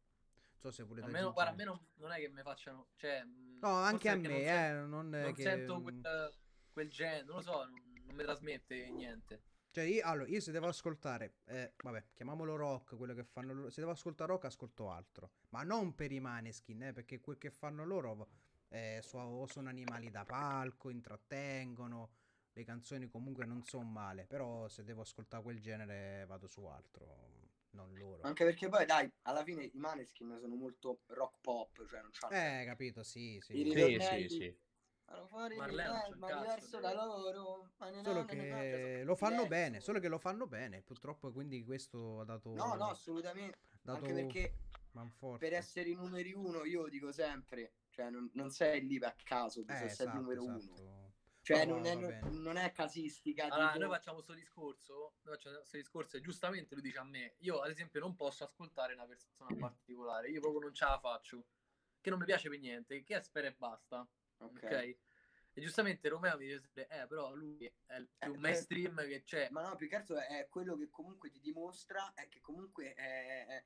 Non 0.60 0.60
so 0.60 0.70
se 0.70 0.82
volete 0.82 1.06
Almeno, 1.06 1.32
guarda, 1.32 1.52
a 1.52 1.54
me 1.54 1.64
non, 1.64 1.80
non 1.94 2.10
è 2.10 2.18
che 2.18 2.28
mi 2.28 2.42
facciano, 2.42 2.88
cioè, 2.96 3.22
mh, 3.24 3.58
No, 3.60 3.70
anche 3.70 4.08
a 4.08 4.16
me, 4.16 4.28
non 4.28 4.34
eh, 4.34 4.86
non, 4.86 5.14
è 5.14 5.22
non 5.22 5.32
che... 5.32 5.42
sento 5.42 5.80
quel, 5.80 6.00
quel 6.70 6.90
genere, 6.90 7.24
non 7.24 7.36
lo 7.36 7.42
so, 7.42 7.64
non, 7.64 7.82
non 8.04 8.14
mi 8.14 8.22
trasmette 8.22 8.90
niente. 8.90 9.42
Cioè, 9.70 9.84
io, 9.84 10.04
allora, 10.04 10.28
io 10.28 10.40
se 10.40 10.50
devo 10.50 10.66
ascoltare, 10.68 11.34
eh, 11.46 11.74
vabbè, 11.80 12.04
chiamiamolo 12.14 12.56
rock, 12.56 12.96
quello 12.96 13.14
che 13.14 13.24
fanno 13.24 13.52
loro. 13.52 13.70
Se 13.70 13.80
devo 13.80 13.92
ascoltare 13.92 14.30
rock, 14.32 14.46
ascolto 14.46 14.90
altro. 14.90 15.30
Ma 15.50 15.62
non 15.62 15.94
per 15.94 16.10
i 16.12 16.20
maneskin, 16.20 16.82
eh, 16.84 16.92
perché 16.92 17.20
quel 17.20 17.38
che 17.38 17.50
fanno 17.50 17.84
loro 17.84 18.28
eh, 18.70 19.00
so- 19.02 19.18
o 19.18 19.46
sono 19.46 19.68
animali 19.68 20.10
da 20.10 20.24
palco, 20.24 20.90
intrattengono. 20.90 22.10
Le 22.52 22.64
canzoni 22.64 23.08
comunque 23.08 23.44
non 23.46 23.62
sono 23.62 23.84
male. 23.84 24.24
Però 24.26 24.68
se 24.68 24.84
devo 24.84 25.02
ascoltare 25.02 25.42
quel 25.42 25.60
genere, 25.60 26.24
vado 26.26 26.46
su 26.46 26.64
altro, 26.64 27.06
non 27.70 27.94
loro. 27.96 28.22
Anche 28.22 28.44
perché 28.44 28.68
poi, 28.68 28.84
dai, 28.84 29.10
alla 29.22 29.44
fine 29.44 29.64
i 29.64 29.70
Maneskin 29.74 30.36
sono 30.40 30.56
molto 30.56 31.00
rock 31.06 31.36
pop, 31.40 31.86
cioè 31.88 32.00
non 32.00 32.10
c'hanno... 32.12 32.34
Eh, 32.34 32.64
capito, 32.64 33.02
sì, 33.02 33.34
I 33.34 33.38
sì. 33.40 33.54
Sì, 33.54 33.62
ritornelli. 33.62 34.28
sì, 34.28 34.34
sì. 34.36 34.56
Fanno 35.08 35.26
fuori 35.26 35.56
eh, 35.56 35.64
il 35.68 35.74
ma 36.18 36.28
cazzo, 36.28 36.40
diverso 36.42 36.80
da 36.80 36.92
loro. 36.92 37.70
ma 37.78 37.88
ne- 37.88 38.02
Solo 38.02 38.24
ne- 38.24 38.34
ne- 38.34 38.42
che 38.42 38.98
no, 38.98 39.04
lo 39.04 39.16
fanno 39.16 39.42
diverso. 39.42 39.48
bene, 39.48 39.80
solo 39.80 40.00
che 40.00 40.08
lo 40.08 40.18
fanno 40.18 40.46
bene. 40.46 40.82
Purtroppo, 40.82 41.32
quindi 41.32 41.64
questo 41.64 42.20
ha 42.20 42.24
dato... 42.24 42.52
No, 42.54 42.74
no, 42.74 42.90
assolutamente. 42.90 43.58
dato 43.80 43.98
Anche 44.04 44.12
perché 44.12 44.54
manforte. 44.92 45.38
per 45.48 45.56
essere 45.56 45.88
i 45.88 45.94
numeri 45.94 46.32
uno, 46.34 46.64
io 46.64 46.88
dico 46.88 47.10
sempre, 47.10 47.72
cioè 47.88 48.10
non, 48.10 48.28
non 48.34 48.50
sei 48.50 48.86
lì 48.86 48.98
a 49.02 49.14
caso, 49.24 49.60
Eh, 49.60 49.64
bisogna 49.64 49.84
essere 49.84 50.10
il 50.10 50.16
esatto, 50.16 50.20
numero 50.20 50.44
uno. 50.44 50.56
esatto. 50.56 50.96
Cioè 51.40 51.64
No, 51.64 51.76
non, 51.78 51.86
è, 51.86 52.20
non, 52.28 52.56
è 52.58 52.72
casistica. 52.72 53.44
Allora, 53.46 53.68
tipo- 53.72 53.84
noi 53.84 53.94
facciamo 53.94 54.16
questo 54.16 54.34
discorso, 54.34 55.14
noi 55.22 55.34
facciamo 55.36 55.56
questo 55.56 55.76
discorso 55.78 56.16
e 56.18 56.20
giustamente 56.20 56.74
lui 56.74 56.82
dice 56.82 56.98
a 56.98 57.04
me, 57.04 57.36
io 57.38 57.60
ad 57.60 57.70
esempio 57.70 58.00
non 58.00 58.14
posso 58.14 58.44
ascoltare 58.44 58.92
una 58.92 59.06
persona 59.06 59.56
particolare, 59.58 60.28
io 60.28 60.40
proprio 60.40 60.60
non 60.60 60.74
ce 60.74 60.84
la 60.84 60.98
faccio, 60.98 61.46
che 62.02 62.10
non 62.10 62.18
mi 62.18 62.26
piace 62.26 62.50
per 62.50 62.58
niente, 62.58 63.02
che 63.02 63.22
spera 63.22 63.46
e 63.48 63.54
basta, 63.56 64.06
ok? 64.38 64.62
Ok. 64.62 64.96
E 65.52 65.60
giustamente 65.60 66.08
Romeo 66.08 66.36
mi 66.38 66.46
dice 66.46 66.60
sempre, 66.60 66.86
eh 66.88 67.06
però 67.06 67.34
lui 67.34 67.64
è 67.86 67.96
il 67.96 68.08
più 68.18 68.32
Eh, 68.32 68.38
mainstream 68.38 68.96
che 69.06 69.22
c'è. 69.24 69.48
Ma 69.50 69.62
no, 69.62 69.76
più 69.76 69.88
che 69.88 69.96
altro 69.96 70.16
è 70.18 70.46
quello 70.48 70.76
che 70.76 70.88
comunque 70.90 71.30
ti 71.30 71.40
dimostra 71.40 72.12
è 72.14 72.28
che 72.28 72.40
comunque 72.40 72.94
è, 72.94 73.46
è- 73.46 73.64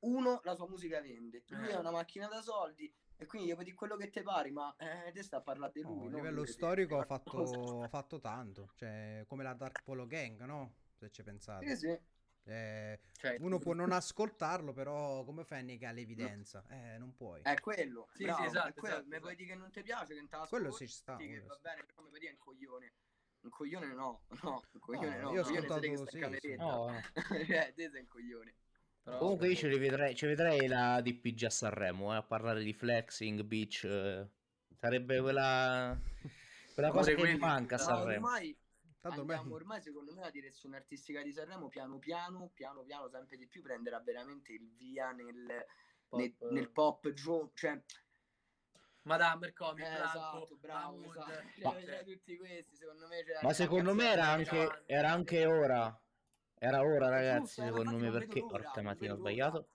uno 0.00 0.40
la 0.44 0.54
sua 0.54 0.66
musica 0.68 1.00
vende, 1.00 1.44
lui 1.48 1.68
Eh. 1.68 1.72
è 1.72 1.76
una 1.76 1.90
macchina 1.90 2.26
da 2.26 2.40
soldi 2.40 2.92
e 3.16 3.26
quindi 3.26 3.52
puoi 3.52 3.64
dire 3.64 3.76
quello 3.76 3.96
che 3.96 4.08
ti 4.10 4.22
pari, 4.22 4.50
ma 4.50 4.74
eh, 4.78 5.12
te 5.12 5.22
sta 5.22 5.36
a 5.38 5.42
parlare 5.42 5.72
di 5.72 5.82
No, 5.82 5.90
lui. 5.94 6.08
a 6.08 6.10
non 6.10 6.22
livello 6.22 6.44
storico 6.46 6.98
ha 6.98 7.04
fatto, 7.04 7.82
ha 7.84 7.88
fatto 7.88 8.18
tanto, 8.18 8.70
cioè 8.76 9.24
come 9.26 9.42
la 9.42 9.52
Dark 9.54 9.82
Polo 9.82 10.06
Gang, 10.06 10.42
no? 10.44 10.74
Se 10.98 11.10
ci 11.10 11.22
pensate. 11.22 11.64
Sì, 11.66 11.76
sì. 11.76 11.98
Eh, 12.44 12.98
Cioè, 13.16 13.36
uno 13.40 13.58
può 13.58 13.74
non 13.74 13.92
ascoltarlo, 13.92 14.72
però 14.72 15.24
come 15.24 15.44
fai 15.44 15.60
a 15.60 15.62
negare 15.62 15.94
l'evidenza? 15.94 16.64
Eh, 16.68 16.96
non 16.98 17.14
puoi. 17.14 17.42
È 17.42 17.58
quello. 17.60 18.08
Sì, 18.14 18.24
bravo, 18.24 18.40
sì, 18.42 18.48
esatto, 18.48 18.80
quello. 18.80 18.94
esatto, 18.96 19.08
Mi 19.10 19.20
puoi 19.20 19.32
esatto. 19.32 19.34
dire 19.36 19.48
che 19.48 19.54
non 19.56 19.70
ti 19.70 19.82
piace, 19.82 20.06
che 20.14 20.20
non 20.20 20.28
te 20.28 20.36
la 20.36 20.46
Quello 20.46 20.72
ci 20.72 20.86
sta, 20.86 21.16
che 21.16 21.40
va 21.42 21.54
sì. 21.54 21.60
bene, 21.62 21.84
però 21.84 22.02
mi 22.02 22.08
puoi 22.08 22.20
dire 22.20 22.32
è 22.32 22.34
un 22.34 22.40
coglione. 22.40 22.92
Un 23.42 23.50
coglione 23.50 23.86
no, 23.94 24.22
no, 24.42 24.62
un 24.72 24.80
coglione 24.80 25.16
No, 25.18 25.28
no. 25.28 25.32
io 25.32 25.38
ho 25.40 25.42
ascoltato- 25.44 26.06
sì, 26.06 26.38
sì. 26.40 26.56
No, 26.56 26.86
no. 26.90 27.00
Cioè, 27.46 27.72
te 27.74 27.90
sei 27.90 28.00
un 28.00 28.06
coglione. 28.08 28.54
però- 29.02 29.18
Comunque 29.18 29.48
io 29.48 29.54
ce 29.56 29.68
li 29.68 29.78
vedrei, 29.78 30.14
ci 30.14 30.26
vedrei 30.26 30.66
la 30.66 31.00
DPG 31.00 31.44
a 31.44 31.50
Sanremo 31.50 32.12
eh, 32.12 32.16
a 32.16 32.22
parlare 32.22 32.62
di 32.62 32.72
flexing, 32.74 33.42
beach. 33.42 33.84
eh. 33.84 34.28
Sarebbe 34.76 35.20
quella, 35.20 35.98
quella 36.74 36.90
cosa 36.90 37.10
che 37.10 37.16
mi 37.16 37.20
quelli- 37.22 37.38
manca 37.38 37.76
a 37.76 37.78
no, 37.78 37.84
Ma 37.84 37.90
Sanremo. 37.96 38.26
ormai 38.26 38.56
Tanto 39.00 39.20
ormai... 39.20 39.36
andiamo, 39.36 39.54
ormai 39.60 39.80
secondo 39.80 40.12
me 40.12 40.20
la 40.20 40.30
direzione 40.30 40.76
artistica 40.76 41.22
di 41.22 41.32
Sanremo 41.32 41.68
piano 41.68 41.98
piano, 41.98 42.50
piano 42.52 42.82
piano, 42.82 43.08
sempre 43.08 43.36
di 43.36 43.46
più 43.46 43.62
prenderà 43.62 44.00
veramente 44.00 44.52
il 44.52 44.70
via 44.76 45.10
nel, 45.12 45.64
Pop, 46.08 46.20
nel, 46.20 46.34
eh. 46.38 46.52
nel 46.52 46.70
pop 46.70 47.12
giù, 47.12 47.50
cioè 47.54 47.80
Madame, 49.02 49.52
Comi, 49.52 49.82
Eh, 49.82 49.86
esatto, 49.86 50.56
bravo, 50.60 51.02
esatto. 51.02 51.30
cioè, 51.32 51.44
C'era- 51.54 51.74
c'era 51.76 52.02
tutti 52.02 52.36
questi, 52.36 52.76
secondo 52.76 53.06
me 53.08 53.24
c'era 53.24 53.40
Ma 53.42 53.52
secondo 53.52 53.94
me 53.94 54.10
era 54.10 54.28
anche, 54.28 54.82
era 54.86 55.10
anche 55.10 55.46
ora. 55.46 56.00
Era 56.58 56.82
ora, 56.82 57.08
ragazzi, 57.08 57.62
Giusto, 57.62 57.62
eh, 57.62 57.66
secondo 57.66 57.96
me, 57.96 58.10
perché... 58.10 58.40
Porca 58.40 58.82
mattina, 58.82 59.14
ho 59.14 59.16
sbagliato. 59.16 59.68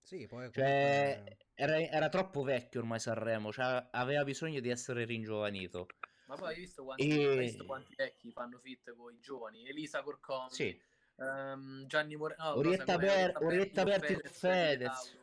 Sì, 0.00 0.26
poi 0.26 0.50
Cioè, 0.50 1.12
comunque- 1.12 1.36
era, 1.54 1.78
era 1.78 2.08
troppo 2.08 2.42
vecchio 2.42 2.80
ormai 2.80 2.98
Sanremo, 2.98 3.52
cioè, 3.52 3.88
aveva 3.90 4.24
bisogno 4.24 4.60
di 4.60 4.70
essere 4.70 5.04
ringiovanito. 5.04 5.86
Ma 6.34 6.40
poi 6.40 6.48
hai 6.54 6.60
visto 6.60 6.84
quanti, 6.84 7.08
E- 7.08 7.28
hai 7.28 7.38
visto 7.38 7.64
quanti 7.64 7.94
vecchi 7.94 8.32
fanno 8.32 8.58
fit 8.58 8.94
con 8.96 9.14
i 9.14 9.20
giovani? 9.20 9.68
Elisa 9.68 10.02
Corcomi, 10.02 10.50
Sì, 10.50 10.80
ehm, 11.16 11.86
Gianni 11.86 12.16
Moreno, 12.16 12.54
Orietta 12.54 12.98
Ber- 12.98 13.36
Orietta 13.40 13.84
Berti 13.84 14.14
con 14.14 14.30
Fedez. 14.30 15.16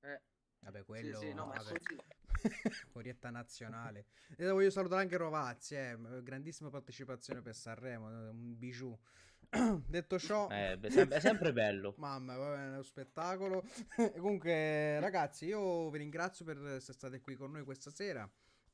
Eh, 0.00 0.20
Vabbè, 0.60 0.78
Sì, 0.78 0.84
quello... 0.84 1.18
sì, 1.18 1.32
no, 1.34 1.46
ma 1.46 1.54
è 1.54 1.62
vabbè. 1.62 1.80
Orietta 2.92 3.30
nazionale. 3.30 4.06
E 4.36 4.48
voglio 4.50 4.70
salutare 4.70 5.02
anche 5.02 5.16
Rovazzi, 5.16 5.74
eh, 5.74 5.96
grandissima 6.22 6.68
partecipazione 6.68 7.40
per 7.42 7.54
Sanremo, 7.54 8.06
un 8.06 8.58
bijou. 8.58 8.96
Detto 9.86 10.18
ciò, 10.18 10.48
eh, 10.50 10.76
beh, 10.76 10.90
sem- 10.90 11.10
è 11.10 11.20
sempre 11.20 11.52
bello. 11.52 11.94
mamma, 11.98 12.36
va 12.36 12.50
bene, 12.50 12.64
è 12.66 12.68
uno 12.68 12.82
spettacolo. 12.82 13.64
Comunque, 14.18 15.00
ragazzi, 15.00 15.46
io 15.46 15.88
vi 15.90 15.98
ringrazio 15.98 16.44
per 16.44 16.58
essere 16.66 16.92
state 16.92 17.20
qui 17.20 17.34
con 17.34 17.50
noi 17.52 17.64
questa 17.64 17.90
sera. 17.90 18.28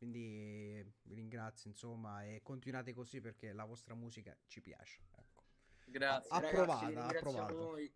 Quindi 0.08 0.84
vi 1.04 1.14
ringrazio, 1.14 1.70
insomma, 1.70 2.22
e 2.24 2.40
continuate 2.42 2.92
così 2.92 3.22
perché 3.22 3.54
la 3.54 3.64
vostra 3.64 3.94
musica 3.94 4.36
ci 4.46 4.60
piace. 4.60 4.98
Ecco. 5.16 5.42
grazie. 5.86 6.28
Ah, 6.30 6.40
Ragazzi, 6.40 6.56
Approvata, 6.62 7.06
approvata. 7.06 7.52
noi. 7.54 7.92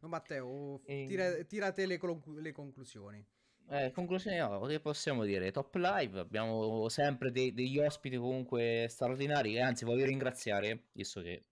No, 0.00 0.08
Matteo, 0.08 0.80
E- 0.86 1.04
tira, 1.06 1.44
tira 1.44 1.72
te 1.72 1.84
le, 1.84 1.98
conclu- 1.98 2.38
le 2.38 2.52
conclusioni. 2.52 3.22
Eh, 3.68 3.90
conclusione, 3.92 4.38
no, 4.38 4.60
che 4.62 4.80
possiamo 4.80 5.24
dire? 5.24 5.50
Top 5.50 5.74
live, 5.74 6.20
abbiamo 6.20 6.88
sempre 6.88 7.30
dei- 7.30 7.52
degli 7.52 7.78
ospiti 7.78 8.16
comunque 8.16 8.86
straordinari 8.88 9.56
e 9.56 9.60
anzi 9.60 9.84
voglio 9.84 10.06
ringraziare, 10.06 10.84
visto 10.92 11.20
che 11.20 11.44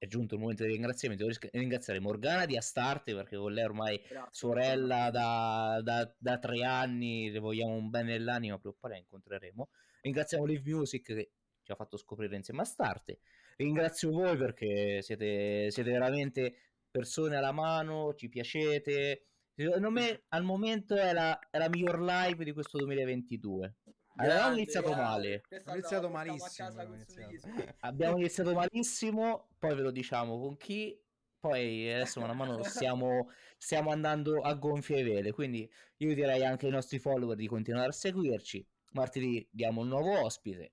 è 0.00 0.06
giunto 0.06 0.34
il 0.34 0.40
momento 0.40 0.62
dei 0.62 0.72
ringraziamenti, 0.72 1.26
ris- 1.26 1.50
ringraziare 1.52 2.00
Morgana 2.00 2.46
di 2.46 2.56
Astarte 2.56 3.14
perché 3.14 3.36
con 3.36 3.52
lei 3.52 3.64
ormai 3.64 3.98
Grazie. 3.98 4.28
sorella 4.30 5.10
da, 5.10 5.78
da- 5.82 6.10
da 6.16 6.38
tre 6.38 6.64
anni, 6.64 7.30
le 7.30 7.38
vogliamo 7.38 7.74
un 7.74 7.90
bene 7.90 8.12
nell'anima, 8.12 8.56
prima 8.56 8.72
o 8.74 8.78
poi 8.80 8.90
la 8.92 8.96
incontreremo. 8.96 9.68
Ringraziamo 10.00 10.46
Live 10.46 10.62
Music 10.70 11.04
che 11.04 11.32
ci 11.62 11.70
ha 11.70 11.74
fatto 11.74 11.98
scoprire 11.98 12.34
insieme 12.34 12.62
a 12.62 12.64
Starte. 12.64 13.18
Ringrazio 13.58 14.10
voi 14.10 14.38
perché 14.38 15.02
siete, 15.02 15.70
siete 15.70 15.90
veramente 15.90 16.54
persone 16.90 17.36
alla 17.36 17.52
mano, 17.52 18.14
ci 18.14 18.30
piacete. 18.30 19.26
Secondo 19.54 19.90
me 19.90 20.22
al 20.28 20.44
momento 20.44 20.96
è 20.96 21.12
la, 21.12 21.38
è 21.50 21.58
la 21.58 21.68
miglior 21.68 22.00
live 22.00 22.42
di 22.42 22.52
questo 22.52 22.78
2022. 22.78 23.74
Grande, 24.20 24.60
iniziato 24.60 24.92
male, 24.94 25.42
iniziato 25.72 26.08
malissimo. 26.08 26.68
abbiamo 26.68 26.94
iniziato. 26.94 27.30
Suisco. 27.30 27.48
abbiamo 27.80 28.16
iniziato 28.18 28.52
malissimo, 28.54 29.48
poi 29.58 29.74
ve 29.74 29.82
lo 29.82 29.90
diciamo 29.90 30.38
con 30.38 30.56
chi, 30.56 30.98
poi 31.38 31.92
adesso 31.92 32.20
man 32.20 32.36
mano 32.36 32.62
stiamo, 32.62 33.30
stiamo 33.56 33.90
andando 33.90 34.40
a 34.40 34.54
gonfie 34.54 35.02
vele, 35.02 35.32
quindi 35.32 35.70
io 35.98 36.14
direi 36.14 36.44
anche 36.44 36.66
ai 36.66 36.72
nostri 36.72 36.98
follower 36.98 37.36
di 37.36 37.46
continuare 37.46 37.88
a 37.88 37.92
seguirci, 37.92 38.66
martedì 38.92 39.46
diamo 39.50 39.80
un 39.80 39.88
nuovo 39.88 40.22
ospite 40.22 40.72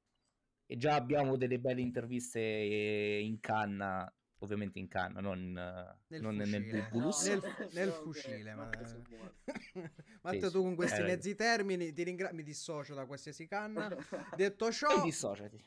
e 0.66 0.76
già 0.76 0.96
abbiamo 0.96 1.38
delle 1.38 1.60
belle 1.60 1.82
interviste 1.82 2.40
eh, 2.40 3.22
in 3.22 3.40
canna, 3.40 4.14
ovviamente 4.40 4.80
in 4.80 4.88
canna, 4.88 5.20
non, 5.20 5.58
eh, 5.58 5.98
Nel 6.08 6.22
non 6.22 6.36
nel 6.36 6.48
fucile. 6.48 6.88
bulbulus. 6.90 7.26
Nel, 7.28 7.40
No, 7.42 7.68
nel 7.72 7.88
no, 7.88 7.94
fucile, 7.94 8.54
ma... 8.56 8.70
Matteo, 10.22 10.48
Sì, 10.48 10.52
tu 10.52 10.62
con 10.62 10.76
questi 10.76 11.02
hai 11.02 11.08
mezzi 11.08 11.36
termini 11.36 11.92
ti 11.94 12.04
ringra- 12.04 12.32
mi 12.34 12.44
dissocio 12.44 12.94
da 12.94 13.06
qualsiasi 13.06 13.48
canna. 13.48 13.90
Detto 14.36 14.68
E 14.68 14.72
ciò, 14.72 15.04
dissociati. 15.04 15.64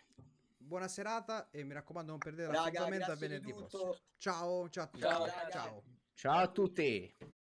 buona 0.56 0.88
serata 0.88 1.50
e 1.50 1.64
mi 1.64 1.72
raccomando 1.74 2.10
non 2.10 2.20
perdete 2.20 2.48
Raga, 2.48 2.60
l'appuntamento 2.62 3.10
a 3.12 3.16
venerdì 3.16 3.52
prossimo. 3.54 3.96
Ciao, 4.18 4.68
ciao 4.68 4.84
a 4.84 4.86
tutti. 4.86 5.00
Ciao, 5.00 5.26
ciao. 5.50 5.82
Ciao 6.14 6.38
a 6.38 6.48
tutti! 6.48 7.38